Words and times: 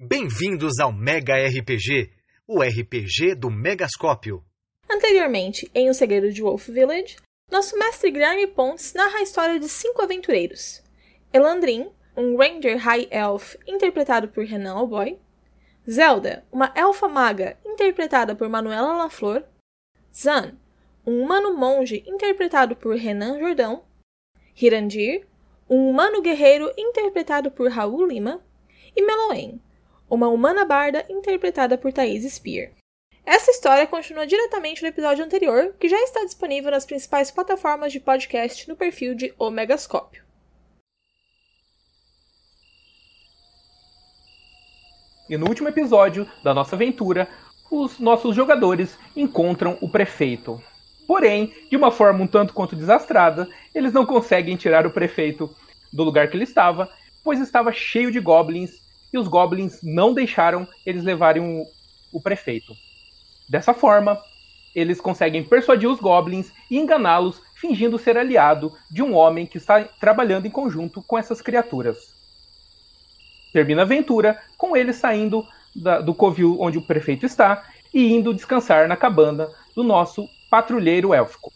Bem-vindos 0.00 0.78
ao 0.78 0.92
Mega 0.92 1.34
RPG, 1.34 2.12
o 2.46 2.62
RPG 2.62 3.34
do 3.34 3.50
Megascópio. 3.50 4.44
Anteriormente, 4.88 5.68
em 5.74 5.90
O 5.90 5.92
Segredo 5.92 6.32
de 6.32 6.40
Wolf 6.40 6.68
Village, 6.68 7.16
nosso 7.50 7.76
mestre 7.76 8.12
Guilherme 8.12 8.46
Pontes 8.46 8.94
narra 8.94 9.18
a 9.18 9.22
história 9.22 9.58
de 9.58 9.68
cinco 9.68 10.00
aventureiros. 10.00 10.84
Elandrin, 11.32 11.90
um 12.16 12.36
Ranger 12.36 12.78
High 12.78 13.08
Elf 13.10 13.56
interpretado 13.66 14.28
por 14.28 14.44
Renan 14.44 14.74
Alboy. 14.74 15.18
Zelda, 15.90 16.46
uma 16.52 16.72
elfa 16.76 17.08
maga 17.08 17.58
interpretada 17.66 18.36
por 18.36 18.48
Manuela 18.48 18.96
Laflor. 18.96 19.42
Zan, 20.14 20.56
um 21.04 21.20
humano 21.20 21.56
monge 21.56 22.04
interpretado 22.06 22.76
por 22.76 22.94
Renan 22.94 23.40
Jordão. 23.40 23.82
Hirandir, 24.54 25.26
um 25.68 25.90
humano 25.90 26.22
guerreiro 26.22 26.72
interpretado 26.78 27.50
por 27.50 27.68
Raul 27.68 28.06
Lima. 28.06 28.40
E 28.94 29.02
Meloen, 29.04 29.60
uma 30.10 30.28
humana 30.28 30.64
barda 30.64 31.04
interpretada 31.08 31.76
por 31.76 31.92
Thaís 31.92 32.24
Spear. 32.32 32.70
Essa 33.24 33.50
história 33.50 33.86
continua 33.86 34.26
diretamente 34.26 34.80
no 34.80 34.88
episódio 34.88 35.22
anterior, 35.22 35.74
que 35.78 35.88
já 35.88 36.00
está 36.00 36.24
disponível 36.24 36.70
nas 36.70 36.86
principais 36.86 37.30
plataformas 37.30 37.92
de 37.92 38.00
podcast 38.00 38.66
no 38.66 38.74
perfil 38.74 39.14
de 39.14 39.34
O 39.38 39.50
Megascópio. 39.50 40.24
E 45.28 45.36
no 45.36 45.46
último 45.46 45.68
episódio 45.68 46.26
da 46.42 46.54
nossa 46.54 46.74
aventura, 46.74 47.28
os 47.70 47.98
nossos 47.98 48.34
jogadores 48.34 48.98
encontram 49.14 49.76
o 49.82 49.90
prefeito. 49.90 50.58
Porém, 51.06 51.52
de 51.68 51.76
uma 51.76 51.90
forma 51.90 52.24
um 52.24 52.26
tanto 52.26 52.54
quanto 52.54 52.74
desastrada, 52.74 53.46
eles 53.74 53.92
não 53.92 54.06
conseguem 54.06 54.56
tirar 54.56 54.86
o 54.86 54.90
prefeito 54.90 55.54
do 55.92 56.02
lugar 56.02 56.30
que 56.30 56.36
ele 56.36 56.44
estava, 56.44 56.90
pois 57.22 57.40
estava 57.40 57.70
cheio 57.72 58.10
de 58.10 58.20
goblins 58.20 58.87
e 59.12 59.18
os 59.18 59.28
goblins 59.28 59.80
não 59.82 60.12
deixaram 60.12 60.66
eles 60.84 61.04
levarem 61.04 61.42
o, 61.42 61.66
o 62.12 62.20
prefeito. 62.20 62.74
Dessa 63.48 63.72
forma, 63.72 64.20
eles 64.74 65.00
conseguem 65.00 65.42
persuadir 65.42 65.88
os 65.88 65.98
goblins 65.98 66.52
e 66.70 66.78
enganá-los, 66.78 67.40
fingindo 67.54 67.98
ser 67.98 68.16
aliado 68.16 68.72
de 68.90 69.02
um 69.02 69.14
homem 69.14 69.46
que 69.46 69.56
está 69.56 69.82
trabalhando 69.84 70.46
em 70.46 70.50
conjunto 70.50 71.02
com 71.02 71.18
essas 71.18 71.40
criaturas. 71.40 72.14
Termina 73.52 73.82
a 73.82 73.84
aventura 73.84 74.40
com 74.56 74.76
eles 74.76 74.96
saindo 74.96 75.46
da, 75.74 76.00
do 76.00 76.14
covil 76.14 76.58
onde 76.60 76.78
o 76.78 76.82
prefeito 76.82 77.24
está 77.24 77.64
e 77.92 78.12
indo 78.12 78.34
descansar 78.34 78.86
na 78.86 78.96
cabana 78.96 79.48
do 79.74 79.82
nosso 79.82 80.28
patrulheiro 80.50 81.14
élfico. 81.14 81.52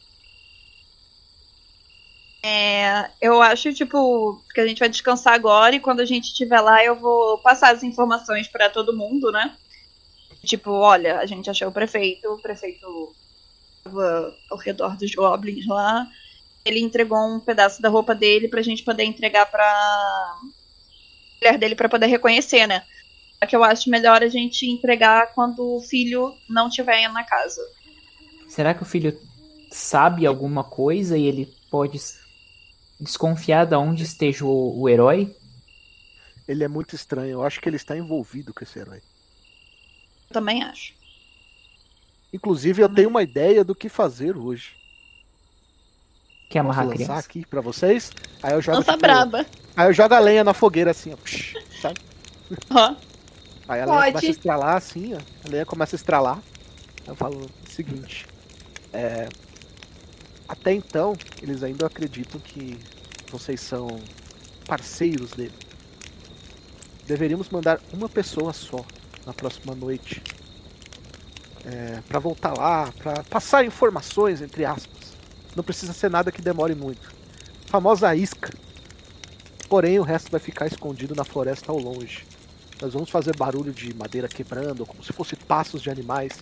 É, 2.45 3.09
eu 3.21 3.41
acho, 3.41 3.73
tipo, 3.73 4.43
que 4.53 4.61
a 4.61 4.67
gente 4.67 4.81
vai 4.81 4.89
descansar 4.89 5.35
agora 5.35 5.77
e 5.77 5.81
quando 5.81 6.01
a 6.01 6.05
gente 6.05 6.25
estiver 6.25 6.61
lá 6.61 6.85
eu 6.85 6.97
vou 6.97 7.39
passar 7.39 7.73
as 7.73 7.85
informações 7.85 8.49
para 8.49 8.69
todo 8.69 8.97
mundo, 8.97 9.31
né? 9.31 9.57
Tipo, 10.45 10.73
olha, 10.73 11.21
a 11.21 11.27
gente 11.27 11.49
achou 11.49 11.69
o 11.69 11.73
prefeito, 11.73 12.29
o 12.29 12.43
prefeito 12.43 13.15
estava 13.77 14.37
ao 14.51 14.59
redor 14.59 14.97
dos 14.97 15.15
goblins 15.15 15.67
lá. 15.67 16.05
Ele 16.65 16.81
entregou 16.81 17.19
um 17.19 17.39
pedaço 17.39 17.81
da 17.81 17.89
roupa 17.89 18.13
dele 18.13 18.49
pra 18.49 18.63
gente 18.63 18.83
poder 18.83 19.05
entregar 19.05 19.47
pra 19.47 20.37
mulher 21.41 21.59
dele 21.59 21.75
para 21.77 21.89
poder 21.89 22.07
reconhecer, 22.07 22.67
né? 22.67 22.83
Só 23.39 23.47
que 23.47 23.55
eu 23.55 23.63
acho 23.63 23.91
melhor 23.91 24.23
a 24.23 24.29
gente 24.29 24.67
entregar 24.67 25.33
quando 25.33 25.77
o 25.77 25.81
filho 25.81 26.35
não 26.49 26.69
estiver 26.69 27.09
na 27.09 27.25
casa. 27.25 27.61
Será 28.49 28.75
que 28.75 28.83
o 28.83 28.87
filho 28.87 29.19
sabe 29.71 30.27
alguma 30.27 30.63
coisa 30.63 31.17
e 31.17 31.27
ele 31.27 31.53
pode 31.71 31.99
desconfiar 33.03 33.67
de 33.67 33.75
onde 33.75 34.05
esteja 34.05 34.45
o, 34.45 34.81
o 34.81 34.89
herói? 34.89 35.35
Ele 36.47 36.65
é 36.65 36.69
muito 36.69 36.95
estranho. 36.95 37.33
Eu 37.33 37.43
acho 37.45 37.61
que 37.61 37.69
ele 37.69 37.77
está 37.77 37.97
envolvido 37.97 38.55
com 38.55 38.63
esse 38.65 38.79
herói. 38.79 39.03
Eu 40.29 40.33
também 40.33 40.63
acho. 40.63 40.95
Inclusive, 42.33 42.83
eu 42.83 42.89
tenho 42.89 43.09
uma 43.09 43.23
ideia 43.23 43.63
do 43.63 43.75
que 43.75 43.89
fazer 43.89 44.37
hoje. 44.37 44.75
Quer 46.49 46.61
amarrar 46.61 46.85
a 46.85 46.89
Posso 46.89 46.99
lançar 47.01 47.13
criança? 47.13 47.29
aqui 47.29 47.47
pra 47.47 47.61
vocês? 47.61 48.11
Aí 48.43 48.53
eu 48.53 48.63
jogo. 48.63 48.79
Lança 48.79 48.93
tipo, 48.93 49.03
braba. 49.03 49.47
Aí 49.77 49.89
eu 49.89 49.93
jogo 49.93 50.15
a 50.15 50.19
lenha 50.19 50.45
na 50.45 50.55
fogueira 50.55 50.91
assim, 50.91 51.13
ó. 51.13 51.17
psh, 51.17 51.55
sabe? 51.81 52.01
Ó. 52.71 52.95
Aí 53.69 53.81
a 53.81 53.87
lenha 53.87 53.99
Pode. 53.99 54.13
começa 54.13 54.27
a 54.27 54.31
estralar 54.31 54.77
assim, 54.77 55.15
ó. 55.15 55.19
A 55.47 55.49
lenha 55.49 55.65
começa 55.65 55.97
a 55.97 55.99
estralar. 55.99 56.43
Eu 57.07 57.15
falo 57.15 57.47
o 57.47 57.71
seguinte. 57.71 58.27
É... 58.93 59.29
Até 60.49 60.73
então, 60.73 61.17
eles 61.41 61.63
ainda 61.63 61.87
acreditam 61.87 62.41
que 62.41 62.79
vocês 63.31 63.61
são 63.61 63.89
parceiros 64.67 65.33
dele. 65.33 65.55
Deveríamos 67.07 67.49
mandar 67.51 67.81
uma 67.93 68.09
pessoa 68.09 68.53
só 68.53 68.85
na 69.27 69.33
próxima 69.33 69.75
noite. 69.75 70.23
É, 71.65 72.01
para 72.09 72.19
voltar 72.19 72.57
lá, 72.57 72.93
para 72.99 73.23
passar 73.25 73.65
informações, 73.65 74.43
entre 74.43 74.65
aspas. 74.65 75.13
Não 75.55 75.63
precisa 75.63 75.93
ser 75.93 76.11
nada 76.11 76.33
que 76.33 76.43
demore 76.43 76.75
muito. 76.75 77.13
Famosa 77.67 78.15
isca. 78.15 78.53
Porém, 79.69 79.99
o 79.99 80.03
resto 80.03 80.31
vai 80.31 80.41
ficar 80.41 80.67
escondido 80.67 81.15
na 81.15 81.25
floresta 81.25 81.71
ao 81.71 81.79
longe. 81.79 82.25
Nós 82.81 82.93
vamos 82.93 83.11
fazer 83.11 83.37
barulho 83.37 83.73
de 83.73 83.95
madeira 83.95 84.29
quebrando, 84.29 84.85
como 84.85 85.03
se 85.05 85.13
fosse 85.13 85.37
passos 85.37 85.81
de 85.81 85.89
animais, 85.89 86.33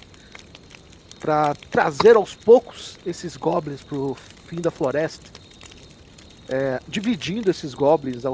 para 1.21 1.55
trazer 1.71 2.17
aos 2.17 2.35
poucos 2.35 2.99
esses 3.05 3.37
goblins 3.37 3.83
pro 3.83 4.17
fim 4.47 4.57
da 4.57 4.71
floresta. 4.71 5.39
É, 6.49 6.81
dividindo 6.89 7.49
esses 7.49 7.75
goblins, 7.75 8.25
é, 8.25 8.31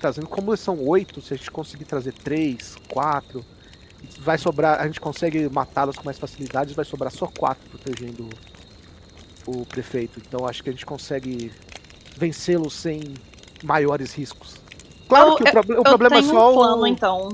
trazendo 0.00 0.26
como 0.26 0.50
eles 0.50 0.58
são 0.60 0.80
oito, 0.84 1.20
se 1.22 1.32
a 1.32 1.36
gente 1.36 1.50
conseguir 1.50 1.84
trazer 1.84 2.12
três, 2.12 2.74
quatro, 2.88 3.44
vai 4.18 4.36
sobrar, 4.36 4.80
a 4.80 4.86
gente 4.86 5.00
consegue 5.00 5.48
matá-los 5.48 5.94
com 5.96 6.04
mais 6.04 6.18
facilidade, 6.18 6.74
vai 6.74 6.84
sobrar 6.84 7.12
só 7.12 7.28
quatro 7.28 7.62
protegendo 7.70 8.28
o 9.46 9.64
prefeito. 9.64 10.20
Então 10.26 10.44
acho 10.48 10.60
que 10.62 10.70
a 10.70 10.72
gente 10.72 10.84
consegue 10.84 11.52
vencê-los 12.16 12.72
sem 12.74 13.14
maiores 13.62 14.12
riscos. 14.12 14.56
Claro 15.08 15.30
Eu- 15.30 15.36
que 15.36 15.42
o, 15.44 15.50
proble- 15.52 15.74
o 15.74 15.78
eu 15.78 15.82
problema 15.84 16.16
é 16.18 16.22
só 16.22 16.50
um 16.50 16.54
plano, 16.54 16.82
o... 16.82 16.86
então. 16.88 17.28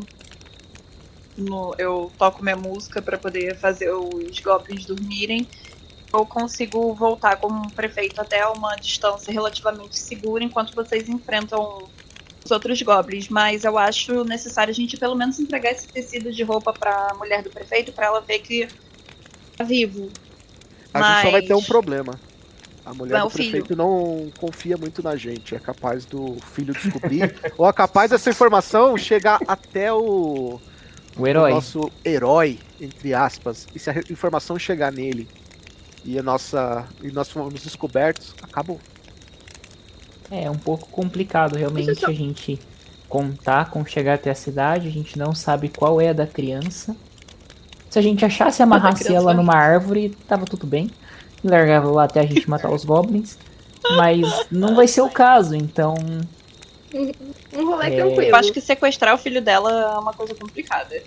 No- 1.38 1.74
eu 1.78 2.10
toco 2.18 2.42
minha 2.42 2.56
música 2.56 3.00
pra 3.00 3.16
poder 3.16 3.56
fazer 3.58 3.90
os 3.92 4.38
goblins 4.40 4.84
dormirem. 4.86 5.46
Eu 6.12 6.24
consigo 6.26 6.94
voltar 6.94 7.36
como 7.36 7.70
prefeito 7.72 8.20
até 8.20 8.44
uma 8.46 8.74
distância 8.76 9.30
relativamente 9.32 9.98
segura 9.98 10.42
enquanto 10.42 10.74
vocês 10.74 11.08
enfrentam 11.08 11.84
os 12.44 12.50
outros 12.50 12.80
goblins. 12.82 13.28
Mas 13.28 13.64
eu 13.64 13.78
acho 13.78 14.24
necessário 14.24 14.70
a 14.70 14.74
gente 14.74 14.96
pelo 14.96 15.14
menos 15.14 15.38
entregar 15.38 15.70
esse 15.70 15.86
tecido 15.86 16.32
de 16.32 16.42
roupa 16.42 16.72
pra 16.72 17.14
mulher 17.16 17.42
do 17.42 17.50
prefeito 17.50 17.92
pra 17.92 18.06
ela 18.06 18.20
ver 18.20 18.38
que 18.40 18.66
tá 19.56 19.64
vivo. 19.64 20.10
A 20.94 21.02
gente 21.02 21.22
só 21.26 21.30
vai 21.30 21.42
ter 21.42 21.54
um 21.54 21.58
mas- 21.58 21.66
problema. 21.66 22.18
A 22.86 22.94
mulher 22.94 23.18
Não, 23.18 23.26
do 23.26 23.26
o 23.26 23.30
filho. 23.30 23.50
prefeito 23.50 23.76
não 23.76 24.32
confia 24.40 24.78
muito 24.78 25.02
na 25.02 25.14
gente. 25.14 25.54
É 25.54 25.58
capaz 25.58 26.06
do 26.06 26.36
filho 26.54 26.72
descobrir. 26.72 27.34
ou 27.58 27.68
é 27.68 27.72
capaz 27.72 28.10
dessa 28.10 28.30
informação 28.30 28.96
chegar 28.96 29.38
até 29.46 29.92
o, 29.92 30.58
O 31.18 31.26
herói. 31.26 31.50
o 31.52 31.54
nosso 31.56 31.90
herói, 32.04 32.58
entre 32.80 33.12
aspas. 33.12 33.66
E 33.74 33.78
se 33.78 33.90
a 33.90 33.94
informação 34.10 34.58
chegar 34.58 34.92
nele 34.92 35.28
e 36.04 36.18
a 36.18 36.22
nossa. 36.22 36.86
E 37.02 37.10
nós 37.10 37.28
fomos 37.30 37.62
descobertos, 37.62 38.34
acabou. 38.42 38.78
É 40.30 40.50
um 40.50 40.56
pouco 40.58 40.88
complicado 40.88 41.56
realmente 41.56 41.94
só- 41.98 42.06
a 42.08 42.12
gente 42.12 42.58
contar 43.08 43.70
com 43.70 43.84
chegar 43.84 44.14
até 44.14 44.30
a 44.30 44.34
cidade. 44.34 44.86
A 44.86 44.90
gente 44.90 45.18
não 45.18 45.34
sabe 45.34 45.68
qual 45.68 46.00
é 46.00 46.10
a 46.10 46.12
da 46.12 46.26
criança. 46.26 46.94
Se 47.90 47.98
a 47.98 48.02
gente 48.02 48.24
achasse 48.24 48.60
e 48.60 48.62
amarrasse 48.62 49.04
criança. 49.04 49.22
ela 49.24 49.34
numa 49.34 49.54
árvore, 49.54 50.10
tava 50.28 50.44
tudo 50.44 50.66
bem. 50.66 50.90
Largava 51.42 51.90
lá 51.90 52.04
até 52.04 52.20
a 52.20 52.26
gente 52.26 52.48
matar 52.48 52.70
os 52.70 52.84
goblins. 52.84 53.38
Mas 53.96 54.20
não 54.50 54.74
vai 54.76 54.86
ser 54.86 55.00
o 55.00 55.08
caso, 55.08 55.54
então. 55.56 55.94
Um 57.52 57.66
rolê 57.66 57.86
É, 57.88 57.96
tranquilo. 57.96 58.22
Eu 58.22 58.36
acho 58.36 58.52
que 58.52 58.60
sequestrar 58.60 59.14
o 59.14 59.18
filho 59.18 59.40
dela 59.40 59.70
é 59.94 59.98
uma 59.98 60.12
coisa 60.12 60.34
complicada. 60.34 61.02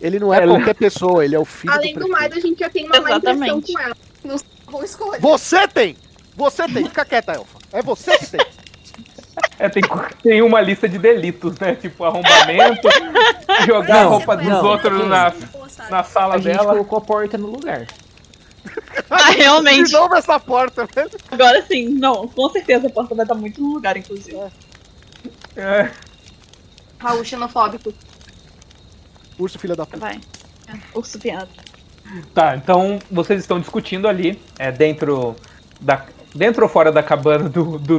Ele 0.00 0.18
não 0.18 0.32
é 0.32 0.42
É, 0.42 0.46
qualquer 0.46 0.74
pessoa, 0.74 1.24
ele 1.24 1.34
é 1.34 1.38
o 1.38 1.44
filho 1.44 1.72
Além 1.72 1.94
do 1.94 2.00
do 2.00 2.08
mais, 2.08 2.32
a 2.32 2.40
gente 2.40 2.58
já 2.58 2.70
tem 2.70 2.86
uma 2.86 3.00
má 3.00 3.16
impressão 3.16 3.32
Exatamente. 3.34 3.72
com 3.72 3.80
ela. 3.80 3.96
Não 4.24 4.36
vão 4.70 4.84
escolher. 4.84 5.20
Você 5.20 5.68
tem! 5.68 5.96
Você 6.36 6.66
tem! 6.68 6.84
Fica 6.84 7.04
quieta, 7.04 7.32
Elfa. 7.32 7.58
É 7.72 7.82
você 7.82 8.16
que 8.18 8.26
tem! 8.26 8.40
É, 9.58 9.68
tem, 9.68 9.82
tem 10.22 10.42
uma 10.42 10.60
lista 10.60 10.88
de 10.88 10.98
delitos, 10.98 11.58
né? 11.58 11.74
Tipo 11.74 12.04
arrombamento, 12.04 12.88
jogar 13.66 14.00
a 14.00 14.04
Não, 14.04 14.10
roupa 14.10 14.36
dos 14.36 14.46
não. 14.46 14.64
outros 14.64 15.06
na, 15.06 15.34
na 15.90 16.02
sala 16.02 16.34
A 16.34 16.38
gente 16.38 16.56
dela. 16.56 16.72
colocou 16.72 16.98
a 16.98 17.00
porta 17.02 17.38
no 17.38 17.46
lugar. 17.48 17.86
Ah, 19.08 19.30
realmente. 19.30 19.86
De 19.86 19.92
novo 19.92 20.14
essa 20.14 20.38
porta, 20.38 20.86
velho. 20.94 21.10
Agora 21.30 21.62
sim, 21.66 21.88
não, 21.88 22.28
com 22.28 22.48
certeza 22.50 22.86
a 22.86 22.90
porta 22.90 23.14
vai 23.14 23.24
estar 23.24 23.34
muito 23.34 23.60
no 23.60 23.72
lugar, 23.74 23.96
inclusive. 23.96 24.36
É, 24.36 24.50
Raul 26.98 27.24
xenofóbico. 27.24 27.92
Urso, 29.38 29.58
filha 29.58 29.74
da 29.74 29.86
puta. 29.86 29.98
Vai. 29.98 30.20
É, 30.68 30.78
Urso 30.94 31.18
piada. 31.18 31.48
Tá, 32.34 32.56
então 32.56 32.98
vocês 33.10 33.40
estão 33.40 33.60
discutindo 33.60 34.08
ali, 34.08 34.40
é, 34.58 34.70
dentro 34.70 35.36
da. 35.80 36.04
Dentro 36.34 36.62
ou 36.62 36.68
fora 36.68 36.92
da 36.92 37.02
cabana 37.02 37.48
do, 37.48 37.76
do, 37.78 37.98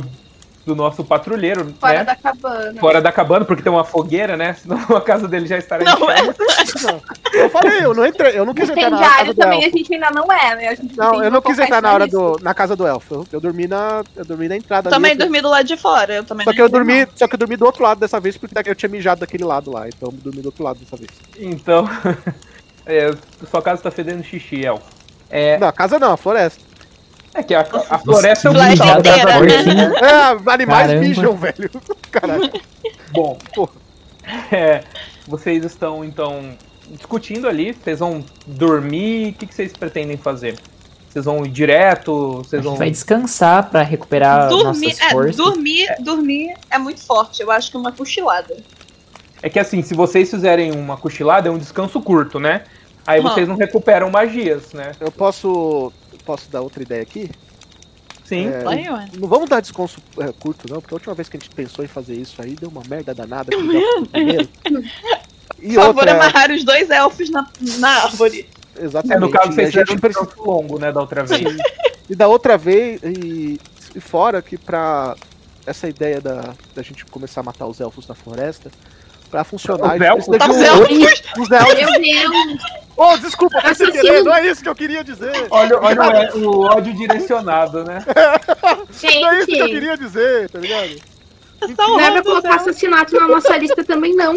do 0.66 0.76
nosso 0.76 1.04
patrulheiro, 1.04 1.74
Fora 1.80 1.94
né? 2.00 2.04
da 2.04 2.16
cabana. 2.16 2.80
Fora 2.80 3.02
da 3.02 3.12
cabana, 3.12 3.46
porque 3.46 3.64
tem 3.64 3.72
uma 3.72 3.84
fogueira, 3.84 4.38
né? 4.38 4.54
Senão 4.54 4.78
a 4.96 5.02
casa 5.02 5.28
dele 5.28 5.48
já 5.48 5.58
estaria 5.58 5.88
em 5.90 6.00
Não 6.00 6.10
é. 6.10 6.18
chamas. 6.18 6.36
Eu 7.34 7.50
falei, 7.50 7.84
eu 7.86 7.94
não 7.94 8.06
entrei, 8.06 8.38
eu 8.38 8.46
não 8.46 8.54
quis 8.54 8.70
entrar 8.70 8.90
na 8.92 9.00
casa 9.00 9.34
do 9.34 9.40
também 9.40 9.62
a 9.62 9.66
elfo. 9.66 9.78
gente 9.78 9.94
ainda 9.94 10.12
não 10.12 10.32
é, 10.32 10.56
né? 10.56 10.68
A 10.68 10.76
gente 10.76 10.96
Não, 10.98 11.24
eu 11.24 11.32
não 11.32 11.42
quis 11.42 11.58
entrar 11.58 11.82
na 11.82 11.94
hora 11.94 12.06
do, 12.08 12.38
na 12.42 12.54
casa 12.54 12.76
do 12.76 12.86
elfo. 12.86 13.16
Eu, 13.16 13.28
eu 13.34 13.40
dormi 13.42 13.68
na, 13.68 14.04
eu 14.16 14.24
dormi 14.26 14.48
na 14.48 14.56
entrada. 14.58 14.90
ali, 14.90 14.96
Também 14.96 15.12
eu- 15.14 15.18
dormi 15.18 15.42
do 15.42 15.50
lado 15.50 15.66
de 15.66 15.78
fora. 15.78 16.14
Eu 16.14 16.24
também 16.24 16.44
Só 16.46 16.54
que 16.54 16.62
eu 16.62 16.70
dormi, 16.70 17.06
não. 17.06 17.12
só 17.16 17.28
que 17.28 17.36
eu 17.36 17.40
dormi 17.40 17.58
do 17.58 17.66
outro 17.66 17.84
lado 17.84 18.00
dessa 18.00 18.20
vez 18.20 18.38
porque 18.38 18.54
eu 18.70 18.76
tinha 18.76 18.90
mijado 18.90 19.22
daquele 19.22 19.44
lado 19.44 19.72
lá, 19.72 19.88
então 19.88 20.10
eu 20.10 20.14
dormi 20.14 20.42
do 20.42 20.48
outro 20.48 20.64
lado 20.64 20.80
dessa 20.80 20.96
vez. 20.96 21.10
Então, 21.40 21.90
é, 22.86 23.12
sua 23.50 23.62
casa 23.62 23.82
tá 23.82 23.90
fedendo 23.92 24.24
xixi, 24.24 24.64
Elfo. 24.66 24.86
É, 25.30 25.58
Não, 25.58 25.68
a 25.68 25.72
casa 25.72 25.98
não, 25.98 26.12
a 26.14 26.18
floresta. 26.18 26.62
É 27.34 27.44
que 27.44 27.54
a, 27.54 27.62
a 27.62 27.98
floresta 27.98 28.48
é 28.48 28.52
um 28.52 28.54
quintal 28.54 29.02
da 29.02 29.40
né? 29.40 29.46
dele. 29.46 29.82
É, 29.82 30.52
animais 30.52 30.88
Caramba. 30.88 31.08
mijam, 31.08 31.36
velho. 31.36 31.70
Caralho. 32.12 32.52
Bom, 33.12 33.38
Porra. 33.54 33.72
é, 34.52 34.84
vocês 35.28 35.64
estão 35.64 36.04
então 36.04 36.58
discutindo 36.90 37.48
ali. 37.48 37.74
Vocês 37.74 38.00
vão 38.00 38.24
dormir? 38.46 39.30
O 39.30 39.34
que, 39.34 39.48
que 39.48 39.56
vocês 39.56 39.72
pretendem 39.74 40.18
fazer? 40.18 40.58
Vocês 41.10 41.26
vão 41.26 41.46
ir 41.46 41.50
direto? 41.50 42.12
A 42.12 42.38
Vocês 42.38 42.62
gente 42.62 42.70
vão. 42.70 42.76
vai 42.78 42.90
descansar 42.90 43.70
pra 43.70 43.82
recuperar 43.82 44.48
Dormir, 44.48 44.64
nossas 44.64 45.02
é, 45.02 45.10
forças. 45.10 45.36
dormir, 45.36 45.94
dormir 46.00 46.54
é 46.70 46.78
muito 46.78 47.02
forte. 47.02 47.42
Eu 47.42 47.52
acho 47.52 47.70
que 47.70 47.78
uma 47.78 47.92
cochilada. 47.92 48.56
É 49.44 49.50
que 49.50 49.60
assim, 49.60 49.82
se 49.82 49.94
vocês 49.94 50.30
fizerem 50.30 50.72
uma 50.72 50.96
cochilada, 50.96 51.50
é 51.50 51.52
um 51.52 51.58
descanso 51.58 52.00
curto, 52.02 52.40
né? 52.40 52.64
Aí 53.06 53.20
Aham. 53.20 53.30
vocês 53.30 53.48
não 53.48 53.58
recuperam 53.58 54.10
magias, 54.10 54.72
né? 54.74 54.92
Eu 55.00 55.12
posso. 55.12 55.92
Posso 56.26 56.50
dar 56.50 56.62
outra 56.62 56.84
ideia 56.84 57.02
aqui? 57.02 57.30
Sim. 58.24 58.48
É, 58.48 58.64
Aí, 58.66 58.90
ué. 58.90 59.08
Não 59.18 59.28
vamos 59.28 59.50
dar 59.50 59.60
descanso 59.60 60.00
é, 60.20 60.32
curto, 60.32 60.72
não, 60.72 60.80
porque 60.80 60.94
a 60.94 60.96
última 60.96 61.14
vez 61.14 61.28
que 61.28 61.36
a 61.36 61.40
gente 61.40 61.50
pensou 61.54 61.84
em 61.84 61.88
fazer 61.88 62.16
isso 62.16 62.42
aí 62.42 62.56
deu 62.56 62.70
uma 62.70 62.84
merda 62.88 63.14
danada. 63.14 63.52
E 65.62 65.76
Por 65.76 65.84
favor, 65.84 66.10
amarrar 66.10 66.50
os 66.50 66.64
dois 66.64 66.90
elfos 66.90 67.30
na, 67.30 67.48
na 67.78 67.90
árvore. 68.04 68.50
exatamente. 68.80 69.18
É, 69.18 69.20
no 69.20 69.30
caso, 69.30 69.52
vocês 69.52 69.68
fizeram 69.68 69.94
gente 69.94 70.04
um 70.04 70.10
descanso 70.10 70.44
longo, 70.44 70.80
né, 70.80 70.92
da 70.92 71.02
outra 71.02 71.24
vez. 71.24 71.58
E 72.10 72.16
da 72.16 72.28
outra 72.28 72.58
vez, 72.58 73.00
e, 73.04 73.60
e 73.96 74.00
fora 74.00 74.42
que 74.42 74.58
pra 74.58 75.16
essa 75.66 75.88
ideia 75.88 76.20
da, 76.20 76.56
da 76.74 76.82
gente 76.82 77.06
começar 77.06 77.42
a 77.42 77.44
matar 77.44 77.68
os 77.68 77.80
elfos 77.80 78.08
na 78.08 78.16
floresta, 78.16 78.72
pra 79.32 79.44
funcionar, 79.44 79.96
Os 79.96 80.02
a 80.02 80.14
gente 80.14 80.30
precisa 80.30 80.38
Tá 80.38 80.48
de 80.48 80.52
os 80.52 80.58
um- 80.58 80.64
elfos? 80.64 81.24
Os 81.40 81.52
elfos. 81.52 81.74
Meu 81.76 82.02
Deus! 82.02 82.62
Oh, 82.98 83.18
desculpa, 83.18 83.62
foi 83.62 83.74
sem 83.74 83.92
querer, 83.92 84.24
não 84.24 84.36
é 84.36 84.46
isso 84.48 84.62
que 84.62 84.70
eu 84.70 84.76
queria 84.76 85.04
dizer. 85.04 85.48
Olha, 85.50 85.80
olha 85.80 86.36
o, 86.36 86.40
o 86.46 86.62
ódio 86.66 86.94
direcionado, 86.94 87.84
né? 87.84 88.04
Não 89.22 89.30
é 89.32 89.38
isso 89.40 89.48
que 89.48 89.54
eu 89.54 89.66
Gente, 89.66 89.70
queria 89.74 89.98
dizer, 89.98 90.50
tá 90.52 90.60
ligado? 90.60 90.96
não 91.78 92.00
é 92.00 92.10
pra 92.12 92.24
colocar 92.24 92.56
assassinato 92.56 93.14
na 93.16 93.28
nossa 93.28 93.56
lista 93.56 93.84
também, 93.84 94.16
não. 94.16 94.34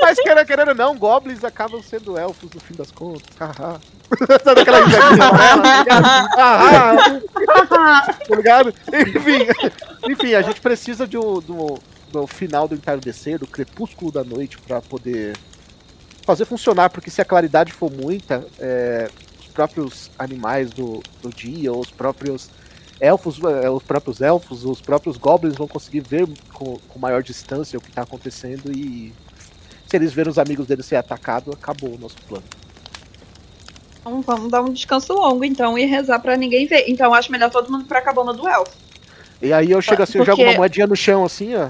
Mas 0.00 0.18
querendo, 0.18 0.46
querendo 0.46 0.74
não, 0.74 0.96
goblins 0.96 1.44
acabam 1.44 1.82
sendo 1.82 2.16
elfos 2.18 2.48
no 2.54 2.60
fim 2.60 2.74
das 2.74 2.90
contas. 2.90 3.22
Haha. 3.38 3.78
Sabe 4.42 4.60
aquela 4.62 4.84
risadinha 4.84 5.24
amarela, 5.26 5.62
tá 5.62 5.78
ligado? 5.78 6.04
Haha. 6.34 8.12
tá 8.28 8.34
ligado? 8.36 8.74
Enfim, 8.90 9.46
enfim, 10.08 10.34
a 10.34 10.40
gente 10.42 10.60
precisa 10.62 11.06
de 11.06 11.18
um- 11.18 11.40
do, 11.40 11.78
do 12.12 12.26
final 12.26 12.68
do 12.68 12.74
entardecer, 12.74 13.38
do 13.38 13.46
crepúsculo 13.46 14.12
da 14.12 14.22
noite, 14.22 14.58
pra 14.58 14.80
poder 14.80 15.36
fazer 16.24 16.44
funcionar, 16.44 16.90
porque 16.90 17.10
se 17.10 17.20
a 17.20 17.24
claridade 17.24 17.72
for 17.72 17.90
muita, 17.90 18.46
é, 18.60 19.08
os 19.40 19.46
próprios 19.48 20.10
animais 20.18 20.70
do, 20.70 21.02
do 21.20 21.30
dia, 21.30 21.72
os 21.72 21.90
próprios 21.90 22.50
elfos, 23.00 23.40
é, 23.42 23.68
os 23.68 23.82
próprios 23.82 24.20
elfos, 24.20 24.64
os 24.64 24.80
próprios 24.80 25.16
goblins 25.16 25.56
vão 25.56 25.66
conseguir 25.66 26.00
ver 26.00 26.28
com, 26.52 26.78
com 26.88 26.98
maior 26.98 27.22
distância 27.22 27.78
o 27.78 27.82
que 27.82 27.90
tá 27.90 28.02
acontecendo 28.02 28.70
e 28.70 29.12
se 29.86 29.96
eles 29.96 30.12
verem 30.12 30.30
os 30.30 30.38
amigos 30.38 30.66
deles 30.66 30.86
ser 30.86 30.96
atacados, 30.96 31.52
acabou 31.54 31.94
o 31.94 31.98
nosso 31.98 32.16
plano. 32.28 32.44
Então, 34.00 34.20
vamos 34.22 34.50
dar 34.50 34.62
um 34.62 34.72
descanso 34.72 35.12
longo, 35.12 35.44
então, 35.44 35.78
e 35.78 35.84
rezar 35.84 36.18
pra 36.18 36.36
ninguém 36.36 36.66
ver. 36.66 36.84
Então, 36.88 37.12
acho 37.14 37.30
melhor 37.30 37.50
todo 37.50 37.70
mundo 37.70 37.84
ir 37.84 37.88
pra 37.88 38.00
cabana 38.00 38.32
do 38.32 38.48
elfo. 38.48 38.72
E 39.40 39.52
aí 39.52 39.70
eu 39.70 39.82
chego 39.82 40.02
assim, 40.02 40.18
eu 40.18 40.24
jogo 40.24 40.38
Porque- 40.38 40.50
uma 40.50 40.58
moedinha 40.58 40.86
no 40.86 40.96
chão 40.96 41.24
assim, 41.24 41.54
ó. 41.54 41.68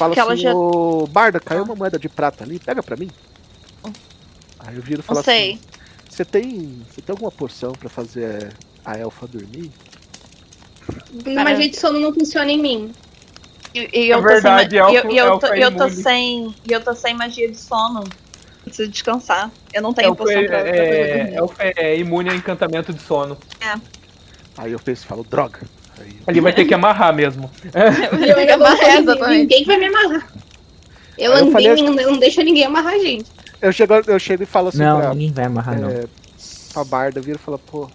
E 0.00 0.14
Falo 0.14 0.14
Porque 0.14 0.20
ela 0.20 0.32
assim, 0.32 0.42
já- 0.42 0.54
ô 0.54 1.06
Barda, 1.06 1.38
caiu 1.38 1.62
uma 1.62 1.74
moeda 1.74 1.98
de 1.98 2.08
prata 2.08 2.42
ali, 2.44 2.58
pega 2.58 2.82
pra 2.82 2.96
mim. 2.96 3.10
Aí 4.58 4.76
eu 4.76 4.82
viro 4.82 5.00
e 5.00 5.02
falo 5.02 5.20
assim, 5.20 5.58
você 6.08 6.24
tem. 6.24 6.82
Você 6.90 7.00
tem 7.02 7.12
alguma 7.12 7.30
porção 7.30 7.72
pra 7.72 7.88
fazer 7.88 8.52
a 8.84 8.96
elfa 8.98 9.26
dormir? 9.26 9.70
Uma 11.26 11.44
magia 11.44 11.68
de 11.68 11.76
sono 11.76 11.98
não 12.00 12.12
funciona 12.12 12.50
em 12.50 12.60
mim. 12.60 12.92
E, 13.74 13.88
e 13.92 14.08
eu 14.10 14.18
É 14.18 14.22
verdade, 14.22 14.76
tô 14.78 14.86
sem, 14.90 14.96
elfo- 14.96 15.10
e 15.10 15.10
eu, 15.10 15.12
e 15.12 15.18
eu 15.18 15.38
tô, 15.38 15.46
é 15.46 15.64
eu 15.64 15.76
tô 15.76 15.88
sem. 15.90 16.54
E 16.68 16.72
eu 16.72 16.80
tô 16.82 16.94
sem 16.94 17.14
magia 17.14 17.50
de 17.50 17.56
sono. 17.56 18.04
Preciso 18.64 18.90
descansar. 18.90 19.50
Eu 19.72 19.80
não 19.82 19.94
tenho 19.94 20.08
Elfo 20.08 20.24
poção 20.24 20.38
é, 20.38 20.46
pra, 20.46 20.58
pra 20.62 20.68
é, 20.68 21.34
elfo 21.34 21.54
é 21.58 21.96
imune 21.98 22.28
a 22.30 22.34
encantamento 22.34 22.92
de 22.92 23.00
sono. 23.02 23.38
Aí 24.58 24.72
eu 24.72 24.78
penso 24.78 25.04
e 25.04 25.06
falo, 25.06 25.24
droga. 25.24 25.60
Aí, 26.00 26.16
Ele 26.26 26.40
vai 26.40 26.52
ter 26.52 26.64
que 26.64 26.74
amarrar 26.74 27.14
mesmo. 27.14 27.50
E 27.64 28.28
eu 28.30 28.38
ainda 28.38 28.54
Amarrar, 28.54 28.96
exatamente. 28.98 29.40
Ninguém 29.42 29.64
vai 29.64 29.76
me 29.78 29.86
amarrar. 29.86 30.32
Eu 31.18 31.32
eu 31.32 31.38
andei, 31.38 31.52
falei- 31.52 31.82
não, 31.82 31.92
não 32.12 32.18
deixa 32.18 32.42
ninguém 32.42 32.64
amarrar 32.64 32.94
a 32.94 32.98
gente. 32.98 33.30
eu, 33.60 33.72
chego, 33.72 33.94
eu 34.06 34.18
chego 34.18 34.42
e 34.42 34.46
falo 34.46 34.68
assim 34.68 34.78
Não, 34.78 34.98
pra, 35.00 35.10
ninguém 35.10 35.32
vai 35.32 35.44
amarrar, 35.44 35.78
não. 35.80 35.90
é, 35.90 36.04
pra 36.72 36.84
Barda, 36.84 37.20
vira 37.20 37.36
e 37.36 37.44
fala, 37.44 37.58
pô, 37.58 37.90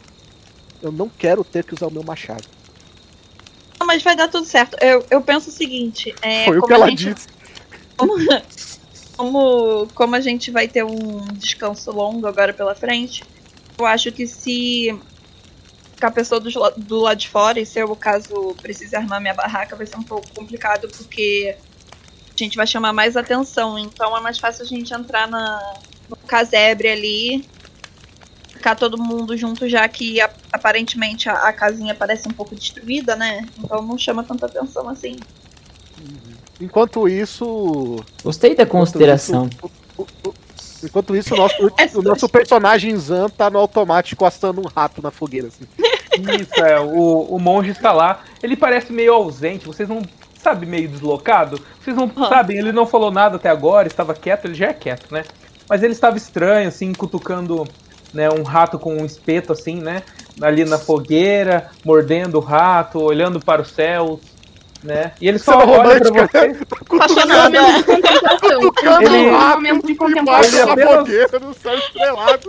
eu 0.84 0.92
não 0.92 1.10
quero 1.10 1.44
ter 1.44 1.64
que 1.64 1.74
usar 1.74 1.88
o 1.88 1.92
meu 1.92 2.04
machado. 2.04 2.44
Não, 3.80 3.88
mas 3.88 4.04
vai 4.04 4.16
dar 4.16 4.28
tudo 4.28 4.46
certo. 4.46 4.78
Eu, 4.80 5.04
eu 5.10 5.22
penso 5.22 5.50
o 5.50 5.52
seguinte. 5.52 6.14
É, 6.22 6.46
Foi 6.46 6.58
o 6.58 6.62
como 6.62 6.68
que 6.68 6.74
ela 6.74 6.90
gente- 6.90 7.14
disse. 7.16 7.28
como, 9.18 9.88
como 9.96 10.16
a 10.16 10.20
gente 10.22 10.52
vai 10.52 10.68
ter 10.68 10.84
um 10.84 11.26
descanso 11.34 11.92
longo 11.92 12.28
agora 12.28 12.54
pela 12.54 12.76
frente, 12.76 13.24
eu 13.78 13.86
acho 13.86 14.12
que 14.12 14.28
se 14.28 14.98
ficar 16.06 16.08
a 16.08 16.12
pessoa 16.12 16.40
do, 16.40 16.50
do 16.78 17.00
lado 17.02 17.18
de 17.18 17.30
fora, 17.30 17.60
e 17.60 17.66
se 17.66 17.80
eu, 17.80 17.96
caso 17.96 18.56
precise 18.62 18.96
armar 18.96 19.20
minha 19.22 19.34
barraca, 19.34 19.76
vai 19.76 19.86
ser 19.86 19.98
um 19.98 20.04
pouco 20.04 20.28
complicado, 20.36 20.88
porque 20.88 21.56
a 22.30 22.38
gente 22.38 22.56
vai 22.58 22.68
chamar 22.68 22.94
mais 22.94 23.16
atenção. 23.18 23.78
Então 23.78 24.16
é 24.16 24.22
mais 24.22 24.38
fácil 24.38 24.64
a 24.64 24.68
gente 24.68 24.94
entrar 24.94 25.28
na, 25.28 25.74
no 26.10 26.16
casebre 26.16 26.88
ali, 26.90 27.48
ficar 28.50 28.76
todo 28.76 28.98
mundo 28.98 29.36
junto, 29.38 29.68
já 29.68 29.88
que 29.88 30.20
a- 30.22 30.30
aparentemente 30.52 31.30
a, 31.30 31.34
a 31.34 31.54
casinha 31.54 31.96
parece 31.96 32.28
um 32.28 32.32
pouco 32.34 32.56
destruída, 32.56 33.16
né? 33.16 33.48
Então 33.58 33.82
não 33.82 33.98
chama 33.98 34.24
tanta 34.24 34.46
atenção 34.46 34.88
assim. 34.90 35.16
Enquanto 36.60 37.08
isso. 37.08 38.04
Gostei 38.24 38.56
da 38.56 38.64
enquanto 38.64 38.82
consideração. 38.82 39.48
isso, 39.52 39.72
o- 39.98 40.02
o- 40.04 40.30
o- 40.30 40.36
Enquanto 40.84 41.16
isso, 41.16 41.34
o 41.34 41.38
nosso, 41.38 41.56
É 41.80 41.90
o 41.98 42.02
nosso 42.02 42.30
personagem 42.30 42.96
Zan 42.96 43.28
tá 43.30 43.50
no 43.50 43.58
automático 43.58 44.24
assando 44.24 44.62
um 44.62 44.68
rato 44.68 45.02
na 45.02 45.10
fogueira, 45.10 45.48
assim. 45.48 45.66
Isso, 46.18 46.64
é. 46.66 46.80
O, 46.80 47.22
o 47.30 47.40
monge 47.40 47.72
está 47.72 47.92
lá. 47.92 48.22
Ele 48.42 48.56
parece 48.56 48.92
meio 48.94 49.14
ausente. 49.14 49.66
Vocês 49.68 49.88
não. 49.90 50.02
Sabe, 50.42 50.66
meio 50.68 50.88
deslocado? 50.88 51.60
Vocês 51.84 51.96
não 51.98 52.12
Ah. 52.18 52.30
sabem, 52.30 52.58
ele 52.60 52.72
não 52.72 52.86
falou 52.86 53.10
nada 53.12 53.38
até 53.38 53.50
agora, 53.50 53.88
estava 53.88 54.14
quieto, 54.14 54.46
ele 54.46 54.54
já 54.54 54.68
é 54.68 54.74
quieto, 54.74 55.12
né? 55.12 55.24
Mas 55.68 55.82
ele 55.82 55.94
estava 55.94 56.18
estranho, 56.18 56.68
assim, 56.68 56.94
cutucando 56.94 57.68
né, 58.14 58.30
um 58.30 58.44
rato 58.44 58.78
com 58.78 58.96
um 58.96 59.04
espeto, 59.06 59.52
assim, 59.52 59.82
né? 59.82 60.04
Ali 60.40 60.64
na 60.64 60.78
fogueira, 60.78 61.72
mordendo 61.84 62.36
o 62.36 62.40
rato, 62.42 63.02
olhando 63.02 63.40
para 63.40 63.64
os 63.64 63.70
céus, 63.72 64.20
né? 64.84 65.14
E 65.20 65.28
ele 65.28 65.40
só 65.40 65.58
olha 65.58 65.66
pra 65.66 65.78
romântica, 65.78 66.28
você. 66.32 66.48
né? 66.50 66.60
Apaixonada. 66.92 67.60
Contemplação. 67.84 69.02
Ele- 69.02 69.30
É 69.30 69.74
um 69.74 69.78
Ele. 69.80 70.20
Embaixo 70.20 70.52
da 70.58 70.74
apenas- 70.74 70.96
fogueira, 70.98 71.40
no 71.40 71.54
céu 71.56 71.76
estrelado. 71.76 72.48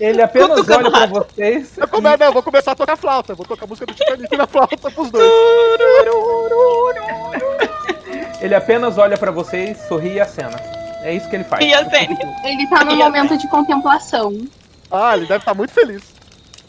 Ele 0.00 0.22
apenas 0.22 0.66
olha 0.68 0.90
pra 0.90 1.06
vocês. 1.06 1.76
Eu 1.76 1.86
come- 1.86 2.16
não, 2.16 2.26
eu 2.26 2.32
vou 2.32 2.42
começar 2.42 2.72
a 2.72 2.74
tocar 2.74 2.96
flauta. 2.96 3.34
Vou 3.34 3.44
tocar 3.44 3.66
a 3.66 3.68
música 3.68 3.86
do 3.86 3.92
Titanic 3.94 4.34
na 4.36 4.46
flauta 4.46 4.90
pros 4.90 5.10
dois. 5.10 5.30
Ele 8.40 8.54
apenas 8.54 8.96
olha 8.96 9.18
pra 9.18 9.30
vocês, 9.30 9.76
sorri 9.86 10.14
e 10.14 10.20
acena. 10.20 10.56
É 11.02 11.14
isso 11.14 11.28
que 11.28 11.36
ele 11.36 11.44
faz. 11.44 11.64
E 11.64 11.72
a 11.74 11.84
Penny? 11.84 12.16
Ele 12.44 12.66
tá 12.68 12.84
num 12.84 12.96
momento 12.96 13.36
de 13.36 13.48
contemplação. 13.48 14.46
Ah, 14.90 15.16
ele 15.16 15.26
deve 15.26 15.40
estar 15.40 15.54
muito 15.54 15.72
feliz. 15.72 16.02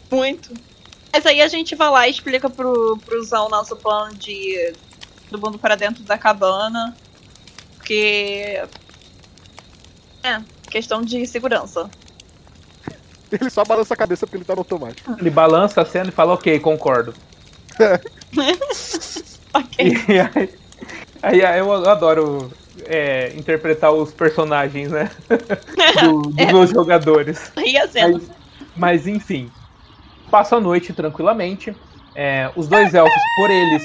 Muito. 0.09 0.53
Mas 1.11 1.25
aí 1.25 1.41
a 1.41 1.47
gente 1.47 1.75
vai 1.75 1.89
lá 1.89 2.07
e 2.07 2.11
explica 2.11 2.49
pro, 2.49 2.97
pro 3.05 3.23
Zão 3.23 3.49
nosso 3.49 3.75
plano 3.75 4.13
de 4.15 4.73
do 5.29 5.39
mundo 5.39 5.57
para 5.57 5.75
dentro 5.75 6.03
da 6.03 6.17
cabana. 6.17 6.95
Porque. 7.77 8.61
É, 10.23 10.39
questão 10.69 11.01
de 11.01 11.25
segurança. 11.25 11.89
Ele 13.39 13.49
só 13.49 13.63
balança 13.63 13.93
a 13.93 13.97
cabeça 13.97 14.25
porque 14.27 14.37
ele 14.37 14.45
tá 14.45 14.53
no 14.53 14.59
automático. 14.61 15.15
Ele 15.19 15.29
balança 15.29 15.81
a 15.81 15.85
cena 15.85 16.09
e 16.09 16.11
fala, 16.11 16.33
ok, 16.33 16.59
concordo. 16.59 17.13
Ok. 19.53 19.93
E 20.07 20.19
aí, 21.23 21.45
aí 21.45 21.59
eu 21.59 21.71
adoro 21.89 22.51
é, 22.85 23.33
interpretar 23.35 23.91
os 23.91 24.13
personagens, 24.13 24.91
né? 24.91 25.09
Do- 26.01 26.21
dos 26.21 26.45
meus 26.45 26.69
jogadores. 26.69 27.51
E 27.57 27.77
a 27.77 27.87
cena. 27.87 28.13
Mas, 28.13 28.31
mas, 28.75 29.07
enfim, 29.07 29.51
passa 30.29 30.55
a 30.55 30.59
noite 30.61 30.93
tranquilamente. 30.93 31.75
É, 32.15 32.49
os 32.55 32.67
dois 32.67 32.93
elfos, 32.93 33.13
por 33.35 33.49
eles 33.49 33.83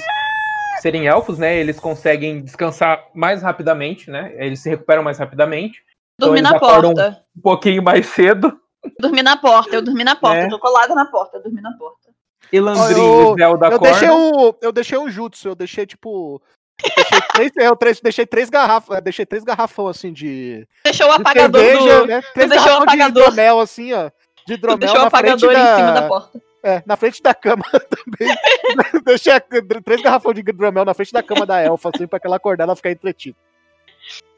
serem 0.81 1.05
elfos, 1.07 1.37
né? 1.37 1.57
Eles 1.57 1.79
conseguem 1.79 2.41
descansar 2.41 3.03
mais 3.13 3.41
rapidamente, 3.41 4.09
né? 4.09 4.33
Eles 4.37 4.61
se 4.61 4.69
recuperam 4.69 5.03
mais 5.03 5.17
rapidamente. 5.17 5.83
Então 6.15 6.29
Dormi 6.29 6.39
eles 6.39 6.51
na 6.51 6.59
porta. 6.59 7.23
Um 7.37 7.41
pouquinho 7.41 7.83
mais 7.83 8.05
cedo. 8.07 8.57
Dormi 8.99 9.21
na 9.23 9.37
porta, 9.37 9.75
eu 9.75 9.81
dormi 9.81 10.03
na 10.03 10.15
porta, 10.15 10.37
É. 10.37 10.45
eu 10.45 10.49
tô 10.49 10.59
colada 10.59 10.93
na 10.95 11.05
porta, 11.05 11.37
eu 11.37 11.43
dormi 11.43 11.61
na 11.61 11.71
porta. 11.73 12.07
Elandrin 12.51 12.99
Eu- 13.01 13.33
e 13.33 13.35
Zelda 13.41 13.67
Eu 13.67 13.79
deixei, 13.79 14.09
um, 14.09 14.53
eu 14.61 14.71
deixei 14.71 14.97
um 14.97 15.09
jutsu, 15.09 15.49
eu 15.49 15.55
deixei 15.55 15.85
tipo. 15.85 16.41
eu 16.83 16.89
Deixei 16.95 17.21
três, 17.33 17.51
eu 17.57 17.75
três- 17.75 17.99
deixei 17.99 18.25
três 18.25 18.49
garrafas, 18.49 19.01
deixei 19.01 19.25
três 19.25 19.43
garrafão 19.43 19.87
assim 19.87 20.13
de. 20.13 20.67
Deixou 20.83 21.07
o 21.07 21.15
de 21.15 21.21
apagador 21.21 21.61
cerveja, 21.61 21.99
do. 22.01 22.05
né? 22.07 22.21
Três 22.33 22.49
deixou 22.49 22.65
o 22.67 22.69
garrafão 22.69 22.85
de 22.95 23.01
apagador. 23.01 23.23
hidromel 23.23 23.59
assim, 23.59 23.93
ó. 23.93 24.09
De 24.45 24.53
hidromel 24.53 24.77
deixou 24.77 24.99
o 24.99 25.03
na 25.03 25.09
frente 25.09 25.31
apagador 25.45 25.53
da, 25.53 25.59
em 25.73 25.75
cima 25.77 25.91
da 25.91 26.07
porta. 26.07 26.41
É, 26.63 26.83
na 26.85 26.95
frente 26.97 27.21
da 27.21 27.33
cama 27.33 27.63
também. 27.89 28.35
Deixei 29.05 29.33
a- 29.33 29.39
três 29.83 30.01
garrafões 30.01 30.35
de 30.35 30.41
hidromel 30.41 30.83
na 30.85 30.93
frente 30.93 31.11
da 31.13 31.21
cama 31.23 31.45
da 31.45 31.59
elfa, 31.61 31.91
assim, 31.93 32.07
pra 32.07 32.19
que 32.19 32.27
ela 32.27 32.35
acordar 32.37 32.63
e 32.63 32.67
ela 32.67 32.75
ficar 32.75 32.91
entretida. 32.91 33.37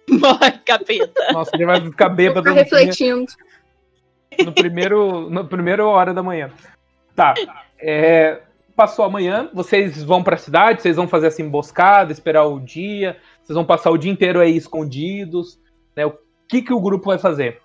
Morre, 0.10 0.52
capeta. 0.66 1.32
Nossa, 1.34 1.52
ele 1.54 1.66
vai 1.66 1.80
ficar 1.82 2.10
bêbado 2.10 2.44
Tá 2.44 2.52
refletindo. 2.52 3.32
No 4.44 4.52
primeiro, 4.54 5.30
no 5.30 5.46
primeiro 5.46 5.88
hora 5.88 6.14
da 6.14 6.24
manhã. 6.24 6.52
Tá. 7.16 7.34
é, 7.78 8.42
passou 8.76 9.04
amanhã, 9.04 9.50
vocês 9.54 10.02
vão 10.04 10.24
pra 10.24 10.38
cidade, 10.38 10.82
vocês 10.82 10.96
vão 10.96 11.08
fazer 11.08 11.28
essa 11.28 11.42
emboscada, 11.42 12.14
esperar 12.14 12.46
o 12.46 12.60
dia, 12.60 13.18
vocês 13.44 13.56
vão 13.56 13.66
passar 13.66 13.92
o 13.92 13.98
dia 13.98 14.12
inteiro 14.12 14.40
aí 14.40 14.56
escondidos, 14.56 15.60
né? 15.96 16.06
O 16.06 16.14
que 16.48 16.62
que 16.62 16.74
o 16.74 16.80
grupo 16.80 17.08
vai 17.08 17.18
fazer? 17.18 17.62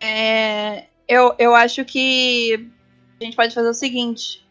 É, 0.00 0.84
eu, 1.06 1.34
eu 1.38 1.54
acho 1.54 1.84
que 1.84 2.70
a 3.20 3.24
gente 3.24 3.36
pode 3.36 3.54
fazer 3.54 3.68
o 3.68 3.74
seguinte. 3.74 4.46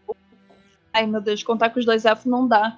Ai, 0.93 1.07
meu 1.07 1.21
Deus, 1.21 1.43
contar 1.43 1.71
com 1.71 1.79
os 1.79 1.85
dois 1.85 2.05
elfos 2.05 2.25
não 2.25 2.47
dá. 2.47 2.77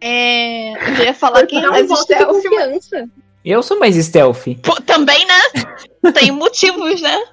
É, 0.00 0.72
eu 1.00 1.04
ia 1.04 1.14
falar 1.14 1.46
quem 1.46 1.64
é 1.64 1.68
mais 1.68 1.88
de 1.88 1.96
stealth, 1.96 2.44
mas-. 2.50 2.90
Eu 3.44 3.62
sou 3.62 3.78
mais 3.78 3.96
stealth. 3.96 4.44
Pô, 4.62 4.74
também, 4.82 5.26
né? 5.26 6.12
Tem 6.12 6.30
motivos, 6.30 7.00
né? 7.00 7.24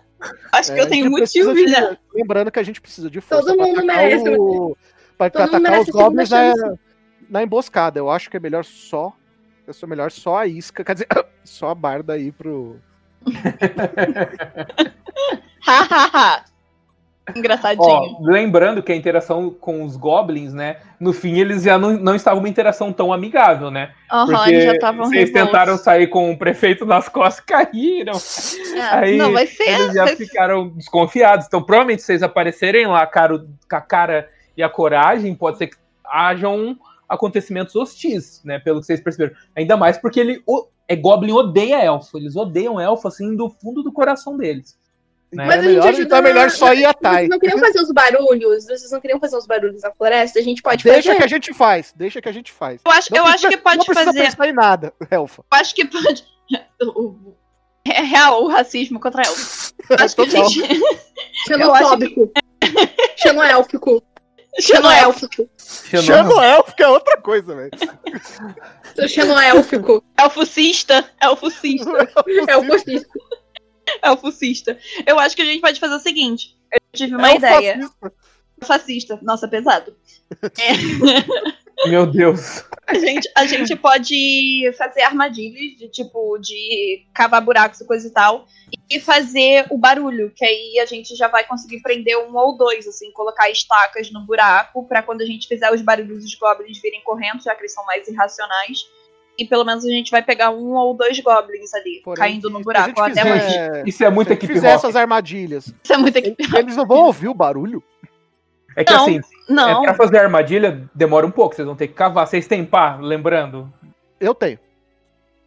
Acho 0.51 0.73
que 0.73 0.79
É, 0.79 0.83
eu 0.83 0.89
tenho 0.89 1.05
a 1.05 1.09
gente 1.09 1.17
precisa 1.17 1.49
motivos, 1.53 1.71
de- 1.71 1.81
né? 1.81 1.97
Lembrando 2.13 2.51
que 2.51 2.59
a 2.59 2.63
gente 2.63 2.81
precisa 2.81 3.09
de 3.09 3.21
força 3.21 3.45
Todo 3.45 3.57
pra 3.57 3.65
mundo 3.65 3.79
atacar 3.79 3.95
merece, 3.97 4.29
o... 4.29 4.77
pra 5.17 5.29
Todo 5.29 5.41
atacar 5.43 5.61
merece 5.61 5.89
os 5.89 5.95
goblins 5.95 6.29
na, 6.29 6.53
na 7.29 7.43
emboscada. 7.43 7.99
Eu 7.99 8.09
acho 8.09 8.29
que 8.29 8.37
é 8.37 8.39
melhor 8.39 8.65
só. 8.65 9.13
Eu 9.65 9.73
sou 9.73 9.87
melhor 9.87 10.11
só 10.11 10.37
a 10.39 10.47
isca, 10.47 10.83
quer 10.83 10.93
dizer, 10.93 11.07
só 11.43 11.69
a 11.69 11.75
barda 11.75 12.13
aí 12.13 12.31
pro. 12.31 12.77
Hahaha. 15.61 16.45
Engraçadinho. 17.35 17.85
Ó, 17.85 18.17
lembrando 18.21 18.83
que 18.83 18.91
a 18.91 18.95
interação 18.95 19.49
com 19.49 19.83
os 19.83 19.95
goblins, 19.95 20.53
né? 20.53 20.77
No 20.99 21.13
fim, 21.13 21.39
eles 21.39 21.63
já 21.63 21.77
não, 21.77 21.93
não 21.93 22.15
estavam 22.15 22.39
uma 22.39 22.49
interação 22.49 22.91
tão 22.91 23.13
amigável, 23.13 23.71
né? 23.71 23.93
Aham, 24.11 24.27
Porque 24.27 24.49
eles 24.51 24.63
já 24.65 24.73
estavam 24.73 25.05
vocês 25.05 25.29
revoltos. 25.29 25.51
tentaram 25.51 25.77
sair 25.77 26.07
com 26.07 26.31
o 26.31 26.37
prefeito 26.37 26.85
nas 26.85 27.07
costas 27.07 27.43
e 27.43 27.47
caíram. 27.47 28.13
É, 28.73 28.81
Aí 28.81 29.17
não, 29.17 29.31
vai 29.31 29.45
ser. 29.45 29.69
Eles 29.69 29.93
já 29.93 30.07
ficaram 30.07 30.69
desconfiados. 30.69 31.45
Então, 31.45 31.61
provavelmente, 31.61 32.01
se 32.01 32.07
vocês 32.07 32.23
aparecerem 32.23 32.87
lá 32.87 33.05
cara, 33.05 33.37
com 33.37 33.75
a 33.75 33.81
cara 33.81 34.27
e 34.57 34.63
a 34.63 34.69
coragem, 34.69 35.35
pode 35.35 35.59
ser 35.59 35.67
que 35.67 35.75
hajam 36.03 36.75
acontecimentos 37.07 37.75
hostis, 37.75 38.41
né? 38.43 38.57
Pelo 38.57 38.79
que 38.79 38.87
vocês 38.87 38.99
perceberam. 38.99 39.35
Ainda 39.55 39.77
mais 39.77 39.99
porque 39.99 40.19
ele. 40.19 40.41
O, 40.47 40.65
é 40.87 40.95
Goblin 40.95 41.33
odeia 41.33 41.83
elfo. 41.83 42.17
Eles 42.17 42.35
odeiam 42.35 42.81
elfo, 42.81 43.07
assim, 43.07 43.35
do 43.35 43.47
fundo 43.47 43.83
do 43.83 43.91
coração 43.91 44.35
deles. 44.35 44.75
Né? 45.33 45.45
Mas 45.45 45.55
é 45.55 45.59
a 45.59 45.61
gente 45.61 45.67
melhor, 45.71 45.87
ajuda 45.89 46.03
então 46.03 46.17
é 46.17 46.21
melhor 46.21 46.49
só 46.51 46.73
ir 46.73 46.85
a 46.85 46.93
Tai. 46.93 47.15
Vocês 47.15 47.29
não 47.29 47.39
queriam 47.39 47.59
fazer 47.59 47.79
os 47.79 47.91
barulhos? 47.91 48.65
Vocês 48.65 48.91
não 48.91 49.01
queriam 49.01 49.19
fazer 49.19 49.37
os 49.37 49.47
barulhos 49.47 49.81
na 49.81 49.91
floresta? 49.91 50.39
A 50.39 50.43
gente 50.43 50.61
pode 50.61 50.83
Deixa 50.83 51.01
fazer. 51.09 51.17
que 51.17 51.23
a 51.23 51.27
gente 51.27 51.53
faz, 51.53 51.93
deixa 51.95 52.21
que 52.21 52.29
a 52.29 52.31
gente 52.31 52.51
faz. 52.51 52.81
Eu 52.85 52.91
acho, 52.91 53.11
Não 53.11 53.17
eu 53.19 53.23
precisa- 53.23 53.47
acho 53.47 53.57
que 53.57 53.63
pode 53.63 53.77
não 53.77 53.85
precisa 53.85 54.05
fazer. 54.05 54.23
pensar 54.23 54.47
em 54.47 54.53
nada, 54.53 54.93
Elfa. 55.09 55.41
Eu 55.51 55.57
acho 55.59 55.73
que 55.75 55.85
pode. 55.85 56.23
É 57.85 58.01
real 58.01 58.43
o 58.45 58.47
racismo 58.47 58.97
contra 58.97 59.23
elfos. 59.23 59.73
Eu 59.89 59.97
acho 59.99 60.15
que 60.15 60.21
a 60.21 60.25
gente. 60.25 60.81
Xenofóbico. 61.45 62.31
Xenoélfico. 63.17 64.03
Xenoélfico. 64.57 65.49
Xenoelfo, 65.57 66.75
que 66.77 66.81
é 66.83 66.87
outra 66.87 67.17
coisa, 67.17 67.53
velho. 67.53 67.71
Xenoélfico. 69.07 70.01
Elfocista. 70.17 71.03
Elfocista. 71.21 71.91
É 74.01 74.11
o 74.11 74.17
fascista. 74.17 74.71
Elfocista. 74.71 74.79
Eu 75.05 75.19
acho 75.19 75.35
que 75.35 75.41
a 75.41 75.45
gente 75.45 75.61
pode 75.61 75.79
fazer 75.79 75.95
o 75.95 75.99
seguinte. 75.99 76.55
Eu 76.71 76.79
tive 76.93 77.15
uma 77.15 77.29
É 77.29 77.33
o 77.33 77.37
ideia. 77.37 77.73
fascista. 77.73 78.13
Fascista. 78.63 79.19
Nossa, 79.21 79.47
pesado. 79.47 79.95
Meu 81.85 82.05
Deus. 82.05 82.63
A 82.87 82.93
gente, 82.95 83.29
a 83.35 83.45
gente 83.45 83.75
pode 83.75 84.71
fazer 84.77 85.01
armadilhas 85.01 85.77
de 85.77 85.89
tipo 85.89 86.37
de 86.37 87.05
cavar 87.13 87.41
buracos 87.41 87.81
e 87.81 87.85
coisa 87.85 88.07
e 88.07 88.11
tal. 88.11 88.45
E 88.89 88.99
fazer 88.99 89.65
o 89.69 89.77
barulho, 89.77 90.31
que 90.35 90.45
aí 90.45 90.79
a 90.79 90.85
gente 90.85 91.15
já 91.15 91.27
vai 91.27 91.45
conseguir 91.45 91.81
prender 91.81 92.17
um 92.17 92.35
ou 92.35 92.57
dois, 92.57 92.87
assim, 92.87 93.11
colocar 93.11 93.49
estacas 93.49 94.11
no 94.11 94.21
buraco 94.21 94.85
pra 94.87 95.01
quando 95.03 95.21
a 95.21 95.25
gente 95.25 95.47
fizer 95.47 95.71
os 95.73 95.81
barulhos 95.81 96.23
os 96.23 96.35
goblins 96.35 96.79
virem 96.81 97.01
correndo, 97.03 97.43
já 97.43 97.53
que 97.55 97.61
eles 97.61 97.73
são 97.73 97.85
mais 97.85 98.07
irracionais. 98.07 98.85
E 99.37 99.45
pelo 99.45 99.63
menos 99.65 99.83
a 99.83 99.89
gente 99.89 100.11
vai 100.11 100.21
pegar 100.21 100.51
um 100.51 100.73
ou 100.73 100.93
dois 100.93 101.19
goblins 101.19 101.73
ali, 101.73 102.01
Porém, 102.03 102.17
caindo 102.19 102.49
no 102.51 102.59
se 102.59 102.63
buraco, 102.63 102.99
ou 102.99 103.05
até 103.05 103.23
mais. 103.23 103.43
fizer- 103.43 103.83
Isso 103.87 104.03
é 104.03 104.07
se 104.07 104.13
muita 104.13 104.31
a 104.31 104.33
gente 104.35 104.43
equipe 104.43 104.53
fizer 104.53 104.67
rock. 104.73 104.77
essas 104.85 104.95
armadilhas, 104.95 105.73
Isso 105.83 105.93
é 105.93 105.97
muito 105.97 106.17
aqui. 106.19 106.35
eles 106.55 106.75
não 106.77 106.85
vão 106.85 107.05
ouvir 107.05 107.27
o 107.29 107.33
barulho? 107.33 107.81
É 108.75 108.83
que 108.83 108.91
Não, 108.93 109.03
assim, 109.03 109.17
é, 109.19 109.21
Não, 109.53 109.81
pra 109.83 109.93
fazer 109.95 110.17
a 110.17 110.23
armadilha 110.23 110.87
demora 110.95 111.25
um 111.25 111.31
pouco, 111.31 111.55
vocês 111.55 111.65
vão 111.65 111.75
ter 111.75 111.87
que 111.87 111.93
cavar. 111.93 112.25
Vocês 112.27 112.47
têm 112.47 112.63
pá, 112.65 112.95
lembrando? 112.99 113.71
Eu 114.19 114.33
tenho. 114.35 114.57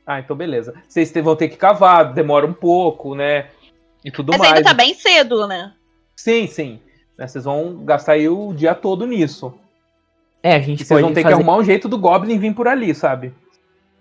Ah, 0.06 0.20
então 0.20 0.36
beleza. 0.36 0.74
Vocês 0.88 1.12
vão 1.12 1.34
ter 1.34 1.48
que 1.48 1.56
cavar, 1.56 2.12
demora 2.12 2.46
um 2.46 2.52
pouco, 2.52 3.14
né? 3.16 3.48
E 4.04 4.10
tudo 4.10 4.30
mas 4.30 4.38
mais. 4.38 4.52
ainda 4.54 4.68
tá 4.68 4.74
bem 4.74 4.94
cedo, 4.94 5.46
né? 5.48 5.72
Sim, 6.14 6.46
sim. 6.46 6.80
Né, 7.18 7.26
Vocês 7.26 7.44
vão 7.44 7.84
gastar 7.84 8.12
aí 8.12 8.28
o 8.28 8.52
dia 8.52 8.74
todo 8.74 9.06
nisso. 9.06 9.52
É, 10.42 10.54
a 10.54 10.58
E 10.58 10.62
gente 10.62 10.78
vocês 10.78 10.88
pode 10.88 11.02
vão 11.02 11.12
ter 11.12 11.22
fazer... 11.22 11.34
que 11.34 11.40
arrumar 11.40 11.56
um 11.56 11.64
jeito 11.64 11.88
do 11.88 11.98
Goblin 11.98 12.38
vir 12.38 12.54
por 12.54 12.68
ali, 12.68 12.94
sabe? 12.94 13.34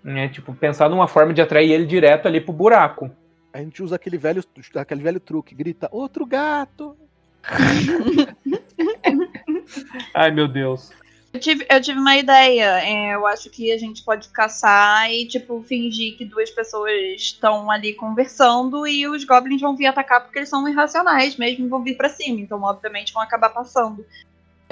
Né, 0.06 0.28
tipo, 0.28 0.54
pensar 0.54 0.88
numa 0.88 1.08
forma 1.08 1.34
de 1.34 1.42
atrair 1.42 1.72
ele 1.72 1.84
direto 1.84 2.28
ali 2.28 2.40
pro 2.40 2.52
buraco. 2.52 3.10
A 3.52 3.58
gente 3.58 3.82
usa 3.82 3.96
aquele 3.96 4.16
velho, 4.16 4.44
aquele 4.76 5.02
velho 5.02 5.18
truque, 5.18 5.52
grita, 5.52 5.88
outro 5.90 6.24
gato. 6.24 6.96
Ai, 10.14 10.30
meu 10.30 10.46
Deus. 10.46 10.92
Eu 11.32 11.40
tive, 11.40 11.66
eu 11.68 11.80
tive 11.80 11.98
uma 11.98 12.16
ideia. 12.16 12.84
É, 12.84 13.16
eu 13.16 13.26
acho 13.26 13.50
que 13.50 13.72
a 13.72 13.78
gente 13.78 14.04
pode 14.04 14.28
caçar 14.28 15.10
e, 15.10 15.26
tipo, 15.26 15.60
fingir 15.62 16.16
que 16.16 16.24
duas 16.24 16.52
pessoas 16.52 16.92
estão 17.16 17.68
ali 17.68 17.92
conversando 17.92 18.86
e 18.86 19.08
os 19.08 19.24
goblins 19.24 19.60
vão 19.60 19.76
vir 19.76 19.86
atacar 19.86 20.22
porque 20.22 20.38
eles 20.38 20.48
são 20.48 20.68
irracionais 20.68 21.36
mesmo 21.36 21.66
e 21.66 21.68
vão 21.68 21.82
vir 21.82 21.96
pra 21.96 22.08
cima. 22.08 22.38
Então, 22.38 22.62
obviamente, 22.62 23.12
vão 23.12 23.22
acabar 23.22 23.50
passando. 23.50 24.06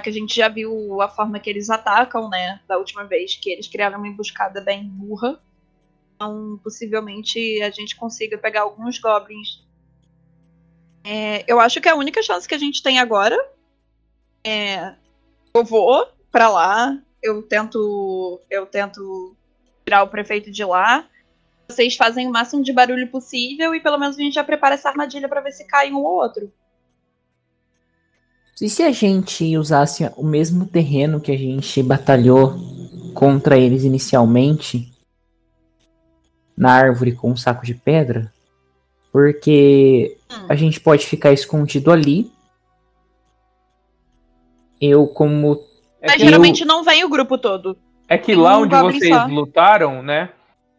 Que 0.03 0.11
a 0.11 0.13
gente 0.13 0.37
já 0.37 0.49
viu 0.49 1.01
a 1.01 1.09
forma 1.09 1.39
que 1.39 1.49
eles 1.49 1.71
atacam, 1.71 2.29
né? 2.29 2.61
Da 2.69 2.77
última 2.77 3.05
vez, 3.05 3.37
que 3.37 3.51
eles 3.51 3.69
criaram 3.69 3.99
uma 3.99 4.09
emboscada 4.09 4.61
bem 4.61 4.85
burra. 4.85 5.41
Então, 6.15 6.61
possivelmente, 6.63 7.63
a 7.63 7.71
gente 7.71 7.97
consiga 7.97 8.37
pegar 8.37 8.63
alguns 8.63 8.99
goblins. 8.99 9.65
É, 11.05 11.45
eu 11.47 11.61
acho 11.61 11.81
que 11.81 11.89
a 11.89 11.95
única 11.95 12.23
chance 12.23 12.49
que 12.49 12.55
a 12.55 12.59
gente 12.59 12.83
tem 12.83 12.99
agora 12.99 13.37
é. 14.43 14.95
Eu 15.55 15.65
vou 15.65 16.09
pra 16.31 16.49
lá, 16.49 16.99
eu 17.23 17.43
tento. 17.43 18.41
Eu 18.51 18.67
tento 18.67 19.37
tirar 19.85 20.03
o 20.03 20.09
prefeito 20.09 20.51
de 20.51 20.65
lá. 20.65 21.09
Vocês 21.69 21.97
fazem 21.97 22.27
o 22.27 22.33
máximo 22.33 22.63
de 22.63 22.73
barulho 22.73 23.11
possível 23.11 23.75
e 23.75 23.81
pelo 23.81 23.99
menos 23.99 24.19
a 24.19 24.21
gente 24.21 24.35
já 24.35 24.45
prepara 24.45 24.75
essa 24.75 24.91
armadilha 24.91 25.29
pra 25.29 25.41
ver 25.41 25.53
se 25.53 25.67
cai 25.67 25.91
um 25.91 25.97
ou 25.97 26.05
outro. 26.05 26.53
E 28.61 28.69
se 28.69 28.83
a 28.83 28.93
gente 28.93 29.57
usasse 29.57 30.09
o 30.17 30.23
mesmo 30.25 30.67
terreno 30.67 31.21
que 31.21 31.33
a 31.33 31.37
gente 31.37 31.83
batalhou 31.83 32.55
contra 33.13 33.59
eles 33.59 33.85
inicialmente? 33.85 34.91
Na 36.57 36.73
árvore 36.73 37.13
com 37.13 37.33
um 37.33 37.37
saco 37.37 37.65
de 37.67 37.75
pedra? 37.75 38.33
Porque 39.13 40.17
Hum. 40.31 40.47
a 40.49 40.55
gente 40.55 40.81
pode 40.81 41.07
ficar 41.07 41.33
escondido 41.33 41.91
ali. 41.91 42.31
Eu, 44.81 45.07
como. 45.07 45.61
É 46.01 46.09
Mas 46.09 46.17
que, 46.17 46.25
geralmente 46.25 46.65
não 46.65 46.85
vem 46.85 47.05
o 47.05 47.09
grupo 47.09 47.39
todo. 47.39 47.77
é 48.09 48.19
que 48.19 48.27
tem 48.27 48.37
lá 48.37 48.59
um 48.59 48.63
onde 48.63 48.77
vocês 48.77 49.09
só. 49.15 49.27
lutaram, 49.27 50.03
né? 50.03 50.31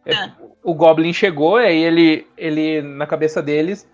é- 0.06 0.14
É. 0.14 0.32
O 0.64 0.74
Goblin 0.74 1.12
chegou, 1.14 1.56
aí 1.58 1.78
ele, 1.78 2.28
ele 2.38 2.82
na 2.82 3.06
cabeça 3.08 3.42
deles, 3.42 3.88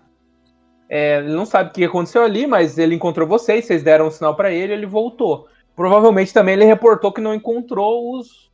é, 0.94 1.20
ele 1.20 1.32
não 1.32 1.46
sabe 1.46 1.70
o 1.70 1.72
que 1.72 1.84
aconteceu 1.84 2.22
ali, 2.22 2.46
mas 2.46 2.76
ele 2.76 2.94
encontrou 2.94 3.26
vocês, 3.26 3.64
vocês 3.64 3.82
deram 3.82 4.08
um 4.08 4.10
sinal 4.10 4.36
pra 4.36 4.52
ele, 4.52 4.74
ele 4.74 4.84
voltou. 4.84 5.48
Provavelmente 5.74 6.34
também 6.34 6.52
ele 6.52 6.66
reportou 6.66 7.10
que 7.10 7.20
não 7.22 7.34
encontrou 7.34 8.14
os, 8.14 8.50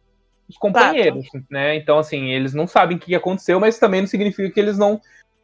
os 0.49 0.57
companheiros, 0.57 1.26
né? 1.50 1.75
Então 1.75 1.99
assim, 1.99 2.30
eles 2.30 2.54
não 2.54 2.68
sabem 2.68 2.97
o 2.97 3.00
que 3.00 3.12
aconteceu, 3.12 3.59
mas 3.59 3.80
também 3.80 4.02
não 4.02 4.07
significa 4.07 4.49
que 4.50 4.61
eles 4.61 4.78
não 4.78 5.00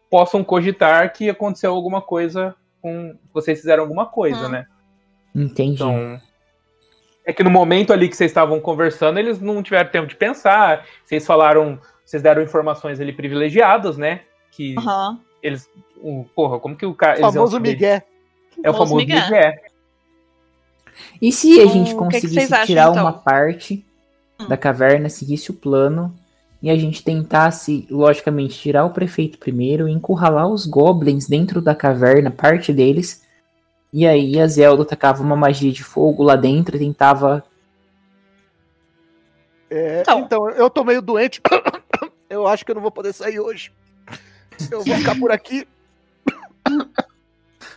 possam 0.08 0.44
cogitar 0.44 1.12
que 1.12 1.28
aconteceu 1.28 1.74
alguma 1.74 2.00
coisa 2.00 2.54
com 2.80 3.16
vocês 3.32 3.58
fizeram 3.58 3.82
alguma 3.82 4.06
coisa, 4.06 4.46
Hum. 4.46 4.50
né? 4.50 4.66
Entendi. 5.34 5.74
Então, 5.74 6.20
É 7.26 7.32
que 7.32 7.42
no 7.42 7.50
momento 7.50 7.92
ali 7.92 8.08
que 8.08 8.16
vocês 8.16 8.30
estavam 8.30 8.60
conversando, 8.60 9.18
eles 9.18 9.40
não 9.40 9.62
tiveram 9.64 9.90
tempo 9.90 10.06
de 10.06 10.14
pensar. 10.14 10.86
Vocês 11.04 11.26
falaram, 11.26 11.80
vocês 12.04 12.22
deram 12.22 12.42
informações 12.42 13.00
ali 13.00 13.12
privilegiadas, 13.14 13.96
né? 13.96 14.20
Que 14.52 14.76
Aham. 14.78 15.18
eles. 15.42 15.68
O- 16.04 16.24
porra, 16.34 16.58
como 16.60 16.76
que 16.76 16.84
o 16.86 16.94
cara. 16.94 17.18
O 17.18 17.32
famoso? 17.32 17.58
Miguel. 17.60 18.02
É 18.62 18.70
o 18.70 18.72
Famoso 18.72 18.96
Miguel. 18.96 19.22
Miguel. 19.24 19.52
E 21.20 21.32
se 21.32 21.58
a 21.58 21.62
Então, 21.64 21.72
gente 21.72 21.80
o 21.82 21.84
que 21.84 21.90
que 21.92 21.96
conseguisse 21.96 22.34
vocês 22.34 22.52
acham, 22.52 22.66
tirar 22.66 22.90
então? 22.90 23.02
uma 23.04 23.12
parte 23.12 23.84
Hum. 24.40 24.46
da 24.48 24.56
caverna, 24.56 25.08
seguisse 25.08 25.50
o 25.50 25.54
plano, 25.54 26.14
e 26.62 26.70
a 26.70 26.76
gente 26.76 27.02
tentasse, 27.02 27.86
logicamente, 27.90 28.58
tirar 28.58 28.84
o 28.84 28.90
prefeito 28.90 29.38
primeiro, 29.38 29.88
encurralar 29.88 30.46
os 30.48 30.66
goblins 30.66 31.26
dentro 31.26 31.60
da 31.60 31.74
caverna, 31.74 32.30
parte 32.30 32.72
deles, 32.72 33.22
e 33.92 34.06
aí 34.06 34.40
a 34.40 34.46
Zelda 34.46 34.84
tacava 34.84 35.22
uma 35.22 35.36
magia 35.36 35.70
de 35.72 35.82
fogo 35.84 36.22
lá 36.22 36.36
dentro 36.36 36.76
e 36.76 36.78
tentava. 36.80 37.44
É, 39.70 40.00
Então. 40.02 40.20
então. 40.20 40.50
eu 40.50 40.70
tô 40.70 40.84
meio 40.84 41.02
doente. 41.02 41.40
Eu 42.30 42.46
acho 42.48 42.64
que 42.64 42.70
eu 42.72 42.74
não 42.74 42.82
vou 42.82 42.90
poder 42.90 43.12
sair 43.12 43.38
hoje. 43.38 43.70
Eu 44.70 44.82
vou 44.82 44.96
ficar 44.96 45.16
por 45.16 45.30
aqui. 45.30 45.68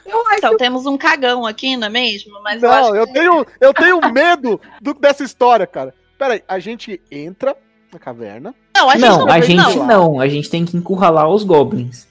Eu 0.08 0.26
acho 0.28 0.38
Então 0.38 0.58
temos 0.58 0.86
um 0.86 0.98
cagão 0.98 1.46
aqui, 1.46 1.76
não 1.78 1.88
é 1.88 1.90
mesmo? 1.90 2.42
Mas 2.42 2.64
eu 2.64 2.72
acho 2.72 2.90
Não, 2.90 2.96
eu 2.96 3.08
tenho, 3.08 3.46
eu 3.60 3.74
tenho 3.74 4.00
medo 4.12 4.60
do- 4.82 4.94
dessa 4.94 5.24
história, 5.24 5.68
cara. 5.68 5.94
Pera 6.18 6.36
aí, 6.36 6.44
a 6.48 6.60
gente 6.60 7.02
entra 7.12 7.56
na 7.92 8.00
caverna. 8.00 8.56
Não, 8.76 8.90
a 8.90 8.94
gente 8.94 9.02
não, 9.08 9.18
não, 9.20 9.30
a 9.32 9.40
gente 9.42 9.78
não. 9.78 9.86
não. 9.88 10.20
a 10.20 10.28
gente 10.28 10.50
tem 10.50 10.66
que 10.66 10.78
encurralar 10.78 11.28
os 11.30 11.44
goblins. 11.44 12.08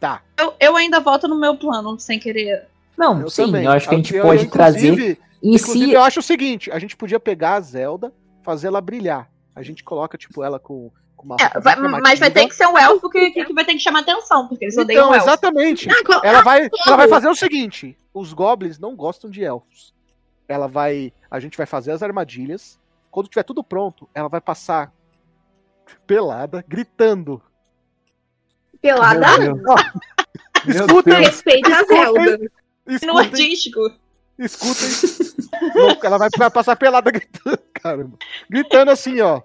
Tá. 0.00 0.22
Eu, 0.36 0.54
eu 0.60 0.76
ainda 0.76 1.00
volto 1.00 1.26
no 1.28 1.38
meu 1.38 1.56
plano, 1.56 1.98
sem 1.98 2.18
querer. 2.18 2.66
Não, 2.96 3.20
Eu 3.22 3.30
sim, 3.30 3.46
também. 3.46 3.64
eu 3.64 3.72
acho 3.72 3.88
que 3.88 3.94
a 3.94 3.98
gente 3.98 4.14
Eu- 4.14 4.22
pode 4.22 4.46
trazer. 4.46 4.88
inclusive- 4.88 5.18
E 5.42 5.58
se. 5.58 5.92
eu 5.92 6.02
acho 6.02 6.20
o 6.20 6.22
seguinte: 6.22 6.70
a 6.70 6.78
gente 6.78 6.96
podia 6.96 7.18
pegar 7.20 7.54
a 7.54 7.60
Zelda, 7.60 8.12
fazer 8.42 8.68
ela 8.68 8.80
brilhar. 8.80 9.28
A 9.54 9.62
gente 9.62 9.82
coloca, 9.84 10.16
tipo, 10.18 10.42
ela 10.42 10.58
com, 10.58 10.90
É, 11.40 11.60
vai- 11.60 11.76
mas 11.76 12.18
vai 12.20 12.30
ter 12.30 12.46
que 12.48 12.54
ser 12.54 12.66
um 12.66 12.76
elfo 12.78 13.08
que, 13.10 13.30
que, 13.30 13.44
que 13.46 13.52
vai 13.54 13.64
ter 13.64 13.72
que 13.72 13.78
chamar 13.80 14.00
atenção, 14.00 14.46
porque 14.48 14.64
eles 14.66 14.76
odeiam 14.76 15.04
Então, 15.06 15.14
elfo. 15.14 15.26
exatamente. 15.28 15.88
Ah, 15.90 16.04
qual- 16.04 16.20
Ela 16.24 16.42
vai, 16.42 16.68
ela 16.86 16.96
vai 16.96 17.08
fazer 17.08 17.28
o 17.28 17.34
seguinte: 17.34 17.96
os 18.12 18.32
goblins 18.32 18.78
não 18.78 18.94
gostam 18.94 19.30
de 19.30 19.42
elfos. 19.44 19.94
Ela 20.46 20.66
vai. 20.68 21.12
A 21.30 21.40
gente 21.40 21.56
vai 21.56 21.66
fazer 21.66 21.92
as 21.92 22.02
armadilhas. 22.02 22.78
Quando 23.10 23.28
tiver 23.28 23.44
tudo 23.44 23.62
pronto, 23.64 24.08
ela 24.14 24.28
vai 24.28 24.40
passar 24.40 24.92
pelada, 26.06 26.64
gritando. 26.68 27.40
pelada. 28.80 29.26
Escutem. 30.66 31.14
Respeita 31.14 31.68
a 31.76 31.84
Zelda. 31.84 32.38
No 32.86 32.92
escutem, 32.94 33.18
artístico. 33.18 33.80
escutem. 34.38 34.88
Ela 36.02 36.18
vai, 36.18 36.28
vai 36.36 36.50
passar 36.50 36.76
pelada 36.76 37.10
gritando, 37.10 37.58
caramba. 37.74 38.18
Gritando 38.48 38.90
assim, 38.90 39.20
ó. 39.20 39.40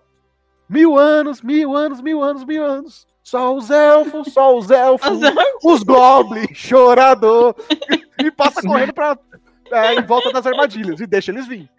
Mil 0.70 0.98
anos, 0.98 1.42
mil 1.42 1.76
anos, 1.76 2.00
mil 2.02 2.22
anos, 2.22 2.44
mil 2.46 2.64
anos. 2.64 3.08
Só 3.24 3.54
os 3.56 3.70
elfos, 3.70 4.32
só 4.34 4.56
os 4.58 4.70
elfos. 4.72 5.20
Os 5.64 5.84
goblins, 5.84 6.50
chorador. 6.58 7.56
E 8.24 8.30
passa 8.32 8.62
correndo 8.62 8.94
pra, 8.94 9.18
é, 9.72 9.96
em 9.96 10.04
volta 10.06 10.32
das 10.32 10.46
armadilhas 10.46 11.00
e 11.00 11.08
deixa 11.08 11.32
eles 11.32 11.48
virem. 11.48 11.70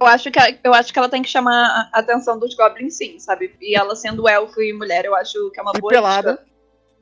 Eu 0.00 0.06
acho, 0.08 0.30
que, 0.30 0.38
eu 0.62 0.74
acho 0.74 0.92
que 0.92 0.98
ela 0.98 1.08
tem 1.08 1.22
que 1.22 1.28
chamar 1.30 1.88
a 1.92 2.00
atenção 2.00 2.38
dos 2.38 2.54
goblins, 2.54 2.96
sim, 2.96 3.18
sabe? 3.18 3.54
E 3.60 3.74
ela 3.76 3.96
sendo 3.96 4.28
elfo 4.28 4.60
e 4.60 4.72
mulher, 4.72 5.04
eu 5.06 5.14
acho 5.14 5.50
que 5.50 5.58
é 5.58 5.62
uma 5.62 5.72
E 5.74 5.80
boa. 5.80 5.90
pelada. 5.90 6.44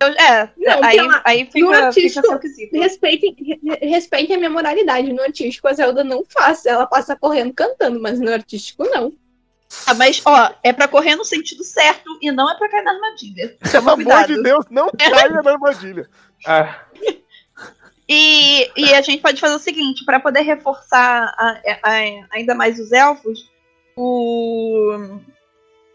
Eu- 0.00 0.08
é, 0.08 0.50
Não, 0.56 0.84
aí, 0.84 0.96
pela- 0.96 1.22
aí 1.24 1.44
no 1.44 1.50
fica, 1.50 1.66
fica 1.68 1.86
artístico- 1.86 2.38
quesito. 2.38 2.76
Respeitem, 2.78 3.36
re- 3.40 3.86
respeitem 3.88 4.36
a 4.36 4.38
minha 4.38 4.50
moralidade. 4.50 5.12
No 5.12 5.22
artístico, 5.22 5.68
a 5.68 5.72
Zelda 5.72 6.04
não 6.04 6.24
faz. 6.28 6.66
Ela 6.66 6.86
passa 6.86 7.16
correndo 7.16 7.52
cantando, 7.54 8.00
mas 8.00 8.20
no 8.20 8.32
artístico, 8.32 8.84
não. 8.84 9.12
Ah, 9.86 9.94
mas, 9.94 10.20
ó, 10.24 10.50
é 10.62 10.72
pra 10.72 10.86
correr 10.88 11.16
no 11.16 11.24
sentido 11.24 11.64
certo 11.64 12.18
e 12.20 12.30
não 12.30 12.50
é 12.50 12.56
pra 12.56 12.68
cair 12.68 12.82
na 12.84 12.92
armadilha. 12.92 13.56
Pelo 13.70 13.90
amor 13.90 14.26
de 14.26 14.42
Deus, 14.42 14.64
não 14.70 14.90
caia 14.90 15.28
na 15.42 15.50
armadilha. 15.50 16.08
Ah, 16.46 16.84
E, 18.08 18.70
e 18.76 18.92
a 18.94 19.00
gente 19.00 19.22
pode 19.22 19.40
fazer 19.40 19.54
o 19.54 19.58
seguinte, 19.60 20.04
pra 20.04 20.20
poder 20.20 20.40
reforçar 20.42 21.34
a- 21.38 21.60
a- 21.82 22.26
ainda 22.32 22.54
mais 22.54 22.78
os 22.78 22.92
elfos, 22.92 23.48
o 23.96 25.18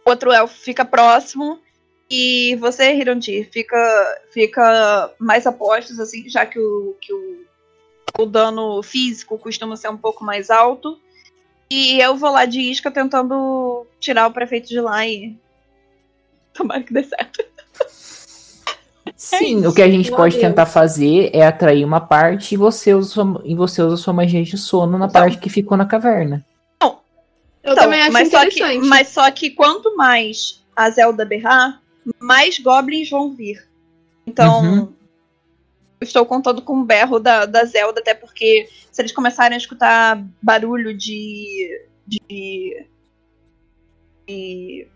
outro 0.06 0.32
elfo 0.32 0.56
fica 0.58 0.84
próximo 0.86 1.60
e 2.10 2.56
você, 2.56 2.94
Hirondi, 2.96 3.44
fica, 3.52 4.22
fica 4.32 5.14
mais 5.20 5.46
a 5.46 5.52
postos, 5.52 6.00
assim, 6.00 6.28
já 6.30 6.46
que 6.46 6.58
o, 6.58 6.96
que 7.00 7.14
o, 7.14 7.46
o 8.20 8.26
dano 8.26 8.82
físico 8.82 9.38
costuma 9.38 9.76
ser 9.76 9.90
um 9.90 9.98
pouco 9.98 10.24
mais 10.24 10.50
alto. 10.50 11.00
E 11.70 12.00
eu 12.00 12.16
vou 12.16 12.32
lá 12.32 12.46
de 12.46 12.62
isca 12.62 12.90
tentando 12.90 13.86
tirar 14.00 14.28
o 14.28 14.32
prefeito 14.34 14.70
de 14.70 14.80
lá 14.80 15.06
e. 15.06 15.36
Tomara 16.54 16.82
que 16.84 16.94
dê 16.94 17.04
certo. 17.04 17.44
Sim, 19.16 19.66
o 19.66 19.74
que 19.74 19.82
a 19.82 19.90
gente 19.90 20.10
Meu 20.10 20.18
pode 20.18 20.36
Deus. 20.36 20.48
tentar 20.48 20.66
fazer 20.66 21.32
é 21.34 21.46
atrair 21.46 21.84
uma 21.84 22.00
parte 22.00 22.54
e 22.54 22.58
você 22.58 22.94
usa 22.94 23.10
sua, 23.10 23.42
e 23.44 23.56
você 23.56 23.82
usa 23.82 23.98
sua 23.98 24.14
magia 24.14 24.44
de 24.44 24.58
sono 24.58 24.98
na 24.98 25.06
Então. 25.08 25.22
parte 25.22 25.38
que 25.40 25.50
ficou 25.50 25.78
na 25.78 25.86
caverna. 25.86 26.46
Eu 27.64 27.74
Então, 27.74 27.84
também 27.84 28.02
acho 28.02 28.14
mas 28.14 28.30
só, 28.30 28.40
que, 28.48 28.60
interessante. 28.60 28.88
mas 28.88 29.08
só 29.10 29.30
que 29.32 29.50
quanto 29.50 29.94
mais 29.98 30.64
a 30.74 30.90
Zelda 30.90 31.26
berrar, 31.26 31.82
mais 32.18 32.60
goblins 32.60 33.10
vão 33.10 33.34
vir. 33.36 33.68
Então, 34.26 34.62
Uhum. 34.64 34.94
Estou 36.02 36.26
contando 36.26 36.62
com 36.62 36.80
o 36.80 36.86
berro 36.86 37.20
da, 37.20 37.46
da 37.46 37.66
Zelda, 37.66 38.00
até 38.00 38.14
porque 38.14 38.70
se 38.92 39.02
eles 39.02 39.12
começarem 39.12 39.56
a 39.56 39.58
escutar 39.58 40.24
barulho 40.42 40.96
de. 40.96 41.86
de. 42.06 42.86
de 44.28 44.88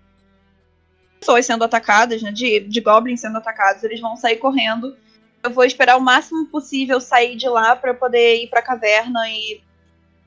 pessoas 1.20 1.46
sendo 1.46 1.64
atacadas, 1.64 2.22
né? 2.22 2.32
De, 2.32 2.62
de 2.62 2.82
goblins 2.82 3.22
sendo 3.22 3.38
atacados, 3.38 3.84
eles 3.84 4.00
vão 4.00 4.16
sair 4.16 4.38
correndo. 4.38 4.96
Eu 5.44 5.50
vou 5.50 5.64
esperar 5.64 5.98
o 5.98 6.02
máximo 6.02 6.48
possível 6.48 7.00
sair 7.00 7.36
de 7.36 7.48
lá 7.48 7.76
para 7.76 7.94
poder 7.94 8.44
ir 8.44 8.48
pra 8.48 8.62
caverna 8.62 9.28
e 9.30 9.62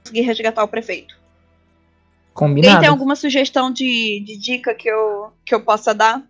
conseguir 0.01 0.23
resgatar 0.23 0.65
o 0.65 0.69
prefeito. 0.69 1.15
Alguém 2.35 2.57
Combinado? 2.57 2.81
tem 2.81 2.89
alguma 2.89 3.15
sugestão 3.15 3.71
de, 3.73 4.21
de 4.27 4.37
dica 4.37 4.75
que 4.75 4.89
eu, 4.89 5.33
que 5.45 5.55
eu 5.55 5.63
possa 5.63 5.95
dar 5.95 6.21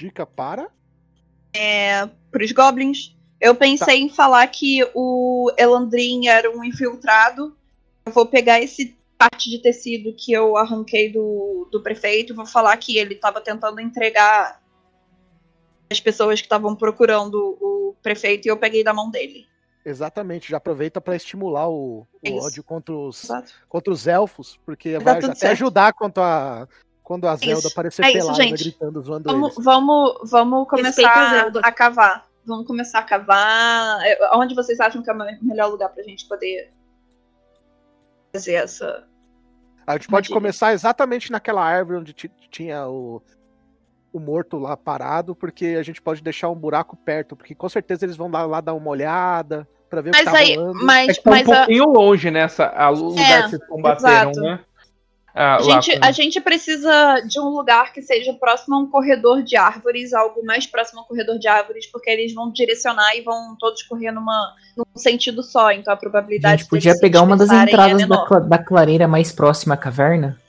Dica 0.00 0.24
para. 0.24 0.70
Pros 2.30 2.52
goblins? 2.52 3.16
Eu 3.40 3.54
pensei 3.54 4.00
em 4.00 4.08
falar 4.08 4.46
que 4.48 4.86
o 4.94 5.50
Elandrin 5.56 6.28
era 6.28 6.50
um 6.50 6.62
infiltrado. 6.62 7.56
Eu 8.04 8.12
vou 8.12 8.26
pegar 8.26 8.60
esse 8.60 8.96
parte 9.16 9.50
de 9.50 9.58
tecido 9.58 10.14
que 10.14 10.32
eu 10.32 10.56
arranquei 10.56 11.10
do, 11.10 11.68
do 11.70 11.82
prefeito. 11.82 12.34
Vou 12.34 12.46
falar 12.46 12.76
que 12.76 12.96
ele 12.96 13.14
estava 13.14 13.40
tentando 13.40 13.80
entregar 13.80 14.60
as 15.90 16.00
pessoas 16.00 16.40
que 16.40 16.46
estavam 16.46 16.76
procurando 16.76 17.58
o 17.60 17.94
prefeito 18.02 18.46
e 18.46 18.50
eu 18.50 18.56
peguei 18.56 18.84
da 18.84 18.94
mão 18.94 19.10
dele. 19.10 19.46
Exatamente, 19.84 20.50
já 20.50 20.58
aproveita 20.58 21.00
pra 21.00 21.16
estimular 21.16 21.68
o, 21.68 22.00
o 22.00 22.06
É 22.22 22.32
ódio 22.32 22.62
contra 22.62 22.94
os, 22.94 23.24
Exato. 23.24 23.52
contra 23.68 23.92
os 23.92 24.06
elfos, 24.06 24.60
porque 24.64 24.98
Vai 24.98 25.14
até 25.14 25.34
certo. 25.34 25.52
ajudar 25.52 25.92
quanto 25.94 26.20
a, 26.20 26.68
quando 27.10 27.26
a 27.26 27.34
Zelda 27.34 27.58
Isso. 27.58 27.66
aparecer 27.66 28.04
É 28.04 28.08
isso, 28.10 28.18
pelada, 28.28 28.34
gente. 28.44 28.62
gritando, 28.62 29.02
zoando 29.02 29.24
Vamos, 29.32 29.52
eles. 29.54 29.64
vamos, 29.64 30.30
vamos 30.30 30.62
a 30.62 30.70
começar 30.70 31.30
Zelda. 31.40 31.60
a 31.60 31.72
cavar. 31.72 32.24
Vamos 32.46 32.68
começar 32.68 33.00
a 33.00 33.02
cavar. 33.02 34.00
É, 34.06 34.16
Onde 34.36 34.54
vocês 34.54 34.78
acham 34.78 35.02
que 35.02 35.10
é 35.10 35.12
o 35.12 35.16
me- 35.18 35.36
melhor 35.42 35.68
lugar 35.72 35.88
pra 35.88 36.04
gente 36.04 36.28
poder 36.28 36.70
fazer 38.32 38.54
essa. 38.54 39.02
A 39.84 39.94
gente 39.94 40.06
pode 40.06 40.28
começar 40.28 40.72
exatamente 40.72 41.32
naquela 41.32 41.64
árvore 41.64 41.98
onde 41.98 42.12
ti- 42.12 42.30
tinha 42.48 42.86
o, 42.86 43.20
o 44.12 44.20
morto 44.20 44.56
lá 44.56 44.76
parado, 44.76 45.34
porque 45.34 45.76
a 45.76 45.82
gente 45.82 46.00
pode 46.00 46.22
deixar 46.22 46.48
um 46.48 46.54
buraco 46.54 46.96
perto, 46.96 47.34
porque 47.34 47.56
com 47.56 47.68
certeza 47.68 48.04
eles 48.04 48.16
vão 48.16 48.30
lá, 48.30 48.46
lá 48.46 48.60
dar 48.60 48.74
uma 48.74 48.88
olhada 48.88 49.66
pra 49.88 50.00
ver 50.00 50.10
o 50.10 50.12
Mas 50.12 50.20
que 50.24 50.30
tá 50.30 50.38
aí, 50.38 50.54
rolando. 50.54 50.78
é 50.80 50.84
mas, 50.84 51.18
que 51.18 51.24
tá 51.24 51.30
um 51.30 51.32
mas 51.32 51.48
a, 51.48 51.56
pouquinho 51.56 51.84
longe 51.86 52.30
nessa 52.30 52.66
a, 52.68 52.88
o 52.90 52.94
lugar 52.94 53.30
É, 53.30 53.42
que 53.42 53.48
vocês 53.50 53.66
combateram, 53.68 54.30
exato. 54.30 54.40
né? 54.40 54.60
Ah, 55.34 55.56
a 55.56 55.62
gente, 55.62 55.98
com- 55.98 56.04
a 56.06 56.10
gente 56.10 56.40
precisa 56.40 57.20
de 57.20 57.38
um 57.38 57.48
lugar 57.50 57.92
que 57.92 58.02
seja 58.02 58.32
próximo 58.34 58.74
a 58.74 58.78
um 58.80 58.86
corredor 58.90 59.42
de 59.42 59.56
árvores, 59.56 60.12
algo 60.12 60.44
mais 60.44 60.66
próximo 60.66 61.00
a 61.00 61.02
um 61.02 61.06
corredor 61.06 61.38
de 61.38 61.46
árvores, 61.46 61.86
porque 61.86 62.10
eles 62.10 62.34
vão 62.34 62.50
direcionar 62.50 63.14
e 63.16 63.22
vão 63.22 63.56
todos 63.58 63.82
correr 63.84 64.10
numa, 64.10 64.54
num 64.76 64.84
sentido 64.96 65.42
só, 65.42 65.70
então 65.70 65.92
a 65.92 65.96
A 65.96 65.98
probabilidade 65.98 66.62
gente 66.62 66.70
podia 66.70 66.98
pegar 66.98 67.22
uma 67.22 67.36
das 67.36 67.50
é 67.50 67.62
entradas 67.62 68.02
da, 68.02 68.08
menor. 68.08 68.26
cla- 68.26 68.40
da 68.40 68.58
clareira 68.58 69.06
mais 69.06 69.30
próxima 69.30 69.74
à 69.74 69.76
caverna. 69.76 70.40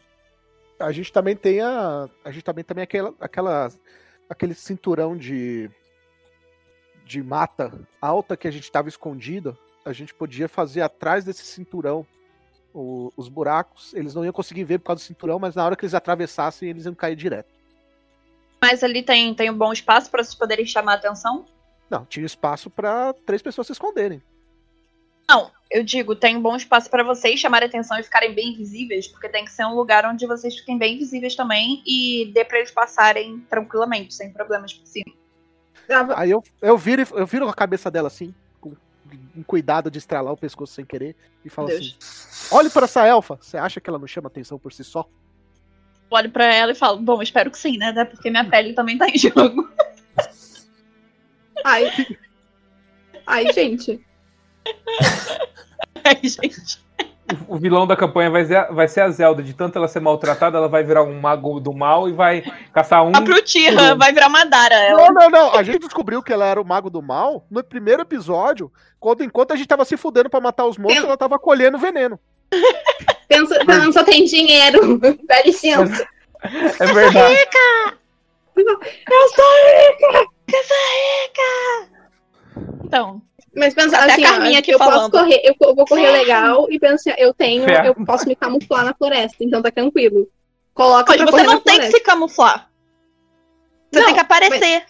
A 0.80 0.92
gente 0.92 1.14
também 1.14 1.36
tem 1.36 1.62
a. 1.62 2.10
A 2.26 2.32
gente 2.32 2.44
também 2.44 2.64
tem 2.64 2.82
aquela, 2.82 3.14
aquela, 3.20 3.72
aquele 4.28 4.56
cinturão 4.56 5.16
de. 5.16 5.70
de 7.06 7.22
mata 7.22 7.72
alta 8.02 8.36
que 8.36 8.48
a 8.48 8.52
gente 8.52 8.64
estava 8.64 8.90
escondido. 8.90 9.56
A 9.86 9.94
gente 9.94 10.12
podia 10.14 10.48
fazer 10.50 10.82
atrás 10.82 11.24
desse 11.24 11.44
cinturão 11.46 12.04
o- 12.74 13.12
os 13.18 13.28
buracos. 13.30 13.94
Eles 13.94 14.14
não 14.14 14.24
iam 14.24 14.34
conseguir 14.34 14.64
ver 14.64 14.80
por 14.80 14.86
causa 14.88 15.02
do 15.04 15.06
cinturão, 15.08 15.40
mas 15.40 15.56
na 15.56 15.66
hora 15.66 15.76
que 15.76 15.84
eles 15.86 15.94
atravessassem, 15.94 16.70
eles 16.70 16.86
iam 16.86 16.96
cair 16.96 17.16
direto. 17.16 17.50
Mas 18.62 18.84
ali 18.84 19.02
tem, 19.02 19.34
tem 19.34 19.50
um 19.50 19.58
bom 19.58 19.74
espaço 19.74 20.10
para 20.12 20.24
vocês 20.24 20.36
poderem 20.36 20.66
chamar 20.66 20.94
a 20.94 20.96
atenção? 20.96 21.46
Não, 21.90 22.06
tinha 22.06 22.26
espaço 22.26 22.70
para 22.70 23.14
três 23.26 23.42
pessoas 23.42 23.68
se 23.68 23.74
esconderem. 23.74 24.22
Não, 25.30 25.50
eu 25.70 25.84
digo, 25.84 26.16
tem 26.16 26.36
um 26.36 26.42
bom 26.42 26.56
espaço 26.56 26.90
pra 26.90 27.04
vocês 27.04 27.40
chamarem 27.40 27.68
atenção 27.68 27.98
e 27.98 28.04
ficarem 28.04 28.34
bem 28.34 28.54
visíveis, 28.56 29.08
porque 29.08 29.30
tem 29.30 29.46
que 29.46 29.52
ser 29.52 29.66
um 29.66 29.76
lugar 29.76 30.06
onde 30.06 30.28
vocês 30.28 30.56
fiquem 30.58 30.78
bem 30.78 30.98
visíveis 30.98 31.36
também 31.36 31.82
e 31.86 32.30
dê 32.34 32.44
pra 32.46 32.58
eles 32.60 32.72
passarem 32.72 33.40
tranquilamente, 33.50 34.14
sem 34.14 34.32
problemas 34.32 34.74
por 34.74 34.86
cima. 34.86 35.14
Aí 36.16 36.32
eu, 36.32 36.44
eu, 36.62 36.78
viro, 36.78 37.02
e- 37.02 37.08
eu 37.20 37.26
viro 37.26 37.48
a 37.50 37.54
cabeça 37.54 37.90
dela 37.90 38.08
assim, 38.08 38.34
um 39.36 39.44
cuidado 39.44 39.90
de 39.90 39.98
estralar 39.98 40.34
o 40.34 40.38
pescoço 40.38 40.74
sem 40.74 40.86
querer, 40.86 41.16
e 41.44 41.50
falo 41.50 41.68
Deus. 41.68 41.98
assim: 42.00 42.56
olhe 42.56 42.70
para 42.70 42.86
essa 42.86 43.06
elfa, 43.06 43.38
você 43.42 43.58
acha 43.58 43.80
que 43.80 43.90
ela 43.90 44.00
não 44.00 44.08
chama 44.08 44.28
atenção 44.28 44.60
por 44.60 44.72
si 44.72 44.84
só? 44.84 45.08
Olho 46.10 46.30
pra 46.30 46.54
ela 46.54 46.74
e 46.74 46.76
falo, 46.76 47.00
bom, 47.00 47.22
espero 47.22 47.50
que 47.50 47.58
sim, 47.58 47.78
né? 47.78 47.88
Até 47.88 48.04
porque 48.04 48.30
minha 48.30 48.44
pele 48.44 48.74
também 48.74 48.98
tá 48.98 49.08
em 49.08 49.18
jogo. 49.18 49.72
Ai. 51.64 51.90
Ai, 53.26 53.54
gente. 53.54 54.06
Ai, 56.04 56.20
gente. 56.22 56.84
O 57.48 57.58
vilão 57.58 57.88
da 57.88 57.96
campanha 57.96 58.30
vai 58.30 58.44
ser, 58.44 58.68
vai 58.74 58.88
ser 58.88 59.02
a 59.02 59.10
Zelda. 59.10 59.42
De 59.42 59.54
tanto 59.54 59.78
ela 59.78 59.88
ser 59.88 60.02
maltratada, 60.02 60.58
ela 60.58 60.68
vai 60.68 60.84
virar 60.84 61.04
um 61.04 61.20
mago 61.20 61.60
do 61.60 61.72
mal 61.74 62.10
e 62.10 62.12
vai 62.12 62.44
caçar 62.74 63.04
um. 63.06 63.12
A 63.16 63.22
Prutira 63.22 63.96
vai 63.96 64.12
virar 64.12 64.28
Madara. 64.28 64.76
Ela. 64.76 65.08
Não, 65.08 65.14
não, 65.14 65.30
não. 65.30 65.56
A 65.56 65.64
gente 65.64 65.80
descobriu 65.80 66.22
que 66.22 66.34
ela 66.34 66.46
era 66.46 66.62
o 66.62 66.66
mago 66.66 66.90
do 66.90 67.02
mal 67.02 67.46
no 67.50 67.64
primeiro 67.64 68.02
episódio, 68.02 68.72
quando 69.00 69.24
enquanto 69.24 69.52
a 69.54 69.56
gente 69.56 69.68
tava 69.68 69.86
se 69.86 69.96
fudendo 69.96 70.30
pra 70.30 70.42
matar 70.42 70.66
os 70.66 70.78
monstros, 70.78 71.04
Eu- 71.04 71.08
ela 71.10 71.18
tava 71.18 71.40
colhendo 71.40 71.78
veneno. 71.78 72.20
Pensa, 73.30 73.64
não, 73.64 73.94
só 73.94 74.04
tem 74.04 74.26
dinheiro. 74.26 74.98
Dá 75.26 75.42
licença. 75.46 76.06
É 76.44 76.86
verdade. 76.86 77.38
Eu 78.58 79.30
sou 79.30 79.46
Então, 82.84 83.22
Mas 83.56 83.74
pensa 83.74 83.98
Até 83.98 84.12
a 84.12 84.14
assim, 84.16 84.26
ó, 84.26 84.30
Carminha 84.30 84.60
aqui 84.60 84.72
eu 84.72 84.78
falando. 84.78 85.12
posso 85.12 85.24
correr, 85.26 85.42
eu, 85.44 85.56
eu 85.60 85.76
vou 85.76 85.86
correr 85.86 86.10
legal 86.12 86.68
e 86.70 86.80
pensa, 86.80 87.14
eu 87.18 87.34
tenho, 87.34 87.66
Ferro. 87.66 87.86
eu 87.88 88.06
posso 88.06 88.28
me 88.28 88.36
camuflar 88.36 88.86
na 88.86 88.94
floresta, 88.94 89.44
então 89.44 89.62
tá 89.62 89.70
tranquilo. 89.70 90.28
Coloca 90.74 91.14
mas 91.18 91.30
você 91.30 91.44
não 91.44 91.60
tem 91.60 91.74
que 91.74 91.80
floresta. 91.82 91.98
se 91.98 92.04
camuflar. 92.04 92.70
Você 93.92 94.00
Não, 94.00 94.06
tem 94.06 94.14
que 94.16 94.22
aparecer. 94.22 94.86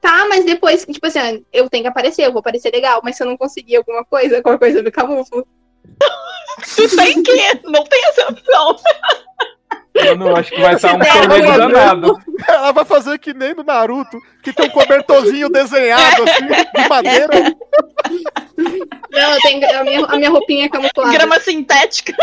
Tá, 0.00 0.26
mas 0.28 0.44
depois, 0.44 0.84
tipo 0.84 1.04
assim, 1.08 1.44
eu 1.52 1.68
tenho 1.68 1.82
que 1.82 1.88
aparecer, 1.88 2.22
eu 2.24 2.30
vou 2.32 2.38
aparecer 2.38 2.72
legal, 2.72 3.00
mas 3.02 3.16
se 3.16 3.24
eu 3.24 3.26
não 3.26 3.36
conseguir 3.36 3.76
alguma 3.76 4.04
coisa, 4.04 4.40
qualquer 4.40 4.58
coisa 4.60 4.78
eu 4.78 4.84
me 4.84 4.90
camuflo. 4.92 5.44
Tu 6.76 6.88
tem 6.96 7.20
que. 7.22 7.60
Não 7.64 7.82
tem 7.82 8.04
essa 8.06 8.28
opção. 8.28 8.76
Mano, 10.04 10.28
eu 10.28 10.36
acho 10.36 10.50
que 10.50 10.60
vai 10.60 10.74
estar 10.74 10.94
um 10.94 10.98
tem 10.98 11.12
torneio 11.12 11.58
danado. 11.58 12.18
Ela 12.48 12.72
vai 12.72 12.84
fazer 12.84 13.18
que 13.18 13.32
nem 13.32 13.54
no 13.54 13.62
Naruto, 13.62 14.18
que 14.42 14.52
tem 14.52 14.66
um 14.66 14.70
cobertorzinho 14.70 15.48
desenhado 15.48 16.22
assim, 16.22 16.46
de 16.46 16.88
madeira. 16.88 17.56
Não, 19.10 19.32
eu 19.34 19.40
tenho, 19.40 19.78
a, 19.78 19.84
minha, 19.84 20.04
a 20.04 20.16
minha 20.16 20.30
roupinha 20.30 20.66
é 20.66 20.68
camuflada. 20.68 21.12
Grama 21.12 21.40
sintética. 21.40 22.14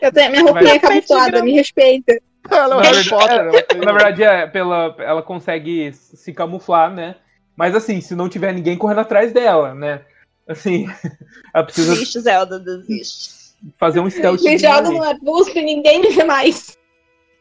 Eu 0.00 0.12
tenho, 0.12 0.26
a 0.26 0.30
minha 0.30 0.42
roupinha 0.42 0.74
é 0.74 0.78
camuflada, 0.78 1.42
me 1.42 1.52
respeita. 1.52 2.18
Ela 2.50 2.76
é 2.82 2.86
Harry 2.86 2.96
verdade- 3.02 3.10
Potter. 3.10 3.38
Ela 3.40 3.62
tem... 3.62 3.80
Na 3.80 3.92
verdade, 3.92 4.22
é, 4.22 4.46
pela, 4.46 4.94
ela 4.98 5.22
consegue 5.22 5.92
se 5.94 6.32
camuflar, 6.32 6.90
né? 6.92 7.16
Mas 7.56 7.74
assim, 7.74 8.00
se 8.00 8.14
não 8.14 8.28
tiver 8.28 8.52
ninguém 8.52 8.76
correndo 8.76 9.00
atrás 9.00 9.32
dela, 9.32 9.74
né? 9.74 10.02
Assim, 10.46 10.86
ela 11.54 11.64
precisa 11.64 11.92
Desiste, 11.92 12.20
Zelda, 12.20 12.58
desiste. 12.58 13.43
Fazer 13.78 14.00
um 14.00 14.10
stealth. 14.10 14.42
Me 14.42 14.58
joga 14.58 14.90
no 14.90 15.02
arbusto 15.02 15.58
e 15.58 15.62
ninguém 15.62 16.00
me 16.00 16.10
vê 16.10 16.24
mais. 16.24 16.78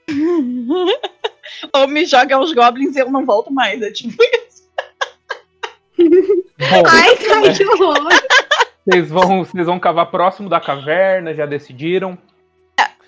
Ou 1.73 1.88
me 1.88 2.05
joga 2.05 2.36
aos 2.36 2.53
goblins 2.53 2.95
e 2.95 2.99
eu 2.99 3.12
não 3.12 3.25
volto 3.25 3.51
mais. 3.51 3.81
É 3.81 3.91
tipo 3.91 4.21
isso. 4.21 4.63
Bom, 5.97 6.83
Ai, 6.88 7.15
cara, 7.17 7.53
que 7.53 7.65
horror. 7.65 8.09
vocês 8.86 9.09
vão, 9.09 9.43
vocês 9.43 9.65
vão 9.65 9.79
cavar 9.79 10.12
próximo 10.12 10.49
da 10.49 10.59
caverna, 10.59 11.33
já 11.33 11.45
decidiram. 11.45 12.17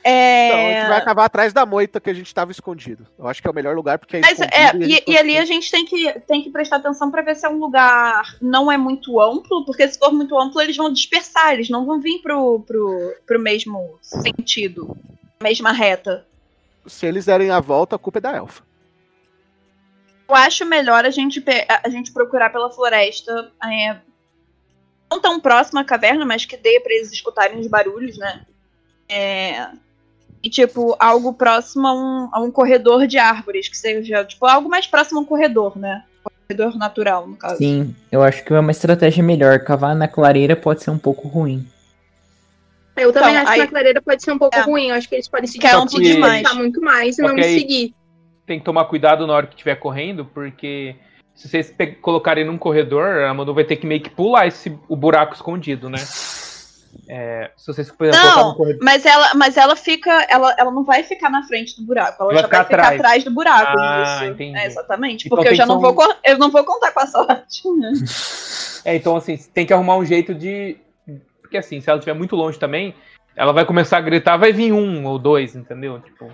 É... 0.07 0.47
Então, 0.47 0.59
a 0.59 0.71
gente 0.71 0.89
vai 0.89 0.97
acabar 0.99 1.25
atrás 1.25 1.51
da 1.51 1.65
moita 1.65 1.99
que 1.99 2.11
a 2.11 2.13
gente 2.13 2.31
tava 2.31 2.51
escondido. 2.51 3.07
Eu 3.17 3.27
acho 3.27 3.41
que 3.41 3.47
é 3.47 3.51
o 3.51 3.55
melhor 3.55 3.75
lugar, 3.75 3.97
porque 3.97 4.17
é 4.17 4.21
Mas 4.21 4.39
é, 4.39 4.75
e, 4.77 4.87
gente 4.87 5.03
e 5.07 5.17
ali 5.17 5.35
a 5.35 5.45
gente 5.45 5.71
tem 5.71 5.83
que, 5.83 6.19
tem 6.27 6.43
que 6.43 6.51
prestar 6.51 6.75
atenção 6.75 7.09
pra 7.09 7.23
ver 7.23 7.35
se 7.35 7.43
é 7.43 7.49
um 7.49 7.57
lugar 7.57 8.37
não 8.39 8.71
é 8.71 8.77
muito 8.77 9.19
amplo, 9.19 9.65
porque 9.65 9.87
se 9.87 9.97
for 9.97 10.13
muito 10.13 10.39
amplo, 10.39 10.61
eles 10.61 10.77
vão 10.77 10.93
dispersar, 10.93 11.53
eles 11.53 11.71
não 11.71 11.87
vão 11.87 11.99
vir 11.99 12.19
pro, 12.21 12.59
pro, 12.59 13.15
pro 13.25 13.39
mesmo 13.39 13.97
sentido, 13.99 14.95
mesma 15.41 15.71
reta. 15.71 16.23
Se 16.85 17.07
eles 17.07 17.25
derem 17.25 17.49
a 17.49 17.59
volta, 17.59 17.95
a 17.95 17.99
culpa 17.99 18.19
é 18.19 18.21
da 18.21 18.35
elfa. 18.35 18.61
Eu 20.29 20.35
acho 20.35 20.65
melhor 20.65 21.03
a 21.03 21.09
gente, 21.09 21.43
a 21.83 21.89
gente 21.89 22.13
procurar 22.13 22.51
pela 22.51 22.69
floresta, 22.69 23.51
é, 23.63 23.95
não 25.09 25.19
tão 25.19 25.39
próxima 25.39 25.81
à 25.81 25.83
caverna, 25.83 26.27
mas 26.27 26.45
que 26.45 26.57
dê 26.57 26.79
pra 26.79 26.93
eles 26.93 27.11
escutarem 27.11 27.59
os 27.59 27.65
barulhos, 27.65 28.19
né? 28.19 28.45
É, 29.09 29.67
e, 30.45 30.49
tipo, 30.49 30.95
algo 30.99 31.33
próximo 31.33 31.87
a 31.87 31.93
um, 31.93 32.29
a 32.31 32.39
um 32.39 32.51
corredor 32.51 33.07
de 33.07 33.17
árvores, 33.17 33.67
que 33.67 33.75
seja, 33.75 34.23
tipo, 34.23 34.45
algo 34.45 34.69
mais 34.69 34.85
próximo 34.85 35.17
a 35.17 35.21
um 35.23 35.25
corredor, 35.25 35.75
né? 35.75 36.03
Corredor 36.47 36.77
natural, 36.77 37.27
no 37.27 37.35
caso. 37.35 37.57
Sim, 37.57 37.95
eu 38.11 38.21
acho 38.21 38.45
que 38.45 38.53
é 38.53 38.59
uma 38.59 38.69
estratégia 38.69 39.23
melhor. 39.23 39.57
Cavar 39.61 39.95
na 39.95 40.07
clareira 40.07 40.55
pode 40.55 40.83
ser 40.83 40.91
um 40.91 40.99
pouco 40.99 41.27
ruim. 41.27 41.67
Eu 42.95 43.11
também 43.11 43.31
Então, 43.31 43.41
acho 43.41 43.51
aí- 43.51 43.57
que 43.59 43.65
na 43.65 43.71
clareira 43.71 44.01
pode 44.03 44.23
ser 44.23 44.31
um 44.31 44.37
pouco 44.37 44.55
É. 44.55 44.61
ruim. 44.61 44.89
Eu 44.89 44.95
acho 44.95 45.09
que 45.09 45.15
eles 45.15 45.27
podem 45.27 45.47
se 45.47 45.57
Que 45.57 45.65
é 45.65 45.85
demais. 45.85 46.53
muito 46.53 46.79
mais 46.79 47.17
e 47.17 47.21
não 47.23 47.33
me 47.33 47.43
seguir. 47.43 47.93
Tem 48.45 48.59
que 48.59 48.65
tomar 48.65 48.85
cuidado 48.85 49.25
na 49.25 49.33
hora 49.33 49.47
que 49.47 49.53
estiver 49.55 49.75
correndo, 49.75 50.25
porque 50.25 50.95
se 51.35 51.49
vocês 51.49 51.73
colocarem 52.03 52.45
num 52.45 52.57
corredor, 52.59 53.23
a 53.23 53.33
Manu 53.33 53.53
vai 53.55 53.63
ter 53.63 53.77
que 53.77 53.87
meio 53.87 54.01
que 54.01 54.11
pular 54.11 54.45
esse, 54.47 54.77
o 54.87 54.95
buraco 54.95 55.33
escondido, 55.33 55.89
né? 55.89 55.97
É, 57.07 57.51
se 57.55 57.67
vocês 57.67 57.91
por 57.91 58.07
exemplo, 58.07 58.25
Não, 58.27 58.55
corredor. 58.55 58.83
mas 58.83 59.05
ela, 59.05 59.33
mas 59.35 59.57
ela 59.57 59.75
fica, 59.75 60.11
ela, 60.29 60.55
ela 60.57 60.71
não 60.71 60.83
vai 60.83 61.03
ficar 61.03 61.29
na 61.29 61.43
frente 61.43 61.75
do 61.79 61.85
buraco, 61.85 62.23
ela 62.23 62.33
Vai 62.33 62.41
já 62.41 62.47
ficar 62.47 62.57
vai 62.57 62.65
ficar 62.65 62.77
atrás. 62.77 62.99
atrás 62.99 63.23
do 63.23 63.31
buraco. 63.31 63.77
Ah, 63.79 64.03
isso. 64.21 64.25
entendi. 64.25 64.57
É, 64.57 64.65
exatamente, 64.65 65.25
Então 65.27 65.35
porque 65.37 65.49
eu 65.51 65.55
já 65.55 65.65
não 65.65 65.79
vou, 65.79 65.91
um- 65.91 65.95
co- 65.95 66.15
eu 66.23 66.37
não 66.37 66.49
vou 66.49 66.63
contar 66.63 66.91
com 66.91 66.99
a 67.01 67.07
sorte. 67.07 67.61
É, 68.87 68.95
então 68.95 69.15
assim, 69.15 69.35
tem 69.51 69.65
que 69.65 69.73
arrumar 69.73 69.95
um 69.97 70.05
jeito 70.05 70.31
de. 70.35 70.77
Porque 71.41 71.57
assim, 71.57 71.81
se 71.81 71.89
ela 71.89 71.97
estiver 71.97 72.13
muito 72.15 72.35
longe 72.35 72.59
também, 72.59 72.93
ela 73.35 73.51
vai 73.51 73.65
começar 73.65 73.97
a 73.97 74.01
gritar, 74.01 74.37
vai 74.37 74.53
vir 74.53 74.71
um 74.73 75.03
ou 75.05 75.17
dois, 75.17 75.55
entendeu? 75.55 75.99
Tipo. 76.01 76.31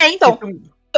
É, 0.00 0.08
então, 0.10 0.36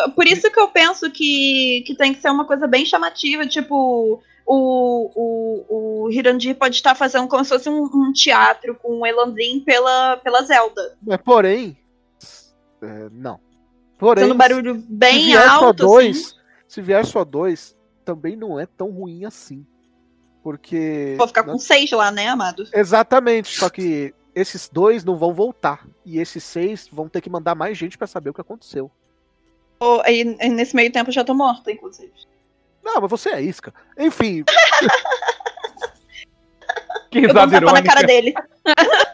por 0.09 0.27
isso 0.27 0.51
que 0.51 0.61
eu 0.61 0.69
penso 0.69 1.11
que, 1.11 1.83
que 1.87 1.95
tem 1.95 2.15
que 2.15 2.21
ser 2.21 2.31
uma 2.31 2.45
coisa 2.45 2.67
bem 2.67 2.85
chamativa, 2.85 3.47
tipo, 3.47 4.23
o, 4.47 5.11
o, 5.15 6.05
o 6.05 6.11
Hirandir 6.11 6.57
pode 6.57 6.77
estar 6.77 6.95
fazendo 6.95 7.29
como 7.29 7.45
se 7.45 7.51
fosse 7.51 7.69
um, 7.69 7.85
um 7.85 8.13
teatro 8.13 8.75
com 8.75 9.01
o 9.01 9.07
Elandrin 9.07 9.61
pela, 9.61 10.17
pela 10.19 10.43
Zelda. 10.43 10.97
Mas, 11.03 11.19
porém. 11.19 11.77
é, 12.83 13.09
não. 13.13 13.41
Porém, 13.99 14.23
Fazendo 14.25 14.35
um 14.35 14.39
barulho 14.39 14.75
se 14.81 14.87
bem 14.89 15.27
vier 15.27 15.43
só 15.43 15.67
alto, 15.67 15.85
dois, 15.85 16.17
assim. 16.17 16.35
se 16.67 16.81
vier 16.81 17.05
só 17.05 17.25
dois, 17.25 17.77
também 18.05 18.35
não 18.35 18.59
é 18.59 18.67
tão 18.67 18.91
ruim 18.91 19.25
assim. 19.25 19.67
Porque. 20.43 21.15
Vou 21.19 21.29
ficar 21.29 21.45
com 21.45 21.59
seis 21.59 21.91
lá, 21.91 22.11
né, 22.11 22.29
amado? 22.29 22.65
Exatamente, 22.73 23.59
só 23.59 23.69
que 23.69 24.15
esses 24.35 24.69
dois 24.69 25.05
não 25.05 25.17
vão 25.17 25.35
voltar. 25.35 25.87
E 26.05 26.19
esses 26.19 26.43
seis 26.43 26.89
vão 26.91 27.09
ter 27.09 27.21
que 27.21 27.31
mandar 27.31 27.55
mais 27.55 27.77
gente 27.77 27.99
pra 27.99 28.07
saber 28.07 28.31
o 28.31 28.35
que 28.35 28.41
aconteceu. 28.41 28.91
Ou- 29.81 30.03
E, 30.07 30.21
e 30.40 30.49
nesse 30.49 30.77
meio 30.77 30.93
tempo 30.93 31.11
eu 31.11 31.14
já 31.14 31.25
tô 31.25 31.35
morta, 31.35 31.73
inclusive. 31.73 32.12
Não, 32.85 33.01
mas 33.01 33.11
você 33.11 33.31
é 33.31 33.43
isca. 33.43 33.75
Enfim, 33.99 34.45
Que 37.11 37.19
Eu 37.19 37.35
dou 37.35 37.43
um 37.43 37.47
risada 37.47 37.53
tapa 37.53 37.73
na 37.73 37.79
irônica. 37.81 37.95
cara 37.95 38.07
dele. 38.07 38.33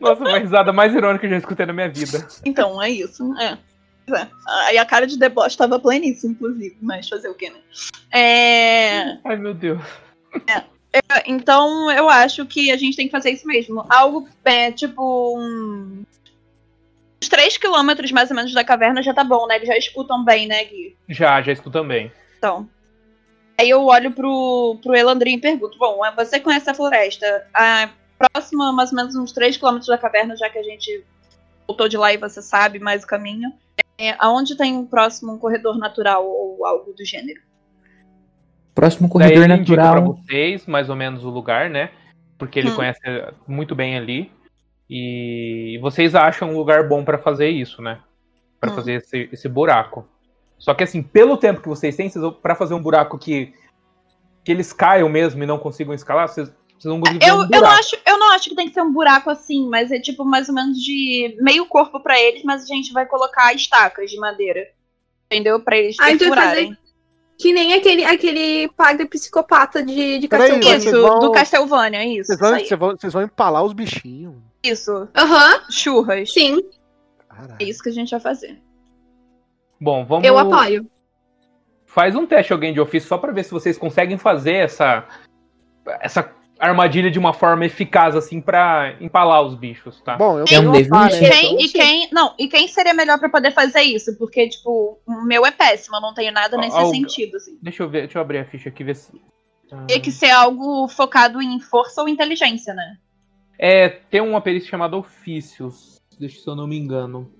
Nossa, 0.00 0.20
uma 0.22 0.38
risada 0.38 0.72
mais 0.72 0.94
irônica 0.94 1.20
que 1.20 1.26
eu 1.26 1.30
já 1.30 1.38
escutei 1.38 1.66
na 1.66 1.72
minha 1.72 1.88
vida. 1.88 2.26
Então, 2.44 2.82
é 2.82 2.90
isso. 2.90 3.22
É. 3.38 3.56
É. 4.14 4.26
Aí 4.66 4.78
a 4.78 4.84
cara 4.84 5.06
de 5.06 5.18
deboche 5.18 5.56
tava 5.56 5.78
pleníssima, 5.78 6.32
inclusive, 6.32 6.76
mas 6.82 7.08
fazer 7.08 7.28
o 7.28 7.34
quê, 7.34 7.50
né? 7.50 7.58
É, 8.12 9.18
Ai, 9.24 9.36
meu 9.36 9.54
Deus. 9.54 9.80
Então, 11.26 11.90
eu 11.90 12.08
acho 12.08 12.44
que 12.46 12.70
a 12.70 12.76
gente 12.76 12.96
tem 12.96 13.06
que 13.06 13.12
fazer 13.12 13.30
isso 13.30 13.46
mesmo. 13.46 13.84
Algo, 13.88 14.28
é, 14.44 14.70
tipo, 14.72 15.38
um... 15.38 16.04
uns 17.24 17.28
3 17.28 17.56
quilômetros 17.56 18.12
mais 18.12 18.30
ou 18.30 18.36
menos 18.36 18.52
da 18.52 18.62
caverna 18.62 19.02
já 19.02 19.14
tá 19.14 19.24
bom, 19.24 19.46
né? 19.46 19.56
Eles 19.56 19.68
já 19.68 19.76
escutam 19.76 20.24
bem, 20.24 20.46
né, 20.46 20.62
Gui? 20.64 20.96
Já, 21.08 21.40
já 21.40 21.52
escuto 21.52 21.78
também. 21.78 22.12
Então. 22.38 22.68
Aí 23.58 23.70
eu 23.70 23.84
olho 23.86 24.10
pro, 24.10 24.78
pro 24.82 24.94
Elandrin 24.94 25.36
e 25.36 25.40
pergunto: 25.40 25.78
Bom, 25.78 26.00
você 26.16 26.38
conhece 26.38 26.68
a 26.68 26.74
floresta? 26.74 27.46
A 27.54 27.88
próxima, 28.18 28.72
mais 28.72 28.90
ou 28.90 28.96
menos 28.96 29.16
uns 29.16 29.32
3 29.32 29.56
quilômetros 29.56 29.88
da 29.88 29.98
caverna, 29.98 30.36
já 30.36 30.50
que 30.50 30.58
a 30.58 30.62
gente 30.62 31.04
voltou 31.66 31.88
de 31.88 31.96
lá 31.96 32.12
e 32.12 32.18
você 32.18 32.42
sabe 32.42 32.78
mais 32.78 33.04
o 33.04 33.06
caminho. 33.06 33.52
É, 33.98 34.14
aonde 34.18 34.56
tem 34.56 34.74
um 34.74 34.84
próximo 34.84 35.32
um 35.32 35.38
corredor 35.38 35.78
natural 35.78 36.26
ou 36.26 36.66
algo 36.66 36.92
do 36.92 37.04
gênero? 37.04 37.40
Próximo 38.74 39.06
Daí 39.06 39.12
corredor 39.12 39.44
ele 39.44 39.54
indica 39.54 39.80
pra 39.80 40.00
natural. 40.00 40.14
vocês 40.14 40.66
mais 40.66 40.90
ou 40.90 40.96
menos 40.96 41.24
o 41.24 41.30
lugar, 41.30 41.70
né? 41.70 41.90
Porque 42.36 42.58
ele 42.58 42.70
Hum. 42.70 42.74
conhece 42.74 43.00
muito 43.46 43.72
bem 43.76 43.96
ali. 43.96 44.32
E 44.96 45.76
vocês 45.82 46.14
acham 46.14 46.50
um 46.50 46.56
lugar 46.56 46.86
bom 46.88 47.04
pra 47.04 47.18
fazer 47.18 47.48
isso, 47.48 47.82
né? 47.82 47.98
Pra 48.60 48.70
Hum. 48.70 48.74
fazer 48.76 48.92
esse, 48.94 49.28
esse 49.32 49.48
buraco. 49.48 50.06
Só 50.56 50.72
que 50.72 50.84
assim, 50.84 51.02
pelo 51.02 51.36
tempo 51.36 51.60
que 51.60 51.68
vocês 51.68 51.96
têm, 51.96 52.08
vocês 52.08 52.22
vão- 52.22 52.32
pra 52.32 52.54
fazer 52.54 52.74
um 52.74 52.80
buraco 52.82 53.18
que 53.18 53.52
que 54.44 54.52
eles 54.52 54.74
caiam 54.74 55.08
mesmo 55.08 55.42
e 55.42 55.46
não 55.46 55.58
consigam 55.58 55.94
escalar? 55.94 56.28
Vocês, 56.28 56.48
vocês 56.78 56.84
vão 56.92 57.00
conseguir 57.00 57.26
Eu, 57.26 57.36
um 57.38 57.48
eu, 57.50 57.60
não 57.62 57.66
acho, 57.70 57.96
eu 58.06 58.18
não 58.18 58.30
acho 58.32 58.50
que 58.50 58.54
tem 58.54 58.68
que 58.68 58.74
ser 58.74 58.82
um 58.82 58.92
buraco 58.92 59.30
assim, 59.30 59.66
mas 59.70 59.90
é 59.90 59.98
tipo 59.98 60.22
mais 60.22 60.50
ou 60.50 60.54
menos 60.54 60.76
de 60.78 61.34
meio 61.40 61.64
corpo 61.66 61.98
pra 61.98 62.20
eles, 62.20 62.42
mas 62.44 62.62
a 62.62 62.66
gente 62.66 62.92
vai 62.92 63.06
colocar 63.06 63.54
estacas 63.54 64.10
de 64.10 64.18
madeira. 64.18 64.68
Entendeu? 65.32 65.58
Pra 65.60 65.78
eles 65.78 65.96
Ah, 65.98 66.12
então 66.12 66.28
perfurarem. 66.28 66.76
Que 67.38 67.52
nem 67.54 67.72
aquele, 67.72 68.04
aquele 68.04 68.68
padre 68.76 69.06
psicopata 69.06 69.82
de, 69.82 70.18
de 70.18 70.28
vocês 70.28 70.84
Isso, 70.84 71.00
vão- 71.02 71.18
do 71.20 71.32
Castlevania, 71.32 72.04
isso. 72.04 72.26
Vocês 72.26 72.38
vão, 72.38 72.50
vocês, 72.58 72.78
vão, 72.78 72.90
vocês 72.96 73.12
vão 73.14 73.22
empalar 73.22 73.64
os 73.64 73.72
bichinhos. 73.72 74.34
Isso. 74.64 75.08
Aham, 75.16 75.60
Churras. 75.70 76.32
sim, 76.32 76.60
Caralho. 77.28 77.56
É 77.60 77.64
isso 77.64 77.82
que 77.82 77.88
a 77.88 77.92
gente 77.92 78.10
vai 78.10 78.20
fazer. 78.20 78.60
Bom, 79.80 80.04
vamos. 80.04 80.26
eu 80.26 80.38
apoio. 80.38 80.88
Faz 81.86 82.16
um 82.16 82.26
teste 82.26 82.52
alguém 82.52 82.72
de 82.72 82.80
ofício 82.80 83.08
só 83.08 83.18
pra 83.18 83.32
ver 83.32 83.44
se 83.44 83.50
vocês 83.52 83.78
conseguem 83.78 84.18
fazer 84.18 84.54
essa 84.54 85.06
essa 86.00 86.32
armadilha 86.58 87.10
de 87.10 87.18
uma 87.18 87.32
forma 87.34 87.66
eficaz 87.66 88.16
assim 88.16 88.40
pra 88.40 88.96
empalar 89.00 89.42
os 89.42 89.54
bichos, 89.54 90.00
tá? 90.00 90.16
Bom, 90.16 90.38
eu 90.38 90.44
É 90.50 90.58
um 90.60 90.72
tenho 90.72 90.72
D20? 90.72 90.88
pá, 90.88 91.06
E 91.08 91.30
quem, 91.30 91.60
e 91.64 91.68
quem. 91.68 92.08
Não, 92.10 92.34
e 92.38 92.48
quem 92.48 92.66
seria 92.68 92.94
melhor 92.94 93.18
pra 93.18 93.28
poder 93.28 93.50
fazer 93.52 93.82
isso? 93.82 94.16
Porque, 94.16 94.48
tipo, 94.48 94.98
o 95.06 95.22
meu 95.24 95.44
é 95.44 95.50
péssimo, 95.50 95.96
eu 95.96 96.00
não 96.00 96.14
tenho 96.14 96.32
nada 96.32 96.56
nesse 96.56 96.76
Algo- 96.76 96.90
sentido, 96.90 97.36
assim. 97.36 97.58
Deixa 97.60 97.82
eu 97.82 97.88
ver, 97.90 98.02
deixa 98.02 98.18
eu 98.18 98.22
abrir 98.22 98.38
a 98.38 98.44
ficha 98.44 98.68
aqui 98.70 98.82
ver 98.82 98.96
se. 98.96 99.12
Tem 99.88 100.00
que 100.00 100.10
ser 100.12 100.30
algo 100.30 100.86
focado 100.88 101.42
em 101.42 101.58
força 101.60 102.00
ou 102.00 102.08
inteligência, 102.08 102.72
né? 102.72 102.96
É, 103.58 103.88
tem 103.88 104.20
uma 104.20 104.40
perícia 104.40 104.68
chamada 104.68 104.96
ofícios, 104.96 106.00
deixa 106.18 106.40
se 106.40 106.48
eu 106.48 106.56
não 106.56 106.66
me 106.66 106.76
engano. 106.76 107.30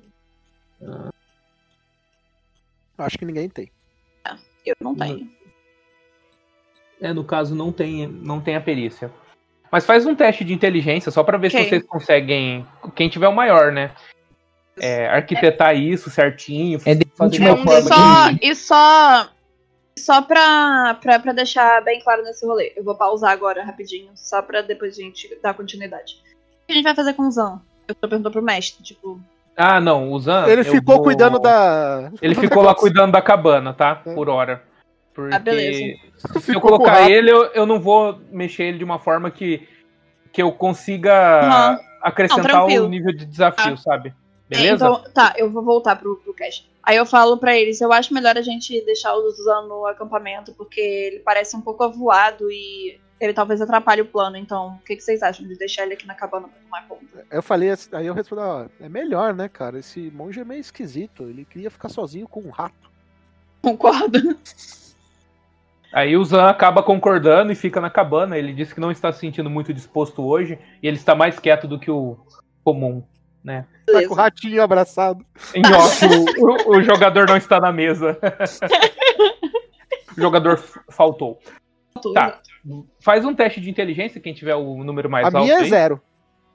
Acho 2.96 3.18
que 3.18 3.24
ninguém 3.24 3.48
tem. 3.48 3.70
Eu 4.64 4.76
não 4.80 4.94
tenho. 4.94 5.30
É, 7.00 7.12
no 7.12 7.24
caso 7.24 7.54
não 7.54 7.70
tem, 7.72 8.06
não 8.06 8.40
tem 8.40 8.56
a 8.56 8.60
perícia. 8.60 9.12
Mas 9.70 9.84
faz 9.84 10.06
um 10.06 10.14
teste 10.14 10.44
de 10.44 10.52
inteligência 10.54 11.10
só 11.10 11.22
pra 11.24 11.36
ver 11.36 11.50
se 11.50 11.56
vocês 11.68 11.82
conseguem, 11.84 12.64
quem 12.94 13.08
tiver 13.08 13.28
o 13.28 13.34
maior, 13.34 13.72
né? 13.72 13.90
É, 14.78 15.08
arquitetar 15.08 15.76
isso 15.76 16.10
certinho. 16.10 16.80
É 16.86 16.94
de 16.94 17.04
fazer 17.16 17.38
de 17.38 17.44
É 17.46 17.52
um 17.52 17.62
forma 17.64 17.90
D20. 17.90 18.38
que- 18.38 18.46
Só, 18.46 18.48
e 18.50 18.54
só. 18.54 19.30
Só 19.98 20.20
pra, 20.22 20.98
pra, 21.00 21.18
pra 21.20 21.32
deixar 21.32 21.82
bem 21.84 22.00
claro 22.00 22.22
nesse 22.22 22.44
rolê. 22.44 22.72
Eu 22.76 22.82
vou 22.82 22.94
pausar 22.96 23.30
agora 23.30 23.64
rapidinho, 23.64 24.10
só 24.14 24.42
pra 24.42 24.60
depois 24.60 24.98
a 24.98 25.02
gente 25.02 25.38
dar 25.42 25.54
continuidade. 25.54 26.14
O 26.62 26.66
que 26.66 26.72
a 26.72 26.74
gente 26.74 26.84
vai 26.84 26.94
fazer 26.94 27.14
com 27.14 27.22
o 27.28 27.30
Zan? 27.30 27.60
Eu 27.86 27.94
tô 27.94 28.08
perguntando 28.08 28.32
pro 28.32 28.42
mestre, 28.42 28.82
tipo. 28.82 29.20
Ah, 29.56 29.80
não, 29.80 30.10
o 30.10 30.18
Zan. 30.18 30.46
Ele 30.48 30.62
eu 30.62 30.64
ficou 30.64 30.96
vou- 30.96 31.04
cuidando 31.04 31.38
da. 31.38 32.10
Ele 32.20 32.34
ficou 32.40 32.62
lá 32.62 32.74
cuidando 32.74 33.12
da 33.12 33.22
cabana, 33.22 33.72
tá? 33.72 34.02
É. 34.04 34.14
Por 34.14 34.28
hora. 34.28 34.62
Porque 35.14 35.34
Ah, 35.34 35.38
beleza. 35.38 35.96
se 36.40 36.52
eu 36.54 36.60
colocar 36.60 37.08
ele, 37.08 37.30
eu, 37.30 37.44
eu 37.52 37.64
não 37.64 37.78
vou 37.78 38.18
mexer 38.32 38.64
ele 38.64 38.78
de 38.78 38.84
uma 38.84 38.98
forma 38.98 39.30
que, 39.30 39.68
que 40.32 40.42
eu 40.42 40.50
consiga 40.50 41.14
Aham. 41.40 41.78
acrescentar 42.02 42.52
Não, 42.52 42.66
o 42.66 42.88
nível 42.88 43.12
de 43.12 43.24
desafio, 43.24 43.74
Ah. 43.74 43.76
sabe? 43.76 44.08
É, 44.50 44.56
Beleza? 44.56 44.74
então, 44.74 45.04
tá, 45.14 45.32
eu 45.36 45.48
vou 45.52 45.62
voltar 45.62 45.94
pro, 45.96 46.16
pro 46.16 46.34
cast. 46.34 46.68
Aí 46.86 46.96
eu 46.96 47.06
falo 47.06 47.38
pra 47.38 47.56
eles, 47.56 47.80
eu 47.80 47.92
acho 47.92 48.12
melhor 48.12 48.36
a 48.36 48.42
gente 48.42 48.84
deixar 48.84 49.14
o 49.14 49.30
Zan 49.30 49.62
no 49.62 49.86
acampamento, 49.86 50.52
porque 50.54 50.80
ele 50.80 51.20
parece 51.20 51.56
um 51.56 51.60
pouco 51.60 51.82
avoado 51.82 52.50
e 52.50 53.00
ele 53.18 53.32
talvez 53.32 53.60
atrapalhe 53.62 54.02
o 54.02 54.06
plano. 54.06 54.36
Então, 54.36 54.78
o 54.80 54.84
que, 54.84 54.96
que 54.96 55.02
vocês 55.02 55.22
acham 55.22 55.46
de 55.46 55.56
deixar 55.56 55.84
ele 55.84 55.94
aqui 55.94 56.06
na 56.06 56.14
cabana 56.14 56.46
pra 56.48 56.60
tomar 56.60 56.86
conta? 56.86 57.26
Eu 57.30 57.42
falei, 57.42 57.70
assim- 57.70 57.88
aí 57.92 58.06
eu 58.06 58.12
respondi, 58.12 58.42
ó, 58.42 58.66
é 58.80 58.88
melhor, 58.88 59.32
né, 59.34 59.48
cara? 59.48 59.78
Esse 59.78 60.10
monge 60.10 60.40
é 60.40 60.44
meio 60.44 60.60
esquisito. 60.60 61.22
Ele 61.22 61.46
queria 61.46 61.70
ficar 61.70 61.88
sozinho 61.88 62.28
com 62.28 62.40
um 62.40 62.50
rato. 62.50 62.90
Concordo. 63.62 64.36
Aí 65.92 66.16
o 66.16 66.24
Zan 66.24 66.48
acaba 66.48 66.82
concordando 66.82 67.52
e 67.52 67.54
fica 67.54 67.80
na 67.80 67.88
cabana. 67.88 68.36
Ele 68.36 68.52
disse 68.52 68.74
que 68.74 68.80
não 68.80 68.90
está 68.90 69.10
se 69.12 69.20
sentindo 69.20 69.48
muito 69.48 69.72
disposto 69.72 70.22
hoje 70.22 70.58
e 70.82 70.86
ele 70.88 70.96
está 70.96 71.14
mais 71.14 71.38
quieto 71.38 71.66
do 71.68 71.78
que 71.78 71.90
o 71.90 72.18
comum. 72.64 73.02
Tá 73.44 73.66
Beleza. 73.86 74.08
com 74.08 74.14
o 74.14 74.16
ratinho 74.16 74.62
abraçado. 74.62 75.24
Em 75.54 75.62
off, 75.74 76.04
o, 76.06 76.44
o- 76.72 76.76
o 76.78 76.82
jogador 76.82 77.28
não 77.28 77.36
está 77.36 77.60
na 77.60 77.70
mesa. 77.70 78.18
o 80.16 80.20
jogador 80.20 80.56
faltou. 80.90 81.38
Tá. 82.14 82.40
Faz 83.00 83.24
um 83.24 83.34
teste 83.34 83.60
de 83.60 83.68
inteligência, 83.70 84.20
quem 84.20 84.32
tiver 84.32 84.54
o 84.54 84.82
número 84.82 85.10
mais 85.10 85.24
a 85.26 85.28
alto. 85.28 85.40
minha 85.46 85.58
é 85.58 85.62
aí. 85.62 85.68
zero. 85.68 86.00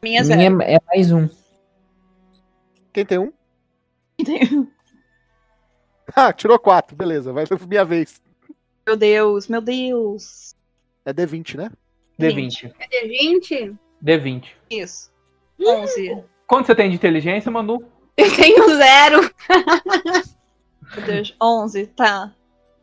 Minha 0.02 0.24
zero. 0.24 0.56
Minha 0.58 0.70
é 0.72 0.78
mais 0.88 1.12
um. 1.12 1.30
Quem 2.92 3.06
tem 3.06 3.20
um? 3.20 3.32
Ah, 6.16 6.34
tirou 6.34 6.58
quatro. 6.58 6.96
Beleza, 6.96 7.32
vai 7.32 7.46
ser 7.46 7.60
minha 7.68 7.86
vez. 7.86 8.20
Meu 8.86 8.98
Deus, 8.98 9.48
meu 9.48 9.62
Deus. 9.62 10.56
É 11.06 11.14
D20, 11.14 11.56
né? 11.56 11.72
D20. 12.20 12.74
É 12.80 12.88
D20? 13.08 13.78
D20. 14.04 14.46
Isso. 14.72 15.12
11. 15.62 16.24
Quanto 16.50 16.66
você 16.66 16.76
tem 16.76 16.90
de 16.90 16.96
inteligência, 16.96 17.50
Manu? 17.52 17.78
Eu 18.18 18.36
tenho 18.36 18.76
zero. 18.76 19.32
Meu 20.96 21.06
Deus. 21.06 21.36
11, 21.42 21.86
tá. 21.88 22.32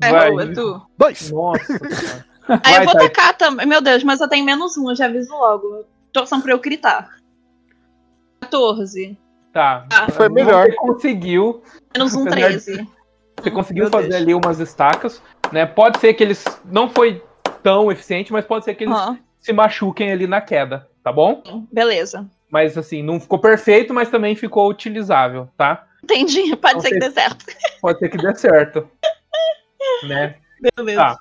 Vai. 0.01 0.29
Errou, 0.29 0.41
é 0.41 0.53
tu. 0.55 0.87
Dois. 0.97 1.31
Nossa. 1.31 2.25
Aí 2.49 2.75
Vai, 2.75 2.81
eu 2.83 2.85
vou 2.85 2.95
Thay. 2.95 3.09
tacar 3.11 3.37
também. 3.37 3.67
Meu 3.67 3.83
Deus, 3.83 4.05
mas 4.05 4.21
eu 4.21 4.29
tenho 4.29 4.45
menos 4.45 4.77
um, 4.79 4.89
eu 4.89 4.95
já 4.95 5.07
aviso 5.07 5.33
logo. 5.35 5.85
Torçam 6.13 6.41
pra 6.41 6.53
eu 6.53 6.61
gritar. 6.61 7.11
14. 8.41 9.19
Tá. 9.53 9.85
Ah. 9.93 10.11
Foi 10.13 10.29
melhor. 10.29 10.67
Você 10.67 10.77
conseguiu. 10.77 11.63
Menos 11.95 12.15
um, 12.15 12.23
Apesar 12.23 12.37
de- 12.37 12.65
13. 12.65 12.89
Você 13.43 13.51
conseguiu 13.51 13.85
Meu 13.85 13.91
fazer 13.91 14.09
Deus. 14.09 14.23
ali 14.23 14.35
umas 14.35 14.61
estacas, 14.61 15.21
né? 15.53 15.67
Pode 15.67 15.99
ser 15.99 16.15
que 16.15 16.23
eles 16.23 16.45
não 16.65 16.89
foi 16.89 17.23
tão 17.63 17.91
eficiente, 17.93 18.33
mas 18.33 18.45
pode 18.47 18.65
ser 18.65 18.75
que 18.75 18.85
eles 18.85 18.97
se 19.41 19.53
machuquem 19.53 20.13
ali 20.13 20.27
na 20.27 20.41
queda, 20.41 20.89
tá 21.03 21.13
bom? 21.13 21.43
Beleza. 21.71 22.27
Mas 22.51 22.79
assim, 22.79 23.03
não 23.03 23.19
ficou 23.21 23.39
perfeito, 23.39 23.93
mas 23.93 24.09
também 24.11 24.37
ficou 24.37 24.69
utilizável, 24.71 25.49
tá? 25.57 25.87
Entendi. 26.03 26.55
Pode 26.57 26.75
Não 26.75 26.81
ser 26.81 26.91
que 26.91 26.99
dê 27.01 27.11
certo. 27.11 27.45
Pode 27.81 27.99
ser 27.99 28.09
que 28.09 28.17
dê 28.19 28.35
certo. 28.37 28.89
né? 30.05 30.37
Beleza. 30.77 31.01
Tá. 31.01 31.19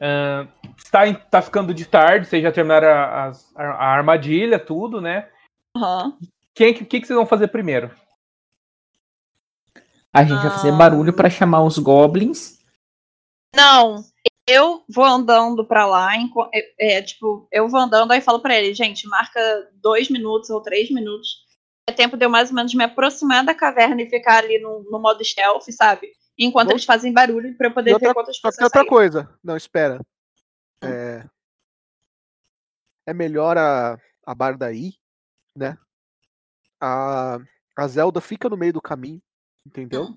Ahn, 0.00 0.46
está, 0.76 1.06
em- 1.08 1.14
tá 1.14 1.40
ficando 1.40 1.72
de 1.72 1.86
tarde, 1.86 2.26
vocês 2.26 2.42
já 2.42 2.52
terminaram 2.52 2.88
a, 2.88 3.32
a- 3.56 3.64
a 3.64 3.86
armadilha, 3.86 4.58
tudo, 4.58 5.00
né? 5.00 5.28
Aham. 5.76 6.16
Quem, 6.54 6.72
que, 6.74 6.84
que 6.84 7.00
que 7.00 7.06
vocês 7.06 7.16
vão 7.16 7.26
fazer 7.26 7.48
primeiro? 7.48 7.90
A 10.12 10.22
gente 10.24 10.40
vai 10.40 10.50
fazer 10.50 10.70
Ah. 10.70 10.76
barulho 10.76 11.12
pra 11.12 11.28
chamar 11.28 11.62
os 11.62 11.78
goblins. 11.78 12.58
Não, 13.54 14.02
eu 14.46 14.84
vou 14.88 15.04
andando 15.04 15.64
pra 15.66 15.86
lá, 15.86 16.14
é, 16.54 16.98
é, 16.98 17.02
tipo, 17.02 17.48
eu 17.50 17.68
vou 17.68 17.80
andando 17.80 18.12
aí 18.12 18.20
falo 18.20 18.40
pra 18.40 18.56
ele, 18.56 18.72
gente, 18.74 19.08
marca 19.08 19.40
dois 19.74 20.08
minutos 20.08 20.50
ou 20.50 20.60
três 20.62 20.90
minutos. 20.90 21.44
É 21.88 21.92
tempo 21.92 22.16
de 22.16 22.24
eu 22.24 22.30
mais 22.30 22.50
ou 22.50 22.54
menos 22.54 22.74
me 22.74 22.84
aproximar 22.84 23.44
da 23.44 23.54
caverna 23.54 24.02
e 24.02 24.10
ficar 24.10 24.38
ali 24.38 24.58
no, 24.58 24.82
no 24.90 24.98
modo 25.00 25.24
stealth, 25.24 25.64
sabe? 25.70 26.12
Enquanto 26.38 26.68
Bom. 26.68 26.72
eles 26.72 26.84
fazem 26.84 27.12
barulho 27.12 27.56
pra 27.56 27.68
eu 27.68 27.74
poder 27.74 27.92
outra- 27.92 28.08
ver 28.08 28.14
quantas 28.14 28.36
Só 28.36 28.48
que 28.50 28.56
pessoas 28.56 28.64
outra 28.64 28.86
coisa. 28.86 29.38
Não, 29.42 29.56
espera. 29.56 30.00
É, 30.82 31.24
é 33.06 33.14
melhor 33.14 33.56
a, 33.56 33.98
a 34.24 34.34
Barda 34.34 34.72
ir, 34.72 34.94
né? 35.56 35.78
A, 36.80 37.38
a 37.76 37.88
Zelda 37.88 38.20
fica 38.20 38.48
no 38.48 38.56
meio 38.56 38.72
do 38.72 38.82
caminho, 38.82 39.22
entendeu? 39.66 40.06
Pra 40.06 40.14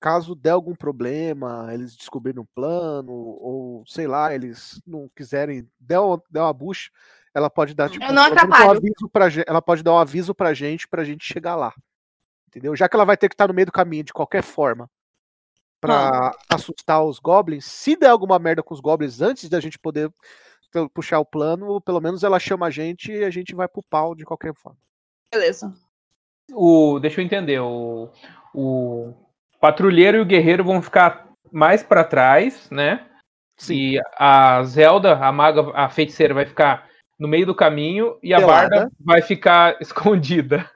caso 0.00 0.34
der 0.34 0.50
algum 0.50 0.74
problema, 0.74 1.68
eles 1.72 1.96
descobrirem 1.96 2.40
um 2.40 2.46
plano, 2.54 3.12
ou 3.12 3.84
sei 3.86 4.06
lá, 4.06 4.34
eles 4.34 4.80
não 4.86 5.08
quiserem, 5.16 5.68
der, 5.80 6.00
um- 6.00 6.18
der 6.30 6.40
uma 6.40 6.52
bucha, 6.52 6.90
ela 7.34 7.48
pode 7.48 7.74
dar 7.74 7.88
tipo, 7.88 8.04
Eu 8.04 8.12
não 8.12 8.24
pelo 8.24 8.48
menos 8.48 8.60
um 8.66 8.70
aviso 8.70 9.08
pra 9.10 9.28
gente, 9.28 9.44
ela 9.48 9.62
pode 9.62 9.82
dar 9.82 9.92
um 9.94 9.98
aviso 9.98 10.34
pra 10.34 10.52
gente 10.54 10.86
pra 10.86 11.04
gente 11.04 11.24
chegar 11.24 11.56
lá. 11.56 11.72
Entendeu? 12.48 12.76
Já 12.76 12.86
que 12.88 12.94
ela 12.94 13.06
vai 13.06 13.16
ter 13.16 13.28
que 13.30 13.34
estar 13.34 13.48
no 13.48 13.54
meio 13.54 13.66
do 13.66 13.72
caminho 13.72 14.04
de 14.04 14.12
qualquer 14.12 14.42
forma 14.42 14.90
pra 15.80 16.30
assustar 16.48 17.02
os 17.04 17.18
goblins, 17.18 17.64
se 17.64 17.96
der 17.96 18.08
alguma 18.10 18.38
merda 18.38 18.62
com 18.62 18.72
os 18.74 18.80
goblins 18.80 19.20
antes 19.20 19.48
da 19.48 19.58
gente 19.58 19.78
poder 19.78 20.12
pu- 20.70 20.88
puxar 20.90 21.18
o 21.18 21.24
plano, 21.24 21.80
pelo 21.80 22.00
menos 22.00 22.22
ela 22.22 22.38
chama 22.38 22.66
a 22.66 22.70
gente 22.70 23.10
e 23.10 23.24
a 23.24 23.30
gente 23.30 23.54
vai 23.54 23.66
pro 23.66 23.82
pau 23.88 24.14
de 24.14 24.24
qualquer 24.24 24.54
forma. 24.54 24.78
Beleza. 25.32 25.74
O, 26.52 26.98
deixa 27.00 27.20
eu 27.20 27.24
entender. 27.24 27.58
O, 27.60 28.10
o 28.54 29.14
patrulheiro 29.62 30.18
e 30.18 30.20
o 30.20 30.26
guerreiro 30.26 30.64
vão 30.64 30.82
ficar 30.82 31.28
mais 31.52 31.84
pra 31.84 32.02
trás, 32.02 32.68
né? 32.68 33.08
Sim. 33.56 33.74
E 33.74 34.00
a 34.18 34.60
Zelda, 34.64 35.16
a 35.24 35.30
maga, 35.30 35.70
a 35.72 35.88
feiticeira, 35.88 36.34
vai 36.34 36.44
ficar 36.44 36.88
no 37.16 37.28
meio 37.28 37.46
do 37.46 37.54
caminho 37.54 38.18
e 38.20 38.34
a 38.34 38.38
Pelada. 38.40 38.68
Barda 38.80 38.92
vai 38.98 39.22
ficar 39.22 39.76
escondida. 39.80 40.68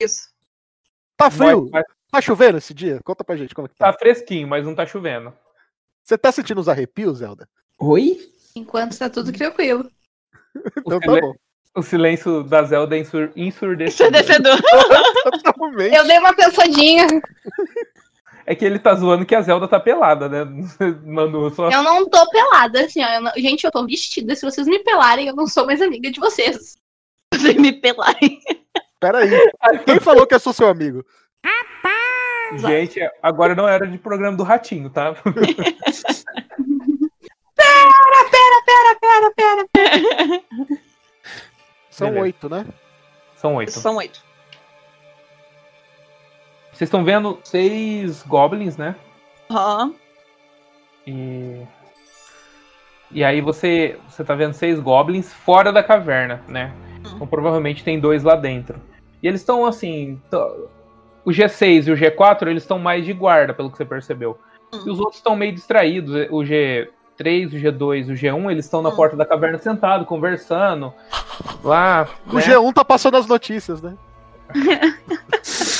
Isso. 0.00 0.28
Tá 1.16 1.28
frio? 1.28 1.68
vai- 1.70 1.82
Tá 2.10 2.22
chovendo 2.22 2.56
esse 2.56 2.72
dia? 2.72 3.00
Conta 3.04 3.22
pra 3.22 3.36
gente 3.36 3.54
como 3.54 3.66
é 3.66 3.68
que 3.68 3.76
tá 3.76 3.92
tá. 3.92 3.98
fresquinho, 3.98 4.48
mas 4.48 4.64
não 4.64 4.74
tá 4.74 4.86
chovendo. 4.86 5.30
Você 6.04 6.16
tá 6.16 6.32
sentindo 6.32 6.58
os 6.60 6.68
arrepios, 6.68 7.18
Zelda? 7.18 7.46
Oi? 7.78 8.16
Enquanto 8.56 8.96
tá 8.98 9.10
tudo 9.10 9.32
tranquilo. 9.32 9.90
Então 10.78 10.98
tá 11.00 11.06
bom. 11.20 11.34
O 11.74 11.82
silêncio 11.82 12.42
da 12.42 12.62
Zelda 12.64 12.96
é 12.96 13.00
ensur- 13.00 13.30
ensurdecedor. 13.36 14.08
Eu 15.94 16.06
dei 16.06 16.18
uma 16.18 16.34
pensadinha. 16.34 17.06
é 18.46 18.54
que 18.54 18.64
ele 18.64 18.78
tá 18.78 18.94
zoando 18.94 19.24
que 19.26 19.34
a 19.34 19.42
Zelda 19.42 19.68
tá 19.68 19.78
pelada, 19.78 20.28
né? 20.28 20.44
Manu, 21.04 21.50
só. 21.54 21.70
Eu 21.70 21.82
não 21.82 22.08
tô 22.08 22.28
pelada, 22.30 22.80
assim, 22.84 23.02
ó. 23.04 23.08
eu 23.08 23.20
não- 23.20 23.32
Gente, 23.36 23.64
eu 23.64 23.70
tô 23.70 23.86
vestida. 23.86 24.34
Se 24.34 24.44
vocês 24.44 24.66
me 24.66 24.78
pelarem, 24.80 25.28
eu 25.28 25.36
não 25.36 25.46
sou 25.46 25.66
mais 25.66 25.80
amiga 25.80 26.10
de 26.10 26.18
vocês. 26.20 26.76
Vocês 27.32 27.56
me 27.56 27.72
pelarem. 27.72 28.40
Peraí. 28.98 29.30
Quem 29.84 30.00
falou 30.00 30.26
que 30.26 30.34
eu 30.34 30.40
sou 30.40 30.52
seu 30.52 30.66
amigo? 30.66 31.04
Gente, 32.56 32.98
agora 33.22 33.54
não 33.54 33.68
era 33.68 33.86
de 33.86 33.98
programa 33.98 34.36
do 34.36 34.42
Ratinho, 34.42 34.88
tá? 34.90 35.14
São 41.98 42.06
Beleza. 42.08 42.22
oito, 42.24 42.48
né? 42.48 42.66
São 43.34 43.54
oito. 43.56 43.72
São 43.72 43.96
oito. 43.96 44.22
Vocês 46.72 46.86
estão 46.86 47.04
vendo 47.04 47.38
seis 47.42 48.22
goblins, 48.22 48.76
né? 48.76 48.94
Aham. 49.50 49.94
E. 51.06 51.62
E 53.10 53.24
aí 53.24 53.40
você, 53.40 53.98
você 54.08 54.22
tá 54.22 54.34
vendo 54.34 54.52
seis 54.52 54.78
goblins 54.78 55.32
fora 55.32 55.72
da 55.72 55.82
caverna, 55.82 56.42
né? 56.46 56.72
Então 57.00 57.26
provavelmente 57.26 57.82
tem 57.82 57.98
dois 57.98 58.22
lá 58.22 58.36
dentro. 58.36 58.80
E 59.20 59.26
eles 59.26 59.40
estão 59.40 59.66
assim. 59.66 60.20
t- 60.30 60.36
O 61.24 61.30
G6 61.30 61.88
e 61.88 61.90
o 61.90 61.96
G4, 61.96 62.46
eles 62.48 62.62
estão 62.62 62.78
mais 62.78 63.04
de 63.04 63.12
guarda, 63.12 63.52
pelo 63.52 63.70
que 63.70 63.76
você 63.76 63.84
percebeu. 63.84 64.38
Hum. 64.72 64.82
E 64.86 64.90
os 64.90 64.98
outros 65.00 65.16
estão 65.16 65.34
meio 65.34 65.52
distraídos. 65.52 66.14
O 66.30 66.44
G3, 67.18 67.46
o 67.48 67.50
G2 67.56 68.08
e 68.08 68.12
o 68.12 68.16
G1, 68.16 68.50
eles 68.50 68.64
estão 68.64 68.82
na 68.82 68.88
Hum. 68.90 68.96
porta 68.96 69.16
da 69.16 69.24
caverna 69.26 69.58
sentado, 69.58 70.04
conversando. 70.04 70.92
Lá. 71.64 72.08
O 72.26 72.36
né? 72.36 72.42
G1 72.42 72.72
tá 72.72 72.84
passando 72.84 73.16
as 73.16 73.26
notícias, 73.26 73.82
né? 73.82 73.94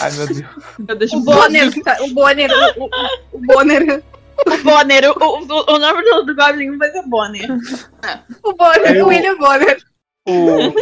Ai, 0.01 0.13
meu 0.13 0.27
Deus. 0.27 0.99
Deus 0.99 1.13
O. 1.13 1.21
Bonner, 1.25 1.83
tá- 1.83 1.97
o 2.03 2.13
Bonner, 2.15 2.51
o, 2.51 2.85
o, 2.85 2.89
o 3.33 3.41
Bonner, 3.47 4.03
O 4.47 4.59
Bonner. 4.63 5.11
O, 5.11 5.25
o, 5.25 5.75
o 5.75 5.79
nome 5.79 6.03
do, 6.05 6.23
do 6.27 6.35
Goblin 6.37 6.77
vai 6.77 6.91
ser 6.91 7.03
Bonner. 7.03 7.49
o 8.43 8.53
Bonner, 8.55 8.97
Eu- 8.97 9.07
o 9.07 9.09
William 9.09 9.37
Bonner. 9.37 9.79
O, 10.27 10.73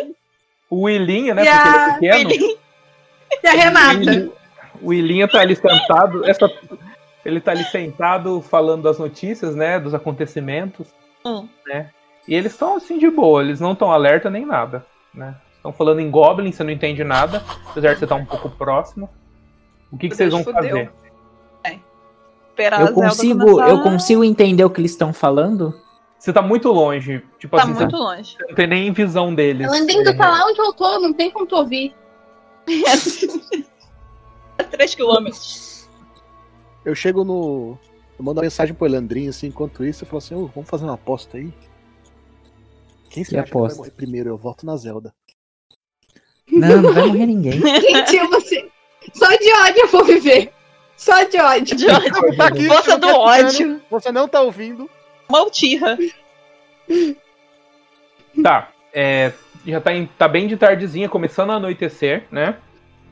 o 0.71 0.83
Willinha, 0.83 1.35
né? 1.35 1.45
E 1.45 1.49
a- 1.49 1.89
Porque 1.93 2.07
ele 2.07 2.15
é 2.15 2.25
pequeno. 2.25 2.31
Ele- 2.45 2.59
E 3.45 3.49
a 3.49 3.53
Renata. 3.53 4.31
O 4.83 4.89
Willinha 4.89 5.29
tá 5.29 5.41
ali 5.41 5.55
sentado. 5.57 6.29
Essa, 6.29 6.51
ele 7.27 7.41
tá 7.41 7.51
ali 7.51 7.65
sentado 7.65 8.41
falando 8.41 8.83
das 8.83 8.99
notícias, 8.99 9.55
né? 9.55 9.81
Dos 9.81 9.95
acontecimentos. 9.95 10.87
Hum. 11.25 11.49
Né? 11.67 11.91
E 12.29 12.35
eles 12.35 12.53
estão 12.53 12.77
assim 12.77 12.99
de 12.99 13.11
boa, 13.11 13.43
eles 13.43 13.61
não 13.61 13.73
estão 13.73 13.91
alerta 13.91 14.31
nem 14.31 14.47
nada. 14.47 14.87
Né? 15.13 15.35
Estão 15.57 15.73
falando 15.73 16.01
em 16.01 16.11
Goblin, 16.11 16.53
você 16.53 16.63
não 16.63 16.71
entende 16.71 17.03
nada, 17.03 17.43
apesar 17.71 17.93
de 17.95 17.99
você 17.99 18.05
estar 18.05 18.15
um 18.15 18.25
pouco 18.25 18.49
próximo. 18.51 19.09
O 19.91 19.99
que, 19.99 20.09
que 20.09 20.17
vocês 20.17 20.33
vão 20.33 20.45
fudeu. 20.45 20.61
fazer? 20.63 20.91
Esperar 22.51 22.81
a 22.81 22.83
Eu 22.85 22.93
consigo, 22.95 23.41
começar. 23.45 23.69
eu 23.69 23.83
consigo 23.83 24.25
entender 24.25 24.65
o 24.65 24.71
que 24.71 24.81
eles 24.81 24.93
estão 24.93 25.13
falando? 25.13 25.75
Você 26.19 26.33
tá 26.33 26.41
muito 26.41 26.71
longe. 26.73 27.23
Tipo 27.39 27.57
Tá 27.57 27.65
assim, 27.65 27.75
muito 27.75 27.97
longe. 27.97 28.37
não 28.49 28.55
tem 28.55 28.67
nem 28.67 28.93
visão 28.93 29.35
deles. 29.35 29.71
Landinho, 29.71 30.05
tu 30.05 30.17
tá 30.17 30.31
lá 30.31 30.47
onde 30.47 30.59
eu 30.59 30.73
tô, 30.73 30.99
não 31.01 31.13
tem 31.13 31.31
como 31.31 31.47
tu 31.47 31.57
ouvir. 31.57 31.95
É 34.59 34.63
3 34.63 34.95
quilômetros. 34.95 35.66
Eu 36.87 36.95
chego 36.95 37.25
no. 37.25 37.77
Eu 38.19 38.25
mando 38.25 38.39
uma 38.39 38.45
mensagem 38.45 38.75
pro 38.75 38.87
Elandrinho, 38.87 39.29
assim, 39.29 39.49
enquanto 39.49 39.85
isso, 39.85 40.05
eu 40.05 40.09
falo 40.09 40.19
assim, 40.19 40.35
ô, 40.35 40.47
vamos 40.47 40.71
fazer 40.71 40.85
uma 40.85 40.95
aposta 40.95 41.37
aí? 41.37 41.53
Quem 43.11 43.11
Que 43.11 43.21
acha 43.21 43.29
que 43.31 43.35
vai 43.35 43.45
aposta? 43.45 43.79
morrer 43.79 43.91
primeiro? 43.91 44.29
Eu 44.31 44.39
voto 44.39 44.65
na 44.65 44.77
Zelda. 44.77 45.13
Não, 46.51 46.81
não 46.81 46.93
vai 46.95 47.07
morrer 47.07 47.27
ninguém. 47.27 47.61
Gente, 47.61 48.19
você. 48.29 48.71
Só 49.13 49.29
de 49.29 49.53
ódio 49.53 49.81
eu 49.83 49.89
vou 49.89 50.05
viver. 50.05 50.53
Só 50.97 51.23
de 51.25 51.39
ódio. 51.39 51.77
De 51.77 51.87
ódio. 51.91 52.37
Tá 52.37 52.47
aqui, 52.47 52.67
Força 52.67 52.93
você 52.93 52.99
do 52.99 53.07
não 53.07 53.25
tá 53.25 53.41
escutando, 53.41 53.73
ódio. 53.75 53.83
Você 53.91 54.13
não 54.13 54.29
tá 54.29 54.41
ouvindo. 54.41 54.91
Maltirra. 55.29 55.99
Tá, 58.43 58.71
é, 58.93 59.33
já 59.67 59.81
tá, 59.81 59.93
em- 59.95 60.07
tá 60.19 60.29
bem 60.29 60.47
de 60.47 60.57
tardezinha, 60.57 61.09
começando 61.09 61.51
a 61.51 61.55
anoitecer, 61.57 62.25
né? 62.31 62.57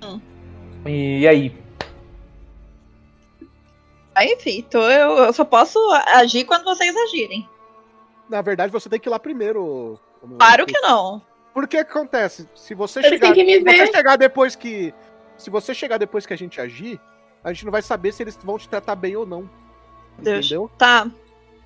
Hum. 0.03 0.21
E 0.87 1.27
aí? 1.27 1.29
Aí, 1.29 1.64
fi, 4.39 4.63
tô, 4.63 4.81
eu, 4.89 5.19
eu 5.19 5.33
só 5.33 5.45
posso 5.45 5.79
agir 6.07 6.45
quando 6.45 6.65
vocês 6.65 6.95
agirem. 6.97 7.49
Na 8.29 8.41
verdade, 8.43 8.73
você 8.73 8.89
tem 8.89 8.99
que 8.99 9.09
ir 9.09 9.11
lá 9.11 9.19
primeiro. 9.19 9.99
como 10.21 10.35
eu 10.35 10.39
Claro 10.39 10.67
que 10.67 10.79
não. 10.81 11.23
Por 11.53 11.69
que 11.69 11.85
que 11.85 11.91
acontece? 11.91 12.49
Se 12.55 12.75
você 12.75 13.01
Ele 13.01 13.11
chegar, 13.11 13.33
tem 13.33 13.35
que 13.35 13.45
me 13.45 13.71
se 13.71 13.79
você 13.79 13.93
chegar 13.93 14.17
depois 14.17 14.57
que, 14.57 14.93
se 15.37 15.51
você 15.51 15.75
chegar 15.75 15.99
depois 15.99 16.27
que 16.27 16.33
a 16.33 16.37
gente 16.37 16.61
agir, 16.61 17.01
a 17.45 17.53
gente 17.53 17.65
não 17.65 17.73
vai 17.73 17.83
saber 17.83 18.13
se 18.13 18.23
eles 18.23 18.39
vão 18.43 18.59
te 18.59 18.69
tratar 18.69 18.97
bem 18.97 19.15
ou 19.15 19.25
não. 19.25 19.49
Deus. 20.19 20.47
Entendeu? 20.47 20.71
Tá. 20.79 21.09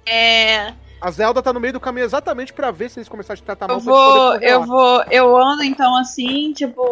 É. 0.06 0.74
A 1.00 1.11
Zelda 1.11 1.40
tá 1.40 1.52
no 1.52 1.61
meio 1.61 1.72
do 1.72 1.80
caminho 1.80 2.04
exatamente 2.04 2.52
pra 2.52 2.70
ver 2.70 2.90
se 2.90 2.98
eles 2.98 3.08
começarem 3.08 3.40
a 3.40 3.42
te 3.42 3.46
tratar 3.46 3.68
mal. 3.68 3.78
Eu 3.78 3.84
pra 3.84 3.92
gente 3.92 3.96
vou, 3.96 4.37
eu 4.40 4.64
vou, 4.64 5.04
eu 5.11 5.37
ando 5.37 5.62
então 5.62 5.96
assim, 5.96 6.52
tipo, 6.52 6.82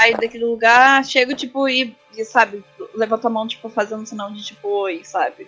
saio 0.00 0.16
daquele 0.16 0.44
lugar, 0.44 1.04
chego, 1.04 1.34
tipo, 1.34 1.68
e, 1.68 1.94
e, 2.16 2.24
sabe, 2.24 2.64
levanto 2.94 3.26
a 3.26 3.30
mão, 3.30 3.46
tipo, 3.46 3.68
fazendo 3.68 4.06
sinal 4.06 4.30
de 4.30 4.42
tipo, 4.42 4.68
oi, 4.68 5.02
sabe? 5.04 5.46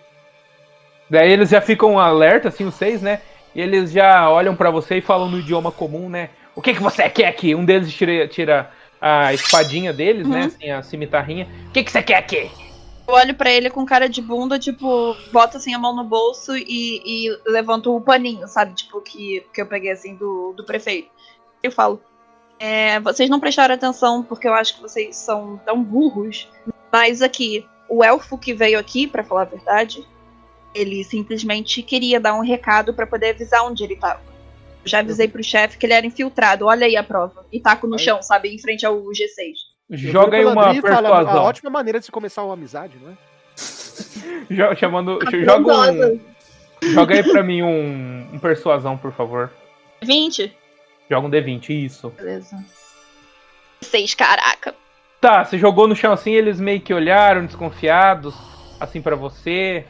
Daí 1.09 1.31
eles 1.31 1.49
já 1.49 1.59
ficam 1.59 1.99
alerta, 1.99 2.49
assim, 2.49 2.65
os 2.65 2.75
seis, 2.75 3.01
né? 3.01 3.21
E 3.55 3.61
eles 3.61 3.91
já 3.91 4.29
olham 4.29 4.55
pra 4.55 4.69
você 4.69 4.97
e 4.97 5.01
falam 5.01 5.29
no 5.29 5.39
idioma 5.39 5.71
comum, 5.71 6.09
né? 6.09 6.29
O 6.55 6.61
que, 6.61 6.73
que 6.73 6.81
você 6.81 7.09
quer 7.09 7.27
aqui? 7.27 7.55
Um 7.55 7.65
deles 7.65 7.91
tira, 7.91 8.27
tira 8.27 8.71
a 9.01 9.33
espadinha 9.33 9.91
deles, 9.91 10.27
né? 10.27 10.41
Uhum. 10.41 10.45
Assim, 10.45 10.69
a 10.69 10.83
cimitarrinha. 10.83 11.47
O 11.69 11.71
que, 11.71 11.83
que 11.83 11.91
você 11.91 12.01
quer 12.01 12.17
aqui? 12.17 12.49
Eu 13.07 13.13
olho 13.15 13.35
pra 13.35 13.51
ele 13.51 13.69
com 13.69 13.85
cara 13.85 14.07
de 14.07 14.21
bunda, 14.21 14.57
tipo, 14.57 15.15
boto 15.31 15.57
assim 15.57 15.73
a 15.73 15.79
mão 15.79 15.95
no 15.95 16.03
bolso 16.03 16.55
e, 16.55 17.01
e 17.05 17.37
levanto 17.45 17.95
o 17.95 18.01
paninho, 18.01 18.47
sabe? 18.47 18.73
Tipo, 18.73 19.01
que, 19.01 19.45
que 19.53 19.61
eu 19.61 19.65
peguei 19.65 19.91
assim 19.91 20.15
do, 20.15 20.53
do 20.55 20.63
prefeito. 20.63 21.09
Eu 21.61 21.71
falo. 21.71 22.01
É, 22.65 22.97
vocês 23.01 23.29
não 23.29 23.41
prestaram 23.41 23.75
atenção 23.75 24.23
porque 24.23 24.47
eu 24.47 24.53
acho 24.53 24.75
que 24.75 24.81
vocês 24.81 25.17
são 25.17 25.59
tão 25.65 25.83
burros. 25.83 26.47
Mas 26.89 27.21
aqui, 27.21 27.67
o 27.89 28.01
elfo 28.01 28.37
que 28.37 28.53
veio 28.53 28.79
aqui, 28.79 29.05
pra 29.05 29.21
falar 29.21 29.41
a 29.41 29.45
verdade, 29.45 30.01
ele 30.73 31.03
simplesmente 31.03 31.83
queria 31.83 32.21
dar 32.21 32.33
um 32.35 32.39
recado 32.39 32.93
pra 32.93 33.05
poder 33.05 33.31
avisar 33.31 33.65
onde 33.65 33.83
ele 33.83 33.97
tava. 33.97 34.21
Eu 34.81 34.89
já 34.89 34.99
avisei 34.99 35.27
pro 35.27 35.43
chefe 35.43 35.77
que 35.77 35.85
ele 35.85 35.91
era 35.91 36.07
infiltrado. 36.07 36.65
Olha 36.65 36.85
aí 36.85 36.95
a 36.95 37.03
prova. 37.03 37.45
E 37.51 37.59
taco 37.59 37.85
no 37.85 37.95
Aí. 37.95 37.99
chão, 37.99 38.21
sabe? 38.21 38.47
Em 38.47 38.57
frente 38.57 38.85
ao 38.85 38.97
G6. 38.97 39.55
Eu 39.89 39.97
Joga 39.97 40.37
aí 40.37 40.45
uma 40.45 40.73
persuasão. 40.81 41.37
A 41.37 41.43
ótima 41.43 41.69
maneira 41.69 41.99
de 41.99 42.05
se 42.05 42.11
começar 42.13 42.45
uma 42.45 42.53
amizade, 42.53 42.97
não 42.97 43.11
é? 43.11 44.75
Chamando, 44.77 45.19
joga, 45.45 45.91
um, 45.91 46.19
joga 46.93 47.15
aí 47.15 47.23
pra 47.23 47.43
mim 47.43 47.61
um, 47.61 48.29
um 48.35 48.39
persuasão, 48.39 48.97
por 48.97 49.11
favor. 49.11 49.51
20? 50.01 50.62
Joga 51.09 51.27
um 51.27 51.31
D20, 51.31 51.69
isso. 51.69 52.09
Beleza. 52.11 52.63
6, 53.81 54.13
caraca. 54.15 54.73
Tá, 55.19 55.43
você 55.45 55.57
jogou 55.57 55.87
no 55.87 55.95
chão 55.95 56.11
assim, 56.11 56.31
eles 56.33 56.59
meio 56.59 56.81
que 56.81 56.93
olharam, 56.93 57.45
desconfiados, 57.45 58.35
assim 58.79 59.01
pra 59.01 59.15
você. 59.15 59.85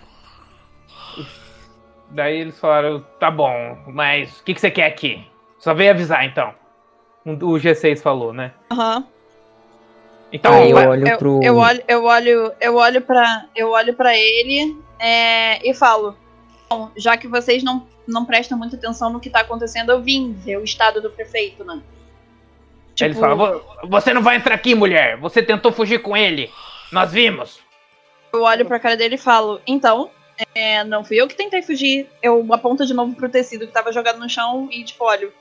Daí 2.10 2.38
eles 2.38 2.60
falaram, 2.60 3.04
tá 3.20 3.32
bom, 3.32 3.78
mas 3.88 4.40
o 4.40 4.44
que, 4.44 4.54
que 4.54 4.62
você 4.62 4.70
quer 4.70 4.86
aqui? 4.86 5.26
Só 5.58 5.74
veio 5.74 5.92
avisar 5.92 6.26
então. 6.26 6.54
O 7.26 7.58
G6 7.58 8.02
falou, 8.02 8.34
né? 8.34 8.52
Aham. 8.72 9.08
Então, 10.32 10.54
Aí 10.54 10.72
eu 10.72 10.78
olho 10.78 11.08
eu, 11.08 11.18
pro. 11.18 11.40
eu 11.44 11.58
olho, 11.58 11.84
eu 11.88 12.04
olho, 12.06 12.54
eu 12.60 12.76
olho 12.76 13.02
para, 13.02 13.46
eu 13.56 13.70
olho 13.70 13.94
para 13.94 14.18
ele 14.18 14.76
é, 15.00 15.68
e 15.68 15.74
falo: 15.76 16.18
Bom, 16.68 16.90
já 16.98 17.16
que 17.16 17.28
vocês 17.28 17.64
não, 17.64 17.88
não 18.08 18.26
prestam 18.26 18.58
muita 18.58 18.76
atenção 18.76 19.12
no 19.12 19.20
que 19.20 19.30
tá 19.30 19.40
acontecendo, 19.42 19.92
eu 19.92 20.02
vim 20.02 20.34
ver 20.34 20.58
o 20.58 20.64
estado 20.64 21.02
do 21.02 21.10
prefeito, 21.10 21.64
né? 21.64 21.82
Eles 23.00 23.18
falam, 23.18 23.38
"Vo- 23.38 23.88
você 23.88 24.14
não 24.14 24.22
vai 24.22 24.36
entrar 24.38 24.54
aqui, 24.56 24.76
mulher. 24.76 25.18
Você 25.18 25.42
tentou 25.42 25.72
fugir 25.72 26.00
com 26.02 26.16
ele. 26.16 26.50
Nós 26.92 27.12
vimos. 27.12 27.60
eu 28.32 28.42
olho 28.44 28.66
pra 28.66 28.80
cara 28.80 28.96
dele 28.98 29.16
e 29.16 29.18
falo: 29.18 29.60
Então, 29.66 30.10
é, 30.56 30.84
não 30.84 31.04
fui 31.04 31.20
eu 31.22 31.28
que 31.28 31.36
tentei 31.36 31.62
fugir. 31.62 32.08
Eu 32.22 32.46
aponto 32.54 32.86
de 32.86 32.94
novo 32.94 33.16
pro 33.16 33.30
tecido 33.30 33.66
que 33.68 33.74
tava 33.74 33.92
jogado 33.92 34.20
no 34.20 34.28
chão 34.30 34.68
e 34.72 34.84
tipo, 34.84 35.04
olho. 35.06 35.32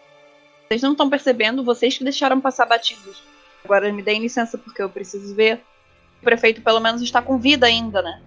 Vocês 0.69 0.83
não 0.83 0.93
estão 0.93 1.09
percebendo, 1.11 1.63
vocês 1.65 1.97
que 1.99 2.05
deixaram 2.05 2.41
passar 2.41 2.65
batidos. 2.67 3.23
Agora 3.65 3.93
me 3.93 4.03
deem 4.03 4.21
licença 4.21 4.57
porque 4.59 4.83
eu 4.83 4.89
preciso 4.91 5.35
ver. 5.35 5.61
O 6.21 6.25
prefeito 6.25 6.61
pelo 6.63 6.81
menos 6.81 7.01
está 7.03 7.21
com 7.23 7.39
vida 7.39 7.67
ainda, 7.67 8.01
né? 8.03 8.21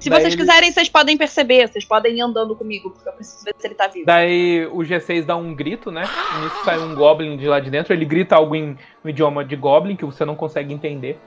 Se 0.00 0.08
Daí 0.08 0.20
vocês 0.20 0.32
ele- 0.34 0.42
quiserem, 0.42 0.72
vocês 0.72 0.88
podem 0.88 1.16
perceber, 1.16 1.68
vocês 1.68 1.84
podem 1.84 2.16
ir 2.16 2.20
andando 2.22 2.56
comigo, 2.56 2.90
porque 2.90 3.08
eu 3.08 3.12
preciso 3.12 3.44
ver 3.44 3.54
se 3.58 3.66
ele 3.66 3.74
tá 3.74 3.86
vivo. 3.86 4.06
Daí 4.06 4.66
o 4.66 4.78
G6 4.78 5.24
dá 5.26 5.36
um 5.36 5.54
grito, 5.54 5.90
né? 5.90 6.02
E 6.02 6.42
nisso 6.42 6.64
sai 6.64 6.78
um 6.78 6.94
Goblin 6.94 7.36
de 7.36 7.46
lá 7.46 7.60
de 7.60 7.70
dentro. 7.70 7.92
Ele 7.92 8.04
grita 8.06 8.34
algo 8.36 8.56
em 8.56 8.76
no 9.04 9.10
idioma 9.10 9.44
de 9.44 9.54
Goblin 9.56 9.94
que 9.96 10.04
você 10.04 10.24
não 10.24 10.34
consegue 10.34 10.72
entender. 10.72 11.18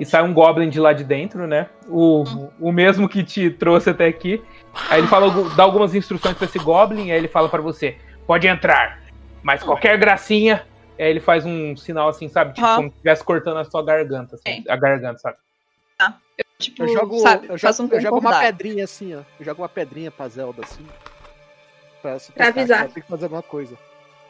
E 0.00 0.04
sai 0.04 0.22
um 0.22 0.32
Goblin 0.34 0.68
de 0.68 0.80
lá 0.80 0.92
de 0.92 1.04
dentro, 1.04 1.46
né? 1.46 1.68
O, 1.86 2.24
o 2.58 2.72
mesmo 2.72 3.08
que 3.08 3.22
te 3.22 3.48
trouxe 3.50 3.90
até 3.90 4.06
aqui. 4.06 4.42
Aí 4.90 5.00
ele 5.00 5.06
fala, 5.06 5.30
dá 5.54 5.62
algumas 5.62 5.94
instruções 5.94 6.36
pra 6.36 6.46
esse 6.46 6.58
Goblin, 6.58 7.10
aí 7.12 7.18
ele 7.18 7.28
fala 7.28 7.48
pra 7.48 7.60
você: 7.60 7.96
pode 8.26 8.46
entrar, 8.48 9.00
mas 9.42 9.62
qualquer 9.62 9.96
gracinha. 9.98 10.64
Aí 10.98 11.06
ele 11.10 11.20
faz 11.20 11.46
um 11.46 11.76
sinal 11.76 12.08
assim, 12.08 12.28
sabe? 12.28 12.54
Tipo, 12.54 12.66
como 12.74 12.88
se 12.88 12.94
estivesse 12.96 13.22
cortando 13.22 13.58
a 13.58 13.64
sua 13.64 13.84
garganta, 13.84 14.34
assim, 14.34 14.62
Sim. 14.62 14.64
a 14.68 14.74
garganta, 14.76 15.18
sabe? 15.18 15.36
Tipo, 16.58 16.82
Eu 16.84 16.88
jogo, 16.88 17.18
sabe, 17.20 17.46
eu 17.48 17.58
faço 17.58 17.82
jogo, 17.82 17.94
um 17.94 17.96
eu 17.96 18.00
jogo 18.02 18.18
uma 18.18 18.40
pedrinha 18.40 18.84
assim, 18.84 19.14
ó. 19.14 19.20
Eu 19.38 19.44
jogo 19.44 19.62
uma 19.62 19.68
pedrinha 19.68 20.10
pra 20.10 20.28
Zelda 20.28 20.62
assim. 20.62 20.84
Pra, 22.02 22.18
se 22.18 22.32
Pra 22.32 22.48
avisar. 22.48 22.88
Tem 22.88 23.02
que 23.02 23.08
fazer 23.08 23.24
alguma 23.26 23.42
coisa. 23.42 23.76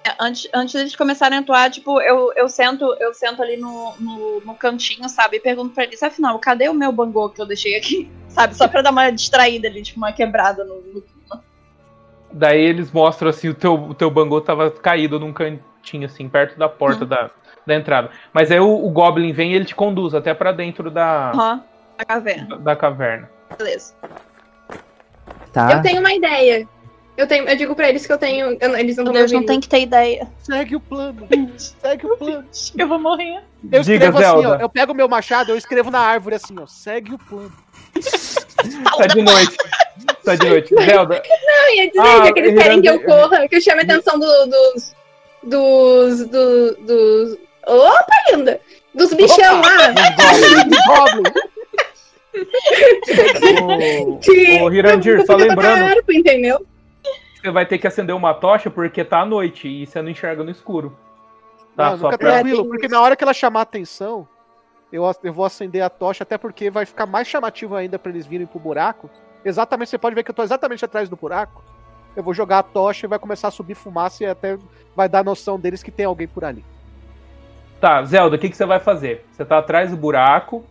É, 0.05 0.15
Antes, 0.21 0.49
antes 0.55 0.75
deles 0.75 0.95
começarem 0.97 1.39
a 1.39 1.41
atuar, 1.41 1.71
tipo, 1.71 2.01
eu, 2.01 2.33
eu 2.37 2.49
sento, 2.49 2.85
eu 3.01 3.13
sento 3.15 3.43
ali 3.43 3.57
no, 3.57 3.95
no, 3.99 4.41
no 4.41 4.55
cantinho, 4.55 5.09
sabe? 5.09 5.39
E 5.39 5.41
pergunto 5.41 5.75
pra 5.75 5.85
eles, 5.85 6.03
afinal, 6.03 6.39
cadê 6.39 6.69
o 6.69 6.75
meu 6.75 6.93
bangô 6.93 7.29
que 7.31 7.41
eu 7.41 7.47
deixei 7.47 7.77
aqui? 7.77 8.11
Sabe? 8.29 8.55
Só 8.55 8.69
pra 8.69 8.83
dar 8.83 8.91
uma 8.93 9.11
distraída 9.11 9.67
ali, 9.67 9.83
tipo, 9.83 9.99
uma 9.99 10.13
quebrada 10.13 10.63
no. 10.65 10.81
no- 10.83 11.03
Daí 12.31 12.61
eles 12.61 12.93
mostram 12.93 13.31
assim, 13.31 13.49
o 13.49 13.55
teu, 13.55 13.75
o 13.75 13.95
teu 13.95 14.11
bangô 14.11 14.39
tava 14.41 14.71
caído 14.71 15.19
num 15.19 15.33
cantinho, 15.33 16.05
assim, 16.07 16.29
perto 16.29 16.59
da 16.59 16.69
porta 16.69 17.03
Uhum. 17.05 17.09
da, 17.09 17.31
da 17.67 17.75
entrada. 17.75 18.11
Mas 18.35 18.51
aí 18.53 18.61
o, 18.61 18.69
o 18.87 18.91
Goblin 18.91 19.33
vem 19.33 19.53
e 19.53 19.55
ele 19.57 19.65
te 19.65 19.75
conduz 19.75 20.15
até 20.15 20.35
pra 20.35 20.53
dentro 20.53 20.91
da, 20.91 21.31
Aham, 21.33 21.65
na 21.99 22.05
caverna. 22.05 22.47
da, 22.49 22.57
da 22.57 22.77
caverna. 22.77 23.31
Beleza. 23.59 23.95
Tá? 25.53 25.73
Eu 25.73 25.83
tenho 25.83 26.01
uma 26.01 26.13
ideia. 26.13 26.69
Eu, 27.17 27.27
tenho, 27.27 27.49
eu 27.49 27.57
digo 27.57 27.75
pra 27.75 27.89
eles 27.89 28.07
que 28.07 28.13
eu 28.13 28.19
tenho. 28.19 28.57
eu 28.61 28.69
não- 28.69 28.79
eles 28.79 28.97
não 28.97 29.13
Deus, 29.13 29.33
não 29.33 29.45
tem 29.45 29.59
que 29.59 29.69
ter 29.69 29.81
ideia. 29.81 30.29
Segue 30.39 30.77
o 30.77 30.81
plano. 30.81 31.27
Segue 31.57 32.07
o 32.07 32.17
plano. 32.17 32.47
Eu 32.77 32.87
vou 32.89 32.99
morrer. 33.01 33.43
Eu 33.73 33.83
Diga, 33.83 34.07
escrevo 34.07 34.19
assim, 34.19 34.27
ó. 34.29 34.41
Zelda. 34.41 34.63
Eu 34.63 34.69
pego 34.69 34.93
o 34.93 34.95
meu 34.95 35.09
machado, 35.09 35.51
eu 35.51 35.57
escrevo 35.57 35.91
na 35.91 35.99
árvore 35.99 36.37
assim, 36.37 36.55
ó. 36.61 36.67
Segue 36.67 37.15
o 37.15 37.19
plano. 37.19 37.53
Tá 38.97 39.07
de 39.09 39.23
noite. 39.23 39.57
Tá 40.25 40.35
de 40.37 40.49
noite. 40.49 40.75
Zelda, 40.85 41.23
Não, 41.47 41.75
ia 41.75 41.89
dizer 41.89 42.01
Ah, 42.01 42.33
que 42.33 42.39
eles 42.39 42.63
querem 42.63 42.81
que 42.83 42.89
eu 42.89 43.03
corra, 43.03 43.49
que 43.49 43.57
eu 43.57 43.61
chame 43.61 43.81
a 43.81 43.85
atenção 43.85 44.17
do- 44.19 44.47
dos. 44.47 44.95
Dos. 45.43 46.27
do- 46.29 46.77
dos. 46.85 47.39
Opa, 47.67 48.07
linda! 48.33 48.61
Dos 48.95 49.13
bichão 49.13 49.61
lá! 49.61 49.77
Goblin. 50.87 51.21
o, 51.21 51.33
Que 51.33 51.48
Ô, 54.63 54.71
Hirandir, 54.73 55.25
só 55.27 55.37
lembrando- 55.37 56.03
entendeu? 56.11 56.65
você 57.41 57.51
vai 57.51 57.65
ter 57.67 57.79
que 57.79 57.87
acender 57.87 58.15
uma 58.15 58.35
tocha 58.35 58.69
porque 58.71 59.05
tá 59.05 59.21
à 59.21 59.27
noite 59.27 59.69
e 59.69 59.87
você 59.87 60.03
não 60.03 60.11
enxerga 60.11 60.43
no 60.43 60.51
escuro. 60.51 60.97
Tá? 61.77 61.91
Não, 61.91 61.99
Só 61.99 62.07
fica 62.11 62.19
pra... 62.19 62.33
tranquilo, 62.33 62.67
porque 62.67 62.87
isso. 62.87 62.95
na 62.95 63.01
hora 63.01 63.15
que 63.15 63.23
ela 63.23 63.33
chamar 63.33 63.61
a 63.61 63.63
atenção, 63.63 64.27
eu, 64.93 65.05
eu 65.23 65.33
vou 65.33 65.45
acender 65.45 65.83
a 65.83 65.89
tocha, 65.89 66.25
até 66.25 66.37
porque 66.37 66.71
vai 66.71 66.85
ficar 66.85 67.07
mais 67.07 67.29
chamativo 67.29 67.77
ainda 67.77 67.99
pra 67.99 68.11
eles 68.11 68.27
virem 68.27 68.47
pro 68.47 68.59
buraco. 68.59 69.09
Exatamente, 69.45 69.91
você 69.91 69.99
pode 69.99 70.15
ver 70.17 70.25
que 70.25 70.31
eu 70.31 70.35
tô 70.35 70.43
exatamente 70.43 70.85
atrás 70.85 71.09
do 71.09 71.17
buraco. 71.17 71.63
Eu 72.17 72.23
vou 72.23 72.35
jogar 72.35 72.59
a 72.59 72.63
tocha 72.65 73.07
e 73.07 73.09
vai 73.09 73.19
começar 73.19 73.49
a 73.49 73.53
subir 73.53 73.75
fumaça 73.75 74.25
e 74.25 74.27
até 74.27 74.59
vai 74.97 75.09
dar 75.09 75.23
noção 75.25 75.59
deles 75.61 75.83
que 75.83 75.93
tem 75.93 76.07
alguém 76.07 76.27
por 76.27 76.45
ali. 76.45 76.65
Tá, 77.81 78.03
Zelda, 78.05 78.35
o 78.35 78.39
que, 78.39 78.49
que 78.51 78.57
você 78.57 78.67
vai 78.67 78.81
fazer? 78.81 79.25
Você 79.31 79.45
tá 79.45 79.59
atrás 79.59 79.91
do 79.91 79.97
buraco. 79.97 80.65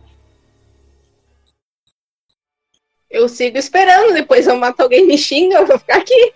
Eu 3.10 3.28
sigo 3.28 3.56
esperando, 3.58 4.12
depois 4.12 4.46
eu 4.46 4.56
mato 4.56 4.80
alguém 4.80 5.06
me 5.06 5.16
xinga, 5.16 5.56
eu 5.58 5.66
vou 5.66 5.78
ficar 5.78 5.98
aqui. 5.98 6.32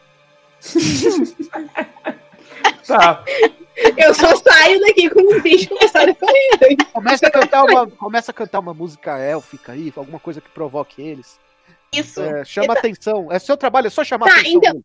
Tá, 2.87 3.25
Eu 3.97 4.12
só 4.14 4.37
saio 4.37 4.81
daqui 4.81 5.09
com 5.09 5.20
os 5.35 5.43
bichos 5.43 5.66
começarem 5.68 6.11
a 6.12 6.14
correr. 6.14 6.77
Começa 6.93 7.27
a 7.27 7.31
cantar 7.31 7.64
uma, 7.64 7.87
começa 7.91 8.31
a 8.31 8.35
cantar 8.35 8.59
uma 8.61 8.75
música 8.75 9.18
élfica 9.18 9.73
aí, 9.73 9.93
alguma 9.97 10.18
coisa 10.20 10.41
que 10.41 10.49
provoque 10.51 11.01
eles. 11.03 11.41
Isso. 11.93 12.20
É, 12.23 12.45
chama 12.45 12.73
atenção. 12.75 13.29
É 13.31 13.39
seu 13.39 13.57
trabalho, 13.57 13.87
é 13.87 13.91
só 13.91 14.05
chamar 14.05 14.27
Tá, 14.27 14.33
atenção. 14.41 14.53
então. 14.59 14.83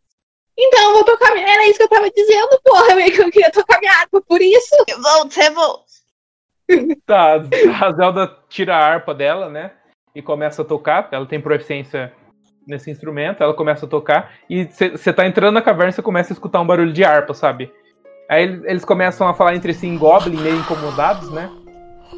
Então, 0.58 0.90
eu 0.90 0.94
vou 0.94 1.04
tocar. 1.04 1.34
minha- 1.34 1.48
Era 1.48 1.66
isso 1.68 1.78
que 1.78 1.84
eu 1.84 1.90
tava 1.90 2.10
dizendo, 2.10 2.60
porra. 2.64 2.94
Eu, 3.00 3.12
que 3.12 3.22
eu 3.22 3.32
queria 3.32 3.52
tocar 3.52 3.80
minha 3.80 3.92
harpa, 3.94 4.22
por 4.22 4.42
isso. 4.42 4.76
Revolt, 4.88 5.36
revolt. 5.36 5.86
tá. 7.06 7.34
A 7.82 7.92
Zelda 7.94 8.38
tira 8.50 8.76
a 8.76 8.80
harpa 8.86 9.14
dela, 9.14 9.50
né? 9.50 9.72
E 10.18 10.22
começa 10.24 10.64
a 10.64 10.66
tocar. 10.66 11.08
Ela 11.12 11.28
tem 11.28 11.40
proficiência 11.40 12.12
nesse 12.66 12.90
instrumento. 12.90 13.44
Ela 13.44 13.54
começa 13.54 13.86
a 13.86 13.90
tocar. 13.90 14.32
E 14.50 14.66
você 14.66 15.14
tá 15.14 15.28
entrando 15.28 15.54
na 15.54 15.62
caverna 15.62 15.92
e 15.92 15.94
você 15.94 16.02
começa 16.02 16.34
a 16.34 16.36
escutar 16.36 16.60
um 16.60 16.66
barulho 16.66 16.92
de 16.92 17.04
harpa, 17.04 17.36
sabe? 17.36 17.72
Aí 18.28 18.44
eles- 18.66 18.84
começam 18.84 19.28
a 19.28 19.34
falar 19.36 19.56
entre 19.56 19.74
si 19.76 19.86
em 19.86 19.96
Goblin, 19.98 20.38
meio 20.42 20.58
incomodados, 20.58 21.30
né? 21.32 21.52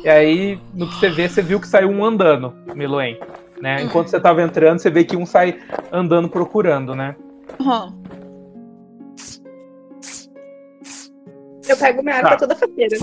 E 0.03 0.07
aí, 0.07 0.57
no 0.73 0.87
que 0.87 0.95
você 0.95 1.09
vê, 1.09 1.27
você 1.27 1.41
viu 1.41 1.59
que 1.59 1.67
saiu 1.67 1.89
um 1.89 2.05
andando, 2.05 2.53
Meloen. 2.73 3.19
Né? 3.61 3.81
Enquanto 3.81 4.07
você 4.07 4.19
tava 4.19 4.41
entrando, 4.41 4.79
você 4.79 4.89
vê 4.89 5.03
que 5.03 5.17
um 5.17 5.25
sai 5.25 5.59
andando 5.91 6.29
procurando, 6.29 6.95
né? 6.95 7.15
Aham. 7.59 7.93
Eu 11.67 11.77
pego 11.77 12.01
minha 12.01 12.15
harpa 12.15 12.29
Tá. 12.29 12.37
toda 12.37 12.55
faceira. 12.55 12.97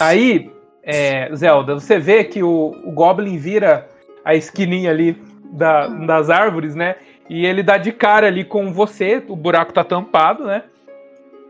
Aí, 0.00 0.50
é, 0.82 1.34
Zelda, 1.34 1.74
você 1.74 1.98
vê 1.98 2.24
que 2.24 2.42
o, 2.42 2.72
o 2.84 2.90
Goblin 2.92 3.38
vira 3.38 3.88
a 4.24 4.34
esquininha 4.34 4.90
ali 4.90 5.16
da- 5.52 5.86
das 5.86 6.30
árvores, 6.30 6.74
né? 6.74 6.96
E 7.28 7.46
ele 7.46 7.62
dá 7.62 7.76
de 7.78 7.92
cara 7.92 8.26
ali 8.26 8.44
com 8.44 8.72
você, 8.72 9.22
o 9.28 9.36
buraco 9.36 9.72
tá 9.72 9.82
tampado, 9.84 10.44
né? 10.44 10.62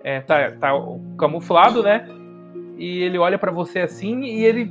É, 0.05 0.21
tá, 0.21 0.51
tá 0.53 0.71
camuflado, 1.19 1.83
né? 1.83 2.07
E 2.77 3.03
ele 3.03 3.19
olha 3.19 3.39
pra 3.39 3.51
você 3.53 3.81
assim 3.81 4.23
e 4.23 4.45
ele 4.45 4.71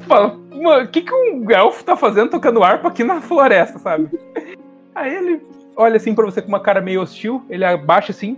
fala: 0.00 0.36
Mano, 0.50 0.84
o 0.84 0.88
que, 0.88 1.02
que 1.02 1.12
um 1.14 1.48
elfo 1.50 1.84
tá 1.84 1.96
fazendo 1.96 2.30
tocando 2.30 2.62
harpa 2.62 2.88
aqui 2.88 3.04
na 3.04 3.20
floresta, 3.20 3.78
sabe? 3.78 4.08
Aí 4.94 5.14
ele 5.14 5.40
olha 5.76 5.96
assim 5.96 6.14
pra 6.14 6.24
você 6.24 6.42
com 6.42 6.48
uma 6.48 6.60
cara 6.60 6.80
meio 6.80 7.00
hostil, 7.00 7.44
ele 7.48 7.64
abaixa 7.64 8.12
assim, 8.12 8.36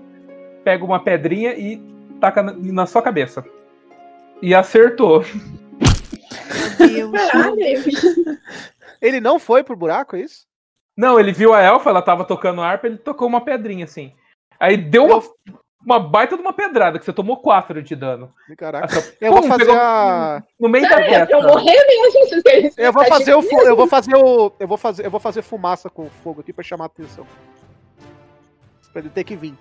pega 0.63 0.85
uma 0.85 1.01
pedrinha 1.01 1.53
e 1.55 1.81
taca 2.21 2.43
na, 2.43 2.53
na 2.53 2.87
sua 2.87 3.03
cabeça. 3.03 3.45
E 4.41 4.55
acertou. 4.55 5.25
Meu 6.79 7.11
Deus. 7.11 7.31
Caralho. 7.31 7.57
Ele 9.01 9.21
não 9.21 9.39
foi 9.39 9.63
pro 9.63 9.77
buraco, 9.77 10.17
é 10.17 10.21
isso? 10.21 10.47
Não, 10.97 11.19
ele 11.19 11.33
viu 11.33 11.53
a 11.53 11.61
elfa, 11.61 11.91
ela 11.91 12.03
tava 12.03 12.25
tocando 12.25 12.63
harpa, 12.63 12.87
ele 12.87 12.99
tocou 12.99 13.27
uma 13.27 13.41
pedrinha 13.41 13.85
assim. 13.85 14.13
Aí 14.61 14.77
deu 14.77 15.07
uma, 15.07 15.23
uma 15.85 15.99
baita 15.99 16.37
de 16.37 16.43
uma 16.43 16.53
pedrada, 16.53 16.99
que 16.99 17.05
você 17.05 17.13
tomou 17.13 17.37
quatro 17.39 17.83
de 17.83 17.97
dano. 17.97 18.31
Caraca. 18.57 18.87
Assim, 18.87 19.13
Eu 19.21 19.33
vou 19.33 19.43
pum, 19.43 19.49
fazer 19.49 19.67
pegou 19.67 19.81
a. 19.81 20.43
No 20.59 20.69
meio 20.69 20.89
da 20.89 21.01
eu 21.01 21.11
testa. 21.11 21.37
mesmo. 22.47 22.71
se 22.71 22.81
Eu 22.83 22.93
vou 22.93 23.05
fazer 23.07 23.35
o 23.35 23.43
eu 23.67 23.77
vou 23.77 23.87
fazer 23.89 24.17
o 24.17 24.53
eu 24.59 24.69
vou 24.69 24.79
fazer 24.79 25.07
eu 25.07 25.11
vou 25.11 25.21
fazer 25.21 25.43
fumaça 25.43 25.91
com 25.91 26.09
fogo 26.09 26.41
aqui 26.41 26.53
pra 26.53 26.63
chamar 26.63 26.85
a 26.85 26.87
atenção. 26.87 27.27
Pra 28.93 29.01
ele 29.01 29.11
ter 29.11 29.25
que 29.25 29.35
vir. 29.35 29.55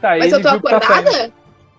Tá, 0.00 0.10
Mas 0.10 0.26
ele 0.26 0.34
eu 0.34 0.42
tô 0.42 0.60
tá 0.60 0.76
acordada? 0.76 1.32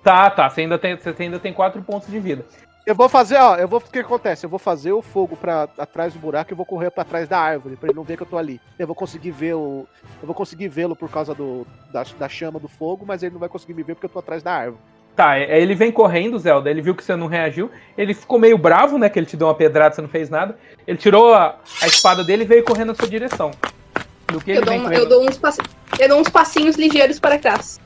Tá, 0.03 0.29
tá, 0.31 0.49
você 0.49 0.61
ainda 0.61 0.79
tem, 0.79 0.97
você 0.97 1.13
ainda 1.19 1.39
tem 1.39 1.53
quatro 1.53 1.81
pontos 1.83 2.09
de 2.09 2.19
vida. 2.19 2.45
Eu 2.87 2.95
vou 2.95 3.09
fazer, 3.09 3.35
ó, 3.35 3.57
eu 3.57 3.67
vou 3.67 3.79
o 3.79 3.91
que 3.91 3.99
acontece? 3.99 4.45
Eu 4.45 4.49
vou 4.49 4.57
fazer 4.57 4.93
o 4.93 5.01
fogo 5.01 5.35
para 5.35 5.67
atrás 5.77 6.13
do 6.13 6.19
buraco 6.19 6.53
e 6.53 6.55
vou 6.55 6.65
correr 6.65 6.89
pra 6.89 7.03
trás 7.03 7.27
da 7.27 7.37
árvore 7.37 7.75
pra 7.75 7.89
ele 7.89 7.97
não 7.97 8.03
ver 8.05 8.15
que 8.15 8.23
eu 8.23 8.27
tô 8.27 8.37
ali. 8.37 8.61
Eu 8.79 8.87
vou 8.87 8.95
conseguir 8.95 9.31
ver 9.31 9.55
o 9.55 9.85
eu 10.21 10.25
vou 10.25 10.33
conseguir 10.33 10.69
vê-lo 10.69 10.95
por 10.95 11.09
causa 11.09 11.35
do 11.35 11.67
da, 11.91 12.05
da 12.17 12.29
chama 12.29 12.61
do 12.61 12.69
fogo, 12.69 13.03
mas 13.05 13.21
ele 13.23 13.33
não 13.33 13.41
vai 13.41 13.49
conseguir 13.49 13.73
me 13.73 13.83
ver 13.83 13.93
porque 13.95 14.05
eu 14.05 14.09
tô 14.09 14.19
atrás 14.19 14.41
da 14.41 14.53
árvore. 14.53 14.79
Tá, 15.17 15.31
aí 15.31 15.61
ele 15.61 15.75
vem 15.75 15.91
correndo, 15.91 16.39
Zelda, 16.39 16.69
ele 16.69 16.81
viu 16.81 16.95
que 16.95 17.03
você 17.03 17.13
não 17.13 17.27
reagiu, 17.27 17.69
ele 17.97 18.13
ficou 18.13 18.39
meio 18.39 18.57
bravo, 18.57 18.97
né, 18.97 19.09
que 19.09 19.19
ele 19.19 19.25
te 19.25 19.35
deu 19.35 19.47
uma 19.47 19.55
pedrada, 19.55 19.93
você 19.93 20.01
não 20.01 20.07
fez 20.07 20.29
nada. 20.29 20.57
Ele 20.87 20.97
tirou 20.97 21.33
a, 21.33 21.57
a 21.81 21.87
espada 21.87 22.23
dele 22.23 22.43
e 22.43 22.47
veio 22.47 22.63
correndo 22.63 22.89
na 22.89 22.95
sua 22.95 23.09
direção. 23.09 23.51
No 24.31 24.39
que, 24.39 24.51
ele 24.51 24.59
Eu 24.59 24.63
dou, 24.63 24.73
vem 24.73 24.83
correndo, 24.83 24.99
eu, 25.01 25.09
dou 25.09 25.27
uns 25.27 25.37
passi- 25.37 25.61
eu 25.99 26.07
dou 26.07 26.21
uns 26.21 26.29
passinhos 26.29 26.77
ligeiros 26.77 27.19
para 27.19 27.37
trás. 27.37 27.81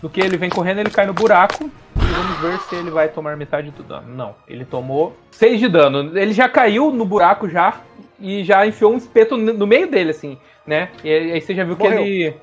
no 0.00 0.08
que 0.08 0.20
ele 0.20 0.36
vem 0.36 0.48
correndo, 0.50 0.78
ele 0.78 0.90
cai 0.90 1.06
no 1.06 1.12
buraco. 1.12 1.68
Vamos 2.14 2.38
ver 2.40 2.60
se 2.60 2.76
ele 2.76 2.90
vai 2.90 3.08
tomar 3.08 3.36
metade 3.36 3.70
do 3.70 3.82
dano. 3.82 4.14
Não, 4.14 4.34
ele 4.46 4.64
tomou 4.64 5.16
6 5.32 5.58
de 5.58 5.68
dano. 5.68 6.16
Ele 6.16 6.32
já 6.32 6.48
caiu 6.48 6.92
no 6.92 7.04
buraco 7.04 7.48
já 7.48 7.80
e 8.20 8.44
já 8.44 8.64
enfiou 8.64 8.92
um 8.92 8.96
espeto 8.96 9.36
no 9.36 9.66
meio 9.66 9.90
dele, 9.90 10.10
assim, 10.10 10.38
né? 10.64 10.90
E 11.02 11.10
aí 11.10 11.40
você 11.40 11.54
já 11.54 11.64
viu 11.64 11.76
que 11.76 11.86
ele, 11.86 12.36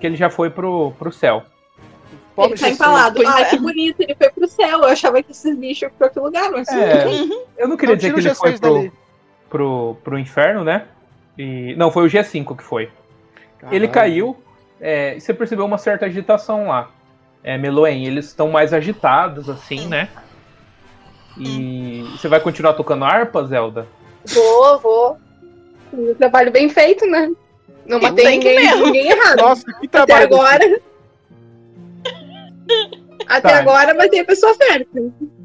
que 0.00 0.06
ele 0.06 0.16
já 0.16 0.30
foi 0.30 0.48
pro, 0.48 0.92
pro 0.92 1.12
céu. 1.12 1.42
Pobre 2.36 2.52
ele 2.52 2.60
tá 2.60 2.68
empalado. 2.68 3.20
Ai, 3.26 3.42
é. 3.42 3.44
que 3.46 3.58
bonito, 3.58 4.00
ele 4.00 4.14
foi 4.14 4.30
pro 4.30 4.46
céu. 4.46 4.78
Eu 4.78 4.84
achava 4.84 5.22
que 5.22 5.32
esses 5.32 5.58
bichos 5.58 5.82
iam 5.82 5.90
pra 5.90 6.06
outro 6.06 6.22
lugar, 6.22 6.50
mas. 6.52 6.68
É, 6.68 7.04
eu 7.58 7.66
não 7.66 7.76
queria 7.76 7.94
Não, 7.94 7.96
dizer 7.96 8.14
que 8.14 8.20
ele 8.20 8.34
foi 8.34 8.52
G6 8.52 8.60
pro, 8.60 8.92
pro, 9.48 9.96
pro 10.04 10.18
inferno, 10.18 10.62
né? 10.62 10.86
E, 11.36 11.74
não, 11.76 11.90
foi 11.90 12.06
o 12.06 12.10
G5 12.10 12.56
que 12.56 12.62
foi. 12.62 12.90
Ele 13.70 13.88
Caralho. 13.88 13.90
caiu, 13.90 14.36
é, 14.80 15.16
e 15.16 15.20
você 15.20 15.34
percebeu 15.34 15.64
uma 15.64 15.78
certa 15.78 16.06
agitação 16.06 16.68
lá. 16.68 16.90
É, 17.46 17.56
Meloen, 17.56 18.04
eles 18.04 18.26
estão 18.26 18.50
mais 18.50 18.74
agitados, 18.74 19.48
assim, 19.48 19.86
né? 19.86 20.08
E 21.38 22.02
você 22.10 22.26
vai 22.28 22.40
continuar 22.40 22.72
tocando 22.72 23.04
harpa, 23.04 23.44
Zelda? 23.46 23.86
Vou, 24.26 24.78
vou. 24.80 25.16
Um 25.92 26.12
trabalho 26.14 26.50
bem 26.50 26.68
feito, 26.68 27.06
né? 27.06 27.30
Não 27.86 28.00
matei 28.00 28.24
tem 28.24 28.38
ninguém, 28.38 28.56
mesmo. 28.56 28.86
ninguém 28.86 29.10
errado. 29.12 29.36
Nossa, 29.38 29.64
que 29.64 29.86
Até 29.86 30.04
trabalho. 30.04 30.24
agora. 30.26 30.80
Até 33.28 33.48
Tá. 33.50 33.58
agora 33.58 33.94
vai 33.94 34.08
ter 34.08 34.20
a 34.20 34.24
pessoa 34.24 34.52
certa. 34.54 34.98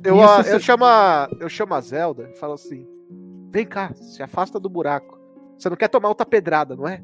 Eu, 0.03 0.15
Isso, 0.17 0.23
a- 0.25 0.43
você- 0.43 0.55
eu, 0.55 0.59
chamo 0.59 0.85
a, 0.85 1.29
eu 1.39 1.49
chamo 1.49 1.73
a 1.75 1.81
Zelda 1.81 2.29
e 2.33 2.37
falo 2.39 2.53
assim: 2.53 2.87
vem 3.51 3.65
cá, 3.65 3.91
se 3.93 4.23
afasta 4.23 4.59
do 4.59 4.69
buraco. 4.69 5.19
Você 5.57 5.69
não 5.69 5.77
quer 5.77 5.87
tomar 5.87 6.09
outra 6.09 6.25
pedrada, 6.25 6.75
não 6.75 6.87
é? 6.87 6.99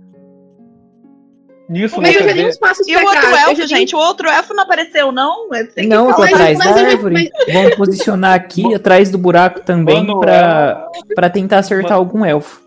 Nisso, 1.70 2.00
Mas 2.02 2.16
eu 2.16 2.24
você 2.24 2.36
já 2.36 2.48
uns 2.48 2.58
passos 2.58 2.88
E 2.88 2.96
o 2.96 3.00
outro 3.04 3.22
cá. 3.22 3.42
elfo, 3.42 3.56
dei- 3.56 3.68
gente? 3.68 3.94
O 3.96 4.00
outro 4.00 4.30
elfo 4.30 4.54
não 4.54 4.64
apareceu, 4.64 5.12
não? 5.12 5.50
Não, 5.50 6.10
eu 6.10 6.16
tô 6.16 6.22
Mas- 6.22 6.34
atrás 6.34 6.58
mas 6.60 6.76
da 6.76 6.82
árvore. 6.82 7.30
Vamos 7.52 7.76
posicionar 7.76 8.34
aqui 8.36 8.74
atrás 8.74 9.10
do 9.12 9.18
buraco 9.18 9.60
também 9.62 10.06
Mano, 10.08 10.20
pra, 10.22 10.88
pra 11.14 11.30
tentar 11.30 11.58
acertar 11.60 11.94
algum 11.98 12.24
elfo. 12.24 12.62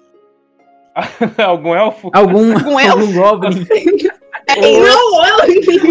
Algum 1.38 1.74
elfo? 1.74 2.10
Algum, 2.12 2.52
Algum 2.52 2.78
algum 2.78 3.12
goblin. 3.14 3.66
É, 4.48 4.80
não, 4.80 5.16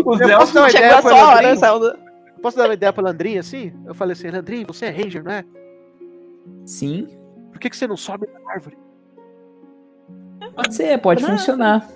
Os 0.05 0.21
Eu 0.21 0.29
posso 0.29 0.29
elfos. 0.29 0.53
dar 0.53 0.61
uma 0.61 0.69
Chegou 0.69 0.85
ideia 0.87 0.97
a 0.97 1.01
pra 1.01 1.11
sua 1.11 1.27
hora? 1.29 1.55
Zelda. 1.55 1.99
Posso 2.43 2.57
dar 2.57 2.65
uma 2.67 2.73
ideia 2.75 2.93
pra 2.93 3.03
Landrinho 3.03 3.39
assim? 3.39 3.73
Eu 3.87 3.95
falei 3.95 4.13
assim, 4.13 4.29
Landrinho, 4.29 4.67
você 4.67 4.85
é 4.85 4.89
ranger, 4.91 5.23
não 5.23 5.31
é? 5.31 5.43
Sim, 6.65 7.07
Por 7.51 7.59
que, 7.59 7.69
que 7.71 7.75
você 7.77 7.87
não 7.87 7.97
sobe 7.97 8.27
na 8.31 8.51
árvore? 8.53 8.77
pode 10.55 10.75
ser, 10.75 10.97
pode 10.99 11.21
Não. 11.23 11.31
funcionar. 11.31 11.87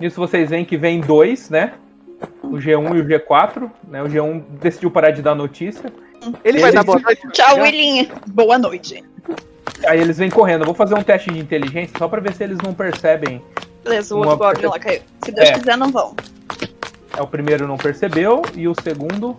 Nisso 0.00 0.16
vocês 0.16 0.50
veem 0.50 0.64
que 0.64 0.76
vem 0.76 1.00
dois, 1.00 1.50
né? 1.50 1.74
O 2.42 2.56
G1 2.56 2.96
e 2.96 3.00
o 3.00 3.06
G4. 3.06 3.70
Né? 3.88 4.02
O 4.02 4.06
G1 4.06 4.42
decidiu 4.60 4.90
parar 4.90 5.10
de 5.10 5.22
dar 5.22 5.34
notícia. 5.34 5.92
Ele 6.44 6.58
vai 6.60 6.72
dar 6.72 6.84
boa 6.84 6.98
noite? 6.98 7.22
Tchau, 7.32 7.56
Já? 7.56 7.62
Willinha. 7.62 8.08
Boa 8.26 8.58
noite. 8.58 9.02
Aí 9.86 9.98
eles 10.00 10.18
vêm 10.18 10.28
correndo. 10.28 10.62
Eu 10.62 10.66
vou 10.66 10.74
fazer 10.74 10.94
um 10.94 11.02
teste 11.02 11.30
de 11.32 11.38
inteligência 11.38 11.96
só 11.98 12.08
pra 12.08 12.20
ver 12.20 12.34
se 12.34 12.44
eles 12.44 12.58
não 12.62 12.74
percebem. 12.74 13.42
Beleza, 13.82 14.14
o 14.14 14.18
Uma- 14.18 14.32
outro 14.32 14.46
Goblin 14.46 14.66
lá 14.66 14.78
caiu. 14.78 15.00
Se 15.24 15.32
Deus 15.32 15.48
É. 15.48 15.52
quiser, 15.54 15.76
não 15.78 15.90
vão. 15.90 16.14
É, 17.16 17.22
o 17.22 17.26
primeiro 17.26 17.66
não 17.66 17.78
percebeu 17.78 18.42
e 18.54 18.68
o 18.68 18.74
segundo. 18.82 19.36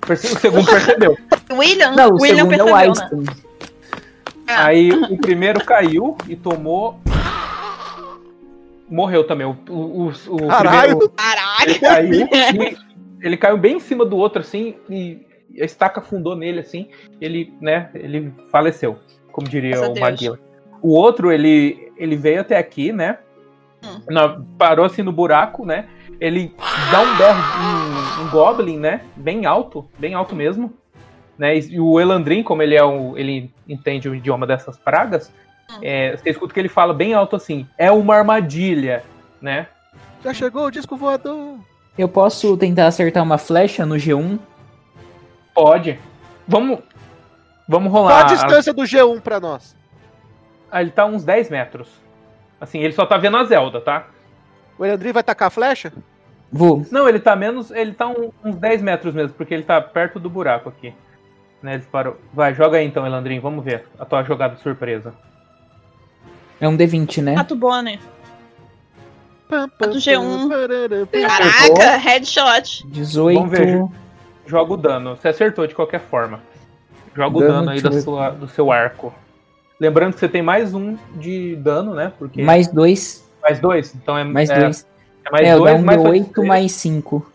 perce- 0.00 0.34
O 0.34 0.40
segundo 0.40 0.66
percebeu. 0.70 1.16
William, 1.52 1.92
Não, 1.92 2.10
o 2.10 2.22
William 2.22 2.36
segundo 2.50 2.54
é 2.54 2.62
o 2.62 2.66
percebeu, 2.66 2.74
né? 2.76 2.82
Einstein. 2.84 3.24
É. 4.46 4.52
Aí 4.54 4.90
o 4.90 5.16
primeiro 5.18 5.62
caiu 5.64 6.16
e 6.28 6.34
tomou. 6.36 6.98
Morreu 8.88 9.24
também. 9.24 9.46
O, 9.46 9.56
o, 9.68 10.08
o, 10.08 10.46
Caralho! 10.48 10.98
primeiro 10.98 11.08
Caralho. 11.10 11.70
ele 11.70 11.78
caiu. 11.78 12.78
ele 13.22 13.36
caiu 13.36 13.58
bem 13.58 13.76
em 13.76 13.80
cima 13.80 14.04
do 14.04 14.16
outro, 14.16 14.40
assim, 14.40 14.74
e 14.88 15.24
a 15.60 15.64
estaca 15.64 16.00
afundou 16.00 16.36
nele, 16.36 16.60
assim. 16.60 16.88
Ele, 17.20 17.52
né, 17.60 17.90
ele 17.94 18.32
faleceu, 18.50 18.98
como 19.32 19.48
diria 19.48 19.70
Graças 19.76 19.88
a 19.88 19.92
o. 19.92 20.00
Maguila. 20.00 20.38
O 20.82 20.94
outro, 20.94 21.32
ele, 21.32 21.92
ele 21.96 22.16
veio 22.16 22.40
até 22.42 22.58
aqui, 22.58 22.92
né? 22.92 23.18
Hum. 23.84 24.00
na- 24.08 24.40
parou 24.58 24.84
assim 24.84 25.02
no 25.02 25.12
buraco, 25.12 25.64
né? 25.64 25.86
Ele 26.20 26.54
dá 26.90 27.00
um 27.00 27.16
berro, 27.16 27.40
um, 27.60 28.22
um 28.24 28.30
goblin, 28.30 28.78
né? 28.78 29.02
Bem 29.16 29.46
alto, 29.46 29.88
bem 29.98 30.14
alto 30.14 30.34
mesmo. 30.34 30.72
Né? 31.38 31.56
E, 31.58 31.74
e 31.74 31.80
o 31.80 31.98
Elandrin, 32.00 32.42
como 32.42 32.62
ele 32.62 32.74
é 32.74 32.84
o, 32.84 33.16
ele 33.18 33.50
entende 33.68 34.08
o 34.08 34.14
idioma 34.14 34.46
dessas 34.46 34.78
pragas. 34.78 35.32
É, 35.82 36.16
você 36.16 36.30
escuta 36.30 36.52
que 36.54 36.60
ele 36.60 36.68
fala 36.68 36.92
bem 36.94 37.14
alto 37.14 37.36
assim: 37.36 37.66
é 37.78 37.90
uma 37.90 38.14
armadilha, 38.16 39.04
né? 39.40 39.66
Já 40.22 40.32
chegou 40.32 40.66
o 40.66 40.70
disco 40.70 40.96
voador. 40.96 41.58
Eu 41.96 42.08
posso 42.08 42.56
tentar 42.56 42.86
acertar 42.86 43.22
uma 43.22 43.38
flecha 43.38 43.84
no 43.86 43.94
G1? 43.96 44.38
Pode. 45.54 45.98
Vamos, 46.46 46.80
vamos 47.68 47.90
Qual 47.92 48.02
rolar. 48.04 48.20
a 48.22 48.24
distância 48.24 48.72
do 48.72 48.82
G1 48.82 49.20
pra 49.20 49.38
nós? 49.38 49.76
Ah, 50.70 50.80
ele 50.82 50.90
tá 50.90 51.04
uns 51.06 51.24
10 51.24 51.50
metros. 51.50 51.88
Assim, 52.60 52.80
ele 52.80 52.92
só 52.92 53.06
tá 53.06 53.16
vendo 53.16 53.36
a 53.36 53.44
Zelda, 53.44 53.80
tá? 53.80 54.06
O 54.78 54.84
Elandrin 54.84 55.12
vai 55.12 55.22
tacar 55.22 55.48
a 55.48 55.50
flecha? 55.50 55.92
Vou. 56.50 56.84
Não, 56.90 57.08
ele 57.08 57.20
tá 57.20 57.36
menos. 57.36 57.70
Ele 57.70 57.92
tá 57.92 58.08
um- 58.08 58.32
uns 58.44 58.56
10 58.56 58.82
metros 58.82 59.14
mesmo, 59.14 59.34
porque 59.36 59.54
ele 59.54 59.62
tá 59.62 59.80
perto 59.80 60.18
do 60.18 60.28
buraco 60.30 60.68
aqui. 60.68 60.92
Né, 61.62 61.74
ele 61.74 61.84
parou. 61.90 62.16
Vai, 62.32 62.54
joga 62.54 62.78
aí 62.78 62.86
então, 62.86 63.06
Elandrin, 63.06 63.38
vamos 63.40 63.64
ver 63.64 63.86
a 63.98 64.04
tua 64.04 64.22
jogada 64.24 64.56
de 64.56 64.62
surpresa. 64.62 65.14
É 66.64 66.68
um 66.68 66.76
D20, 66.78 67.22
né? 67.22 67.34
Pato 67.34 67.54
Bonner. 67.54 67.98
Pam, 69.48 69.68
pam, 69.68 69.88
do 69.90 69.98
G1. 69.98 70.48
pararam, 70.48 71.06
pam. 71.06 71.20
Caraca, 71.20 71.96
headshot. 71.98 72.86
18. 72.86 73.38
Vamos 73.38 73.50
ver. 73.50 73.84
Joga 74.46 74.72
o 74.72 74.76
dano. 74.78 75.14
Você 75.14 75.28
acertou 75.28 75.66
de 75.66 75.74
qualquer 75.74 76.00
forma. 76.00 76.40
Joga 77.14 77.36
o 77.36 77.40
Dano 77.40 77.52
dano 77.52 77.70
aí 77.70 77.82
da 77.82 78.00
sua, 78.00 78.30
do 78.30 78.48
seu 78.48 78.72
arco. 78.72 79.14
Lembrando 79.78 80.14
que 80.14 80.20
você 80.20 80.28
tem 80.28 80.40
mais 80.40 80.72
um 80.72 80.96
de 81.16 81.54
dano, 81.56 81.94
né? 81.94 82.12
Porque 82.18 82.42
Mais 82.42 82.66
dois. 82.68 83.28
mais 83.42 83.60
dois. 83.60 83.94
Então 83.94 84.16
é 84.16 84.24
Mais 84.24 84.48
é, 84.48 84.58
dois. 84.60 84.86
é 85.26 85.30
mais 85.30 85.46
é, 85.46 85.56
dois, 85.56 85.72
dá 85.74 85.78
um 85.78 85.84
mais 85.84 86.00
D8 86.00 86.32
dois. 86.34 86.48
mais 86.48 86.72
5. 86.72 87.32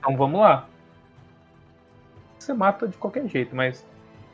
Então 0.00 0.16
vamos 0.16 0.40
lá. 0.40 0.66
Você 2.38 2.52
mata 2.52 2.88
de 2.88 2.96
qualquer 2.96 3.26
jeito, 3.28 3.54
mas. 3.54 3.86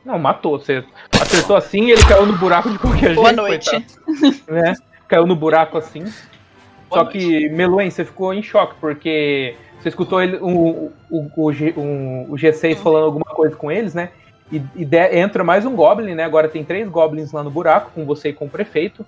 Não, 0.05 0.19
matou. 0.19 0.59
Você 0.59 0.85
acertou 1.21 1.57
assim 1.57 1.91
ele 1.91 2.05
caiu 2.05 2.27
no 2.27 2.37
buraco 2.37 2.71
de 2.71 2.79
qualquer 2.79 3.15
Boa 3.15 3.29
jeito. 3.29 3.41
noite. 3.41 3.71
coitado, 3.71 4.53
né? 4.53 4.75
Caiu 5.09 5.27
no 5.27 5.35
buraco 5.37 5.79
assim. 5.79 6.05
Só 6.07 7.01
Boa 7.03 7.07
que, 7.11 7.49
Meloen, 7.49 7.91
você 7.91 8.05
ficou 8.05 8.33
em 8.35 8.43
choque, 8.43 8.75
porque 8.81 9.57
você 9.81 9.89
escutou 9.89 10.23
ele, 10.23 10.37
o, 10.37 10.93
o, 11.11 11.31
o, 11.37 11.51
o, 11.51 12.33
o 12.33 12.37
G6 12.37 12.77
falando 12.77 13.05
alguma 13.05 13.25
coisa 13.25 13.57
com 13.57 13.71
eles, 13.73 13.95
né? 13.95 14.11
E, 14.53 14.57
e 14.77 14.85
de- 14.85 15.17
entra 15.17 15.43
mais 15.43 15.65
um 15.65 15.75
Goblin, 15.75 16.15
né? 16.15 16.25
Agora 16.25 16.49
tem 16.49 16.63
três 16.65 16.89
Goblins 16.89 17.33
lá 17.33 17.43
no 17.43 17.51
buraco, 17.51 17.91
com 17.95 18.05
você 18.05 18.29
e 18.29 18.33
com 18.33 18.45
o 18.45 18.51
prefeito. 18.51 19.05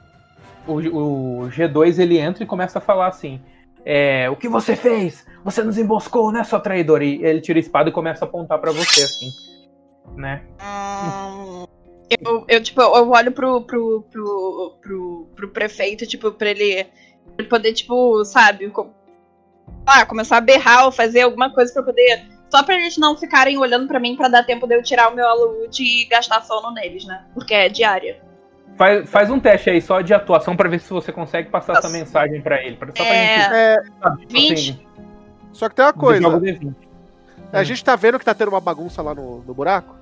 O, 0.66 0.72
o 1.44 1.48
G2 1.50 1.98
ele 1.98 2.18
entra 2.18 2.42
e 2.42 2.46
começa 2.46 2.78
a 2.78 2.82
falar 2.82 3.08
assim: 3.08 3.40
é, 3.84 4.28
O 4.30 4.36
que 4.36 4.48
você 4.48 4.74
fez? 4.74 5.24
Você 5.44 5.62
nos 5.62 5.78
emboscou, 5.78 6.32
né, 6.32 6.42
sua 6.42 6.58
traidora? 6.58 7.04
E 7.04 7.22
ele 7.22 7.40
tira 7.40 7.58
a 7.58 7.60
espada 7.60 7.88
e 7.90 7.92
começa 7.92 8.24
a 8.24 8.28
apontar 8.28 8.58
pra 8.58 8.72
você, 8.72 9.04
assim. 9.04 9.28
Né? 10.16 10.42
Hum, 10.62 11.64
eu, 12.20 12.44
eu, 12.48 12.62
tipo, 12.62 12.80
eu 12.80 13.10
olho 13.10 13.32
pro, 13.32 13.60
pro, 13.62 14.02
pro, 14.10 14.76
pro, 14.80 15.28
pro 15.34 15.48
prefeito, 15.50 16.06
tipo, 16.06 16.30
pra 16.32 16.50
ele, 16.50 16.84
pra 16.84 17.34
ele 17.40 17.48
poder, 17.48 17.72
tipo, 17.74 18.24
sabe, 18.24 18.70
co- 18.70 18.90
ah, 19.86 20.06
começar 20.06 20.38
a 20.38 20.40
berrar 20.40 20.86
ou 20.86 20.92
fazer 20.92 21.22
alguma 21.22 21.52
coisa 21.52 21.72
pra 21.72 21.82
poder. 21.82 22.24
Só 22.48 22.62
pra 22.62 22.76
eles 22.76 22.96
não 22.96 23.16
ficarem 23.16 23.58
olhando 23.58 23.88
pra 23.88 23.98
mim 24.00 24.16
pra 24.16 24.28
dar 24.28 24.44
tempo 24.44 24.66
de 24.66 24.74
eu 24.76 24.82
tirar 24.82 25.10
o 25.10 25.14
meu 25.14 25.26
alaúde 25.28 25.82
e 25.82 26.04
gastar 26.06 26.40
sono 26.42 26.70
neles, 26.72 27.04
né? 27.04 27.24
Porque 27.34 27.52
é 27.52 27.68
diária. 27.68 28.20
Faz, 28.78 29.10
faz 29.10 29.30
um 29.30 29.40
teste 29.40 29.68
aí 29.70 29.82
só 29.82 30.00
de 30.00 30.14
atuação 30.14 30.56
pra 30.56 30.68
ver 30.68 30.78
se 30.80 30.88
você 30.90 31.10
consegue 31.12 31.50
passar 31.50 31.72
essa 31.72 31.88
Nossa. 31.88 31.98
mensagem 31.98 32.40
pra 32.40 32.62
ele. 32.64 32.76
Pra, 32.76 32.88
só 32.88 32.92
pra 33.04 33.06
É, 33.14 33.38
gente. 33.42 33.54
É, 33.54 33.76
sabe, 34.00 34.20
tipo 34.26 34.32
20. 34.32 34.52
assim, 34.52 34.86
só 35.52 35.68
que 35.68 35.74
tem 35.74 35.84
uma 35.84 35.92
coisa. 35.92 36.22
joga 36.22 36.36
o 36.36 36.40
D20. 36.40 36.74
A 37.52 37.62
gente 37.64 37.82
tá 37.84 37.96
vendo 37.96 38.18
que 38.18 38.24
tá 38.24 38.34
tendo 38.34 38.48
uma 38.48 38.60
bagunça 38.60 39.02
lá 39.02 39.14
no, 39.14 39.38
no 39.38 39.54
buraco. 39.54 39.94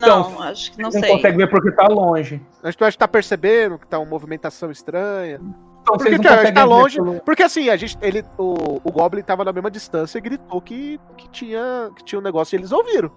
Então, 0.00 0.30
Não, 0.30 0.42
acho 0.42 0.72
que 0.72 0.78
não 0.78 0.90
Não 0.90 1.00
sei. 1.00 1.10
consegue 1.10 1.36
ver 1.36 1.50
porque 1.50 1.70
tá 1.72 1.86
longe. 1.88 2.40
A 2.62 2.70
gente, 2.70 2.82
a 2.84 2.90
gente 2.90 2.98
tá 2.98 3.08
percebendo 3.08 3.78
que 3.78 3.86
tá 3.86 3.98
uma 3.98 4.06
movimentação 4.08 4.70
estranha. 4.70 5.40
Então, 5.82 5.96
Por 5.96 5.98
vocês 5.98 6.10
que 6.10 6.16
não 6.16 6.22
que 6.22 6.28
a 6.28 6.30
tá 6.30 6.36
conseguem 6.38 6.62
ver 6.62 6.68
longe? 6.68 6.96
pelo- 6.96 7.20
Porque 7.20 7.42
assim, 7.42 7.68
a 7.68 7.76
gente, 7.76 7.98
ele, 8.00 8.24
o, 8.38 8.80
o 8.84 8.92
Goblin 8.92 9.22
tava 9.22 9.44
na 9.44 9.52
mesma 9.52 9.70
distância 9.70 10.18
e 10.18 10.20
gritou 10.20 10.60
que, 10.60 11.00
que, 11.16 11.28
tinha, 11.30 11.90
que 11.96 12.04
tinha 12.04 12.18
um 12.18 12.22
negócio 12.22 12.54
e 12.54 12.58
eles 12.58 12.70
ouviram. 12.72 13.10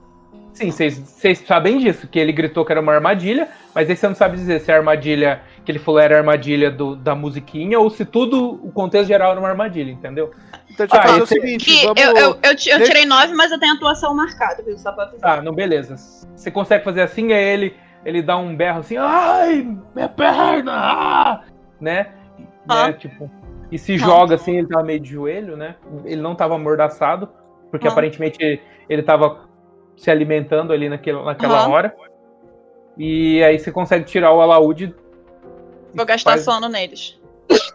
Sim, 0.53 0.71
vocês- 0.71 0.97
vocês 0.97 1.39
sabem 1.39 1.77
disso, 1.77 2.07
que 2.07 2.17
ele 2.19 2.32
gritou 2.32 2.65
que 2.65 2.71
era 2.71 2.82
uma 2.82 2.93
armadilha, 2.93 3.49
mas 3.75 3.89
aí 3.89 3.95
você 3.95 4.07
não 4.07 4.15
sabe 4.15 4.38
dizer 4.38 4.59
se 4.61 4.71
a 4.71 4.75
armadilha 4.75 5.41
que 5.64 5.72
ele 5.72 5.80
falou 5.80 5.99
era 5.99 6.16
a 6.16 6.18
armadilha 6.20 6.72
do- 6.72 6.95
da 6.95 7.14
musiquinha 7.14 7.80
ou 7.80 7.89
se 7.89 8.03
tudo, 8.05 8.59
o 8.64 8.72
contexto 8.72 9.07
geral 9.07 9.32
era 9.32 9.39
uma 9.39 9.49
armadilha, 9.49 9.91
entendeu? 9.91 10.32
Então 10.70 10.86
a 10.86 10.88
gente 10.88 10.89
vai 10.91 10.99
Ah, 10.99 11.03
fazer 11.07 11.22
o 11.22 11.24
esse- 11.24 11.34
seguinte, 11.36 11.66
Que 11.66 11.86
vamos... 11.86 12.01
eu, 12.01 12.09
eu, 12.12 12.16
eu, 12.16 12.36
eu 12.43 12.55
Deixa- 12.55 12.84
tirei 12.84 13.05
9, 13.05 13.34
mas 13.34 13.51
eu 13.51 13.59
tenho 13.59 13.74
atuação 13.76 14.14
marcada, 14.16 14.64
viu? 14.64 14.78
Só 14.78 14.91
pra 14.91 15.03
avisar. 15.05 15.36
Tá, 15.38 15.41
não, 15.41 15.53
beleza. 15.53 15.95
Você 16.36 16.49
consegue 16.49 16.84
fazer 16.84 17.01
assim, 17.01 17.32
aí 17.34 17.43
ele, 17.43 17.76
ele 18.05 18.22
dá 18.22 18.38
um 18.38 18.55
berro 18.55 18.80
assim, 18.80 18.97
ai, 18.97 19.68
minha 19.93 20.09
perna! 20.09 20.72
ah!" 20.74 21.41
Né? 21.80 22.07
Ah. 22.68 22.88
né? 22.88 22.93
Tipo, 22.93 23.30
e 23.72 23.78
se 23.78 23.97
joga 23.97 24.36
assim, 24.36 24.57
ele 24.57 24.68
tava 24.68 24.84
meio 24.86 24.99
de 24.99 25.09
joelho, 25.12 25.55
né? 25.57 25.76
Ele 26.05 26.22
não 26.22 26.34
tava 26.36 26.55
amordaçado, 26.55 27.30
porque 27.70 27.88
Ah. 27.88 27.91
aparentemente 27.91 28.62
ele 28.89 29.03
tava 29.03 29.41
se 29.97 30.09
alimentando 30.09 30.74
ali 30.74 30.89
naquela, 30.89 31.24
naquela 31.24 31.68
hora. 31.68 31.95
E 32.97 33.43
aí 33.43 33.57
você 33.59 33.72
consegue 33.72 34.05
tirar 34.05 34.32
o 34.34 34.41
alaúde. 34.41 34.93
Vou 35.93 36.05
gastar 36.05 36.31
faz- 36.31 36.43
sono 36.43 36.67
neles. 36.69 37.19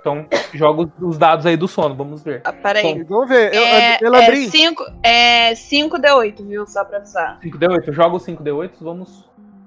Então, 0.00 0.26
joga 0.54 0.82
os- 0.84 1.08
os 1.10 1.18
dados 1.18 1.44
aí 1.44 1.56
do 1.56 1.68
sono, 1.68 1.94
vamos 1.94 2.22
ver. 2.22 2.40
Ah, 2.44 2.52
peraí. 2.52 3.02
Vamos 3.04 3.28
ver. 3.28 3.52
Eu- 3.54 3.62
É, 3.62 3.98
Elandrin, 4.00 4.46
é 4.46 4.50
5 4.50 4.84
é 5.02 5.54
5D8, 5.54 6.46
viu? 6.46 6.66
Só 6.66 6.82
pra 6.84 6.98
avisar. 6.98 7.38
5D8, 7.42 7.92
joga 7.92 8.16
os 8.16 8.22
5D8, 8.22 8.72
vamos. 8.80 9.24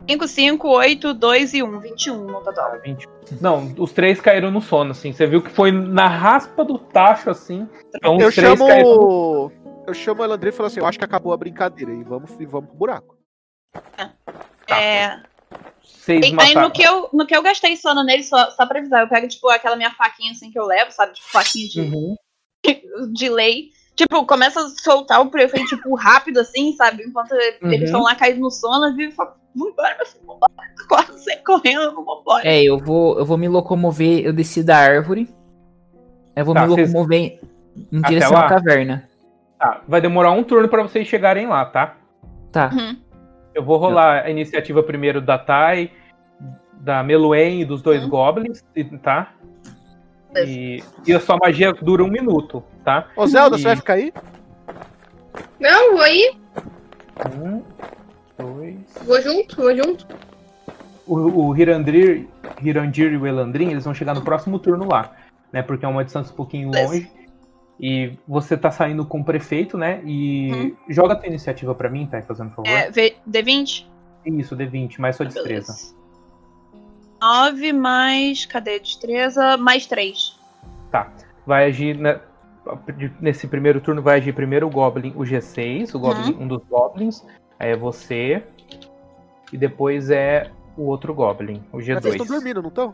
5, 0.07 0.27
5, 0.27 0.67
8, 0.69 1.13
2 1.13 1.53
e 1.53 1.61
1. 1.61 1.79
21 1.79 2.25
no 2.25 2.41
total. 2.41 2.71
Ah, 2.73 2.77
20. 2.77 3.07
Não, 3.39 3.71
os 3.77 3.91
três 3.91 4.19
caíram 4.19 4.49
no 4.49 4.61
sono, 4.61 4.91
assim. 4.91 5.13
Você 5.13 5.27
viu 5.27 5.43
que 5.43 5.51
foi 5.51 5.71
na 5.71 6.07
raspa 6.07 6.65
do 6.65 6.79
tacho, 6.79 7.29
assim. 7.29 7.67
Então, 7.95 8.15
os 8.17 8.23
eu 8.23 8.31
três 8.31 8.57
chamo... 8.57 8.67
caíram. 8.67 9.51
Eu 9.85 9.93
chamo 9.93 10.21
o 10.21 10.25
Elandrin 10.25 10.49
e 10.49 10.51
falo 10.51 10.67
assim, 10.67 10.79
eu 10.79 10.85
acho 10.87 10.97
que 10.97 11.05
acabou 11.05 11.33
a 11.33 11.37
brincadeira 11.37 11.91
e 11.91 12.03
vamos, 12.03 12.31
e 12.39 12.45
vamos 12.45 12.69
pro 12.69 12.77
buraco. 12.77 13.15
É, 14.67 15.19
Vocês 15.97 16.25
e 16.25 16.35
aí 16.39 16.55
no 16.55 16.71
que, 16.71 16.81
eu, 16.81 17.09
no 17.13 17.25
que 17.25 17.35
eu 17.35 17.41
gastei 17.43 17.75
sono 17.75 18.03
nele, 18.03 18.23
só, 18.23 18.49
só 18.51 18.65
pra 18.65 18.79
avisar, 18.79 19.01
eu 19.01 19.07
pego, 19.07 19.27
tipo, 19.27 19.47
aquela 19.49 19.75
minha 19.75 19.91
faquinha 19.91 20.31
assim 20.31 20.49
que 20.51 20.57
eu 20.59 20.65
levo, 20.65 20.91
sabe? 20.91 21.13
Tipo, 21.13 21.27
faquinha 21.29 21.67
de, 21.67 21.81
Uhum. 21.81 22.15
de 23.13 23.29
lei. 23.29 23.69
Tipo, 23.95 24.25
começa 24.25 24.59
a 24.61 24.69
soltar 24.69 25.19
o 25.21 25.29
prefeito, 25.29 25.67
tipo, 25.67 25.93
rápido, 25.95 26.39
assim, 26.39 26.73
sabe? 26.73 27.03
Enquanto 27.03 27.31
Uhum. 27.61 27.71
eles 27.71 27.83
estão 27.89 28.01
lá 28.01 28.15
caídos 28.15 28.39
no 28.39 28.49
sono, 28.49 28.85
eu 28.85 28.95
vivo 28.95 29.11
e 29.11 29.15
falo, 29.15 29.31
vambora, 29.55 29.95
meu 29.97 30.05
filho, 30.05 30.23
vambora. 30.25 30.51
Acorda, 30.83 31.17
sai 31.17 31.37
correndo, 31.37 31.93
vambora. 31.93 32.47
É, 32.47 32.63
eu 32.63 32.77
vou, 32.79 33.19
eu 33.19 33.25
vou 33.25 33.37
me 33.37 33.47
locomover, 33.49 34.25
eu 34.25 34.31
desci 34.33 34.63
da 34.63 34.77
árvore. 34.77 35.27
Eu 36.35 36.45
vou 36.45 36.53
Tá, 36.53 36.61
me 36.61 36.67
vocês- 36.69 36.87
locomover 36.87 37.39
em 37.91 37.99
Até 37.99 38.07
direção 38.07 38.37
à 38.37 38.47
caverna. 38.47 39.09
Tá, 39.59 39.81
vai 39.87 39.99
demorar 39.99 40.31
um 40.31 40.43
turno 40.43 40.69
pra 40.69 40.81
vocês 40.81 41.05
chegarem 41.05 41.45
lá, 41.47 41.65
tá? 41.65 41.97
Tá. 42.51 42.69
Uhum. 42.73 42.97
Eu 43.59 43.63
vou 43.65 43.75
rolar 43.77 44.23
a 44.23 44.29
iniciativa 44.29 44.81
primeiro 44.81 45.19
da 45.19 45.37
Tai, 45.37 45.91
da 46.79 47.03
Meluen 47.03 47.59
e 47.59 47.65
dos 47.65 47.81
dois 47.81 48.05
Hum. 48.05 48.09
goblins, 48.09 48.63
e- 48.73 48.85
tá? 48.85 49.33
E, 50.33 50.81
e 51.05 51.13
a 51.13 51.19
sua 51.19 51.35
magia 51.35 51.73
dura 51.73 52.01
um 52.01 52.07
minuto, 52.07 52.63
tá? 52.85 53.09
Ô, 53.17 53.27
Zelda, 53.27 53.57
E- 53.57 53.59
você 53.59 53.67
vai 53.67 53.75
ficar 53.75 53.93
aí? 53.95 54.13
Não, 55.59 55.91
vou 55.91 56.01
aí. 56.01 56.37
Um, 57.37 57.61
dois. 58.37 58.77
Vou 59.05 59.21
junto, 59.21 59.55
vou 59.57 59.75
junto. 59.75 60.07
O, 61.05 61.47
o 61.49 61.57
Hirandir, 61.57 62.27
Hirandir 62.63 63.11
e 63.11 63.17
o 63.17 63.27
Elandrin, 63.27 63.71
eles 63.71 63.83
vão 63.83 63.93
chegar 63.93 64.13
no 64.15 64.21
próximo 64.21 64.57
turno 64.57 64.87
lá, 64.87 65.11
né? 65.51 65.61
Porque 65.61 65.83
é 65.83 65.87
uma 65.89 66.05
distância 66.05 66.31
um 66.31 66.35
pouquinho 66.37 66.71
longe. 66.71 67.11
E 67.79 68.17
você 68.27 68.57
tá 68.57 68.69
saindo 68.71 69.05
com 69.05 69.21
o 69.21 69.23
prefeito, 69.23 69.77
né? 69.77 70.01
E 70.05 70.51
Hum. 70.53 70.75
joga 70.89 71.13
a 71.13 71.15
tua 71.15 71.27
iniciativa 71.27 71.73
pra 71.73 71.89
mim, 71.89 72.05
tá? 72.07 72.21
Fazendo 72.21 72.49
favor. 72.51 72.67
É, 72.67 72.91
V- 72.91 73.15
D20? 73.29 73.85
Isso, 74.25 74.55
D20, 74.55 74.99
mais 74.99 75.15
sua 75.15 75.25
destreza. 75.25 75.73
9 77.21 77.73
mais. 77.73 78.45
Cadê 78.45 78.75
a 78.75 78.79
destreza? 78.79 79.57
Mais 79.57 79.85
3. 79.85 80.37
Tá. 80.91 81.11
Vai 81.45 81.65
agir. 81.65 81.97
né, 81.97 82.19
nesse 83.19 83.47
primeiro 83.47 83.79
turno 83.81 84.01
vai 84.01 84.17
agir 84.19 84.33
primeiro 84.33 84.67
o 84.67 84.69
Goblin, 84.69 85.11
o 85.15 85.21
G6, 85.21 85.95
o 85.95 85.99
Goblin, 85.99 86.35
um 86.39 86.47
dos 86.47 86.61
Goblins. 86.69 87.23
Aí 87.57 87.71
é 87.71 87.75
você. 87.77 88.43
E 89.51 89.57
depois 89.57 90.09
é 90.11 90.51
o 90.77 90.83
outro 90.83 91.13
Goblin, 91.13 91.63
o 91.73 91.77
Mas 91.77 91.85
vocês 91.85 92.05
estão 92.05 92.25
G2. 92.25 92.29
dormindo, 92.29 92.61
não 92.61 92.69
estão? 92.69 92.93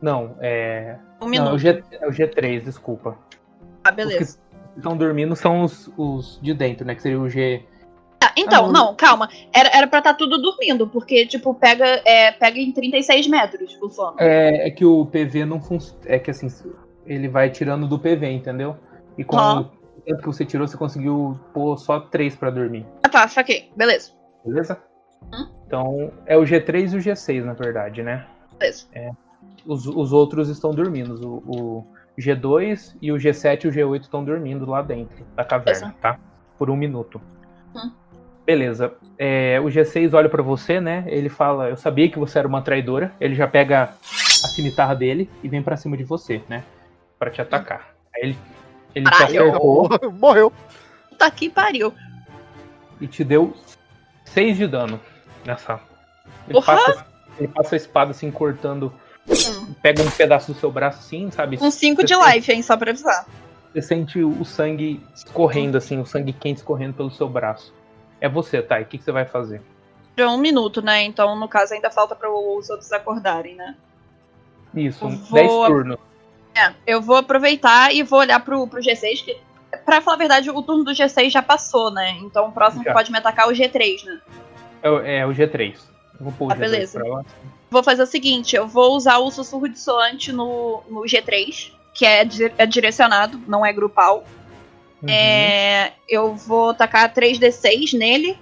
Não, 0.00 0.36
é. 0.40 0.96
Um 1.20 1.28
Não, 1.28 1.48
é 1.48 1.52
o, 1.52 1.58
G, 1.58 1.82
é 1.92 2.06
o 2.06 2.10
G3, 2.10 2.64
desculpa. 2.64 3.16
Ah, 3.88 3.92
beleza. 3.92 4.22
Os 4.22 4.34
que 4.36 4.76
estão 4.78 4.96
dormindo 4.96 5.34
são 5.34 5.62
os, 5.62 5.90
os 5.96 6.38
de 6.42 6.52
dentro, 6.52 6.86
né? 6.86 6.94
Que 6.94 7.02
seria 7.02 7.18
o 7.20 7.28
G. 7.28 7.62
Ah, 8.22 8.32
então, 8.36 8.66
Ah, 8.66 8.72
não, 8.72 8.94
calma. 8.94 9.28
Era, 9.52 9.70
era 9.76 9.86
pra 9.86 9.98
estar 10.00 10.14
tudo 10.14 10.36
dormindo, 10.40 10.86
porque, 10.88 11.24
tipo, 11.26 11.54
pega, 11.54 11.86
é, 12.04 12.32
pega 12.32 12.58
em 12.58 12.72
36 12.72 13.26
metros 13.28 13.78
o 13.80 13.88
sono. 13.88 14.16
É, 14.18 14.68
é 14.68 14.70
que 14.70 14.84
o 14.84 15.06
PV 15.06 15.44
não 15.44 15.60
funciona. 15.60 16.00
É 16.04 16.18
que 16.18 16.30
assim, 16.30 16.48
ele 17.06 17.28
vai 17.28 17.48
tirando 17.50 17.86
do 17.88 17.98
PV, 17.98 18.30
entendeu? 18.30 18.76
E 19.16 19.24
com 19.24 19.38
Ah. 19.38 19.60
o 19.60 19.64
tempo 20.02 20.20
que 20.20 20.26
você 20.26 20.44
tirou, 20.44 20.66
você 20.66 20.76
conseguiu 20.76 21.38
pôr 21.54 21.76
só 21.78 22.00
três 22.00 22.34
pra 22.36 22.50
dormir. 22.50 22.86
Ah, 23.02 23.08
tá, 23.08 23.26
saquei. 23.28 23.70
Beleza. 23.76 24.12
Beleza? 24.44 24.78
Hum. 25.32 25.48
Então, 25.66 26.12
é 26.26 26.36
o 26.36 26.42
G3 26.42 26.92
e 26.92 26.96
o 26.96 27.00
G6, 27.00 27.44
na 27.44 27.52
verdade, 27.54 28.02
né? 28.02 28.26
Beleza. 28.58 28.86
Os, 29.66 29.86
os 29.86 30.12
outros 30.12 30.48
estão 30.48 30.70
dormindo. 30.72 31.14
O, 31.26 31.36
o 31.80 31.86
G2 32.18 32.96
e 33.00 33.12
o 33.12 33.16
G7 33.16 33.64
e 33.64 33.68
o 33.68 33.72
G8 33.72 34.02
estão 34.02 34.24
dormindo 34.24 34.68
lá 34.68 34.82
dentro 34.82 35.24
da 35.36 35.44
caverna, 35.44 35.94
tá? 36.00 36.18
Por 36.58 36.68
um 36.70 36.76
minuto. 36.76 37.20
Hum. 37.74 37.92
Beleza. 38.44 38.94
É, 39.18 39.60
o 39.60 39.66
G6 39.66 40.14
olha 40.14 40.28
pra 40.28 40.42
você, 40.42 40.80
né? 40.80 41.04
Ele 41.06 41.28
fala: 41.28 41.68
Eu 41.68 41.76
sabia 41.76 42.08
que 42.10 42.18
você 42.18 42.38
era 42.38 42.48
uma 42.48 42.62
traidora. 42.62 43.12
Ele 43.20 43.34
já 43.34 43.46
pega 43.46 43.84
a 43.84 44.48
cimitarra 44.48 44.94
dele 44.94 45.30
e 45.42 45.48
vem 45.48 45.62
pra 45.62 45.76
cima 45.76 45.96
de 45.96 46.04
você, 46.04 46.42
né? 46.48 46.64
Pra 47.18 47.30
te 47.30 47.40
atacar. 47.42 47.94
Aí 48.16 48.22
ele, 48.22 48.38
ele 48.94 49.10
te 49.10 49.22
acertou 49.22 49.88
Morreu. 50.18 50.52
Puta 51.10 51.30
que 51.30 51.50
pariu. 51.50 51.92
e 53.00 53.06
te 53.06 53.22
deu 53.22 53.54
6 54.24 54.56
de 54.56 54.66
dano 54.66 54.98
nessa. 55.44 55.80
Ele 56.46 56.54
Porra! 56.54 56.76
passa, 56.76 57.06
ele 57.38 57.48
passa 57.48 57.74
a 57.74 57.76
espada 57.76 58.10
assim, 58.12 58.30
cortando. 58.30 58.92
Pega 59.82 60.02
um 60.02 60.10
pedaço 60.10 60.52
do 60.52 60.58
seu 60.58 60.70
braço 60.72 60.98
assim, 60.98 61.30
sabe? 61.30 61.58
Um 61.60 61.70
5 61.70 62.04
de 62.04 62.14
Você- 62.14 62.32
life, 62.34 62.52
hein, 62.52 62.62
só 62.62 62.76
pra 62.76 62.90
avisar. 62.90 63.26
Você 63.72 63.82
sente 63.82 64.22
o 64.22 64.44
sangue 64.44 65.00
escorrendo, 65.14 65.76
assim, 65.78 66.00
o 66.00 66.06
sangue 66.06 66.32
quente 66.32 66.56
escorrendo 66.58 66.94
pelo 66.94 67.10
seu 67.10 67.28
braço. 67.28 67.72
É 68.20 68.28
você, 68.28 68.60
Thay. 68.60 68.82
O 68.82 68.86
que, 68.86 68.98
que 68.98 69.04
você 69.04 69.12
vai 69.12 69.24
fazer? 69.24 69.62
Já 70.16 70.28
um 70.28 70.38
minuto, 70.38 70.82
né? 70.82 71.02
Então, 71.04 71.36
no 71.36 71.46
caso, 71.48 71.74
ainda 71.74 71.90
falta 71.90 72.16
para 72.16 72.28
os 72.28 72.68
outros 72.70 72.90
acordarem, 72.92 73.54
né? 73.54 73.76
Isso, 74.74 75.04
Eu 75.04 75.10
10 75.32 75.46
vou- 75.50 75.66
turnos. 75.66 75.98
É, 76.56 76.72
eu 76.86 77.00
vou 77.00 77.16
aproveitar 77.16 77.94
e 77.94 78.02
vou 78.02 78.18
olhar 78.18 78.40
pro, 78.40 78.66
pro 78.66 78.80
G6, 78.80 79.22
que, 79.22 79.36
pra 79.84 80.00
falar 80.00 80.16
a 80.16 80.18
verdade, 80.18 80.50
o 80.50 80.60
turno 80.62 80.82
do 80.82 80.90
G6 80.92 81.30
já 81.30 81.42
passou, 81.42 81.90
né? 81.92 82.16
Então 82.22 82.48
o 82.48 82.52
próximo 82.52 82.82
que 82.82 82.88
Já. 82.88 82.94
pode 82.94 83.12
me 83.12 83.18
atacar 83.18 83.46
é 83.46 83.52
o 83.52 83.54
G3, 83.54 84.04
né? 84.04 84.20
É, 84.82 84.90
o- 84.90 85.00
é 85.00 85.26
o 85.26 85.30
G3. 85.32 85.78
Vou 86.20 86.32
pôr 86.32 86.52
Ah, 86.52 86.56
G2 86.56 86.58
beleza. 86.60 86.98
pra 87.00 87.08
lá. 87.08 87.24
Vou 87.70 87.82
fazer 87.82 88.02
o 88.02 88.06
seguinte, 88.06 88.56
eu 88.56 88.66
vou 88.66 88.96
usar 88.96 89.18
o 89.18 89.30
sussurro 89.30 89.68
dissonante 89.68 90.32
no, 90.32 90.82
no 90.88 91.02
G3, 91.02 91.70
que 91.94 92.04
é, 92.06 92.24
di- 92.24 92.52
é 92.56 92.66
direcionado, 92.66 93.40
não 93.46 93.64
é 93.64 93.72
grupal. 93.72 94.24
Uhum. 95.02 95.08
É, 95.08 95.92
eu 96.08 96.34
vou 96.34 96.74
tacar 96.74 97.12
3d6 97.12 97.92
nele 97.96 98.36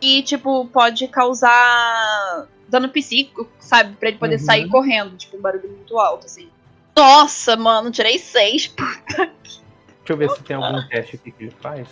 e, 0.00 0.22
tipo, 0.22 0.64
pode 0.66 1.06
causar 1.08 2.46
dano 2.68 2.88
psíquico, 2.88 3.48
sabe? 3.58 3.94
Pra 3.96 4.08
ele 4.08 4.18
poder 4.18 4.36
Uhum. 4.36 4.44
sair 4.44 4.68
correndo, 4.68 5.16
tipo, 5.16 5.36
um 5.36 5.40
barulho 5.40 5.68
muito 5.68 5.98
alto, 5.98 6.26
assim. 6.26 6.48
Nossa, 6.96 7.56
mano, 7.56 7.90
tirei 7.90 8.18
6. 8.18 8.74
Deixa 9.18 9.32
eu 10.08 10.16
ver 10.16 10.30
se 10.30 10.42
tem 10.42 10.56
algum 10.56 10.86
teste 10.88 11.16
aqui 11.16 11.30
que 11.30 11.44
ele 11.44 11.54
faz. 11.60 11.86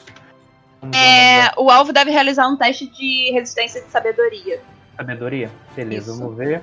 Vamos 0.81 0.97
É, 0.97 1.53
o 1.59 1.71
alvo 1.71 1.93
deve 1.93 2.11
realizar 2.11 2.49
um 2.49 2.57
teste 2.57 2.87
de 2.87 3.31
resistência 3.33 3.83
de 3.83 3.91
sabedoria. 3.91 4.61
Sabedoria. 4.97 5.51
Beleza, 5.75 6.11
Isso. 6.11 6.21
vamos 6.21 6.37
ver. 6.37 6.63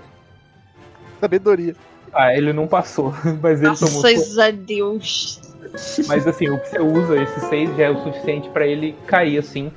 Sabedoria. 1.20 1.76
Ah, 2.14 2.34
ele 2.36 2.54
não 2.54 2.68
passou, 2.68 3.14
mas 3.42 3.62
ele 3.62 3.76
tomou. 3.76 4.02
Graças 4.02 4.38
a 4.38 4.52
Deus. 4.52 5.42
Mas 6.08 6.28
assim, 6.28 6.50
o 6.50 6.60
que 6.60 6.68
você 6.70 6.80
usa, 6.80 7.16
esse 7.24 7.40
6 7.48 7.78
já 7.78 7.86
é 7.86 7.90
o 7.90 8.04
suficiente 8.04 8.50
pra 8.50 8.68
ele 8.68 8.94
cair 9.08 9.40
assim, 9.40 9.72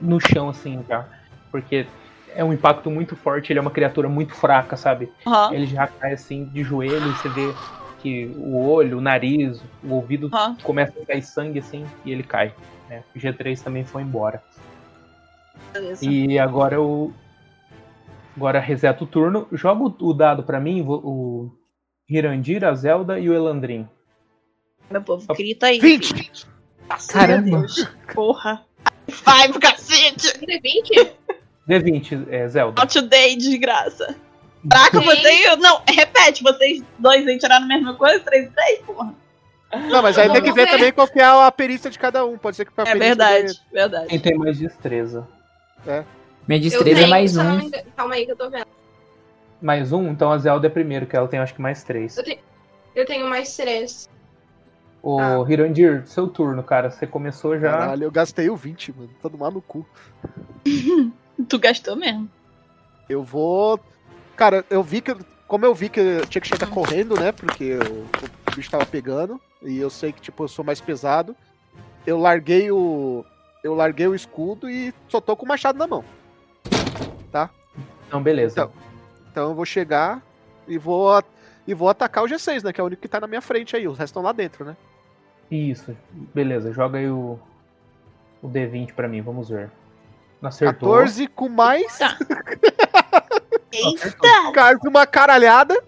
no 0.00 0.20
chão, 0.20 0.48
assim, 0.48 0.84
já. 0.88 1.06
Porque 1.50 1.86
é 2.34 2.42
um 2.44 2.52
impacto 2.52 2.90
muito 2.90 3.14
forte, 3.14 3.52
ele 3.52 3.60
é 3.60 3.62
uma 3.62 3.70
criatura 3.70 4.08
muito 4.08 4.34
fraca, 4.34 4.76
sabe? 4.76 5.10
ó, 5.24 5.52
Ele 5.52 5.64
já 5.66 5.86
cai 5.86 6.14
assim 6.14 6.44
de 6.46 6.64
joelho 6.64 7.08
e 7.08 7.12
você 7.12 7.28
vê 7.28 7.54
que 8.00 8.26
o 8.36 8.68
olho, 8.68 8.98
o 8.98 9.00
nariz, 9.00 9.62
o 9.82 9.94
ouvido 9.94 10.28
ó. 10.32 10.54
começa 10.62 10.92
a 11.00 11.06
cair 11.06 11.22
sangue 11.22 11.60
assim 11.60 11.86
e 12.04 12.10
ele 12.10 12.24
cai. 12.24 12.52
né? 12.90 13.02
O 13.14 13.18
G3 13.18 13.60
também 13.62 13.84
foi 13.84 14.02
embora. 14.02 14.42
Beleza. 15.72 16.04
E 16.04 16.38
agora 16.38 16.74
eu. 16.76 17.12
Agora 18.36 18.58
reseta 18.60 19.04
o 19.04 19.06
turno. 19.06 19.46
Joga 19.52 19.94
o- 20.00 20.12
dado 20.14 20.42
pra 20.42 20.58
mim, 20.60 20.82
o 20.86 21.50
Hirandir, 22.08 22.64
a 22.64 22.74
Zelda 22.74 23.18
e 23.18 23.28
o 23.28 23.34
Elandrin. 23.34 23.86
Meu 24.90 25.02
povo, 25.02 25.26
grita 25.34 25.66
aí. 25.66 25.78
20! 25.80 26.30
Graças 26.86 27.10
a 27.10 27.12
Caramba. 27.12 27.58
Deus. 27.60 27.88
Porra. 28.14 28.64
Five, 29.08 29.58
cacete. 29.58 30.38
20? 30.46 31.12
D20, 31.68 32.26
é, 32.30 32.48
Zelda. 32.48 32.80
Not 32.80 32.92
today, 33.00 33.36
desgraça. 33.36 34.16
Caraca, 34.70 35.00
você. 35.00 35.56
Não, 35.56 35.82
repete, 35.88 36.42
vocês 36.42 36.82
dois 36.98 37.26
aí 37.26 37.38
tiraram 37.38 37.64
a 37.64 37.68
mesma 37.68 37.94
coisa? 37.94 38.20
3 38.20 38.46
e 38.46 38.50
3, 38.50 38.78
porra. 38.82 39.14
Não, 39.90 40.02
mas 40.02 40.18
aí 40.18 40.30
tem 40.30 40.42
que 40.42 40.52
ver 40.52 40.66
ver. 40.66 40.70
também 40.70 40.92
qual 40.92 41.08
que 41.08 41.18
é 41.18 41.24
a 41.24 41.50
perícia 41.50 41.90
de 41.90 41.98
cada 41.98 42.24
um. 42.26 42.36
Pode 42.36 42.56
ser 42.56 42.64
que 42.66 42.72
a 42.76 42.82
É 42.82 42.84
perícia 42.84 43.00
verdade, 43.08 43.54
Quem 43.54 43.72
verdade. 43.72 44.18
tem 44.20 44.36
mais 44.36 44.58
destreza? 44.58 45.26
Minha 45.84 46.58
Eu 46.58 46.62
destreza 46.62 46.90
é 46.90 46.94
tenho, 46.94 47.10
mais 47.10 47.32
só 47.32 47.42
um. 47.42 47.70
Calma 47.96 48.14
aí 48.14 48.26
que 48.26 48.32
eu 48.32 48.36
tô 48.36 48.50
vendo. 48.50 48.66
Mais 49.60 49.92
um? 49.92 50.08
Então 50.10 50.32
a 50.32 50.38
Zelda 50.38 50.66
é 50.66 50.70
primeiro, 50.70 51.06
que 51.06 51.16
ela 51.16 51.28
tem 51.28 51.38
acho 51.38 51.54
que 51.54 51.62
mais 51.62 51.82
três. 51.84 52.16
Eu 52.16 52.24
tenho, 52.24 52.38
eu 52.94 53.06
tenho 53.06 53.28
mais 53.28 53.56
três. 53.56 54.08
Ô, 55.02 55.18
Ah. 55.20 55.44
Hirandir, 55.48 56.06
seu 56.06 56.26
turno, 56.28 56.62
cara. 56.62 56.90
Você 56.90 57.06
começou 57.06 57.58
já. 57.58 57.70
Caralho, 57.72 58.04
eu 58.04 58.10
gastei 58.10 58.48
o 58.50 58.56
20, 58.56 58.92
mano. 58.96 59.10
Todo 59.20 59.36
mal 59.38 59.50
no 59.50 59.60
cu. 59.62 59.86
Tu 61.48 61.58
gastou 61.58 61.96
mesmo. 61.96 62.28
Eu 63.08 63.22
vou. 63.22 63.80
Cara, 64.36 64.64
eu 64.70 64.82
vi 64.82 65.00
que. 65.00 65.16
Como 65.48 65.66
eu 65.66 65.74
vi 65.74 65.88
que 65.88 66.00
eu 66.00 66.26
tinha 66.26 66.40
que 66.40 66.48
chegar 66.48 66.66
correndo, 66.68 67.18
né? 67.18 67.32
Porque 67.32 67.74
o, 67.74 68.04
o 68.52 68.54
bicho 68.56 68.70
tava 68.70 68.86
pegando. 68.86 69.40
E 69.62 69.78
eu 69.78 69.90
sei 69.90 70.12
que, 70.12 70.20
tipo, 70.20 70.44
eu 70.44 70.48
sou 70.48 70.64
mais 70.64 70.80
pesado. 70.80 71.34
Eu 72.06 72.18
larguei 72.18 72.70
o. 72.70 73.24
Eu 73.62 73.74
larguei 73.74 74.08
o 74.08 74.14
escudo 74.14 74.68
e 74.68 74.92
só 75.08 75.20
tô 75.20 75.36
com 75.36 75.44
o 75.44 75.48
machado 75.48 75.78
na 75.78 75.86
mão. 75.86 76.04
Então, 78.12 78.22
beleza. 78.22 78.52
Então. 78.52 78.72
Então 79.30 79.48
eu 79.48 79.54
vou 79.54 79.64
chegar 79.64 80.20
e 80.68 80.76
vou. 80.76 81.24
E 81.66 81.72
vou 81.72 81.88
atacar 81.88 82.22
o 82.22 82.26
G6, 82.26 82.62
né? 82.62 82.72
Que 82.72 82.78
é 82.78 82.84
o 82.84 82.86
único 82.86 83.00
que 83.00 83.08
tá 83.08 83.18
na 83.18 83.26
minha 83.26 83.40
frente 83.40 83.74
aí. 83.74 83.88
Os 83.88 83.96
restos 83.96 84.10
estão 84.10 84.22
lá 84.22 84.32
dentro, 84.32 84.66
né? 84.66 84.76
Isso, 85.50 85.96
beleza. 86.34 86.72
Joga 86.72 86.98
aí 86.98 87.08
o, 87.08 87.38
o 88.42 88.48
D20 88.48 88.92
pra 88.92 89.08
mim, 89.08 89.22
vamos 89.22 89.48
ver. 89.48 89.70
Acertou. 90.42 90.90
14 90.90 91.26
com 91.28 91.48
mais. 91.48 91.98
Tá. 91.98 92.18
Eita! 93.72 94.12
Cara, 94.52 94.78
uma 94.84 95.06
caralhada. 95.06 95.82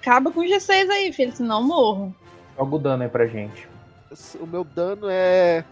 Acaba 0.00 0.30
com 0.30 0.40
o 0.40 0.44
G6 0.44 0.88
aí, 0.88 1.12
filho, 1.12 1.32
senão 1.32 1.60
eu 1.60 1.66
morro. 1.66 2.14
Joga 2.56 2.76
o 2.76 2.78
dano 2.78 3.02
aí 3.02 3.08
pra 3.10 3.26
gente. 3.26 3.68
O 4.40 4.46
meu 4.46 4.64
dano 4.64 5.08
é. 5.10 5.62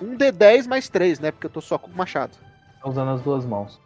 1d10 0.00 0.66
mais 0.66 0.88
3, 0.88 1.20
né? 1.20 1.30
Porque 1.30 1.46
eu 1.46 1.50
tô 1.50 1.60
só 1.60 1.78
com 1.78 1.90
o 1.90 1.96
machado. 1.96 2.32
Tá 2.80 2.88
usando 2.88 3.10
as 3.10 3.22
duas 3.22 3.44
mãos. 3.44 3.80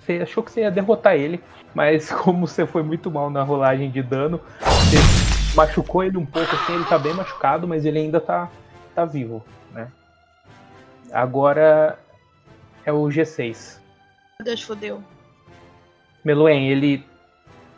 Você 0.00 0.20
achou 0.22 0.42
que 0.42 0.50
você 0.50 0.60
ia 0.60 0.70
derrotar 0.70 1.14
ele, 1.14 1.42
mas 1.74 2.10
como 2.12 2.46
você 2.46 2.66
foi 2.66 2.82
muito 2.82 3.10
mal 3.10 3.30
na 3.30 3.42
rolagem 3.42 3.90
de 3.90 4.02
dano, 4.02 4.40
você 4.60 4.96
machucou 5.56 6.04
ele 6.04 6.16
um 6.16 6.26
pouco 6.26 6.54
assim, 6.54 6.74
ele 6.74 6.84
tá 6.84 6.98
bem 6.98 7.14
machucado, 7.14 7.66
mas 7.66 7.84
ele 7.84 7.98
ainda 7.98 8.20
tá, 8.20 8.50
tá 8.94 9.04
vivo, 9.04 9.44
né? 9.72 9.88
Agora 11.12 11.98
é 12.84 12.92
o 12.92 13.04
G6. 13.04 13.78
Meu 14.40 14.44
Deus, 14.44 14.62
fodeu. 14.62 15.02
Meloen, 16.24 16.68
ele. 16.68 17.04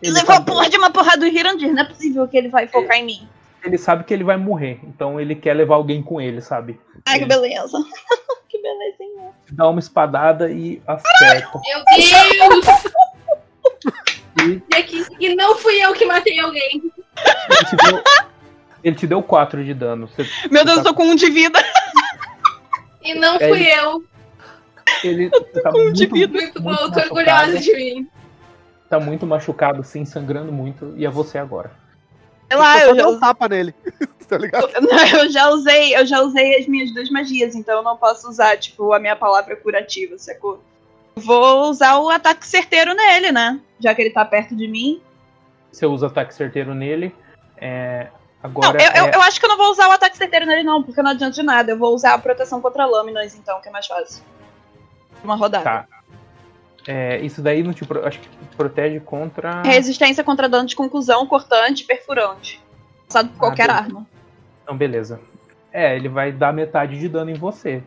Ele 0.02 0.12
Levou 0.12 0.30
a 0.30 0.34
sabe, 0.34 0.46
porra 0.46 0.70
de 0.70 0.76
uma 0.76 0.90
porrada 0.90 1.18
do 1.18 1.26
Hirandir. 1.26 1.72
Não 1.72 1.82
é 1.82 1.84
possível 1.84 2.26
que 2.28 2.36
ele 2.36 2.48
vai 2.48 2.66
focar 2.66 2.96
em 2.96 3.04
mim. 3.04 3.28
Ele 3.66 3.78
sabe 3.78 4.04
que 4.04 4.14
ele 4.14 4.24
vai 4.24 4.36
morrer, 4.36 4.80
então 4.84 5.20
ele 5.20 5.34
quer 5.34 5.54
levar 5.54 5.74
alguém 5.76 6.02
com 6.02 6.20
ele, 6.20 6.40
sabe? 6.40 6.80
Ai, 7.06 7.18
que 7.18 7.24
beleza. 7.26 7.78
que 8.48 8.60
belezinha. 8.62 9.30
Dá 9.52 9.68
uma 9.68 9.80
espadada 9.80 10.50
e 10.50 10.80
acerta. 10.86 11.60
Meu 11.64 11.82
Deus! 11.96 12.66
E 14.38 14.62
E, 14.70 14.76
aqui, 14.76 15.04
e 15.18 15.34
não 15.34 15.56
fui 15.56 15.82
eu 15.82 15.94
que 15.94 16.04
matei 16.04 16.38
alguém. 16.38 16.82
ele 16.82 17.64
te 17.70 17.76
deu, 17.76 18.02
ele 18.84 18.96
te 18.96 19.06
deu 19.06 19.22
4 19.22 19.64
de 19.64 19.72
dano. 19.72 20.08
Você- 20.08 20.26
Meu 20.50 20.62
Deus, 20.62 20.76
você 20.76 20.80
eu 20.80 20.84
tô 20.84 20.94
com 20.94 21.04
um 21.04 21.14
de 21.14 21.30
vida. 21.30 21.58
E 23.02 23.14
não 23.14 23.36
É, 23.36 23.48
fui 23.48 23.62
ele- 23.62 23.70
eu. 23.80 24.04
Ele 25.02 25.30
tá 25.30 25.70
com 25.72 25.78
um 25.88 25.92
de 25.92 26.06
muito, 26.08 26.14
vida. 26.14 26.32
Muito 26.38 26.60
bom, 26.62 26.70
muito 26.70 26.82
eu 26.82 27.08
tô 27.08 27.14
orgulhosa 27.14 27.58
de 27.58 27.72
mim. 27.74 28.08
Tá 28.90 29.00
muito 29.00 29.26
machucado, 29.26 29.80
assim, 29.80 30.04
sangrando 30.04 30.52
muito. 30.52 30.92
E 30.98 31.06
é 31.06 31.10
você 31.10 31.38
agora. 31.38 31.70
Sei 32.48 32.56
lá, 32.56 32.78
Só 32.80 32.86
eu 32.86 32.96
já, 32.96 33.08
um 33.08 33.18
tapa 33.20 33.48
nele. 33.48 33.74
tá 34.28 34.38
ligado? 34.38 34.68
Não, 34.80 35.20
eu 35.20 35.30
já 35.30 35.48
usei, 35.50 35.96
eu 35.96 36.06
já 36.06 36.20
usei 36.20 36.58
as 36.58 36.66
minhas 36.66 36.92
duas 36.92 37.10
magias, 37.10 37.54
então 37.54 37.76
eu 37.76 37.82
não 37.82 37.96
posso 37.96 38.28
usar, 38.28 38.56
tipo, 38.56 38.92
a 38.92 38.98
minha 38.98 39.16
palavra 39.16 39.56
curativa, 39.56 40.16
sacou? 40.18 40.62
Vou 41.16 41.70
usar 41.70 41.98
o 41.98 42.10
ataque 42.10 42.46
certeiro 42.46 42.94
nele, 42.94 43.32
né? 43.32 43.58
Já 43.80 43.94
que 43.94 44.02
ele 44.02 44.10
tá 44.10 44.24
perto 44.24 44.54
de 44.54 44.68
mim. 44.68 45.00
Você 45.72 45.86
usa 45.86 46.06
ataque 46.08 46.34
certeiro 46.34 46.74
nele. 46.74 47.14
É, 47.56 48.08
Não, 48.42 48.50
agora 48.50 48.82
eu, 48.82 48.90
eu, 48.92 49.06
é- 49.06 49.16
eu 49.16 49.22
acho 49.22 49.40
que 49.40 49.46
eu 49.46 49.48
não 49.48 49.56
vou 49.56 49.70
usar 49.70 49.88
o 49.88 49.92
ataque 49.92 50.16
certeiro 50.16 50.44
nele, 50.46 50.62
não, 50.62 50.82
porque 50.82 51.00
não 51.02 51.10
adianta 51.12 51.34
de 51.34 51.42
nada. 51.42 51.72
Eu 51.72 51.78
vou 51.78 51.94
usar 51.94 52.14
a 52.14 52.18
proteção 52.18 52.60
contra 52.60 52.84
lâminas, 52.84 53.34
então, 53.34 53.60
que 53.60 53.68
é 53.68 53.72
mais 53.72 53.86
fácil. 53.86 54.22
Uma 55.24 55.36
rodada. 55.36 55.64
Tá. 55.64 55.86
É, 56.86 57.18
isso 57.20 57.42
daí 57.42 57.62
não 57.62 57.72
te 57.72 57.84
pro- 57.84 58.06
acho 58.06 58.18
que 58.20 58.28
te 58.28 58.56
protege 58.56 59.00
contra. 59.00 59.62
Resistência 59.62 60.22
contra 60.24 60.48
dano 60.48 60.66
de 60.68 60.76
conclusão, 60.76 61.26
cortante, 61.26 61.84
perfurante. 61.84 62.60
Passado 63.08 63.28
por 63.30 63.36
Ah, 63.36 63.38
qualquer 63.38 63.66
beleza. 63.68 63.82
arma. 63.84 64.06
Não, 64.66 64.76
beleza. 64.76 65.20
É, 65.72 65.94
ele 65.96 66.08
vai 66.08 66.32
dar 66.32 66.52
metade 66.52 66.98
de 66.98 67.08
dano 67.08 67.30
em 67.30 67.34
você. 67.34 67.82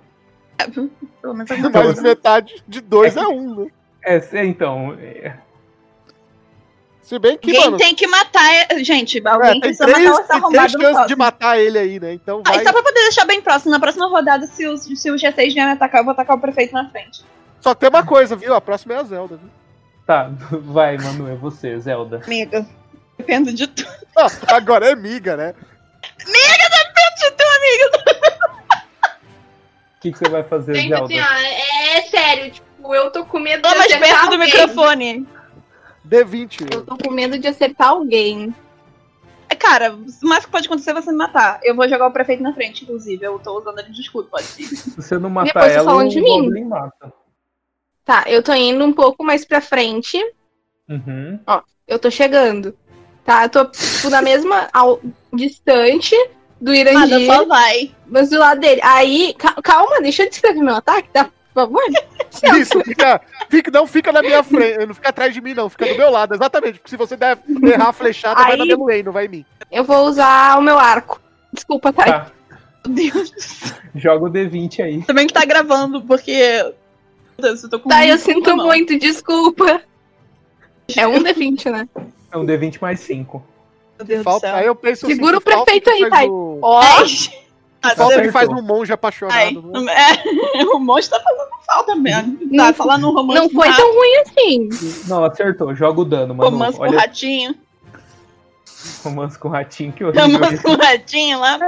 Pelo 1.21 1.33
menos 1.33 1.49
Então, 1.57 2.01
metade 2.01 2.63
de 2.67 2.81
dois 2.81 3.15
é 3.15 3.27
um, 3.27 3.55
né? 3.65 3.71
É, 4.03 4.15
é, 4.39 4.45
então. 4.45 4.93
é, 4.99 5.37
Se 7.09 7.17
bem 7.17 7.35
que, 7.39 7.49
Alguém 7.49 7.65
mano, 7.65 7.77
tem 7.77 7.95
que 7.95 8.05
matar. 8.05 8.47
Gente, 8.83 9.17
é, 9.17 9.29
alguém 9.31 9.51
tem 9.53 9.61
precisa 9.61 9.85
três, 9.85 9.97
matar 10.07 10.11
essa 10.11 10.19
tem 10.19 10.27
três 10.27 10.43
arrombada 10.43 10.77
no 10.77 10.83
chances 10.83 11.07
de 11.07 11.15
matar 11.15 11.57
ele 11.59 11.79
aí, 11.79 11.99
né? 11.99 12.13
Então 12.13 12.43
Ah, 12.45 12.51
vai. 12.51 12.61
e 12.61 12.63
só 12.63 12.71
pra 12.71 12.83
poder 12.83 13.01
deixar 13.01 13.25
bem 13.25 13.41
próximo, 13.41 13.71
na 13.71 13.79
próxima 13.79 14.07
rodada, 14.07 14.45
se 14.45 14.67
o, 14.67 14.77
se 14.77 15.09
o 15.09 15.15
G6 15.15 15.35
vier 15.55 15.65
me 15.65 15.71
atacar, 15.71 16.01
eu 16.01 16.05
vou 16.05 16.11
atacar 16.11 16.37
o 16.37 16.39
prefeito 16.39 16.71
na 16.71 16.87
frente. 16.87 17.23
Só 17.61 17.73
tem 17.73 17.89
uma 17.89 18.05
coisa, 18.05 18.35
viu? 18.35 18.53
A 18.53 18.61
próxima 18.61 18.93
é 18.93 18.97
a 18.97 19.03
Zelda, 19.03 19.37
viu? 19.37 19.49
Tá, 20.05 20.29
vai, 20.51 20.97
Manu, 20.99 21.27
é 21.27 21.33
você, 21.33 21.79
Zelda. 21.79 22.21
Amiga, 22.23 22.63
dependo 23.17 23.51
de 23.53 23.65
tu. 23.65 23.87
Ah, 24.15 24.27
agora 24.55 24.91
é 24.91 24.95
miga, 24.95 25.35
né? 25.35 25.55
De 26.19 27.31
tu, 27.31 27.43
amiga. 27.57 28.19
O 29.97 30.01
que, 30.01 30.11
que 30.11 30.17
você 30.19 30.29
vai 30.29 30.43
fazer, 30.43 30.75
Gente, 30.75 30.89
Zelda? 30.89 31.05
assim, 31.05 31.19
ó, 31.19 31.33
é, 31.39 31.97
é 31.97 32.01
sério, 32.03 32.51
tipo, 32.51 32.93
eu 32.95 33.09
tô 33.09 33.25
com 33.25 33.39
medo 33.39 33.63
Tô 33.63 33.69
de 33.69 33.77
mais 33.77 33.91
acertar 33.91 34.09
perto 34.09 34.25
do 34.27 34.33
alguém. 34.35 34.45
microfone. 34.45 35.27
D20. 36.09 36.73
Eu 36.73 36.85
tô 36.85 36.97
com 36.97 37.11
medo 37.11 37.37
de 37.37 37.47
acertar 37.47 37.89
alguém. 37.89 38.53
É, 39.49 39.55
Cara, 39.55 39.93
o 39.95 40.27
mais 40.27 40.45
que 40.45 40.51
pode 40.51 40.67
acontecer 40.67 40.91
é 40.91 40.93
você 40.95 41.11
me 41.11 41.17
matar. 41.17 41.59
Eu 41.63 41.75
vou 41.75 41.87
jogar 41.89 42.07
o 42.07 42.11
prefeito 42.11 42.41
na 42.43 42.53
frente, 42.53 42.83
inclusive. 42.83 43.23
Eu 43.23 43.39
tô 43.39 43.57
usando 43.57 43.79
ele 43.79 43.91
de 43.91 44.01
escudo, 44.01 44.27
pode 44.29 44.43
ser. 44.43 44.63
Se 44.75 44.89
você 44.95 45.17
não 45.17 45.29
matar 45.29 45.53
Depois 45.53 45.71
você 45.73 45.77
ela, 45.79 45.85
falando 45.91 46.07
o 46.07 46.09
de 46.09 46.21
mim. 46.21 46.41
Goblin 46.43 46.65
mata. 46.65 47.13
Tá, 48.05 48.23
eu 48.27 48.41
tô 48.41 48.53
indo 48.53 48.83
um 48.83 48.93
pouco 48.93 49.23
mais 49.23 49.45
pra 49.45 49.61
frente. 49.61 50.17
Uhum. 50.89 51.39
Eu 51.87 51.99
tô 51.99 52.09
chegando. 52.09 52.75
Tá, 53.23 53.43
eu 53.45 53.49
tô, 53.49 53.65
tipo, 53.65 54.09
na 54.09 54.21
mesma 54.21 54.67
ao, 54.73 54.99
distante 55.31 56.15
do 56.59 56.71
Nada, 56.73 56.89
Irandir, 56.91 57.25
só 57.27 57.45
vai. 57.45 57.95
mas 58.07 58.29
do 58.31 58.39
lado 58.39 58.59
dele. 58.59 58.81
Aí, 58.83 59.33
ca- 59.37 59.55
calma, 59.61 60.01
deixa 60.01 60.23
eu 60.23 60.29
descrever 60.29 60.61
meu 60.61 60.75
ataque, 60.75 61.09
tá? 61.13 61.25
Por 61.25 61.61
favor. 61.65 61.81
Isso, 62.59 62.79
fica, 62.83 63.21
fica, 63.49 63.71
não 63.71 63.85
fica 63.87 64.11
na 64.11 64.21
minha 64.21 64.41
frente, 64.43 64.85
não 64.85 64.93
fica 64.93 65.09
atrás 65.09 65.33
de 65.33 65.41
mim, 65.41 65.53
não, 65.53 65.69
fica 65.69 65.85
do 65.87 65.97
meu 65.97 66.09
lado, 66.09 66.33
exatamente. 66.35 66.79
Porque 66.79 66.89
se 66.89 66.97
você 66.97 67.15
der, 67.17 67.37
errar 67.63 67.89
a 67.89 67.93
flechada, 67.93 68.41
vai 68.41 68.51
Aí- 68.53 68.57
na 68.57 68.65
Meluei, 68.65 69.03
não 69.03 69.11
vai 69.11 69.25
em 69.25 69.29
mim. 69.29 69.45
Eu 69.71 69.83
vou 69.83 70.05
usar 70.07 70.57
o 70.57 70.61
meu 70.61 70.77
arco. 70.79 71.21
Desculpa, 71.51 71.91
tá? 71.91 72.03
Tá, 72.05 72.31
Meu 72.87 72.95
Deus. 73.11 73.31
joga 73.95 74.25
o 74.25 74.29
D20 74.31 74.79
aí. 74.83 75.01
Também 75.03 75.27
que 75.27 75.33
tá 75.33 75.43
gravando, 75.45 76.01
porque. 76.03 76.33
Meu 77.37 77.49
Deus, 77.49 77.63
eu 77.63 77.69
tô 77.69 77.79
com 77.79 77.89
Tá, 77.89 78.05
eu 78.05 78.17
sinto 78.17 78.55
mão. 78.55 78.67
muito, 78.67 78.97
desculpa. 78.97 79.81
É 80.95 81.07
um 81.07 81.21
D20, 81.23 81.71
né? 81.71 81.87
É 82.31 82.37
um 82.37 82.45
D20 82.45 82.79
mais 82.81 82.99
5. 83.01 83.43
Meu 83.97 84.05
Deus 84.07 84.19
do 84.21 84.23
Falta, 84.23 84.47
céu. 84.47 84.55
aí 84.55 84.65
eu 84.65 84.75
penso 84.75 85.05
assim, 85.05 85.15
Segura 85.15 85.33
que 85.33 85.37
o 85.37 85.41
prefeito 85.41 85.89
aí, 85.89 85.99
Thay. 86.01 86.09
faz 86.09 86.29
o- 86.29 86.59
Ó, 86.61 86.81
ah, 87.81 87.89
Falta 87.95 88.13
que 88.15 88.19
Acertou. 88.21 88.31
faz 88.31 88.49
um 88.49 88.61
monge 88.61 88.91
ai, 88.91 88.95
apaixonado. 88.95 89.61
né? 89.81 89.93
é, 90.55 90.63
o 90.75 90.79
monstro 90.79 91.17
tá 91.17 91.23
fazendo 91.23 91.49
falta 91.65 91.95
mesmo. 91.95 92.37
Não- 92.51 92.65
Tá 92.65 92.73
falando 92.73 93.09
um 93.09 93.13
romance 93.13 93.39
não 93.41 93.49
foi 93.49 93.67
rato, 93.67 93.81
tão 93.81 93.93
ruim 93.93 94.15
assim. 94.17 94.69
Não, 95.07 95.23
acertou. 95.23 95.75
Joga 95.75 96.01
o 96.01 96.05
dano, 96.05 96.35
mano. 96.35 96.49
romance 96.49 96.77
com 96.77 96.83
Olha, 96.83 96.99
ratinho. 96.99 97.55
romance 99.03 99.37
com 99.39 99.47
o 99.47 99.51
ratinho, 99.51 99.91
que 99.93 100.03
horrível. 100.03 100.27
Romance 100.29 100.61
com 100.63 100.75
ratinho 100.75 101.39
lá. 101.39 101.59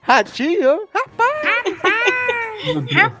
Ratinho? 0.00 0.80
Meu 2.64 2.80
Deus. 2.82 3.12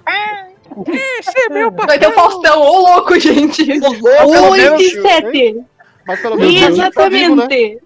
Esse 1.20 1.38
é 1.38 1.48
meu 1.50 1.70
Vai 1.70 1.98
ter 1.98 2.08
o 2.08 2.12
Faustão, 2.12 2.60
ô 2.60 2.80
louco, 2.80 3.18
gente. 3.18 3.64
pelo 3.64 4.50
Oito 4.50 4.52
menos, 4.52 4.82
e 4.82 5.02
sete. 5.02 5.60
Mas 6.06 6.20
pelo 6.20 6.36
menos 6.36 6.78
tá 6.94 7.08
vivo, 7.08 7.36
né? 7.36 7.44
Exatamente. 7.46 7.82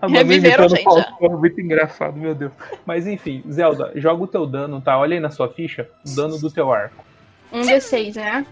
A 0.00 0.08
Manu 0.08 0.32
imitando 0.32 0.68
gente, 0.70 0.84
Faustão 0.84 1.16
é 1.20 1.28
muito 1.28 1.60
engraçado, 1.60 2.16
meu 2.16 2.34
Deus. 2.34 2.52
Mas 2.86 3.06
enfim, 3.06 3.42
Zelda, 3.50 3.92
joga 3.94 4.22
o 4.22 4.26
teu 4.26 4.46
dano, 4.46 4.80
tá? 4.80 4.98
Olha 4.98 5.14
aí 5.14 5.20
na 5.20 5.30
sua 5.30 5.48
ficha, 5.48 5.88
o 6.06 6.14
dano 6.14 6.38
do 6.38 6.50
teu 6.50 6.72
arco. 6.72 7.04
Um 7.52 7.62
D6, 7.62 8.16
né? 8.16 8.46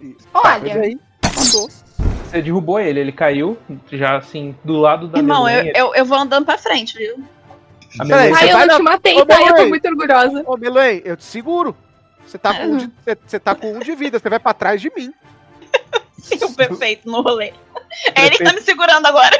Isso. 0.00 0.28
Olha. 0.32 0.80
Aí, 0.80 0.98
matou. 1.24 1.68
Você 2.24 2.42
derrubou 2.42 2.78
ele, 2.78 3.00
ele 3.00 3.12
caiu, 3.12 3.56
já 3.90 4.16
assim, 4.18 4.54
do 4.62 4.74
lado 4.78 5.08
da 5.08 5.18
Irmão, 5.18 5.48
eu, 5.48 5.72
eu, 5.74 5.94
eu 5.94 6.04
vou 6.04 6.18
andando 6.18 6.44
pra 6.44 6.58
frente, 6.58 6.96
viu? 6.96 7.24
A 7.98 8.04
Peraí, 8.04 8.32
Ai, 8.34 8.50
eu 8.50 8.56
vai 8.56 8.66
não 8.66 8.76
te 8.76 8.82
matei, 8.82 9.18
Ô, 9.18 9.24
tá? 9.26 9.40
Eu 9.40 9.54
tô 9.54 9.66
muito 9.68 9.88
orgulhosa. 9.88 10.42
Ô, 10.46 10.56
Meluei, 10.56 11.02
eu 11.04 11.16
te 11.16 11.24
seguro. 11.24 11.74
Você 12.26 12.36
tá, 12.36 12.52
com 12.52 12.64
um 12.64 12.76
de, 12.76 12.86
você- 13.02 13.18
você 13.26 13.40
tá 13.40 13.54
com 13.54 13.72
um 13.72 13.78
de 13.78 13.94
vida, 13.94 14.18
você 14.18 14.28
vai 14.28 14.38
pra 14.38 14.52
trás 14.52 14.80
de 14.80 14.92
mim. 14.94 15.10
O 16.42 16.52
perfeito 16.54 17.08
no 17.10 17.22
rolê. 17.22 17.54
É 18.14 18.26
ele 18.26 18.36
que 18.36 18.44
tá 18.44 18.52
me 18.52 18.60
segurando 18.60 19.06
agora. 19.06 19.36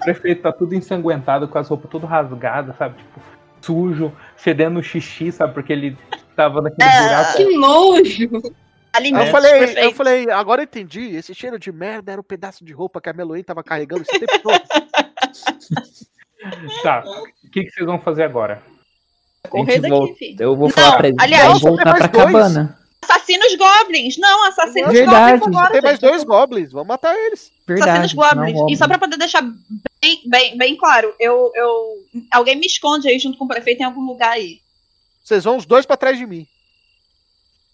O 0.00 0.04
prefeito 0.04 0.42
tá 0.42 0.52
tudo 0.52 0.74
ensanguentado, 0.74 1.48
com 1.48 1.58
as 1.58 1.68
roupas 1.68 1.90
tudo 1.90 2.06
rasgadas, 2.06 2.76
sabe? 2.76 2.96
Tipo, 2.98 3.20
sujo, 3.60 4.12
fedendo 4.36 4.82
xixi, 4.82 5.30
sabe? 5.32 5.52
Porque 5.54 5.72
ele 5.72 5.96
tava 6.36 6.62
naquele 6.62 6.88
Ah. 6.88 7.02
buraco. 7.02 7.36
Que 7.36 7.56
nojo. 7.56 8.30
Eu 9.20 9.26
falei, 9.26 9.84
eu 9.84 9.92
falei, 9.92 10.30
agora 10.30 10.62
eu 10.62 10.64
entendi. 10.64 11.14
Esse 11.16 11.34
cheiro 11.34 11.58
de 11.58 11.70
merda 11.70 12.10
era 12.12 12.20
o 12.20 12.24
pedaço 12.24 12.64
de 12.64 12.72
roupa 12.72 13.00
que 13.00 13.08
a 13.08 13.12
Meloen 13.12 13.42
tava 13.44 13.62
carregando 13.62 14.02
esse 14.02 14.18
tempo 14.18 14.38
todo. 14.42 14.60
Tá, 16.82 17.02
o 17.04 17.50
que, 17.50 17.64
que 17.64 17.70
vocês 17.70 17.84
vão 17.84 17.98
fazer 18.00 18.22
agora? 18.22 18.62
Correr 19.50 19.72
A 19.72 19.74
gente 19.74 19.82
daqui, 19.82 19.94
volta- 19.94 20.14
filho. 20.14 20.36
Eu 20.40 20.56
vou 20.56 20.68
Não, 20.68 20.74
falar 20.74 20.96
pra 20.96 21.08
ele 21.08 21.16
aliás, 21.20 21.46
vamos 21.46 21.60
voltar 21.62 21.94
pra 21.96 22.06
dois. 22.06 22.24
cabana. 22.26 22.78
Assassinos 23.02 23.54
goblins! 23.56 24.16
Não, 24.18 24.44
assassinos 24.48 24.92
Verdade. 24.92 25.38
goblins 25.38 25.56
agora. 25.56 25.72
Tem 25.72 25.82
mais 25.82 25.98
dois 25.98 26.24
goblins, 26.24 26.72
vamos 26.72 26.88
matar 26.88 27.14
eles. 27.16 27.50
Verdade. 27.66 27.90
Assassinos 27.90 28.12
goblins. 28.14 28.54
não, 28.58 28.68
E 28.68 28.76
só 28.76 28.86
pra 28.88 28.98
poder 28.98 29.16
deixar 29.16 29.42
bem, 29.42 30.20
bem, 30.26 30.58
bem 30.58 30.76
claro, 30.76 31.14
eu, 31.18 31.50
eu. 31.54 31.94
Alguém 32.32 32.56
me 32.56 32.66
esconde 32.66 33.08
aí 33.08 33.18
junto 33.18 33.38
com 33.38 33.44
o 33.44 33.48
prefeito 33.48 33.80
em 33.80 33.84
algum 33.84 34.04
lugar 34.04 34.32
aí. 34.32 34.60
Vocês 35.22 35.44
vão 35.44 35.56
os 35.56 35.66
dois 35.66 35.86
pra 35.86 35.96
trás 35.96 36.18
de 36.18 36.26
mim. 36.26 36.46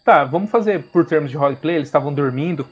Tá, 0.05 0.25
vamos 0.25 0.51
fazer 0.51 0.85
por 0.85 1.07
termos 1.07 1.31
de 1.31 1.37
roleplay, 1.37 1.77
eles 1.77 1.89
estavam 1.89 2.12
dormindo, 2.12 2.68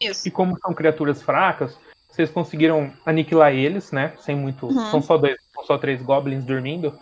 Isso. 0.00 0.28
e 0.28 0.30
como 0.30 0.58
são 0.58 0.74
criaturas 0.74 1.22
fracas, 1.22 1.78
vocês 2.10 2.30
conseguiram 2.30 2.92
aniquilar 3.06 3.54
eles, 3.54 3.90
né? 3.90 4.12
Sem 4.20 4.36
muito. 4.36 4.66
Uhum. 4.66 4.90
São 4.90 5.00
só 5.02 5.16
dois, 5.16 5.36
são 5.54 5.64
só 5.64 5.78
três 5.78 6.02
goblins 6.02 6.44
dormindo. 6.44 6.96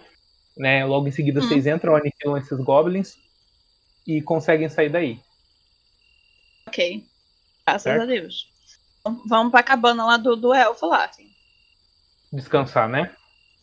Né? 0.57 0.85
Logo 0.85 1.09
em 1.09 1.11
seguida 1.11 1.41
Uhum. 1.41 1.49
vocês 1.49 1.67
entram, 1.67 1.97
aniquilam 1.97 2.37
esses 2.37 2.59
goblins 2.61 3.17
e 4.07 4.21
conseguem 4.23 4.69
sair 4.69 4.89
daí. 4.89 5.21
Ok. 6.67 7.05
Graças 7.67 7.83
Certo. 7.83 8.03
a 8.03 8.07
Deus. 8.07 8.49
Então, 9.01 9.21
Vamos 9.27 9.51
pra 9.51 9.63
cabana 9.63 10.05
lá 10.05 10.17
do, 10.17 10.37
do 10.37 10.53
elfo 10.55 10.87
lá. 10.87 11.05
Assim. 11.05 11.29
Descansar, 12.33 12.89
né? 12.89 13.11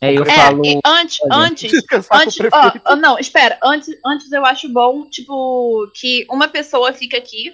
É, 0.01 0.13
eu 0.13 0.23
É, 0.23 0.35
falo. 0.35 0.65
e 0.65 0.79
antes, 0.85 1.19
Olha, 1.23 1.35
antes, 1.35 1.71
Descansar 1.71 2.21
antes, 2.21 2.37
com 2.37 2.45
o 2.45 2.81
ó, 2.85 2.95
não, 2.95 3.19
espera, 3.19 3.59
antes, 3.61 3.93
antes 4.05 4.31
eu 4.31 4.45
acho 4.45 4.69
bom, 4.69 5.09
tipo, 5.09 5.91
que 5.93 6.25
uma 6.29 6.47
pessoa 6.47 6.93
fica 6.93 7.17
aqui, 7.17 7.53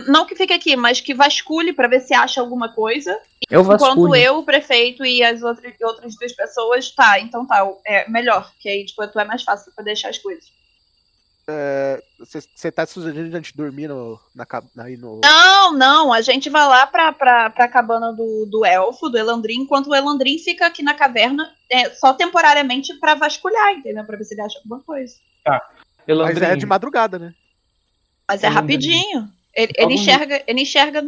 não 0.00 0.26
que 0.26 0.34
fique 0.34 0.52
aqui, 0.52 0.74
mas 0.74 1.00
que 1.00 1.14
vasculhe 1.14 1.72
pra 1.72 1.86
ver 1.86 2.00
se 2.00 2.12
acha 2.14 2.40
alguma 2.40 2.72
coisa, 2.74 3.16
Eu 3.48 3.62
enquanto 3.62 3.78
vasculho. 3.80 4.16
eu, 4.16 4.38
o 4.38 4.42
prefeito 4.44 5.04
e 5.04 5.22
as 5.22 5.40
outras, 5.42 5.72
outras 5.80 6.16
duas 6.16 6.32
pessoas, 6.32 6.90
tá, 6.90 7.20
então 7.20 7.46
tá, 7.46 7.64
é 7.86 8.08
melhor, 8.10 8.52
que 8.58 8.68
aí, 8.68 8.84
tipo, 8.84 9.06
tu 9.06 9.20
é 9.20 9.24
mais 9.24 9.44
fácil 9.44 9.70
pra 9.72 9.84
deixar 9.84 10.08
as 10.08 10.18
coisas. 10.18 10.50
Você 12.18 12.70
tá 12.70 12.84
sugerindo 12.84 13.34
a 13.34 13.40
gente 13.40 13.56
dormir 13.56 13.88
no, 13.88 14.18
na, 14.34 14.46
aí 14.84 14.96
no. 14.96 15.20
Não, 15.22 15.72
não, 15.72 16.12
a 16.12 16.20
gente 16.20 16.50
vai 16.50 16.66
lá 16.66 16.86
pra, 16.86 17.12
pra, 17.12 17.50
pra 17.50 17.68
cabana 17.68 18.12
do, 18.12 18.46
do 18.46 18.64
elfo, 18.64 19.08
do 19.08 19.16
Elandrin, 19.16 19.60
enquanto 19.60 19.88
o 19.88 19.94
Elandrin 19.94 20.38
fica 20.38 20.66
aqui 20.66 20.82
na 20.82 20.94
caverna 20.94 21.50
é, 21.70 21.90
só 21.90 22.12
temporariamente 22.12 22.92
pra 23.00 23.14
vasculhar, 23.14 23.72
entendeu? 23.72 24.04
Pra 24.04 24.16
ver 24.16 24.24
se 24.24 24.34
ele 24.34 24.42
acha 24.42 24.58
alguma 24.58 24.80
coisa. 24.82 25.14
Mas 25.46 25.62
Elandrin, 26.06 26.44
é 26.44 26.56
de 26.56 26.66
madrugada, 26.66 27.18
né? 27.18 27.34
Mas 28.26 28.42
é 28.42 28.46
Elandrin. 28.46 28.74
rapidinho. 28.74 29.28
Ele, 29.54 29.72
ele 29.76 29.82
Algum- 29.82 29.94
enxerga, 29.94 30.42
ele 30.46 30.60
enxerga. 30.62 31.02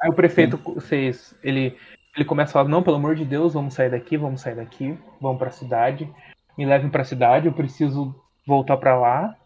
Aí 0.00 0.10
o 0.10 0.14
prefeito, 0.14 0.56
vocês, 0.56 1.34
ele, 1.44 1.78
ele 2.16 2.24
começa 2.24 2.50
a 2.50 2.52
falar, 2.54 2.68
não, 2.68 2.82
pelo 2.82 2.96
amor 2.96 3.14
de 3.14 3.24
Deus, 3.24 3.52
vamos 3.54 3.74
sair 3.74 3.90
daqui, 3.90 4.16
vamos 4.16 4.40
sair 4.40 4.56
daqui, 4.56 4.98
vamos 5.20 5.38
pra 5.38 5.50
cidade, 5.50 6.12
me 6.58 6.66
levem 6.66 6.90
pra 6.90 7.04
cidade, 7.04 7.46
eu 7.46 7.52
preciso 7.52 8.14
voltar 8.46 8.76
pra 8.76 8.98
lá. 8.98 9.36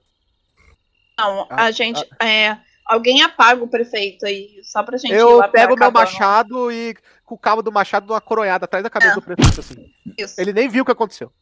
Não, 1.18 1.46
Ah, 1.50 1.64
a 1.64 1.70
gente. 1.70 2.04
É, 2.22 2.56
alguém 2.84 3.22
apaga 3.22 3.62
o 3.64 3.68
prefeito 3.68 4.26
aí, 4.26 4.60
só 4.62 4.82
pra 4.82 4.98
gente 4.98 5.12
ir 5.12 5.16
Eu 5.16 5.38
lá 5.38 5.48
pra 5.48 5.60
pego 5.62 5.76
meu 5.78 5.90
machado 5.90 6.70
e 6.70 6.94
com 7.24 7.34
o 7.34 7.38
cabo 7.38 7.62
do 7.62 7.72
machado 7.72 8.06
dou 8.06 8.14
uma 8.14 8.20
coronhada 8.20 8.64
atrás 8.66 8.82
da 8.82 8.90
cabeça 8.90 9.12
É. 9.12 9.14
do 9.14 9.22
prefeito, 9.22 9.60
assim. 9.60 9.90
Isso. 10.18 10.40
Ele 10.40 10.52
nem 10.52 10.68
viu 10.68 10.82
o 10.82 10.86
que 10.86 10.92
aconteceu. 10.92 11.32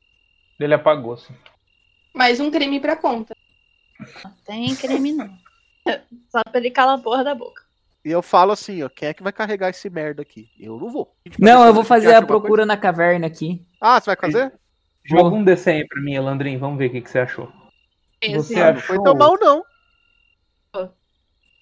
Ele 0.59 0.73
apagou, 0.75 1.15
assim. 1.15 1.35
Mais 2.15 2.39
um 2.41 2.51
crime 2.51 2.79
pra 2.81 2.97
conta. 2.97 3.35
Tem 4.45 4.75
crime 4.77 5.13
não. 5.13 5.29
Só 6.31 6.43
pra 6.45 6.59
ele 6.61 6.71
calar 6.71 6.99
a 6.99 7.03
porra 7.03 7.25
da 7.25 7.35
boca. 7.35 7.63
E 8.05 8.11
eu 8.11 8.23
falo 8.23 8.53
assim, 8.53 8.83
ó, 8.83 8.89
quem 8.89 9.09
é 9.09 9.15
que 9.15 9.23
vai 9.23 9.33
carregar 9.33 9.71
esse 9.71 9.89
merda 9.89 10.23
aqui? 10.23 10.49
Eu 10.61 10.79
não 10.79 10.91
vou. 10.91 11.17
Não, 11.39 11.65
eu 11.65 11.73
vou 11.75 11.83
fazer 11.85 12.15
a 12.15 12.23
procura 12.23 12.67
na 12.67 12.77
caverna 12.77 13.27
aqui. 13.27 13.57
coisa? 13.57 13.65
Ah, 13.81 14.01
você 14.01 14.07
vai 14.07 14.17
fazer? 14.17 14.53
Joga 15.05 15.35
um 15.35 15.43
DC 15.43 15.71
aí 15.71 15.87
pra 15.89 16.03
mim, 16.03 16.15
Elandrin, 16.15 16.59
vamos 16.59 16.79
ver 16.79 16.87
o 16.87 16.91
que, 16.93 17.01
que 17.01 17.11
você 17.11 17.19
achou. 17.21 17.51
Esse 18.27 18.35
Você 18.55 18.61
Ah, 18.61 18.73
não 18.73 18.81
foi 18.81 18.97
achou, 18.97 19.05
tão 19.05 19.15
mal, 19.15 19.39
não. 19.39 19.65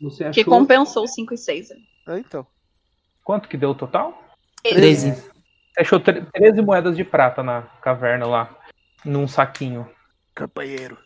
você 0.00 0.24
que 0.30 0.40
achou 0.40 0.44
compensou 0.52 1.06
5 1.06 1.34
e 1.34 1.38
6. 1.38 1.70
É, 2.08 2.18
então. 2.18 2.46
quanto 3.24 3.48
que 3.48 3.56
deu 3.56 3.70
o 3.70 3.74
total? 3.74 4.20
13. 4.62 5.12
Você 5.12 5.30
achou 5.80 6.00
tre- 6.00 6.24
13 6.32 6.60
moedas 6.62 6.96
de 6.96 7.04
prata 7.04 7.42
na 7.42 7.62
caverna 7.82 8.26
lá, 8.26 8.56
num 9.04 9.26
saquinho. 9.28 9.88
Campanheiro. 10.34 10.98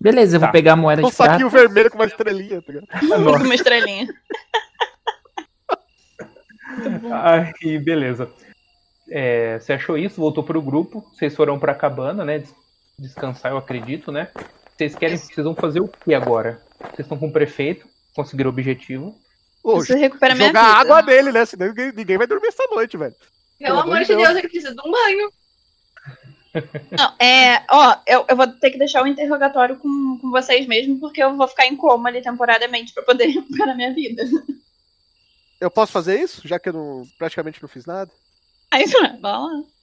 Beleza, 0.00 0.36
eu 0.36 0.40
Tá. 0.40 0.46
vou 0.46 0.52
pegar 0.52 0.72
a 0.74 0.76
moeda 0.76 1.02
Um 1.02 1.08
de 1.08 1.16
prata. 1.16 1.32
saquinho 1.32 1.48
vermelho 1.50 1.90
com 1.90 1.96
uma 1.98 2.04
estrelinha, 2.06 2.60
tá 2.62 2.72
ligado? 2.72 2.88
Uma 3.46 3.54
estrelinha. 3.54 4.06
Aí, 7.12 7.78
beleza. 7.78 8.30
É, 9.08 9.58
você 9.58 9.72
achou 9.72 9.96
isso, 9.96 10.20
voltou 10.20 10.42
pro 10.44 10.60
grupo, 10.60 11.00
vocês 11.14 11.34
foram 11.34 11.58
pra 11.58 11.74
cabana, 11.74 12.24
né? 12.24 12.40
des- 12.40 12.54
Descansar, 12.98 13.52
eu 13.52 13.58
acredito, 13.58 14.10
né? 14.10 14.30
Vocês 14.76 14.94
querem, 14.94 15.16
vocês 15.16 15.44
vão 15.44 15.54
fazer 15.54 15.80
o 15.80 15.88
que 15.88 16.14
agora? 16.14 16.62
Vocês 16.80 17.00
estão 17.00 17.18
com 17.18 17.28
o 17.28 17.32
prefeito, 17.32 17.86
conseguiram 18.14 18.50
o 18.50 18.52
objetivo. 18.52 19.18
Ô, 19.62 19.80
Isso 19.80 19.94
recupera 19.94 20.34
minha 20.34 20.48
jogar 20.48 20.62
vida. 20.62 20.80
água 20.80 21.02
nele, 21.02 21.32
né? 21.32 21.44
Senão 21.44 21.66
ninguém, 21.66 21.92
ninguém 21.92 22.18
vai 22.18 22.26
dormir 22.26 22.48
essa 22.48 22.66
noite, 22.70 22.96
velho. 22.96 23.14
Pelo 23.58 23.80
amor 23.80 24.00
de 24.00 24.14
Deus, 24.14 24.30
ele 24.30 24.48
precisa 24.48 24.74
de 24.74 24.80
um 24.80 24.90
banho. 24.90 25.32
Não, 26.96 27.14
é, 27.18 27.64
ó, 27.70 27.96
eu, 28.06 28.24
eu 28.28 28.36
vou 28.36 28.46
ter 28.46 28.70
que 28.70 28.78
deixar 28.78 29.02
o 29.02 29.06
interrogatório 29.06 29.76
com, 29.76 30.18
com 30.20 30.30
vocês 30.30 30.66
mesmo, 30.66 30.98
porque 30.98 31.22
eu 31.22 31.36
vou 31.36 31.48
ficar 31.48 31.66
em 31.66 31.76
coma 31.76 32.08
ali 32.08 32.22
temporariamente 32.22 32.94
pra 32.94 33.02
poder 33.02 33.26
recuperar 33.28 33.76
minha 33.76 33.92
vida. 33.92 34.24
Eu 35.60 35.70
posso 35.70 35.92
fazer 35.92 36.20
isso? 36.20 36.46
Já 36.46 36.58
que 36.58 36.68
eu 36.68 36.72
não, 36.72 37.02
praticamente 37.18 37.60
não 37.60 37.68
fiz 37.68 37.84
nada? 37.84 38.10
Aí, 38.70 38.84
vamos 39.20 39.22
lá. 39.22 39.75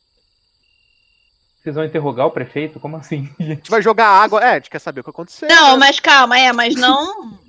Vocês 1.64 1.76
vão 1.76 1.86
interrogar 1.86 2.28
o 2.28 2.32
prefeito? 2.32 2.80
Como 2.80 2.97
assim? 2.97 3.34
A 3.39 3.43
gente 3.43 3.72
vai 3.72 3.82
jogar 3.82 4.07
água. 4.07 4.43
É, 4.43 4.51
a 4.51 4.53
gente 4.55 4.70
quer 4.70 4.80
saber 4.80 4.99
o 4.99 5.03
que 5.03 5.09
aconteceu. 5.09 5.47
Não, 5.47 5.72
né? 5.72 5.78
mas 5.78 5.99
calma, 5.99 6.38
é, 6.38 6.51
mas 6.51 6.76
não. 6.76 7.39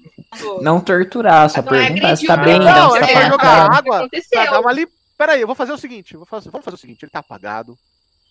Não 0.61 0.81
torturar, 0.81 1.49
só 1.51 1.63
Não 1.63 1.75
é 1.75 1.87
perguntar 1.89 2.17
se 2.17 2.27
agredir 2.27 2.27
tá 2.29 2.37
bem, 2.37 2.59
não, 2.59 2.65
Não, 2.65 2.91
se 2.93 2.97
a 2.97 3.01
tá 3.01 3.07
gente 3.07 3.15
vai 3.15 3.31
jogar 3.31 3.45
marcado. 3.45 3.77
água 3.77 3.97
Aconteceu. 3.99 4.43
pra 4.43 4.51
dar 4.53 4.61
uma 4.61 4.71
ali. 4.71 4.89
Pera 5.19 5.33
aí, 5.33 5.41
eu 5.41 5.47
vou 5.47 5.57
fazer 5.57 5.73
o 5.73 5.79
seguinte. 5.79 6.17
Vou 6.17 6.27
fazer, 6.27 6.51
vamos 6.51 6.65
fazer 6.65 6.77
o 6.77 6.81
seguinte. 6.81 7.05
Ele 7.05 7.11
tá 7.11 7.21
apagado. 7.21 7.77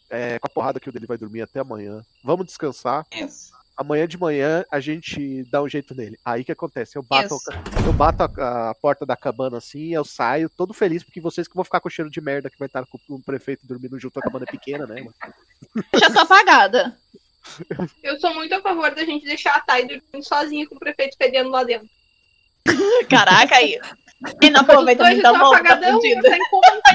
É, 0.09 0.37
com 0.37 0.47
a 0.47 0.49
porrada 0.49 0.79
que 0.79 0.89
o 0.89 0.91
dele 0.91 1.07
vai 1.07 1.17
dormir 1.17 1.41
até 1.41 1.59
amanhã. 1.59 2.01
Vamos 2.23 2.45
descansar. 2.45 3.05
Isso. 3.11 3.51
Amanhã 3.75 4.07
de 4.07 4.17
manhã 4.17 4.63
a 4.71 4.79
gente 4.79 5.43
dá 5.51 5.61
um 5.61 5.67
jeito 5.67 5.95
nele. 5.95 6.17
Aí 6.23 6.41
o 6.41 6.45
que 6.45 6.51
acontece? 6.51 6.95
Eu 6.95 7.03
bato, 7.03 7.35
Isso. 7.35 7.49
eu 7.85 7.93
bato 7.93 8.23
a, 8.23 8.69
a 8.69 8.75
porta 8.75 9.05
da 9.05 9.15
cabana 9.15 9.57
assim, 9.57 9.93
eu 9.93 10.05
saio 10.05 10.49
todo 10.49 10.73
feliz, 10.73 11.03
porque 11.03 11.19
vocês 11.19 11.47
que 11.47 11.55
vão 11.55 11.63
ficar 11.63 11.79
com 11.79 11.87
o 11.87 11.91
cheiro 11.91 12.11
de 12.11 12.21
merda 12.21 12.49
que 12.49 12.59
vai 12.59 12.67
estar 12.67 12.85
com 12.85 12.99
o 13.09 13.23
prefeito 13.23 13.65
dormindo 13.65 13.99
junto, 13.99 14.19
a 14.19 14.21
cabana 14.21 14.45
é 14.47 14.51
pequena, 14.51 14.85
né? 14.85 15.01
mano? 15.01 15.15
Já 15.99 16.11
tô 16.11 16.19
apagada. 16.19 16.97
Eu 18.03 18.19
sou 18.19 18.33
muito 18.33 18.53
a 18.53 18.61
favor 18.61 18.93
da 18.93 19.03
gente 19.03 19.25
deixar 19.25 19.55
a 19.55 19.59
Thay 19.59 19.87
dormindo 19.87 20.23
sozinha 20.23 20.67
com 20.67 20.75
o 20.75 20.79
prefeito 20.79 21.17
fedendo 21.17 21.49
lá 21.49 21.63
dentro. 21.63 21.89
Caraca, 23.09 23.55
aí. 23.55 23.79
E 24.41 24.49
não 24.49 24.61
aproveita 24.61 25.03
muito 25.03 25.21
tá 25.21 25.29
apagadão, 25.31 25.93
fudida. 25.93 26.29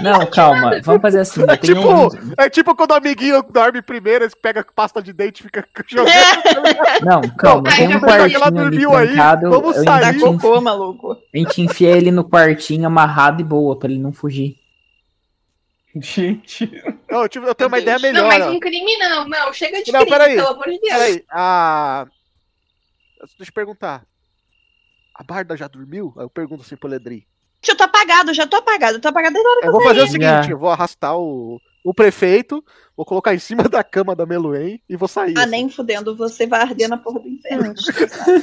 não. 0.02 0.18
Não, 0.20 0.26
calma, 0.26 0.80
vamos 0.82 1.02
fazer 1.02 1.20
assim. 1.20 1.44
Tenho 1.46 1.58
tipo, 1.58 1.80
um- 1.88 2.08
É 2.38 2.48
tipo 2.48 2.74
quando 2.74 2.92
o 2.92 2.94
amiguinho 2.94 3.42
dorme 3.50 3.82
primeiro, 3.82 4.24
ele 4.24 4.32
pega 4.42 4.64
pasta 4.74 5.02
de 5.02 5.12
dente 5.12 5.40
e 5.40 5.42
fica 5.44 5.66
jogando. 5.86 6.10
Não, 7.04 7.20
calma, 7.36 7.68
tem 7.74 7.86
um 7.86 8.00
que 8.00 8.06
ela 8.06 8.16
quartinho 8.18 8.42
ali 8.44 8.56
dormiu 8.56 8.94
aí, 8.96 9.06
trancado. 9.08 9.50
vamos 9.50 9.76
sair. 9.76 9.84
Tá 9.84 10.18
cocô, 10.18 10.60
maluco. 10.60 11.12
a 11.12 11.36
gente 11.38 11.60
enfia 11.62 11.90
ele 11.90 12.10
no 12.10 12.24
quartinho 12.28 12.86
amarrado 12.86 13.40
e 13.42 13.44
boa, 13.44 13.78
pra 13.78 13.90
ele 13.90 14.00
não 14.00 14.12
fugir. 14.12 14.56
Gente. 16.00 16.70
Não, 17.10 17.22
eu, 17.22 17.28
tive- 17.28 17.48
eu 17.48 17.54
tenho 17.54 17.68
uma 17.68 17.78
ideia 17.78 17.96
Não, 17.98 18.02
melhor. 18.02 18.26
mas 18.28 18.46
ó. 18.46 18.50
um 18.50 18.60
crime 18.60 18.96
não. 18.98 19.26
Não, 19.28 19.52
chega 19.52 19.82
de 19.82 19.90
Não, 19.90 20.00
crime, 20.00 20.16
peraí. 20.16 20.36
pelo 20.36 20.48
amor 20.48 20.64
de 20.66 20.78
Deus. 20.78 20.92
Peraí, 20.92 21.24
a. 21.30 22.06
Deixa 23.36 23.50
eu 23.50 23.54
perguntar. 23.54 24.02
A 25.18 25.24
Barda 25.24 25.56
já 25.56 25.66
dormiu? 25.66 26.14
Aí 26.16 26.24
eu 26.24 26.30
pergunto 26.30 26.62
assim 26.62 26.76
pro 26.76 26.88
Ledri. 26.88 27.26
Já 27.60 27.74
tô 27.74 27.82
apagado, 27.82 28.32
já 28.32 28.46
tô 28.46 28.56
apagado. 28.56 29.00
Tô 29.00 29.08
apagado 29.08 29.32
desde 29.34 29.48
a 29.48 29.50
hora 29.50 29.60
que 29.62 29.66
Eu 29.66 29.72
vou 29.72 29.82
fazer 29.82 30.02
o 30.02 30.06
seguinte: 30.06 30.50
eu 30.52 30.58
vou 30.58 30.70
arrastar 30.70 31.16
o, 31.18 31.60
o 31.84 31.92
prefeito, 31.92 32.64
vou 32.96 33.04
colocar 33.04 33.34
em 33.34 33.38
cima 33.40 33.64
da 33.68 33.82
cama 33.82 34.14
da 34.14 34.24
Meluen 34.24 34.80
e 34.88 34.94
vou 34.96 35.08
sair. 35.08 35.34
Ah, 35.36 35.40
assim. 35.42 35.50
nem 35.50 35.68
fudendo, 35.68 36.14
você 36.16 36.46
vai 36.46 36.60
arder 36.60 36.88
na 36.88 36.96
porra 36.96 37.18
do 37.18 37.28
inferno. 37.28 37.74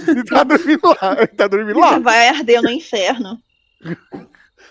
Ele 0.09 0.23
tá 0.27 0.43
dormindo 0.43 0.81
lá. 1.01 1.15
Ele 1.17 1.27
tá 1.27 1.47
dormindo 1.47 1.75
Você 1.79 1.91
lá. 1.91 1.99
vai 1.99 2.27
arder 2.27 2.61
no 2.61 2.69
inferno. 2.69 3.39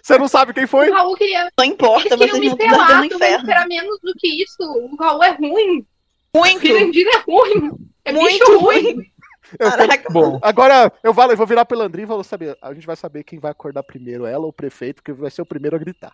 Você 0.03 0.19
não 0.19 0.29
sabe 0.29 0.53
quem 0.53 0.67
foi? 0.67 0.91
O 0.91 0.93
Raul 0.93 1.17
queria. 1.17 1.51
Não 1.57 1.65
importa, 1.65 2.15
vocês 2.15 2.39
me 2.39 2.49
esperar, 2.49 3.03
no 3.03 3.09
tu 3.09 3.19
vai 3.19 3.29
inferno. 3.29 3.37
esperar 3.39 3.67
menos 3.67 3.99
do 4.03 4.13
que 4.19 4.43
isso. 4.43 4.63
O 4.63 4.95
Raul 4.97 5.23
é 5.25 5.31
ruim. 5.31 5.87
O 6.35 6.41
Muito, 6.41 6.61
Pirandina 6.61 7.11
é 7.15 7.23
ruim. 7.31 7.71
É 8.05 8.13
muito 8.13 8.45
bicho 8.45 8.59
ruim. 8.59 8.83
ruim. 8.83 9.13
Eu 9.59 9.71
tô- 9.71 9.77
Caraca, 9.77 10.11
Bom, 10.13 10.39
Agora, 10.43 10.93
eu 11.03 11.13
vou, 11.13 11.31
eu 11.31 11.37
vou 11.37 11.47
virar 11.47 11.65
pro 11.65 11.79
Landry 11.79 12.03
e 12.03 12.07
vou 12.07 12.23
saber. 12.25 12.57
A 12.61 12.73
gente 12.75 12.87
vai 12.87 12.97
saber 12.97 13.25
quem 13.25 13.39
vai 13.39 13.51
acordar 13.51 13.83
primeiro, 13.83 14.27
ela 14.27 14.43
ou 14.45 14.49
o 14.51 14.53
prefeito, 14.53 15.03
que 15.03 15.13
vai 15.13 15.31
ser 15.31 15.43
o 15.43 15.47
primeiro 15.47 15.77
a 15.77 15.79
gritar. 15.79 16.13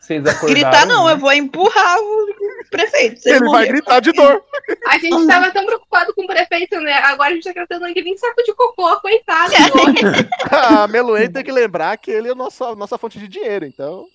vocês 0.00 0.24
acordaram. 0.24 0.48
gritar 0.54 0.86
não, 0.86 1.06
né? 1.06 1.12
eu 1.12 1.18
vou 1.18 1.32
empurrar 1.32 1.98
o 1.98 2.26
prefeito. 2.70 3.20
Ele 3.26 3.48
vai 3.48 3.66
gritar 3.66 4.00
de 4.00 4.12
dor. 4.12 4.42
A 4.86 4.98
gente 4.98 5.26
tava 5.26 5.50
tão 5.50 5.66
preocupado 5.66 6.14
com 6.14 6.22
o 6.24 6.26
prefeito, 6.26 6.80
né? 6.80 6.94
Agora 6.94 7.30
a 7.30 7.34
gente 7.34 7.44
tá 7.44 7.52
tratando 7.52 7.86
ele 7.86 8.02
nem 8.02 8.16
saco 8.16 8.42
de 8.42 8.54
cocô, 8.54 8.96
coitado. 9.00 9.52
A 10.50 10.86
Meluen 10.88 11.30
tem 11.30 11.44
que 11.44 11.52
lembrar 11.52 11.96
que 11.98 12.10
ele 12.10 12.28
é 12.28 12.32
a 12.32 12.34
nossa, 12.34 12.74
nossa 12.74 12.96
fonte 12.98 13.18
de 13.18 13.28
dinheiro, 13.28 13.64
então. 13.64 14.06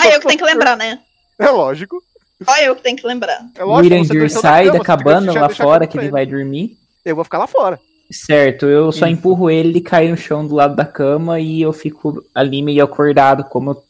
Ah, 0.00 0.08
eu 0.08 0.20
que 0.20 0.26
tenho 0.26 0.38
que 0.38 0.44
lembrar, 0.44 0.76
né? 0.76 1.00
É 1.38 1.50
lógico. 1.50 2.02
Só 2.42 2.56
eu 2.58 2.76
que 2.76 2.82
tenho 2.82 2.96
que 2.96 3.06
lembrar. 3.06 3.40
É 3.56 3.64
O 3.64 3.68
lógico. 3.68 4.14
na 4.22 4.28
sai 4.28 4.64
cama, 4.66 4.72
da 4.72 4.78
você 4.78 4.84
cabana 4.84 5.40
lá 5.40 5.48
fora, 5.48 5.86
que 5.86 5.94
pra 5.94 6.02
ele 6.02 6.12
vai 6.12 6.24
dormir. 6.24 6.76
Eu 7.10 7.16
vou 7.16 7.24
ficar 7.24 7.38
lá 7.38 7.46
fora. 7.46 7.80
Certo, 8.10 8.66
eu 8.66 8.90
só 8.90 9.06
Isso. 9.06 9.14
empurro 9.14 9.50
ele, 9.50 9.68
ele 9.68 9.80
cai 9.80 10.08
no 10.08 10.16
chão 10.16 10.46
do 10.46 10.54
lado 10.54 10.74
da 10.74 10.86
cama 10.86 11.38
e 11.40 11.60
eu 11.60 11.72
fico 11.72 12.24
ali 12.34 12.62
meio 12.62 12.82
acordado, 12.82 13.44
como 13.44 13.72
eu 13.72 13.84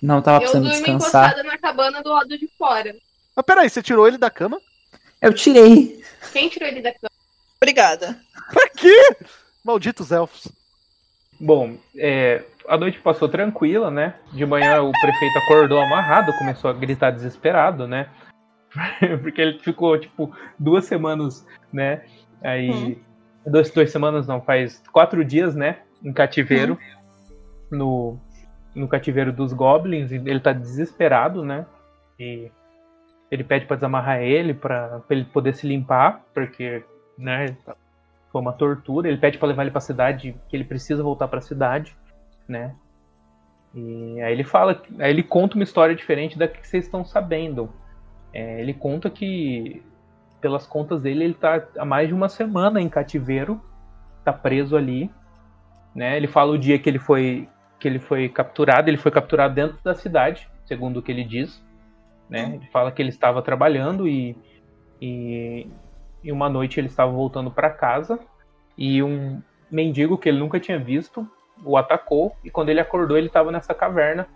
não 0.00 0.22
tava 0.22 0.36
Eu 0.36 0.40
precisando 0.42 0.64
durmo 0.64 0.76
descansar. 0.76 1.30
encostada 1.30 1.42
na 1.48 1.58
cabana 1.58 2.02
do 2.02 2.10
lado 2.10 2.38
de 2.38 2.48
fora. 2.56 2.94
Mas 3.34 3.44
peraí, 3.44 3.68
você 3.68 3.82
tirou 3.82 4.06
ele 4.06 4.18
da 4.18 4.30
cama? 4.30 4.60
Eu 5.20 5.34
tirei. 5.34 6.00
Quem 6.32 6.48
tirou 6.48 6.68
ele 6.68 6.80
da 6.80 6.92
cama? 6.92 7.10
Obrigada. 7.60 8.16
Pra 8.52 8.68
quê? 8.68 9.16
Malditos 9.64 10.12
elfos. 10.12 10.48
Bom, 11.38 11.76
é, 11.96 12.42
a 12.68 12.76
noite 12.78 12.98
passou 13.00 13.28
tranquila, 13.28 13.90
né? 13.90 14.14
De 14.32 14.46
manhã 14.46 14.80
o 14.82 14.92
prefeito 14.92 15.38
acordou 15.38 15.80
amarrado, 15.80 16.32
começou 16.38 16.70
a 16.70 16.74
gritar 16.74 17.10
desesperado, 17.10 17.88
né? 17.88 18.08
Porque 19.22 19.40
ele 19.40 19.58
ficou, 19.58 19.98
tipo, 19.98 20.32
duas 20.58 20.84
semanas, 20.84 21.44
né? 21.72 22.04
Aí. 22.42 22.70
Hum. 22.70 22.96
Duas, 23.50 23.70
duas 23.70 23.90
semanas 23.90 24.26
não, 24.26 24.40
faz 24.40 24.82
quatro 24.92 25.24
dias, 25.24 25.54
né? 25.56 25.78
Em 26.04 26.12
cativeiro. 26.12 26.78
No, 27.70 28.18
no 28.74 28.86
cativeiro 28.86 29.32
dos 29.32 29.52
goblins. 29.52 30.12
e 30.12 30.16
Ele 30.16 30.40
tá 30.40 30.52
desesperado, 30.52 31.44
né? 31.44 31.64
E 32.18 32.50
ele 33.30 33.44
pede 33.44 33.64
pra 33.64 33.76
desamarrar 33.76 34.20
ele, 34.20 34.52
pra, 34.52 35.00
pra 35.06 35.16
ele 35.16 35.24
poder 35.24 35.54
se 35.54 35.66
limpar, 35.66 36.24
porque, 36.34 36.84
né? 37.16 37.56
Foi 38.30 38.40
uma 38.40 38.52
tortura. 38.52 39.08
Ele 39.08 39.16
pede 39.16 39.38
pra 39.38 39.48
levar 39.48 39.62
ele 39.62 39.70
pra 39.70 39.80
cidade, 39.80 40.34
que 40.48 40.56
ele 40.56 40.64
precisa 40.64 41.02
voltar 41.02 41.28
pra 41.28 41.40
cidade, 41.40 41.96
né? 42.46 42.74
E 43.74 44.20
aí 44.20 44.32
ele 44.32 44.44
fala, 44.44 44.82
aí 44.98 45.10
ele 45.10 45.22
conta 45.22 45.54
uma 45.54 45.62
história 45.64 45.94
diferente 45.94 46.36
da 46.36 46.48
que 46.48 46.66
vocês 46.66 46.84
estão 46.84 47.04
sabendo. 47.04 47.70
É, 48.32 48.60
ele 48.60 48.74
conta 48.74 49.08
que 49.08 49.82
pelas 50.40 50.66
contas 50.66 51.02
dele, 51.02 51.24
ele 51.24 51.34
tá 51.34 51.62
há 51.78 51.84
mais 51.84 52.08
de 52.08 52.14
uma 52.14 52.28
semana 52.28 52.80
em 52.80 52.88
cativeiro, 52.88 53.60
tá 54.24 54.32
preso 54.32 54.76
ali, 54.76 55.10
né? 55.94 56.16
Ele 56.16 56.26
fala 56.26 56.52
o 56.52 56.58
dia 56.58 56.78
que 56.78 56.88
ele 56.88 56.98
foi 56.98 57.48
que 57.78 57.88
ele 57.88 57.98
foi 57.98 58.28
capturado, 58.28 58.90
ele 58.90 58.98
foi 58.98 59.10
capturado 59.10 59.54
dentro 59.54 59.78
da 59.82 59.94
cidade, 59.94 60.46
segundo 60.66 60.98
o 60.98 61.02
que 61.02 61.10
ele 61.10 61.24
diz, 61.24 61.62
né? 62.28 62.52
Ele 62.54 62.66
fala 62.66 62.92
que 62.92 63.00
ele 63.00 63.08
estava 63.08 63.42
trabalhando 63.42 64.08
e 64.08 64.36
e, 65.00 65.66
e 66.22 66.30
uma 66.30 66.48
noite 66.48 66.78
ele 66.78 66.88
estava 66.88 67.10
voltando 67.10 67.50
para 67.50 67.70
casa 67.70 68.18
e 68.76 69.02
um 69.02 69.40
mendigo 69.70 70.18
que 70.18 70.28
ele 70.28 70.38
nunca 70.38 70.60
tinha 70.60 70.78
visto 70.78 71.26
o 71.64 71.76
atacou 71.76 72.36
e 72.44 72.50
quando 72.50 72.68
ele 72.68 72.80
acordou 72.80 73.16
ele 73.16 73.28
estava 73.28 73.50
nessa 73.50 73.72
caverna 73.74 74.26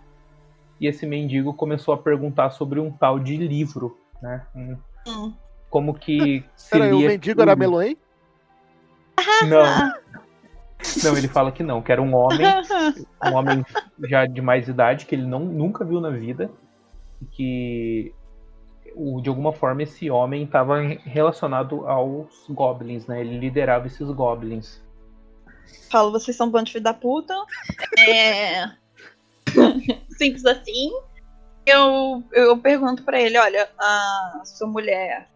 e 0.79 0.87
esse 0.87 1.05
mendigo 1.05 1.53
começou 1.53 1.93
a 1.93 1.97
perguntar 1.97 2.49
sobre 2.49 2.79
um 2.79 2.91
tal 2.91 3.19
de 3.19 3.37
livro, 3.37 3.97
né? 4.21 4.45
Um, 4.55 4.77
Hum. 5.07 5.33
Como 5.69 5.93
que 5.93 6.43
Peraí, 6.69 6.91
o 6.91 6.95
seria 6.95 7.09
mendigo 7.09 7.41
era 7.41 7.51
tudo. 7.51 7.59
Meloen? 7.59 7.97
Não. 9.47 9.93
Não, 11.03 11.17
ele 11.17 11.27
fala 11.27 11.51
que 11.51 11.63
não, 11.63 11.81
que 11.81 11.91
era 11.91 12.01
um 12.01 12.13
homem, 12.13 12.45
um 13.25 13.33
homem 13.33 13.65
já 14.07 14.25
de 14.25 14.41
mais 14.41 14.67
idade, 14.67 15.05
que 15.05 15.15
ele 15.15 15.25
não, 15.25 15.39
nunca 15.39 15.83
viu 15.83 15.99
na 15.99 16.09
vida, 16.09 16.51
e 17.21 17.25
que 17.25 18.13
o, 18.95 19.19
de 19.21 19.29
alguma 19.29 19.51
forma 19.51 19.83
esse 19.83 20.09
homem 20.09 20.43
estava 20.43 20.79
relacionado 20.79 21.87
aos 21.87 22.45
goblins, 22.49 23.07
né? 23.07 23.21
Ele 23.21 23.39
liderava 23.39 23.87
esses 23.87 24.07
goblins. 24.09 24.81
Falo, 25.89 26.11
vocês 26.11 26.37
são 26.37 26.47
um 26.47 26.51
bando 26.51 26.65
de 26.65 26.73
filho 26.73 26.83
da 26.83 26.93
puta. 26.93 27.33
É. 28.07 28.69
Simples 30.09 30.45
assim. 30.45 30.91
Eu, 31.65 32.23
eu 32.31 32.57
pergunto 32.59 33.03
pra 33.03 33.19
ele, 33.19 33.37
olha, 33.37 33.67
a 33.79 34.41
sua 34.45 34.67
mulher 34.67 35.27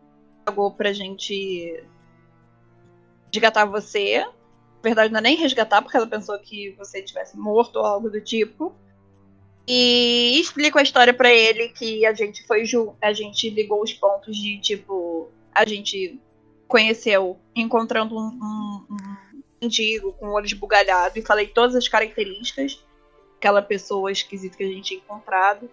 pagou 0.49 0.71
pra 0.71 0.91
gente 0.91 1.83
resgatar 3.31 3.65
você. 3.65 4.17
Na 4.19 4.81
verdade, 4.81 5.11
não 5.13 5.19
é 5.19 5.21
nem 5.21 5.37
resgatar, 5.37 5.81
porque 5.81 5.95
ela 5.95 6.07
pensou 6.07 6.37
que 6.39 6.71
você 6.71 7.01
tivesse 7.01 7.37
morto 7.37 7.77
ou 7.77 7.85
algo 7.85 8.09
do 8.09 8.19
tipo. 8.19 8.73
E 9.67 10.39
explico 10.39 10.79
a 10.79 10.81
história 10.81 11.13
pra 11.13 11.31
ele 11.31 11.69
que 11.69 12.03
a 12.05 12.13
gente 12.13 12.45
foi 12.47 12.63
a 12.99 13.13
gente 13.13 13.49
ligou 13.51 13.83
os 13.83 13.93
pontos 13.93 14.35
de 14.35 14.59
tipo 14.59 15.29
a 15.53 15.63
gente 15.63 16.19
conheceu 16.67 17.37
encontrando 17.55 18.17
um, 18.17 18.29
um, 18.29 18.85
um 18.89 18.97
mendigo 19.61 20.13
com 20.13 20.29
olhos 20.29 20.53
bugalhados 20.53 21.17
e 21.17 21.21
falei 21.21 21.45
todas 21.47 21.75
as 21.75 21.87
características 21.87 22.83
daquela 23.33 23.61
pessoa 23.61 24.11
esquisita 24.11 24.57
que 24.57 24.63
a 24.63 24.67
gente 24.67 24.87
tinha 24.87 24.99
encontrado. 24.99 25.69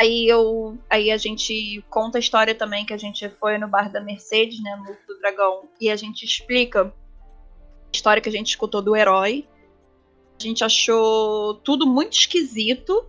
Aí 0.00 0.26
eu, 0.26 0.78
aí 0.88 1.10
a 1.10 1.18
gente 1.18 1.84
conta 1.90 2.16
a 2.16 2.20
história 2.20 2.54
também 2.54 2.86
que 2.86 2.94
a 2.94 2.96
gente 2.96 3.28
foi 3.38 3.58
no 3.58 3.68
bar 3.68 3.92
da 3.92 4.00
Mercedes, 4.00 4.62
né, 4.62 4.74
no 4.76 4.96
do 5.06 5.20
Dragão, 5.20 5.64
e 5.78 5.90
a 5.90 5.96
gente 5.96 6.24
explica 6.24 6.84
a 6.84 6.90
história 7.92 8.22
que 8.22 8.28
a 8.30 8.32
gente 8.32 8.48
escutou 8.48 8.80
do 8.80 8.96
herói. 8.96 9.44
A 10.40 10.42
gente 10.42 10.64
achou 10.64 11.56
tudo 11.56 11.86
muito 11.86 12.14
esquisito, 12.14 13.04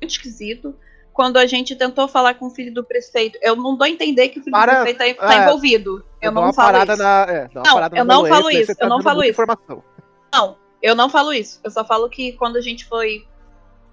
muito 0.00 0.12
esquisito. 0.12 0.74
Quando 1.12 1.36
a 1.36 1.44
gente 1.44 1.76
tentou 1.76 2.08
falar 2.08 2.32
com 2.32 2.46
o 2.46 2.50
filho 2.50 2.72
do 2.72 2.82
prefeito, 2.82 3.38
eu 3.42 3.54
não 3.54 3.76
dou 3.76 3.84
a 3.84 3.90
entender 3.90 4.30
que 4.30 4.40
o 4.40 4.42
filho 4.42 4.52
Para- 4.52 4.78
do 4.78 4.84
prefeito 4.84 5.18
tá, 5.18 5.26
tá 5.26 5.34
é, 5.34 5.44
envolvido. 5.44 6.02
Eu 6.22 6.32
não 6.32 6.54
falo 6.54 6.78
isso. 6.78 6.96
Na, 6.96 7.26
é, 7.28 7.50
Não, 7.54 7.98
eu 7.98 8.04
não 8.06 8.26
falo 8.26 8.50
isso, 8.50 8.66
você 8.68 8.74
tá 8.74 8.86
eu 8.86 8.88
não 8.88 9.02
falo 9.02 9.22
isso. 9.22 9.32
Informação. 9.32 9.84
Não, 10.32 10.56
eu 10.80 10.94
não 10.94 11.10
falo 11.10 11.34
isso. 11.34 11.60
Eu 11.62 11.70
só 11.70 11.84
falo 11.84 12.08
que 12.08 12.32
quando 12.32 12.56
a 12.56 12.62
gente 12.62 12.86
foi 12.86 13.26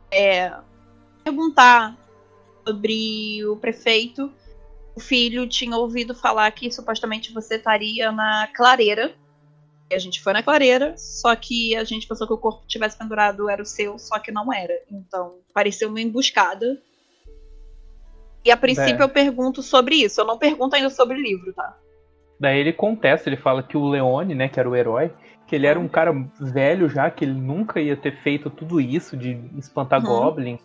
é, 0.10 0.54
perguntar 1.26 2.07
sobre 2.68 3.46
o 3.46 3.56
prefeito, 3.56 4.32
o 4.96 5.00
filho 5.00 5.48
tinha 5.48 5.78
ouvido 5.78 6.14
falar 6.14 6.52
que 6.52 6.70
supostamente 6.72 7.34
você 7.34 7.56
estaria 7.56 8.12
na 8.12 8.48
clareira. 8.54 9.14
E 9.90 9.96
a 9.96 10.00
gente 10.00 10.22
foi 10.22 10.34
na 10.34 10.44
clareira, 10.44 10.96
só 10.98 11.34
que 11.34 11.74
a 11.76 11.84
gente 11.86 12.06
pensou 12.06 12.28
que 12.28 12.34
o 12.34 12.38
corpo 12.38 12.68
tivesse 12.68 12.98
pendurado 12.98 13.50
era 13.50 13.62
o 13.62 13.66
seu, 13.66 13.98
só 13.98 14.20
que 14.20 14.32
não 14.34 14.52
era. 14.52 14.74
Então, 14.92 15.36
pareceu 15.54 15.88
uma 15.88 16.02
emboscada. 16.02 16.78
E 18.44 18.52
a 18.52 18.58
princípio 18.58 19.02
É. 19.02 19.04
eu 19.04 19.10
pergunto 19.10 19.64
sobre 19.64 19.96
isso. 19.96 20.20
Eu 20.20 20.26
não 20.26 20.38
pergunto 20.38 20.76
ainda 20.76 20.90
sobre 20.90 21.18
o 21.18 21.22
livro, 21.22 21.54
tá? 21.54 21.78
Daí 22.38 22.60
ele 22.60 22.74
contesta, 22.74 23.30
ele 23.30 23.38
fala 23.38 23.64
que 23.64 23.78
o 23.78 23.88
Leone, 23.88 24.36
né, 24.36 24.50
que 24.50 24.60
era 24.60 24.70
o 24.70 24.76
herói, 24.76 25.12
que 25.48 25.56
ele 25.56 25.66
era 25.66 25.80
um 25.80 25.88
cara 25.88 26.14
velho 26.40 26.90
já, 26.90 27.10
que 27.10 27.24
ele 27.24 27.34
nunca 27.34 27.80
ia 27.80 27.96
ter 27.96 28.22
feito 28.22 28.50
tudo 28.50 28.82
isso 28.82 29.16
de 29.16 29.40
espantar 29.58 30.02
Uhum. 30.02 30.06
goblins, 30.08 30.62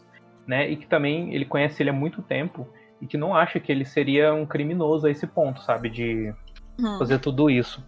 né, 0.46 0.68
e 0.70 0.76
que 0.76 0.86
também 0.86 1.34
ele 1.34 1.44
conhece 1.44 1.82
ele 1.82 1.90
há 1.90 1.92
muito 1.92 2.20
tempo 2.22 2.68
e 3.00 3.06
que 3.06 3.16
não 3.16 3.34
acha 3.34 3.58
que 3.60 3.70
ele 3.70 3.84
seria 3.84 4.32
um 4.34 4.46
criminoso 4.46 5.06
a 5.06 5.10
esse 5.10 5.26
ponto, 5.26 5.60
sabe, 5.62 5.88
de 5.88 6.32
Hum. 6.78 6.98
fazer 6.98 7.18
tudo 7.18 7.50
isso. 7.50 7.84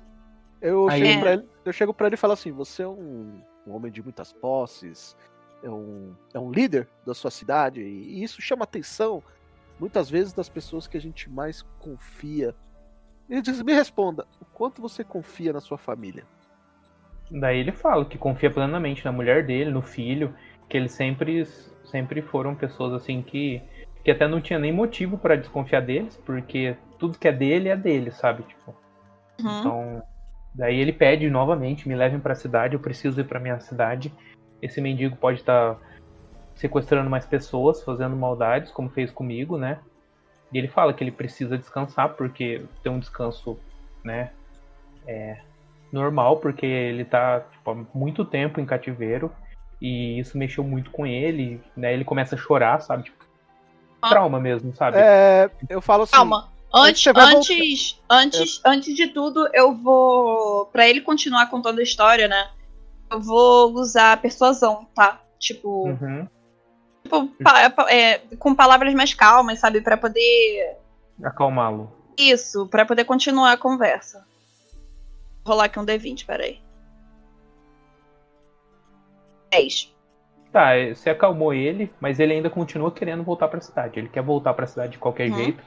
Eu, 0.60 0.88
Aí- 0.88 1.00
chego 1.00 1.12
É. 1.12 1.20
pra 1.20 1.32
ele, 1.34 1.48
eu 1.64 1.72
chego 1.72 1.94
pra 1.94 2.06
ele 2.06 2.14
e 2.14 2.18
falo 2.18 2.32
assim: 2.32 2.50
você 2.52 2.82
é 2.82 2.88
um, 2.88 3.38
um 3.66 3.72
homem 3.74 3.90
de 3.92 4.02
muitas 4.02 4.32
posses, 4.32 5.16
é 5.62 5.70
um, 5.70 6.14
é 6.32 6.38
um 6.38 6.50
líder 6.50 6.88
da 7.06 7.14
sua 7.14 7.30
cidade, 7.30 7.80
e 7.82 8.22
isso 8.22 8.40
chama 8.42 8.64
atenção 8.64 9.22
muitas 9.80 10.08
vezes 10.10 10.32
das 10.32 10.48
pessoas 10.48 10.86
que 10.86 10.96
a 10.96 11.00
gente 11.00 11.28
mais 11.30 11.62
confia. 11.80 12.54
Ele 13.28 13.40
diz: 13.42 13.60
me 13.62 13.72
responda, 13.72 14.26
o 14.40 14.44
quanto 14.44 14.80
você 14.82 15.02
confia 15.04 15.52
na 15.52 15.60
sua 15.60 15.78
família? 15.78 16.24
Daí 17.30 17.58
ele 17.58 17.72
fala 17.72 18.04
que 18.04 18.18
confia 18.18 18.50
plenamente 18.50 19.04
na 19.04 19.10
mulher 19.12 19.44
dele, 19.46 19.70
no 19.70 19.80
filho, 19.82 20.34
que 20.68 20.76
eles 20.76 20.92
sempre 20.92 21.46
sempre 21.84 22.22
foram 22.22 22.54
pessoas 22.54 22.92
assim 22.92 23.22
que 23.22 23.62
que 24.04 24.10
até 24.10 24.28
não 24.28 24.40
tinha 24.40 24.58
nem 24.58 24.70
motivo 24.70 25.16
pra 25.16 25.34
desconfiar 25.34 25.80
deles, 25.80 26.14
porque 26.26 26.76
tudo 26.98 27.18
que 27.18 27.26
é 27.26 27.32
dele 27.32 27.70
é 27.70 27.76
dele, 27.76 28.10
sabe, 28.10 28.42
tipo. 28.42 28.74
Uhum. 29.40 29.60
Então, 29.60 30.02
daí 30.54 30.78
ele 30.78 30.92
pede 30.92 31.30
novamente, 31.30 31.88
me 31.88 31.94
levem 31.94 32.20
pra 32.20 32.34
cidade, 32.34 32.74
eu 32.74 32.80
preciso 32.80 33.18
ir 33.20 33.24
pra 33.24 33.40
minha 33.40 33.58
cidade. 33.60 34.12
Esse 34.60 34.78
mendigo 34.78 35.16
pode 35.16 35.40
estar 35.40 35.78
sequestrando 36.54 37.08
mais 37.08 37.24
pessoas, 37.24 37.82
fazendo 37.82 38.14
maldades, 38.14 38.70
como 38.70 38.90
fez 38.90 39.10
comigo, 39.10 39.56
né? 39.56 39.78
E 40.52 40.58
ele 40.58 40.68
fala 40.68 40.92
que 40.92 41.02
ele 41.02 41.10
precisa 41.10 41.56
descansar, 41.56 42.10
porque 42.10 42.62
ter 42.82 42.90
um 42.90 42.98
descanso, 42.98 43.58
né, 44.04 44.30
é 45.06 45.38
normal, 45.90 46.36
porque 46.38 46.66
ele 46.66 47.04
tá 47.04 47.40
tipo, 47.40 47.70
há 47.70 47.74
muito 47.94 48.24
tempo 48.24 48.60
em 48.60 48.66
cativeiro, 48.66 49.32
e 49.86 50.18
isso 50.18 50.38
mexeu 50.38 50.64
muito 50.64 50.90
com 50.90 51.06
ele, 51.06 51.60
né? 51.76 51.92
Ele 51.92 52.04
começa 52.04 52.34
a 52.34 52.38
chorar, 52.38 52.80
sabe? 52.80 53.04
Tipo, 53.04 53.24
Ah. 54.00 54.08
trauma 54.08 54.40
mesmo, 54.40 54.74
sabe? 54.74 54.96
É, 54.98 55.50
eu 55.68 55.80
falo 55.80 56.04
assim: 56.04 56.12
Calma. 56.12 56.52
Antes, 56.76 57.06
antes, 57.06 58.00
antes, 58.10 58.60
antes 58.64 58.94
de 58.96 59.06
tudo, 59.08 59.48
eu 59.52 59.74
vou. 59.74 60.66
Pra 60.66 60.88
ele 60.88 61.00
continuar 61.00 61.46
contando 61.48 61.78
a 61.78 61.82
história, 61.82 62.26
né? 62.26 62.50
Eu 63.10 63.20
vou 63.20 63.72
usar 63.74 64.12
a 64.12 64.16
persuasão, 64.16 64.84
tá? 64.94 65.20
Tipo, 65.38 65.88
Uhum. 65.88 66.26
tipo, 67.02 67.28
pa- 67.44 67.70
é, 67.90 68.18
com 68.38 68.54
palavras 68.54 68.92
mais 68.94 69.14
calmas, 69.14 69.60
sabe? 69.60 69.80
Pra 69.82 69.96
poder. 69.96 70.76
Acalmá-lo. 71.22 71.92
Isso, 72.18 72.66
pra 72.66 72.84
poder 72.84 73.04
continuar 73.04 73.52
a 73.52 73.56
conversa. 73.56 74.24
Vou 75.44 75.52
rolar 75.54 75.66
aqui 75.66 75.78
um 75.78 75.84
D20, 75.84 76.24
peraí. 76.26 76.58
10. 79.56 79.94
Tá, 80.52 80.74
é, 80.76 80.94
você 80.94 81.10
acalmou 81.10 81.52
ele, 81.52 81.90
mas 82.00 82.20
ele 82.20 82.32
ainda 82.32 82.48
continua 82.48 82.90
querendo 82.92 83.22
voltar 83.24 83.48
pra 83.48 83.60
cidade. 83.60 83.98
Ele 83.98 84.08
quer 84.08 84.22
voltar 84.22 84.54
pra 84.54 84.66
cidade 84.66 84.92
de 84.92 84.98
qualquer 84.98 85.28
Uhum. 85.30 85.36
jeito. 85.36 85.62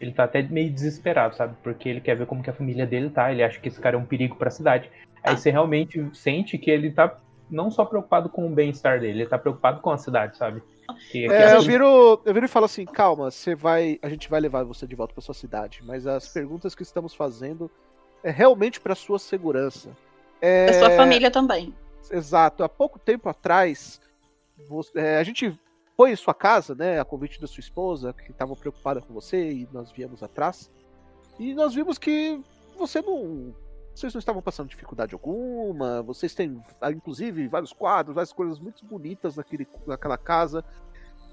Ele 0.00 0.12
tá 0.12 0.24
até 0.24 0.42
meio 0.42 0.70
desesperado, 0.72 1.34
sabe? 1.34 1.56
Porque 1.62 1.88
ele 1.88 2.00
quer 2.00 2.16
ver 2.16 2.26
como 2.26 2.42
que 2.42 2.50
a 2.50 2.52
família 2.52 2.86
dele 2.86 3.10
tá. 3.10 3.32
Ele 3.32 3.42
acha 3.42 3.58
que 3.58 3.66
esse 3.68 3.80
cara 3.80 3.96
é 3.96 3.98
um 3.98 4.04
perigo 4.06 4.36
pra 4.36 4.48
cidade. 4.50 4.88
Aí 5.24 5.32
Tá. 5.32 5.36
você 5.36 5.50
realmente 5.50 6.08
sente 6.14 6.56
que 6.56 6.70
ele 6.70 6.92
tá 6.92 7.16
não 7.50 7.68
só 7.70 7.84
preocupado 7.84 8.28
com 8.28 8.46
o 8.46 8.50
bem-estar 8.54 9.00
dele, 9.00 9.22
ele 9.22 9.28
tá 9.28 9.38
preocupado 9.38 9.80
com 9.80 9.90
a 9.90 9.98
cidade, 9.98 10.36
sabe? 10.36 10.62
Que, 11.10 11.26
que 11.26 11.32
É, 11.32 11.52
eu 11.52 11.56
assim- 11.58 11.66
viro, 11.66 12.20
eu 12.24 12.34
viro 12.34 12.44
e 12.46 12.48
falo 12.48 12.66
assim, 12.66 12.84
calma, 12.84 13.30
você 13.30 13.54
vai, 13.54 13.98
a 14.02 14.08
gente 14.08 14.28
vai 14.30 14.38
levar 14.38 14.62
você 14.64 14.86
de 14.86 14.94
volta 14.94 15.14
para 15.14 15.22
sua 15.22 15.34
cidade, 15.34 15.80
mas 15.82 16.06
as 16.06 16.28
perguntas 16.28 16.74
que 16.74 16.82
estamos 16.82 17.14
fazendo 17.14 17.70
é 18.22 18.30
realmente 18.30 18.80
para 18.80 18.94
sua 18.94 19.18
segurança. 19.18 19.90
É, 20.40 20.66
Da 20.66 20.72
sua 20.74 20.90
família 20.90 21.30
também. 21.30 21.74
Exato. 22.10 22.62
Há 22.64 22.68
pouco 22.68 22.98
tempo 22.98 23.28
atrás, 23.28 24.00
você- 24.68 24.98
é, 24.98 25.18
a 25.18 25.22
gente 25.22 25.58
foi 25.96 26.12
em 26.12 26.16
sua 26.16 26.34
casa, 26.34 26.74
né, 26.74 27.00
a 27.00 27.04
convite 27.04 27.40
da 27.40 27.46
sua 27.46 27.60
esposa, 27.60 28.12
que 28.12 28.30
estava 28.30 28.54
preocupada 28.54 29.00
com 29.00 29.12
você 29.12 29.50
e 29.50 29.68
nós 29.72 29.90
viemos 29.90 30.22
atrás. 30.22 30.70
E 31.38 31.54
nós 31.54 31.74
vimos 31.74 31.98
que 31.98 32.40
você 32.76 33.00
não 33.02 33.54
vocês 33.94 34.14
não 34.14 34.20
estavam 34.20 34.40
passando 34.40 34.68
dificuldade 34.68 35.12
alguma, 35.12 36.02
vocês 36.02 36.32
têm, 36.32 36.62
ah, 36.80 36.92
inclusive, 36.92 37.48
vários 37.48 37.72
quadros, 37.72 38.14
várias 38.14 38.32
coisas 38.32 38.56
muito 38.60 38.84
bonitas 38.84 39.34
naquele, 39.34 39.66
naquela 39.88 40.16
casa. 40.16 40.64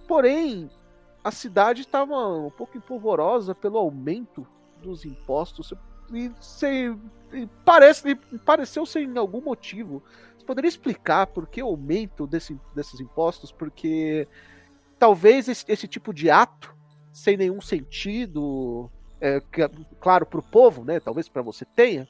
Porém, 0.08 0.68
a 1.24 1.30
cidade 1.30 1.82
estava 1.82 2.16
um 2.28 2.50
pouco 2.50 2.76
empolvorosa 2.76 3.54
pelo 3.54 3.78
aumento 3.78 4.48
dos 4.82 5.06
impostos 5.06 5.76
e, 6.12 6.32
sem, 6.42 7.00
e 7.32 7.48
parece, 7.64 8.10
e 8.32 8.38
pareceu 8.40 8.84
sem 8.84 9.16
algum 9.16 9.42
motivo. 9.42 10.02
Você 10.46 10.54
poderia 10.54 10.70
explicar 10.70 11.26
por 11.26 11.48
que 11.48 11.64
o 11.64 11.66
aumento 11.66 12.28
desse, 12.28 12.56
desses 12.76 13.00
impostos? 13.00 13.52
Porque 13.52 14.28
talvez 15.00 15.50
esse, 15.50 15.66
esse 15.68 15.88
tipo 15.88 16.14
de 16.14 16.30
ato, 16.30 16.72
sem 17.12 17.36
nenhum 17.36 17.60
sentido, 17.60 18.92
é, 19.20 19.42
que, 19.52 19.68
claro, 20.00 20.24
para 20.24 20.40
o 20.40 20.44
povo, 20.44 20.86
né? 20.86 21.00
Talvez 21.00 21.28
para 21.28 21.42
você 21.42 21.66
tenha, 21.66 22.08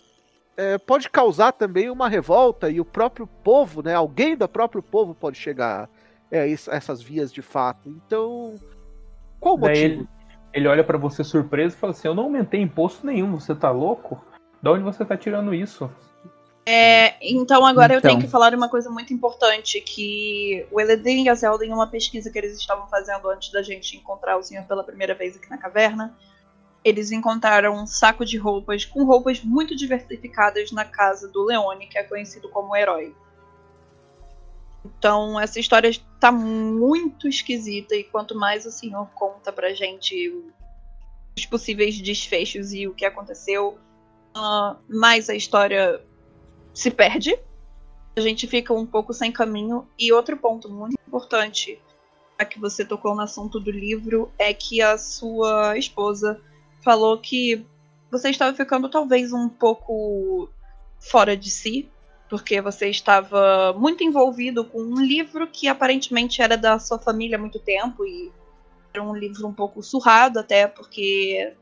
é, 0.58 0.78
pode 0.78 1.10
causar 1.10 1.54
também 1.54 1.90
uma 1.90 2.10
revolta 2.10 2.70
e 2.70 2.82
o 2.82 2.86
próprio 2.86 3.26
povo, 3.26 3.82
né? 3.82 3.96
Alguém 3.96 4.36
do 4.36 4.50
próprio 4.50 4.84
povo 4.84 5.16
pode 5.16 5.38
chegar 5.38 5.90
é, 6.30 6.42
a 6.42 6.76
essas 6.76 7.02
vias 7.02 7.32
de 7.32 7.42
fato. 7.42 7.88
Então, 7.88 8.56
qual 9.40 9.56
o 9.56 9.58
Daí 9.58 9.82
motivo? 9.82 10.02
ele, 10.02 10.10
ele 10.52 10.68
olha 10.68 10.84
pra 10.84 10.98
você 10.98 11.24
surpreso 11.24 11.74
e 11.78 11.80
fala 11.80 11.92
assim: 11.92 12.10
Eu 12.10 12.16
não 12.16 12.24
aumentei 12.24 12.60
imposto 12.60 13.06
nenhum, 13.08 13.40
você 13.40 13.56
tá 13.56 13.72
louco? 13.72 14.22
Da 14.62 14.74
onde 14.74 14.84
você 14.84 15.06
tá 15.06 15.16
tirando 15.16 15.54
isso? 15.54 15.90
É, 16.68 17.16
então 17.22 17.64
agora 17.64 17.94
eu 17.94 18.00
Então. 18.00 18.10
tenho 18.10 18.22
que 18.22 18.28
falar 18.28 18.54
uma 18.56 18.68
coisa 18.68 18.90
muito 18.90 19.14
importante, 19.14 19.80
que 19.82 20.66
o 20.72 20.82
Eledrin 20.82 21.24
e 21.26 21.30
a 21.30 21.36
Zelda, 21.36 21.64
em 21.64 21.72
uma 21.72 21.86
pesquisa 21.88 22.32
que 22.32 22.38
eles 22.40 22.58
estavam 22.58 22.88
fazendo 22.88 23.30
antes 23.30 23.52
da 23.52 23.62
gente 23.62 23.96
encontrar 23.96 24.36
o 24.38 24.44
senhor 24.44 24.66
pela 24.66 24.84
primeira 24.84 25.14
vez 25.14 25.36
aqui 25.36 25.48
na 25.50 25.58
caverna, 25.60 26.18
eles 26.84 27.12
encontraram 27.12 27.76
um 27.76 27.86
saco 27.86 28.26
de 28.26 28.38
roupas 28.38 28.84
com 28.84 29.04
roupas 29.04 29.44
muito 29.44 29.76
diversificadas 29.76 30.72
na 30.72 30.86
casa 30.86 31.28
do 31.28 31.44
Leone, 31.44 31.88
que 31.88 31.98
é 32.00 32.04
conhecido 32.04 32.50
como 32.50 32.76
herói. 32.76 33.16
Então 34.84 35.40
essa 35.40 35.60
história 35.60 35.88
está 35.88 36.32
muito 36.32 37.28
esquisita 37.28 37.96
e 37.96 38.04
quanto 38.04 38.36
mais 38.36 38.66
o 38.66 38.72
senhor 38.72 39.08
conta 39.16 39.52
pra 39.52 39.74
gente 39.74 40.32
os 41.38 41.46
possíveis 41.46 42.00
desfechos 42.02 42.72
e 42.74 42.88
o 42.88 42.94
que 42.94 43.06
aconteceu, 43.06 43.78
ah, 44.36 44.76
mais 44.88 45.30
a 45.30 45.36
história 45.36 46.02
se 46.76 46.92
perde. 46.92 47.40
A 48.16 48.22
gente 48.22 48.46
fica 48.46 48.74
um 48.74 48.86
pouco 48.86 49.14
sem 49.14 49.32
caminho. 49.32 49.88
E 49.98 50.12
outro 50.12 50.38
ponto 50.38 50.70
muito 50.70 50.98
importante, 51.08 51.80
já 52.40 52.46
que 52.46 52.60
você 52.60 52.86
tocou 52.86 53.16
no 53.16 53.22
assunto 53.22 53.60
do 53.60 53.72
livro, 53.72 54.32
é 54.38 54.54
que 54.54 54.82
a 54.82 54.98
sua 54.98 55.78
esposa 55.78 56.40
falou 56.84 57.18
que 57.18 57.66
você 58.12 58.30
estava 58.30 58.56
ficando 58.56 58.90
talvez 58.90 59.34
um 59.34 59.50
pouco 59.50 60.50
fora 61.00 61.36
de 61.36 61.50
si, 61.50 61.90
porque 62.30 62.62
você 62.62 62.90
estava 62.90 63.74
muito 63.78 64.04
envolvido 64.04 64.66
com 64.66 64.80
um 64.80 65.02
livro 65.02 65.48
que 65.48 65.68
aparentemente 65.68 66.42
era 66.42 66.58
da 66.58 66.78
sua 66.78 67.00
família 67.00 67.38
há 67.38 67.40
muito 67.40 67.60
tempo 67.60 68.06
e 68.06 68.32
era 68.94 69.04
um 69.04 69.16
livro 69.16 69.48
um 69.48 69.54
pouco 69.54 69.82
surrado 69.84 70.40
até 70.40 70.68
porque 70.68 71.54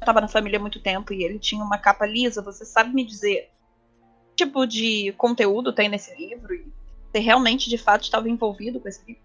estava 0.00 0.20
na 0.20 0.28
família 0.28 0.58
há 0.58 0.62
muito 0.62 0.80
tempo 0.80 1.12
e 1.12 1.24
ele 1.24 1.38
tinha 1.38 1.64
uma 1.64 1.78
capa 1.78 2.06
lisa. 2.06 2.42
Você 2.42 2.64
sabe 2.64 2.92
me 2.94 3.04
dizer 3.04 3.50
tipo 4.34 4.66
de 4.66 5.12
conteúdo 5.16 5.72
tem 5.72 5.88
nesse 5.88 6.14
livro 6.16 6.54
e 6.54 6.66
você 7.10 7.18
realmente 7.20 7.70
de 7.70 7.78
fato 7.78 8.02
estava 8.02 8.28
envolvido 8.28 8.80
com 8.80 8.88
esse 8.88 9.04
livro? 9.06 9.22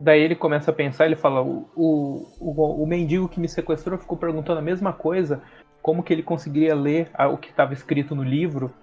Daí 0.00 0.20
ele 0.20 0.34
começa 0.34 0.70
a 0.70 0.74
pensar, 0.74 1.06
ele 1.06 1.14
fala, 1.14 1.42
o, 1.42 1.68
o, 1.76 2.26
o, 2.40 2.82
o 2.82 2.86
mendigo 2.86 3.28
que 3.28 3.38
me 3.38 3.48
sequestrou 3.48 3.98
ficou 3.98 4.16
perguntando 4.16 4.58
a 4.58 4.62
mesma 4.62 4.92
coisa, 4.92 5.42
como 5.80 6.02
que 6.02 6.12
ele 6.12 6.22
conseguiria 6.22 6.74
ler 6.74 7.10
o 7.32 7.36
que 7.36 7.50
estava 7.50 7.72
escrito 7.72 8.14
no 8.14 8.24
livro, 8.24 8.74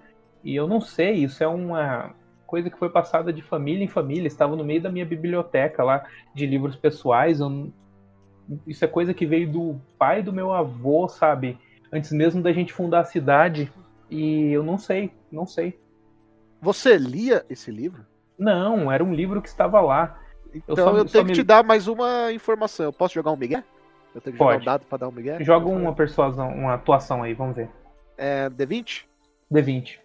e 0.42 0.54
eu 0.54 0.66
não 0.66 0.80
sei, 0.80 1.16
isso 1.16 1.44
é 1.44 1.48
uma 1.48 2.14
coisa 2.46 2.70
que 2.70 2.78
foi 2.78 2.88
passada 2.88 3.32
de 3.32 3.42
família 3.42 3.84
em 3.84 3.88
família, 3.88 4.26
estava 4.26 4.56
no 4.56 4.64
meio 4.64 4.80
da 4.80 4.90
minha 4.90 5.04
biblioteca 5.04 5.84
lá, 5.84 6.06
de 6.34 6.46
livros 6.46 6.74
pessoais, 6.74 7.40
eu 7.40 7.70
isso 8.66 8.84
é 8.84 8.88
coisa 8.88 9.14
que 9.14 9.26
veio 9.26 9.50
do 9.50 9.80
pai 9.98 10.22
do 10.22 10.32
meu 10.32 10.52
avô, 10.52 11.06
sabe, 11.06 11.58
antes 11.92 12.10
mesmo 12.12 12.42
da 12.42 12.52
gente 12.52 12.72
fundar 12.72 13.00
a 13.00 13.04
cidade, 13.04 13.70
e 14.10 14.52
eu 14.52 14.62
não 14.62 14.78
sei, 14.78 15.12
não 15.30 15.46
sei. 15.46 15.78
Você 16.60 16.96
lia 16.98 17.44
esse 17.48 17.70
livro? 17.70 18.04
Não, 18.38 18.90
era 18.90 19.02
um 19.04 19.14
livro 19.14 19.40
que 19.40 19.48
estava 19.48 19.80
lá. 19.80 20.18
Então 20.52 20.74
só- 20.76 20.96
eu, 20.96 21.06
só 21.06 21.12
tenho 21.12 21.24
me- 21.24 21.30
que 21.32 21.36
te 21.40 21.42
dar 21.42 21.62
mais 21.62 21.86
uma 21.88 22.32
informação. 22.32 22.86
Eu 22.86 22.92
posso 22.92 23.14
jogar 23.14 23.30
um 23.30 23.36
migué? 23.36 23.62
Eu 24.14 24.20
tenho 24.20 24.32
que 24.34 24.38
jogar 24.38 24.52
Pode. 24.52 24.62
um 24.62 24.64
dado 24.64 24.86
pra 24.86 24.98
dar 24.98 25.08
um 25.08 25.12
migué? 25.12 25.42
Joga 25.44 25.68
uma 25.68 25.94
persuasão, 25.94 26.48
uma 26.50 26.74
atuação 26.74 27.22
aí, 27.22 27.32
vamos 27.34 27.54
ver. 27.56 27.70
É, 28.18 28.50
D20? 28.50 29.04
D20. 29.50 29.98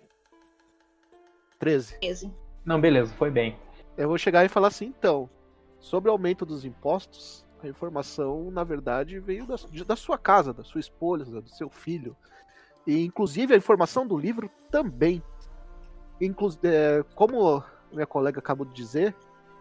13. 1.59 1.97
13. 1.99 2.31
Não, 2.63 2.79
beleza, 2.79 3.13
foi 3.15 3.31
bem. 3.31 3.57
Eu 3.97 4.07
vou 4.07 4.17
chegar 4.17 4.43
e 4.45 4.49
falar 4.49 4.67
assim, 4.67 4.93
então, 4.97 5.29
sobre 5.79 6.09
o 6.09 6.13
aumento 6.13 6.45
dos 6.45 6.65
impostos, 6.65 7.45
a 7.63 7.67
informação, 7.67 8.51
na 8.51 8.63
verdade, 8.63 9.19
veio 9.19 9.45
da, 9.47 9.55
da 9.87 9.95
sua 9.95 10.17
casa, 10.17 10.53
da 10.53 10.63
sua 10.63 10.79
esposa, 10.79 11.41
do 11.41 11.49
seu 11.49 11.69
filho. 11.69 12.15
E, 12.85 13.03
inclusive, 13.05 13.53
a 13.53 13.57
informação 13.57 14.05
do 14.05 14.17
livro 14.17 14.49
também. 14.71 15.21
Inclu 16.21 16.49
é, 16.63 17.03
como 17.15 17.63
minha 17.91 18.05
colega 18.05 18.39
acabou 18.39 18.65
de 18.65 18.73
dizer, 18.73 19.15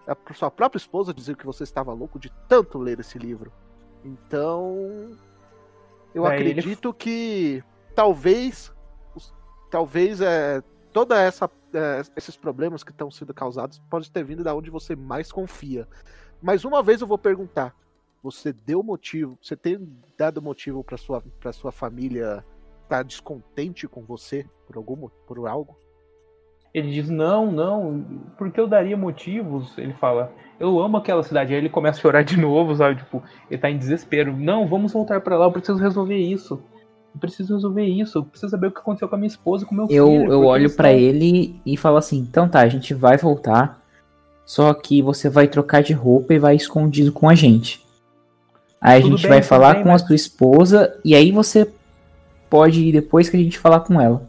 a 0.06 0.16
sua 0.34 0.50
própria 0.50 0.78
esposa 0.78 1.12
dizia 1.14 1.34
que 1.34 1.46
você 1.46 1.64
estava 1.64 1.92
louco 1.92 2.18
de 2.18 2.30
tanto 2.48 2.78
ler 2.78 3.00
esse 3.00 3.18
livro. 3.18 3.52
Então, 4.04 5.16
eu 6.14 6.26
É, 6.26 6.38
ele- 6.38 6.50
acredito 6.50 6.92
que 6.92 7.62
talvez, 7.94 8.72
talvez 9.70 10.20
é, 10.20 10.62
toda 10.92 11.20
essa 11.20 11.50
é, 11.72 12.02
esses 12.16 12.36
problemas 12.36 12.84
que 12.84 12.92
estão 12.92 13.10
sendo 13.10 13.34
causados 13.34 13.80
pode 13.90 14.08
ter 14.10 14.22
vindo 14.22 14.44
da 14.44 14.54
onde 14.54 14.70
você 14.70 14.94
mais 14.94 15.32
confia. 15.32 15.88
Mas 16.40 16.64
uma 16.64 16.82
vez 16.82 17.00
eu 17.00 17.06
vou 17.06 17.18
perguntar, 17.18 17.74
você 18.22 18.52
deu 18.52 18.80
motivo, 18.82 19.36
você 19.42 19.56
tem 19.56 19.88
dado 20.16 20.40
motivo 20.40 20.84
para 20.84 20.96
sua 20.96 21.20
para 21.40 21.52
sua 21.52 21.72
família 21.72 22.44
estar 22.85 23.03
descontente 23.03 23.87
com 23.89 24.03
você 24.03 24.47
por 24.66 24.76
algum 24.76 25.09
por 25.26 25.47
algo? 25.49 25.76
Ele 26.72 26.91
diz, 26.91 27.09
não, 27.09 27.53
não, 27.53 28.05
porque 28.37 28.59
eu 28.59 28.66
daria 28.66 28.97
motivos? 28.97 29.76
Ele 29.78 29.93
fala, 29.95 30.32
eu 30.59 30.80
amo 30.80 30.97
aquela 30.97 31.22
cidade. 31.22 31.53
Aí 31.53 31.59
ele 31.59 31.68
começa 31.68 31.99
a 31.99 32.03
chorar 32.03 32.22
de 32.24 32.37
novo, 32.37 32.74
sabe? 32.74 32.97
Tipo, 32.97 33.22
ele 33.49 33.61
tá 33.61 33.70
em 33.70 33.78
desespero. 33.78 34.37
Não, 34.37 34.66
vamos 34.66 34.93
voltar 34.93 35.20
pra 35.20 35.39
lá, 35.39 35.47
eu 35.47 35.53
preciso 35.53 35.78
resolver 35.78 36.16
isso. 36.16 36.61
Eu 37.14 37.20
preciso 37.20 37.55
resolver 37.55 37.85
isso, 37.85 38.18
eu 38.18 38.24
preciso 38.24 38.51
saber 38.51 38.66
o 38.66 38.70
que 38.72 38.80
aconteceu 38.80 39.09
com 39.09 39.14
a 39.14 39.18
minha 39.18 39.28
esposa, 39.28 39.64
com 39.64 39.72
o 39.72 39.76
meu 39.78 39.87
Eu, 39.89 40.09
filho. 40.09 40.32
eu 40.32 40.45
olho 40.47 40.68
tão- 40.74 40.87
ele 40.87 41.61
e 41.64 41.76
falo 41.76 41.97
assim: 41.97 42.18
então 42.18 42.49
tá, 42.49 42.59
a 42.61 42.68
gente 42.68 42.93
vai 42.93 43.16
voltar. 43.16 43.80
Só 44.45 44.74
que 44.74 45.01
você 45.01 45.28
vai 45.30 45.47
trocar 45.47 45.80
de 45.80 45.93
roupa 45.93 46.35
e 46.35 46.41
vai 46.41 46.57
escondido 46.57 47.12
com 47.12 47.28
a 47.28 47.35
gente. 47.37 47.85
Aí 48.80 48.99
a 48.99 49.01
Tudo 49.03 49.12
gente 49.12 49.22
bem, 49.22 49.30
vai 49.30 49.43
falar 49.43 49.74
bem, 49.74 49.85
com 49.85 49.91
mas- 49.91 50.03
a 50.03 50.07
sua 50.09 50.16
esposa 50.16 51.01
e 51.05 51.14
aí 51.14 51.30
você 51.30 51.70
pode 52.49 52.80
ir 52.80 52.92
depois 52.92 53.28
que 53.28 53.36
a 53.36 53.40
gente 53.40 53.59
falar 53.59 53.80
com 53.80 54.01
ela. 54.01 54.28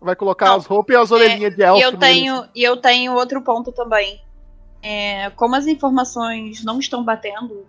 Vai 0.00 0.16
colocar 0.16 0.46
Não, 0.46 0.56
as 0.56 0.66
roupas 0.66 0.94
e 0.94 0.98
as 0.98 1.10
orelhinhas 1.10 1.54
de 1.54 1.62
elfo. 1.62 1.80
E 1.80 1.82
eu 1.82 1.96
tenho, 1.98 2.48
e 2.54 2.62
eu 2.62 2.76
tenho 2.76 3.12
outro 3.14 3.42
ponto 3.42 3.70
também. 3.70 4.20
É, 4.82 5.28
como 5.30 5.54
as 5.54 5.66
informações 5.66 6.64
não 6.64 6.78
estão 6.78 7.04
batendo, 7.04 7.66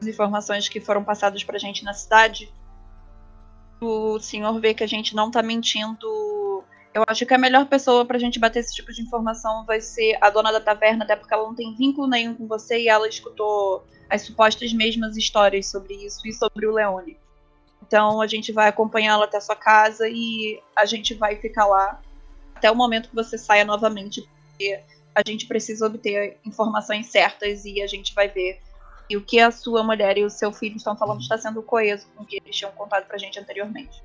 as 0.00 0.06
informações 0.06 0.68
que 0.68 0.80
foram 0.80 1.02
passadas 1.02 1.42
pra 1.42 1.58
gente 1.58 1.82
na 1.82 1.94
cidade, 1.94 2.52
o 3.80 4.18
senhor 4.20 4.60
vê 4.60 4.74
que 4.74 4.84
a 4.84 4.86
gente 4.86 5.16
não 5.16 5.30
tá 5.30 5.42
mentindo. 5.42 6.62
Eu 6.92 7.04
acho 7.08 7.24
que 7.24 7.32
a 7.32 7.38
melhor 7.38 7.66
pessoa 7.66 8.04
pra 8.04 8.18
gente 8.18 8.38
bater 8.38 8.58
esse 8.58 8.74
tipo 8.74 8.92
de 8.92 9.00
informação 9.00 9.64
vai 9.64 9.80
ser 9.80 10.18
a 10.20 10.28
dona 10.28 10.52
da 10.52 10.60
taverna, 10.60 11.04
até 11.04 11.16
porque 11.16 11.32
ela 11.32 11.44
não 11.44 11.54
tem 11.54 11.74
vínculo 11.74 12.06
nenhum 12.06 12.34
com 12.34 12.46
você 12.46 12.78
e 12.78 12.88
ela 12.88 13.08
escutou 13.08 13.86
as 14.10 14.22
supostas 14.22 14.72
mesmas 14.72 15.16
histórias 15.16 15.70
sobre 15.70 15.94
isso 15.94 16.26
e 16.26 16.32
sobre 16.32 16.66
o 16.66 16.74
Leone. 16.74 17.16
Então 17.82 18.20
a 18.20 18.26
gente 18.26 18.52
vai 18.52 18.68
acompanhá-la 18.68 19.24
até 19.24 19.38
a 19.38 19.40
sua 19.40 19.56
casa 19.56 20.08
e 20.08 20.60
a 20.76 20.84
gente 20.84 21.14
vai 21.14 21.36
ficar 21.36 21.66
lá 21.66 22.00
até 22.54 22.70
o 22.70 22.76
momento 22.76 23.08
que 23.08 23.14
você 23.14 23.38
saia 23.38 23.64
novamente, 23.64 24.28
porque 24.50 24.82
a 25.14 25.22
gente 25.26 25.46
precisa 25.46 25.86
obter 25.86 26.38
informações 26.44 27.06
certas 27.06 27.64
e 27.64 27.82
a 27.82 27.86
gente 27.86 28.14
vai 28.14 28.28
ver 28.28 28.60
se 29.08 29.16
o 29.16 29.20
que 29.20 29.40
a 29.40 29.50
sua 29.50 29.82
mulher 29.82 30.18
e 30.18 30.24
o 30.24 30.30
seu 30.30 30.52
filho 30.52 30.76
estão 30.76 30.96
falando 30.96 31.20
está 31.20 31.36
sendo 31.36 31.62
coeso 31.62 32.06
com 32.14 32.22
o 32.22 32.26
que 32.26 32.36
eles 32.36 32.54
tinham 32.54 32.70
contado 32.72 33.06
pra 33.06 33.18
gente 33.18 33.40
anteriormente. 33.40 34.02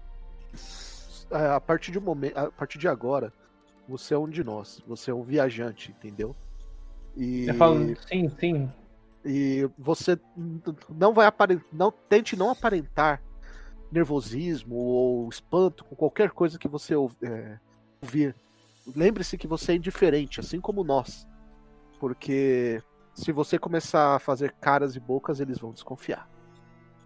É, 1.30 1.48
a 1.48 1.62
partir 1.62 1.92
de 1.92 2.00
um 2.00 2.02
momento, 2.02 2.38
a 2.38 2.52
partir 2.52 2.78
de 2.78 2.88
agora, 2.88 3.32
você 3.88 4.14
é 4.14 4.18
um 4.18 4.30
de 4.30 4.44
nós. 4.44 4.82
Você 4.88 5.12
é 5.12 5.14
um 5.14 5.24
viajante, 5.24 5.92
entendeu? 5.92 6.36
E, 7.16 7.48
Eu 7.48 7.56
falo, 7.56 7.96
sim, 8.08 8.30
sim. 8.40 8.72
e 9.24 9.70
você 9.78 10.20
não 10.90 11.14
vai 11.14 11.28
aparentar, 11.28 11.66
não 11.72 11.92
tente 11.92 12.36
não 12.36 12.50
aparentar 12.52 13.22
nervosismo 13.92 14.76
ou 14.76 15.30
espanto 15.30 15.84
com 15.86 15.96
qualquer 15.96 16.32
coisa 16.32 16.60
que 16.60 16.68
você 16.68 16.94
é, 16.94 17.58
ouvir. 18.02 18.36
Lembre-se 18.96 19.38
que 19.38 19.48
você 19.48 19.72
é 19.72 19.76
indiferente, 19.76 20.40
assim 20.40 20.60
como 20.60 20.84
nós. 20.84 21.28
Porque 22.00 22.82
se 23.14 23.32
você 23.32 23.58
começar 23.58 24.16
a 24.16 24.20
fazer 24.20 24.54
caras 24.60 24.96
e 24.96 25.00
bocas, 25.00 25.40
eles 25.40 25.58
vão 25.58 25.72
desconfiar. 25.72 26.28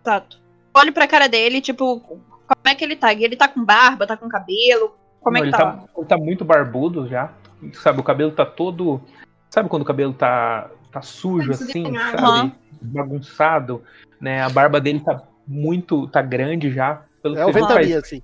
Exato. 0.02 0.42
Olho 0.74 0.94
pra 0.94 1.08
cara 1.08 1.28
dele, 1.28 1.62
tipo, 1.62 2.00
como 2.00 2.22
é 2.66 2.76
que 2.76 2.84
ele 2.84 2.96
tá? 2.96 3.14
E 3.14 3.24
ele 3.24 3.36
tá 3.36 3.48
com 3.48 3.64
barba, 3.64 4.08
tá 4.08 4.18
com 4.18 4.28
cabelo? 4.28 4.96
Como 5.22 5.38
é 5.38 5.42
Não, 5.42 5.50
que 5.50 5.56
ele, 5.56 5.64
tá? 5.64 5.72
tá, 5.74 5.88
ele 5.98 6.08
tá 6.08 6.18
muito 6.18 6.46
barbudo 6.46 7.08
já. 7.08 7.32
Sabe, 7.74 8.00
o 8.00 8.04
cabelo 8.04 8.32
tá 8.32 8.46
todo. 8.46 9.02
Sabe 9.50 9.70
quando 9.70 9.82
o 9.82 9.86
cabelo 9.86 10.14
tá, 10.14 10.70
tá 10.92 11.02
sujo 11.02 11.50
Tá 11.50 11.56
assim, 11.56 11.84
sabe? 11.84 12.18
Aham. 12.18 12.52
Bagunçado, 12.82 13.84
né? 14.22 14.42
A 14.42 14.50
barba 14.50 14.80
dele 14.80 15.02
tá 15.02 15.22
muito. 15.50 16.08
tá 16.08 16.22
grande 16.22 16.72
já. 16.72 17.04
Pelo 17.24 17.38
É 17.38 17.44
o 17.44 17.48
que 17.48 17.54
você 17.54 17.60
ventania, 17.62 17.96
faz, 17.96 18.04
assim. 18.06 18.24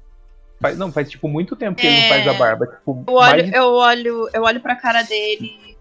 faz- 0.61 0.77
Não, 0.77 0.91
faz 0.91 1.10
tipo 1.10 1.27
muito 1.27 1.56
tempo 1.56 1.80
que 1.81 1.85
ele 1.88 1.97
não 1.97 2.03
É. 2.03 2.10
faz 2.10 2.27
a 2.27 2.34
barba. 2.34 2.68
Tipo, 2.68 3.03
Eu 3.07 3.14
olho, 3.15 3.41
mais- 3.43 3.53
eu 3.53 3.73
olho, 3.73 4.30
eu 4.34 4.43
olho 4.43 4.60
pra 4.61 4.76
cara 4.76 5.02
dele. 5.02 5.76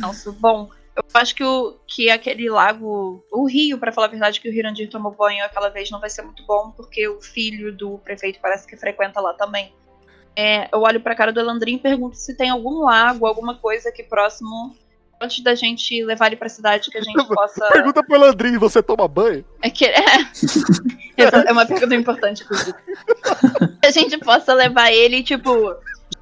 Nossa, 0.00 0.32
bom, 0.32 0.68
Eu 0.96 1.04
acho 1.12 1.34
que, 1.34 1.44
o, 1.44 1.76
que 1.86 2.08
aquele 2.08 2.48
lago, 2.48 3.22
o 3.30 3.46
rio, 3.46 3.78
pra 3.78 3.92
falar 3.92 4.06
a 4.06 4.10
verdade, 4.10 4.40
que 4.40 4.48
o 4.48 4.52
Hirandir 4.52 4.88
tomou 4.88 5.12
banho 5.12 5.44
aquela 5.44 5.68
vez 5.68 5.90
não 5.90 6.00
vai 6.00 6.08
ser 6.08 6.22
muito 6.22 6.42
bom, 6.46 6.70
porque 6.74 7.06
o 7.06 7.20
filho 7.20 7.70
do 7.70 7.98
prefeito 7.98 8.38
parece 8.40 8.66
que 8.66 8.78
frequenta 8.78 9.20
lá 9.20 9.34
também. 9.34 9.74
É, 10.34 10.68
eu 10.74 10.80
olho 10.80 10.98
pra 10.98 11.14
cara 11.14 11.34
do 11.34 11.38
Elandrin 11.40 11.74
e 11.74 11.78
pergunto 11.78 12.16
se 12.16 12.34
tem 12.34 12.48
algum 12.48 12.82
lago, 12.82 13.26
alguma 13.26 13.56
coisa 13.58 13.90
aqui 13.90 14.02
próximo, 14.02 14.74
antes 15.20 15.42
da 15.42 15.54
gente 15.54 16.04
levar 16.04 16.26
ele 16.26 16.36
pra 16.36 16.48
cidade, 16.48 16.90
que 16.90 16.98
a 16.98 17.02
gente 17.02 17.26
possa. 17.28 17.68
Pergunta 17.68 18.02
pro 18.02 18.18
Landrinho, 18.18 18.60
você 18.60 18.82
toma 18.82 19.06
banho? 19.08 19.44
É, 19.62 19.70
que... 19.70 19.84
é 21.16 21.52
uma 21.52 21.66
pergunta 21.66 21.94
importante, 21.94 22.42
inclusive. 22.42 22.76
Que 23.80 23.86
a 23.86 23.90
gente 23.90 24.18
possa 24.18 24.52
levar 24.52 24.90
ele, 24.90 25.22
tipo, 25.22 25.74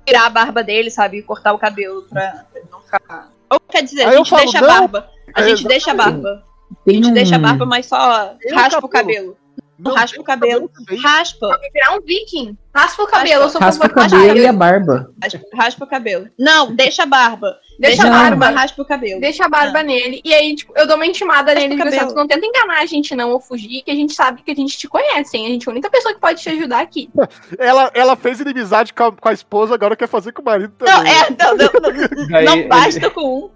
tirar 0.04 0.26
a 0.26 0.30
barba 0.30 0.62
dele, 0.62 0.90
sabe? 0.90 1.18
E 1.18 1.22
cortar 1.22 1.52
o 1.54 1.58
cabelo 1.58 2.02
pra 2.02 2.44
ele 2.54 2.66
não 2.70 2.80
ficar. 2.80 3.30
Ou 3.50 3.60
quer 3.60 3.82
dizer, 3.82 4.02
a 4.02 4.16
gente 4.16 4.28
falo, 4.28 4.42
deixa 4.42 4.58
a 4.58 4.66
barba. 4.66 5.10
A 5.34 5.40
É, 5.40 5.48
gente 5.48 5.66
deixa 5.66 5.90
a 5.92 5.94
barba. 5.94 6.44
A 6.70 6.84
Tem 6.84 6.96
gente 6.96 7.08
um... 7.08 7.14
deixa 7.14 7.36
a 7.36 7.38
barba, 7.38 7.64
mas 7.64 7.86
só 7.86 8.36
raspa 8.52 8.84
o 8.84 8.88
cabelo? 8.88 9.36
Não 9.78 9.94
raspa 9.94 10.20
o 10.20 10.24
cabelo. 10.24 10.70
Raspa. 11.02 11.48
Vai 11.48 11.70
virar 11.70 11.96
um 11.96 12.00
viking. 12.00 12.56
Raspa 12.74 13.02
o 13.02 13.06
cabelo, 13.06 13.42
eu 13.44 13.48
sou 13.48 13.60
Raspa 13.60 13.86
o 13.86 13.90
cabelo 13.90 14.38
e 14.38 14.46
a 14.46 14.52
barba. 14.52 15.10
Raspa, 15.22 15.40
raspa 15.54 15.84
o 15.84 15.88
cabelo. 15.88 16.28
Não, 16.38 16.74
deixa 16.74 17.02
a 17.02 17.06
barba. 17.06 17.58
Deixa 17.78 18.02
Deixa 18.02 18.06
a 18.06 18.10
barba. 18.30 18.48
raspa 18.50 18.82
o 18.82 18.84
cabelo. 18.84 19.20
Deixa 19.20 19.44
a 19.44 19.48
barba 19.48 19.82
nele. 19.82 20.20
E 20.24 20.32
aí, 20.32 20.54
tipo, 20.54 20.72
eu 20.76 20.86
dou 20.86 20.96
uma 20.96 21.06
intimada 21.06 21.52
Raspa 21.52 21.60
nele 21.60 21.74
o 21.74 21.76
digo 21.76 21.88
assim, 21.88 21.96
cabelo. 21.98 22.14
"Tu 22.14 22.16
não 22.18 22.26
tenta 22.28 22.46
enganar 22.46 22.80
a 22.80 22.86
gente 22.86 23.14
não 23.16 23.30
ou 23.32 23.40
fugir, 23.40 23.82
que 23.82 23.90
a 23.90 23.94
gente 23.94 24.12
sabe 24.14 24.42
que 24.42 24.50
a 24.50 24.54
gente 24.54 24.78
te 24.78 24.88
conhece, 24.88 25.36
hein? 25.36 25.46
A 25.46 25.50
gente 25.50 25.66
é 25.66 25.70
a 25.70 25.72
única 25.72 25.90
pessoa 25.90 26.14
que 26.14 26.20
pode 26.20 26.40
te 26.40 26.48
ajudar 26.50 26.80
aqui. 26.80 27.10
Ela, 27.58 27.90
ela 27.94 28.16
fez 28.16 28.40
inimizade 28.40 28.92
com 28.92 29.04
a, 29.04 29.12
com 29.12 29.28
a 29.28 29.32
esposa, 29.32 29.74
agora 29.74 29.96
quer 29.96 30.06
fazer 30.08 30.32
com 30.32 30.42
o 30.42 30.44
marido 30.44 30.72
também. 30.78 30.94
Não, 30.94 31.02
é, 31.04 31.30
não, 31.30 31.56
não, 31.56 32.30
não, 32.30 32.42
não 32.62 32.68
basta 32.68 33.10
com 33.10 33.44
um. 33.46 33.50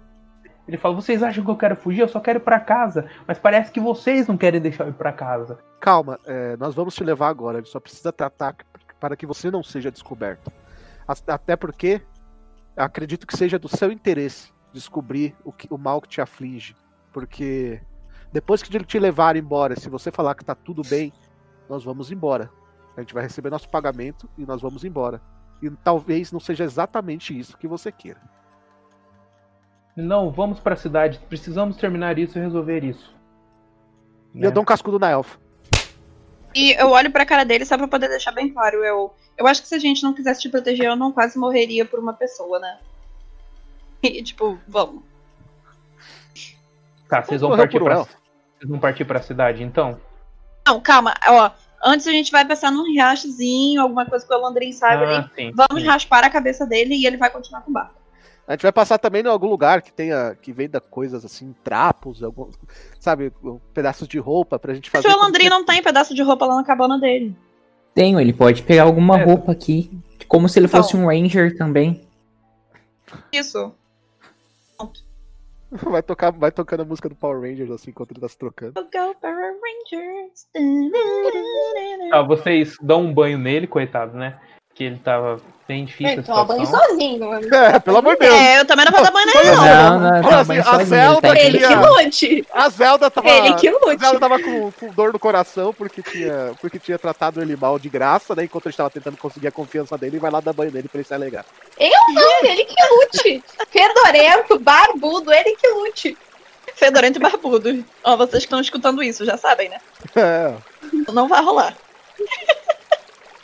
Ele 0.67 0.77
fala, 0.77 0.93
vocês 0.95 1.23
acham 1.23 1.43
que 1.43 1.49
eu 1.49 1.55
quero 1.55 1.75
fugir? 1.75 2.01
Eu 2.01 2.07
só 2.07 2.19
quero 2.19 2.37
ir 2.37 2.41
pra 2.43 2.59
casa. 2.59 3.09
Mas 3.27 3.39
parece 3.39 3.71
que 3.71 3.79
vocês 3.79 4.27
não 4.27 4.37
querem 4.37 4.61
deixar 4.61 4.83
eu 4.83 4.89
ir 4.89 4.93
pra 4.93 5.11
casa. 5.11 5.57
Calma, 5.79 6.19
é, 6.27 6.55
nós 6.57 6.75
vamos 6.75 6.93
te 6.93 7.03
levar 7.03 7.29
agora. 7.29 7.57
Ele 7.57 7.65
só 7.65 7.79
precisa 7.79 8.11
tratar 8.11 8.55
para 8.99 9.15
que 9.15 9.25
você 9.25 9.49
não 9.49 9.63
seja 9.63 9.89
descoberto. 9.89 10.51
Até 11.27 11.55
porque 11.55 12.01
acredito 12.85 13.27
que 13.27 13.35
seja 13.37 13.57
do 13.59 13.67
seu 13.67 13.91
interesse 13.91 14.51
descobrir 14.73 15.35
o, 15.43 15.51
que- 15.51 15.67
o 15.71 15.77
mal 15.77 16.01
que 16.01 16.07
te 16.07 16.21
aflige. 16.21 16.75
Porque 17.11 17.81
depois 18.31 18.61
que 18.61 18.75
ele 18.75 18.85
te 18.85 18.99
levar 18.99 19.35
embora, 19.35 19.79
se 19.79 19.89
você 19.89 20.11
falar 20.11 20.35
que 20.35 20.45
tá 20.45 20.53
tudo 20.55 20.81
bem, 20.83 21.11
nós 21.69 21.83
vamos 21.83 22.11
embora. 22.11 22.49
A 22.95 23.01
gente 23.01 23.13
vai 23.13 23.23
receber 23.23 23.49
nosso 23.49 23.69
pagamento 23.69 24.29
e 24.37 24.45
nós 24.45 24.61
vamos 24.61 24.83
embora. 24.83 25.21
E 25.61 25.69
talvez 25.69 26.31
não 26.31 26.39
seja 26.39 26.63
exatamente 26.63 27.37
isso 27.37 27.57
que 27.57 27.67
você 27.67 27.91
queira. 27.91 28.21
Não, 29.95 30.31
vamos 30.31 30.59
pra 30.59 30.75
cidade. 30.75 31.19
Precisamos 31.27 31.75
terminar 31.77 32.17
isso 32.17 32.37
e 32.37 32.41
resolver 32.41 32.83
isso. 32.83 33.13
E 34.33 34.43
eu 34.43 34.51
dou 34.51 34.63
um 34.63 34.65
cascudo 34.65 34.99
na 34.99 35.09
elfa. 35.09 35.39
E 36.53 36.71
eu 36.73 36.89
olho 36.89 37.11
pra 37.11 37.25
cara 37.25 37.43
dele 37.43 37.65
só 37.65 37.77
pra 37.77 37.87
poder 37.87 38.09
deixar 38.09 38.31
bem 38.31 38.49
claro. 38.49 38.83
Eu, 38.83 39.13
eu 39.37 39.47
acho 39.47 39.61
que 39.61 39.67
se 39.67 39.75
a 39.75 39.79
gente 39.79 40.03
não 40.03 40.13
quisesse 40.13 40.41
te 40.41 40.49
proteger, 40.49 40.87
eu 40.87 40.95
não 40.95 41.11
quase 41.11 41.37
morreria 41.37 41.85
por 41.85 41.99
uma 41.99 42.13
pessoa, 42.13 42.59
né? 42.59 42.77
E, 44.01 44.23
tipo, 44.23 44.57
vamos. 44.67 45.03
Tá, 47.07 47.21
vocês 47.21 47.41
vão 47.41 47.55
partir 47.55 47.79
por 47.79 47.85
pra, 47.85 47.97
vocês 47.97 48.69
vão 48.69 48.79
partir 48.79 49.05
pra 49.05 49.21
cidade, 49.21 49.63
então? 49.63 49.99
Não, 50.65 50.79
calma, 50.79 51.13
ó. 51.27 51.51
Antes 51.83 52.07
a 52.07 52.11
gente 52.11 52.31
vai 52.31 52.45
passar 52.45 52.71
num 52.71 52.83
riachozinho, 52.83 53.81
alguma 53.81 54.05
coisa 54.05 54.25
que 54.25 54.33
o 54.33 54.37
Landrin 54.37 54.71
sabe 54.71 55.05
ali. 55.05 55.15
Ah, 55.15 55.29
sim. 55.33 55.51
Vamos 55.55 55.81
sim. 55.81 55.87
raspar 55.87 56.23
a 56.23 56.29
cabeça 56.29 56.65
dele 56.65 56.95
e 56.95 57.05
ele 57.05 57.17
vai 57.17 57.29
continuar 57.29 57.61
com 57.61 57.71
o 57.71 57.73
barco. 57.73 57.95
A 58.49 58.53
gente 58.53 58.63
vai 58.63 58.71
passar 58.71 58.97
também 58.97 59.21
em 59.21 59.27
algum 59.27 59.47
lugar 59.47 59.83
que 59.83 59.93
tenha 59.93 60.35
que 60.41 60.51
venda 60.51 60.81
coisas 60.81 61.23
assim, 61.23 61.53
trapos, 61.63 62.23
algum, 62.23 62.49
sabe, 62.99 63.31
pedaços 63.75 64.07
de 64.07 64.17
roupa 64.17 64.57
pra 64.57 64.73
gente 64.73 64.89
Mas 64.91 65.03
fazer. 65.03 65.15
o 65.15 65.19
Landrin 65.21 65.49
não 65.49 65.63
tem 65.63 65.83
pedaço 65.83 66.15
de 66.15 66.23
roupa 66.23 66.47
lá 66.47 66.55
na 66.55 66.63
cabana 66.63 66.99
dele. 66.99 67.35
Tenho, 67.93 68.19
ele 68.19 68.33
pode 68.33 68.63
pegar 68.63 68.83
alguma 68.83 69.19
É. 69.19 69.23
roupa 69.23 69.51
aqui. 69.51 69.91
Como 70.27 70.49
se 70.49 70.57
ele 70.57 70.65
Então. 70.65 70.81
fosse 70.81 70.97
um 70.97 71.05
ranger 71.07 71.55
também. 71.55 72.01
Isso. 73.31 73.71
Vai 75.71 76.01
tocar, 76.01 76.31
vai 76.31 76.51
tocando 76.51 76.81
a 76.81 76.85
música 76.85 77.07
do 77.07 77.13
Power 77.13 77.41
Rangers 77.41 77.69
assim 77.69 77.91
enquanto 77.91 78.09
ele 78.11 78.19
tá 78.19 78.27
se 78.27 78.35
trocando. 78.35 78.73
Go 78.73 79.15
Power 79.21 79.53
Rangers. 79.93 80.47
Tá, 82.09 82.23
vocês 82.23 82.75
dão 82.81 83.03
um 83.03 83.13
banho 83.13 83.37
nele, 83.37 83.67
coitado, 83.67 84.17
né? 84.17 84.39
Que 84.79 84.85
ele 84.85 84.97
tava 85.03 85.41
bem 85.67 85.83
difícil 85.83 86.13
Ele 86.13 86.21
a 86.21 86.23
toma 86.23 86.45
banho 86.45 86.65
sozinho, 86.65 87.19
mano. 87.27 87.53
É, 87.53 87.79
pelo 87.79 87.97
amor 87.97 88.13
de 88.13 88.21
Deus. 88.21 88.33
É, 88.33 88.61
eu 88.61 88.65
também 88.65 88.85
não 88.85 88.93
vou 88.93 89.03
dar 89.03 89.11
banho 89.11 89.27
Olha 89.35 89.55
não. 89.55 89.99
Não, 89.99 90.11
não, 90.21 90.21
tá 90.29 90.39
assim, 90.39 90.57
a 90.57 90.83
Zelda 90.85 91.27
ele 91.27 91.37
tá 91.37 91.43
Ele 91.43 91.57
que 91.59 91.67
queria- 91.67 91.89
lute. 91.89 92.47
A 92.53 92.69
Zelda 92.69 93.11
tava. 93.11 93.29
Ele 93.29 93.53
que 93.55 93.67
A 93.67 93.71
Zelda 93.73 94.07
lute. 94.07 94.19
tava 94.21 94.41
com, 94.41 94.71
com 94.71 94.87
dor 94.93 95.11
no 95.11 95.19
coração 95.19 95.73
porque 95.73 96.01
tinha, 96.01 96.53
porque 96.61 96.79
tinha 96.79 96.97
tratado 96.97 97.41
ele 97.41 97.57
mal 97.57 97.77
de 97.77 97.89
graça, 97.89 98.33
né? 98.33 98.45
Enquanto 98.45 98.67
a 98.67 98.71
gente 98.71 98.77
tava 98.77 98.89
tentando 98.89 99.17
conseguir 99.17 99.49
a 99.49 99.51
confiança 99.51 99.97
dele, 99.97 100.17
vai 100.17 100.31
lá 100.31 100.39
dar 100.39 100.53
banho 100.53 100.71
nele 100.71 100.87
pra 100.87 100.99
ele 100.99 101.07
se 101.07 101.13
alegar. 101.13 101.43
Não, 101.77 102.45
ele 102.49 102.63
que 102.63 102.75
lute. 102.95 103.43
Fedorento, 103.69 104.57
barbudo, 104.59 105.33
ele 105.33 105.57
que 105.57 105.67
lute. 105.67 106.17
Fedorento 106.73 107.19
e 107.19 107.21
barbudo. 107.21 107.83
Ó, 108.05 108.15
vocês 108.15 108.43
que 108.43 108.47
estão 108.47 108.61
escutando 108.61 109.03
isso, 109.03 109.25
já 109.25 109.35
sabem, 109.35 109.67
né? 109.67 109.81
É. 110.15 110.53
Não 111.11 111.27
vai 111.27 111.43
rolar. 111.43 111.75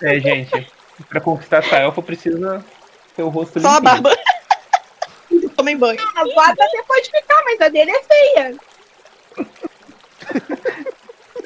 É, 0.02 0.18
gente. 0.20 0.74
Pra 1.09 1.19
conquistar 1.19 1.57
essa 1.57 1.77
elfa 1.77 2.01
precisa 2.01 2.63
ter 3.15 3.23
o 3.23 3.30
rosto 3.30 3.59
Só 3.59 3.77
a 3.77 3.81
barba. 3.81 4.11
Tomem 5.55 5.77
banho. 5.77 5.99
A 6.15 6.23
barba 6.35 6.63
até 6.63 6.84
pode 6.88 7.09
ficar, 7.09 7.43
mas 7.45 7.61
a 7.61 7.69
dele 7.69 7.91
é 7.91 8.03
feia. 8.03 8.55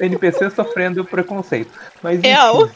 NPC 0.00 0.50
sofrendo 0.50 1.04
preconceito. 1.04 1.70
Mas 2.02 2.18
enfim, 2.18 2.28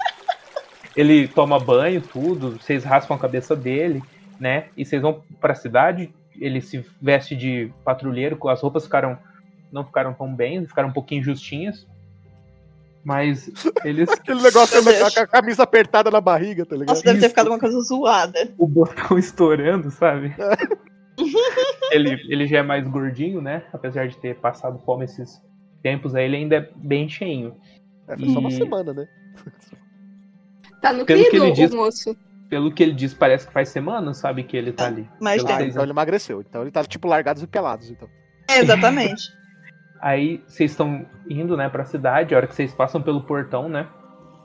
ele 0.95 1.29
toma 1.29 1.59
banho, 1.59 2.01
tudo, 2.01 2.59
vocês 2.61 2.85
raspam 2.85 3.17
a 3.17 3.21
cabeça 3.21 3.57
dele, 3.57 4.03
né? 4.39 4.67
E 4.77 4.85
vocês 4.85 5.01
vão 5.01 5.23
pra 5.41 5.55
cidade, 5.55 6.13
ele 6.39 6.61
se 6.61 6.85
veste 7.01 7.35
de 7.35 7.73
patrulheiro, 7.85 8.37
com 8.37 8.49
as 8.49 8.61
roupas 8.61 8.85
ficaram 8.85 9.19
não 9.73 9.85
ficaram 9.85 10.15
tão 10.15 10.33
bem, 10.33 10.65
ficaram 10.67 10.89
um 10.89 10.93
pouquinho 10.93 11.25
justinhas. 11.25 11.85
Mas 13.05 13.51
eles 13.85 14.09
Aquele 14.09 14.41
negócio 14.43 14.83
com 14.83 15.21
a 15.21 15.27
camisa 15.27 15.63
apertada 15.63 16.11
na 16.11 16.21
barriga, 16.21 16.65
tá 16.65 16.75
ligado? 16.75 16.89
Nossa, 16.97 17.03
deve 17.05 17.21
ter 17.21 17.29
ficado 17.29 17.49
uma 17.49 17.59
coisa 17.59 17.79
zoada. 17.81 18.51
o 18.59 18.67
botão 18.67 19.17
estourando, 19.19 19.91
sabe? 19.91 20.35
ele, 21.93 22.11
ele 22.29 22.47
já 22.47 22.59
é 22.59 22.63
mais 22.63 22.87
gordinho, 22.89 23.41
né? 23.41 23.65
Apesar 23.73 24.09
de 24.09 24.17
ter 24.19 24.37
passado 24.37 24.79
fome 24.85 25.05
esses 25.05 25.41
tempos 25.83 26.15
aí, 26.15 26.25
ele 26.25 26.37
ainda 26.37 26.57
é 26.57 26.71
bem 26.77 27.09
cheinho. 27.09 27.57
É, 28.09 28.17
foi 28.17 28.29
só 28.31 28.39
uma 28.39 28.49
E- 28.49 28.53
semana, 28.57 28.93
né? 28.95 29.07
Tá 30.81 30.93
no 30.93 31.05
Pelo 31.05 31.25
que 31.31 31.37
ele 31.37 31.51
o 31.51 31.53
diz- 31.53 31.73
moço. 31.75 32.17
Pelo 32.49 32.73
que 32.73 32.83
ele 32.83 32.93
diz, 32.93 33.15
parece 33.15 33.47
que 33.47 33.53
faz 33.53 33.71
semanas, 33.71 34.19
sabe, 34.19 34.45
que 34.45 34.57
ele 34.57 34.71
tá 34.73 34.87
ali. 34.87 35.09
Mas 35.21 35.43
Ah, 35.43 35.47
tem. 35.47 35.57
vocês 35.57 35.71
então 35.71 35.83
ele 35.83 35.93
emagreceu. 35.93 36.41
Então 36.43 36.63
ele 36.63 36.71
tá 36.71 36.85
tipo 36.85 37.09
largados 37.09 37.43
e 37.43 37.47
pelados, 37.47 37.91
então. 37.91 38.09
É, 38.49 38.59
exatamente. 38.61 39.23
Aí 40.07 40.43
vocês 40.47 40.73
estão 40.73 41.07
indo, 41.31 41.57
né, 41.57 41.67
pra 41.71 41.83
cidade, 41.87 42.35
a 42.35 42.37
hora 42.37 42.47
que 42.47 42.55
vocês 42.55 42.75
passam 42.75 43.01
pelo 43.01 43.23
portão, 43.23 43.71
né? 43.71 43.87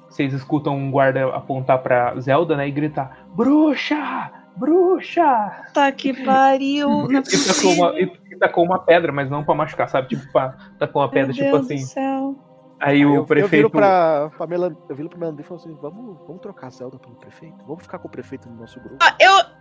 Vocês 0.10 0.32
escutam 0.34 0.74
um 0.78 0.90
guarda 0.90 1.28
apontar 1.36 1.80
pra 1.80 2.18
Zelda, 2.18 2.56
né, 2.56 2.66
e 2.68 2.72
gritar: 2.72 3.26
Bruxa! 3.36 4.32
Bruxa! 4.56 5.52
Tá 5.74 5.92
que 5.92 6.14
pariu. 6.26 6.88
Não 7.10 7.20
é 7.20 7.24
E 7.24 7.46
tacou, 7.48 7.74
uma, 7.74 7.88
possível. 7.92 8.18
e 8.32 8.36
tacou 8.38 8.64
uma 8.64 8.80
pedra, 8.80 9.12
mas 9.12 9.30
não 9.30 9.44
pra 9.44 9.54
machucar, 9.54 9.90
sabe? 9.90 10.08
Tipo, 10.08 10.32
pra, 10.32 10.56
tacou 10.80 11.02
uma 11.02 11.10
pedra, 11.10 11.28
Meu 11.28 11.36
tipo 11.36 11.52
Deus 11.52 11.66
assim. 11.66 11.76
do 11.76 11.82
céu. 11.88 12.36
Aí 12.80 12.96
Aí 12.96 13.06
o 13.06 13.16
eu, 13.18 13.26
prefeito. 13.26 13.54
eu 13.54 13.58
viro 13.58 13.70
pra, 13.70 14.30
pra 14.38 14.48
Melan, 14.48 14.74
eu 14.88 14.96
viro 14.96 15.10
pro 15.10 15.20
Melandri 15.20 15.44
e 15.44 15.46
falo 15.46 15.60
assim: 15.60 15.78
vamos, 15.82 16.18
vamos 16.26 16.42
trocar 16.42 16.68
a 16.68 16.70
Zelda 16.70 16.98
pelo 16.98 17.16
prefeito? 17.16 17.58
Vamos 17.68 17.84
ficar 17.84 18.00
com 18.00 18.08
o 18.08 18.12
prefeito 18.12 18.48
no 18.50 18.56
nosso 18.56 18.80
grupo? 18.80 18.96
Ó, 19.04 19.12
Eu 19.20 19.59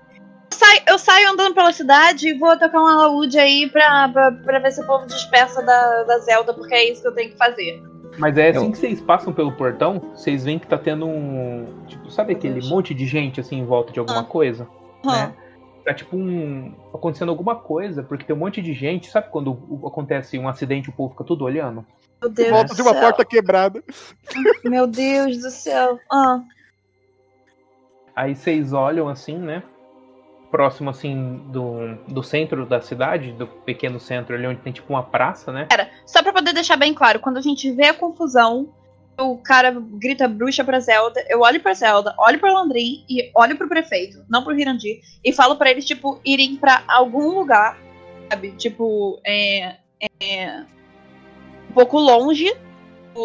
saio, 0.78 0.84
eu 0.88 0.98
saio 0.98 1.30
andando 1.30 1.54
pela 1.54 1.72
cidade 1.72 2.28
e 2.28 2.38
vou 2.38 2.56
tocar 2.58 2.80
um 2.82 2.86
alaúde 2.86 3.38
aí 3.38 3.68
pra, 3.70 4.08
pra, 4.08 4.32
pra 4.32 4.58
ver 4.58 4.72
se 4.72 4.80
o 4.80 4.86
povo 4.86 5.06
dispersa 5.06 5.62
da, 5.62 6.04
da 6.04 6.18
Zelda, 6.20 6.54
porque 6.54 6.74
é 6.74 6.90
isso 6.92 7.02
que 7.02 7.08
eu 7.08 7.14
tenho 7.14 7.30
que 7.30 7.36
fazer. 7.36 7.82
Mas 8.18 8.36
é 8.36 8.48
assim 8.50 8.64
Eu- 8.66 8.72
que 8.72 8.78
vocês 8.78 9.00
passam 9.00 9.32
pelo 9.32 9.52
portão, 9.52 10.00
vocês 10.14 10.44
veem 10.44 10.58
que 10.58 10.66
tá 10.66 10.76
tendo 10.78 11.06
um. 11.06 11.84
Tipo, 11.86 12.10
sabe 12.10 12.32
aquele 12.32 12.66
monte 12.66 12.92
de 12.94 13.06
gente 13.06 13.40
assim 13.40 13.58
em 13.58 13.64
volta 13.64 13.92
de 13.92 13.98
alguma 14.00 14.20
Ah. 14.20 14.24
coisa? 14.24 14.66
Hum. 15.04 15.10
Né? 15.12 15.32
Tá 15.84 15.94
tipo 15.94 16.16
um. 16.16 16.74
acontecendo 16.92 17.28
alguma 17.30 17.54
coisa, 17.56 18.02
porque 18.02 18.24
tem 18.24 18.34
um 18.34 18.38
monte 18.40 18.60
de 18.60 18.72
gente. 18.72 19.08
Sabe 19.10 19.28
quando 19.30 19.52
acontece 19.86 20.38
um 20.38 20.48
acidente 20.48 20.88
e 20.88 20.90
o 20.90 20.94
povo 20.96 21.12
fica 21.12 21.24
tudo 21.24 21.44
olhando? 21.44 21.86
Meu 22.20 22.28
Deus 22.30 22.50
Volta 22.50 22.68
do 22.68 22.74
de 22.76 22.82
uma 22.82 22.92
céu. 22.92 23.00
porta 23.00 23.24
quebrada. 23.24 23.82
Meu 24.64 24.86
Deus 24.88 25.38
do 25.38 25.50
céu. 25.50 25.98
Ah, 26.10 26.40
Aí 28.16 28.34
vocês 28.34 28.72
olham 28.72 29.08
assim, 29.08 29.38
né? 29.38 29.62
Próximo 30.50 30.90
assim 30.90 31.42
do, 31.48 31.94
do 32.08 32.22
centro 32.22 32.64
da 32.64 32.80
cidade, 32.80 33.32
do 33.32 33.46
pequeno 33.46 34.00
centro 34.00 34.34
ali 34.34 34.46
onde 34.46 34.60
tem 34.60 34.72
tipo 34.72 34.92
uma 34.92 35.02
praça, 35.02 35.52
né? 35.52 35.66
Pera, 35.68 35.90
só 36.06 36.22
pra 36.22 36.32
poder 36.32 36.54
deixar 36.54 36.76
bem 36.76 36.94
claro, 36.94 37.20
quando 37.20 37.36
a 37.36 37.42
gente 37.42 37.70
vê 37.72 37.88
a 37.88 37.94
confusão, 37.94 38.72
o 39.20 39.36
cara 39.36 39.76
grita 39.78 40.26
bruxa 40.26 40.64
pra 40.64 40.80
Zelda, 40.80 41.22
eu 41.28 41.40
olho 41.40 41.60
pra 41.60 41.74
Zelda, 41.74 42.14
olho 42.18 42.38
pra 42.38 42.52
Landrin 42.52 43.04
e 43.10 43.30
olho 43.34 43.56
pro 43.56 43.68
prefeito, 43.68 44.24
não 44.28 44.42
pro 44.42 44.58
Hirandir, 44.58 45.00
e 45.22 45.32
falo 45.32 45.56
pra 45.56 45.70
eles, 45.70 45.84
tipo, 45.84 46.20
irem 46.24 46.56
pra 46.56 46.82
algum 46.88 47.38
lugar 47.38 47.76
sabe? 48.28 48.52
Tipo, 48.52 49.20
é, 49.24 49.76
é 50.20 50.64
um 51.70 51.72
pouco 51.72 51.98
longe 51.98 52.54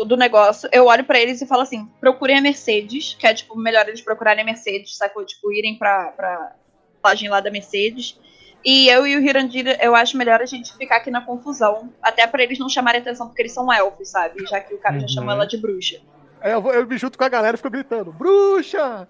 do, 0.08 0.18
negócio. 0.18 0.68
Eu 0.72 0.86
olho 0.86 1.04
pra 1.04 1.20
eles 1.20 1.42
e 1.42 1.46
falo 1.46 1.62
assim: 1.62 1.88
procurem 2.00 2.38
a 2.38 2.42
Mercedes, 2.42 3.16
que 3.20 3.28
é 3.28 3.34
tipo 3.34 3.58
melhor 3.58 3.88
eles 3.88 4.02
procurarem 4.02 4.42
a 4.42 4.46
Mercedes, 4.46 4.98
sacou? 4.98 5.26
Tipo, 5.26 5.52
irem 5.52 5.78
pra, 5.78 6.12
pra 6.12 6.56
página 7.04 7.32
lá 7.32 7.40
da 7.42 7.52
Mercedes. 7.52 8.18
E 8.66 8.88
eu 8.88 9.06
e 9.06 9.18
o 9.18 9.20
Hirandir, 9.22 9.78
eu 9.82 9.94
acho 9.94 10.18
melhor 10.18 10.42
a 10.42 10.46
gente 10.46 10.74
ficar 10.78 10.96
aqui 10.98 11.12
na 11.12 11.20
confusão. 11.20 11.90
Até 12.02 12.26
pra 12.26 12.42
eles 12.42 12.58
não 12.58 12.70
chamarem 12.70 13.02
atenção, 13.02 13.28
porque 13.28 13.42
eles 13.42 13.52
são 13.52 13.72
elfos, 13.72 14.08
sabe? 14.10 14.44
Já 14.50 14.62
que 14.62 14.74
o 14.74 14.78
cara 14.80 14.96
já 14.96 15.02
Uhum. 15.02 15.08
chamou 15.10 15.32
ela 15.32 15.46
de 15.46 15.58
bruxa. 15.58 16.00
Aí 16.42 16.52
eu, 16.54 16.62
vou- 16.62 16.74
eu 16.74 16.88
me 16.88 16.98
junto 16.98 17.18
com 17.18 17.24
a 17.26 17.30
galera 17.30 17.56
e 17.56 17.58
fico 17.58 17.70
gritando: 17.70 18.14
Bruxa! 18.14 19.08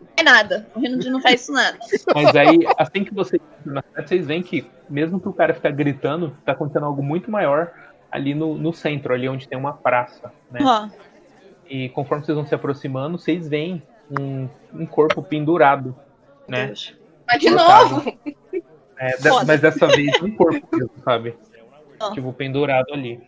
Não 0.00 0.08
é 0.16 0.22
nada. 0.22 0.66
O 0.74 0.80
Hirandir 0.80 1.12
não 1.12 1.20
faz 1.20 1.42
isso 1.42 1.52
nada. 1.52 1.78
Mas 2.14 2.34
aí, 2.34 2.58
assim 2.78 3.04
que 3.04 3.12
vocês 3.14 3.40
entram 3.60 3.74
na 3.74 3.82
cidade, 3.82 4.08
vocês 4.08 4.26
veem 4.26 4.42
que, 4.42 4.66
mesmo 4.88 5.20
que 5.20 5.28
o 5.28 5.32
cara 5.32 5.52
ficar 5.52 5.70
gritando, 5.72 6.34
tá 6.44 6.52
acontecendo 6.52 6.86
algo 6.86 7.02
muito 7.02 7.30
maior 7.30 7.70
ali 8.10 8.34
no, 8.34 8.56
no 8.56 8.72
centro, 8.72 9.12
ali 9.14 9.28
onde 9.28 9.46
tem 9.46 9.58
uma 9.58 9.74
praça, 9.74 10.32
né? 10.50 10.60
Ó, 10.62 10.88
E 11.68 11.90
conforme 11.90 12.24
vocês 12.24 12.34
vão 12.36 12.46
se 12.46 12.54
aproximando, 12.54 13.18
vocês 13.18 13.46
veem 13.46 13.82
um, 14.18 14.48
um 14.72 14.84
corpo 14.86 15.22
pendurado, 15.22 15.94
né? 16.48 16.66
Deus. 16.66 16.98
Mas 17.30 17.40
de 17.40 17.50
novo. 17.50 18.18
É, 18.98 19.16
de- 19.16 19.46
mas 19.46 19.60
dessa 19.60 19.86
vez 19.86 20.20
um 20.22 20.30
corpo 20.36 20.66
mesmo, 20.76 20.90
sabe? 21.04 21.34
Ah. 21.98 22.10
Tipo, 22.12 22.32
pendurado 22.32 22.92
ali. 22.92 23.20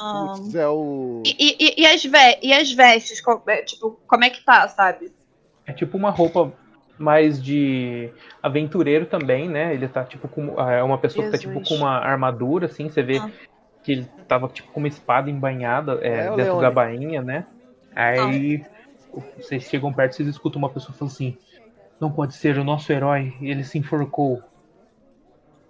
Ah, 0.00 0.34
Putz, 0.36 0.54
é 0.54 0.68
o. 0.68 1.22
e, 1.26 1.56
e, 1.58 1.82
e, 1.82 1.86
as 1.86 2.04
ve 2.04 2.38
e 2.42 2.52
as 2.52 2.70
vestes, 2.72 3.20
é, 3.48 3.62
tipo, 3.62 3.98
como 4.06 4.24
é 4.24 4.30
que 4.30 4.44
tá, 4.44 4.68
sabe? 4.68 5.12
É 5.66 5.72
tipo 5.72 5.96
uma 5.96 6.10
roupa 6.10 6.52
mais 6.96 7.42
de 7.42 8.10
aventureiro 8.42 9.06
também, 9.06 9.48
né? 9.48 9.74
Ele 9.74 9.88
tá 9.88 10.04
tipo 10.04 10.28
com. 10.28 10.60
É 10.60 10.82
uma 10.84 10.98
pessoa 10.98 11.24
que 11.26 11.32
tá 11.32 11.38
tipo 11.38 11.54
Jesus. 11.54 11.68
com 11.68 11.74
uma 11.76 11.98
armadura, 11.98 12.66
assim, 12.66 12.88
você 12.88 13.02
vê 13.02 13.18
Ah. 13.18 13.28
que 13.82 13.92
ele 13.92 14.04
tava 14.28 14.46
tipo 14.48 14.70
com 14.70 14.78
uma 14.80 14.88
espada 14.88 15.28
embainhada 15.28 15.98
é, 16.00 16.08
É, 16.08 16.22
dentro 16.30 16.36
Leone. 16.36 16.60
da 16.62 16.70
bainha, 16.70 17.22
né? 17.22 17.44
Aí 17.94 18.64
vocês 19.36 19.64
chegam 19.64 19.92
perto 19.92 20.12
e 20.12 20.16
vocês 20.16 20.28
escutam 20.28 20.58
uma 20.58 20.70
pessoa 20.70 20.92
falando 20.96 21.12
assim: 21.12 21.36
Não 22.00 22.10
pode 22.10 22.34
ser 22.34 22.58
o 22.58 22.64
nosso 22.64 22.92
herói, 22.92 23.34
ele 23.40 23.64
se 23.64 23.78
enforcou. 23.78 24.42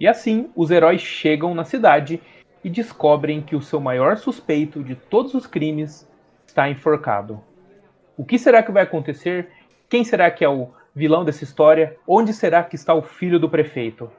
E 0.01 0.07
assim, 0.07 0.51
os 0.55 0.71
heróis 0.71 1.01
chegam 1.01 1.55
na 1.55 1.65
cidade 1.65 2.23
e 2.63 2.71
descobrem 2.71 3.41
que 3.43 3.57
o 3.57 3.63
seu 3.63 3.81
maior 3.81 4.17
suspeito 4.17 4.83
de 4.83 4.95
todos 4.95 5.35
os 5.35 5.47
crimes 5.47 6.09
está 6.47 6.69
enforcado. 6.69 7.43
O 8.17 8.25
que 8.25 8.39
será 8.39 8.63
que 8.63 8.73
vai 8.73 8.83
acontecer? 8.83 9.51
Quem 9.89 10.05
será 10.05 10.31
que 10.31 10.45
é 10.45 10.49
o 10.49 10.71
vilão 10.95 11.25
dessa 11.25 11.45
história? 11.45 11.97
Onde 12.07 12.33
será 12.33 12.63
que 12.65 12.75
está 12.77 12.95
o 12.95 13.03
filho 13.03 13.39
do 13.39 13.49
prefeito? 13.49 14.11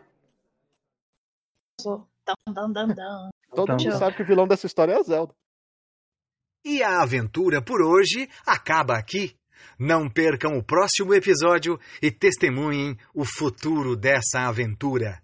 Dam. 1.83 3.29
Todo 3.55 3.69
mundo 3.71 3.81
Então- 3.81 3.97
sabe 3.99 4.15
que 4.15 4.21
o 4.21 4.25
vilão 4.25 4.47
dessa 4.47 4.67
história 4.67 4.93
é 4.93 4.97
a 4.97 5.03
Zelda. 5.03 5.33
E 6.63 6.83
a 6.83 7.01
aventura 7.01 7.61
por 7.61 7.81
hoje 7.81 8.29
acaba 8.45 8.97
aqui. 8.97 9.35
Não 9.77 10.09
percam 10.09 10.57
o 10.57 10.63
próximo 10.63 11.13
episódio 11.13 11.79
e 12.01 12.11
testemunhem 12.11 12.97
o 13.13 13.23
futuro 13.23 13.95
dessa 13.95 14.41
aventura. 14.41 15.21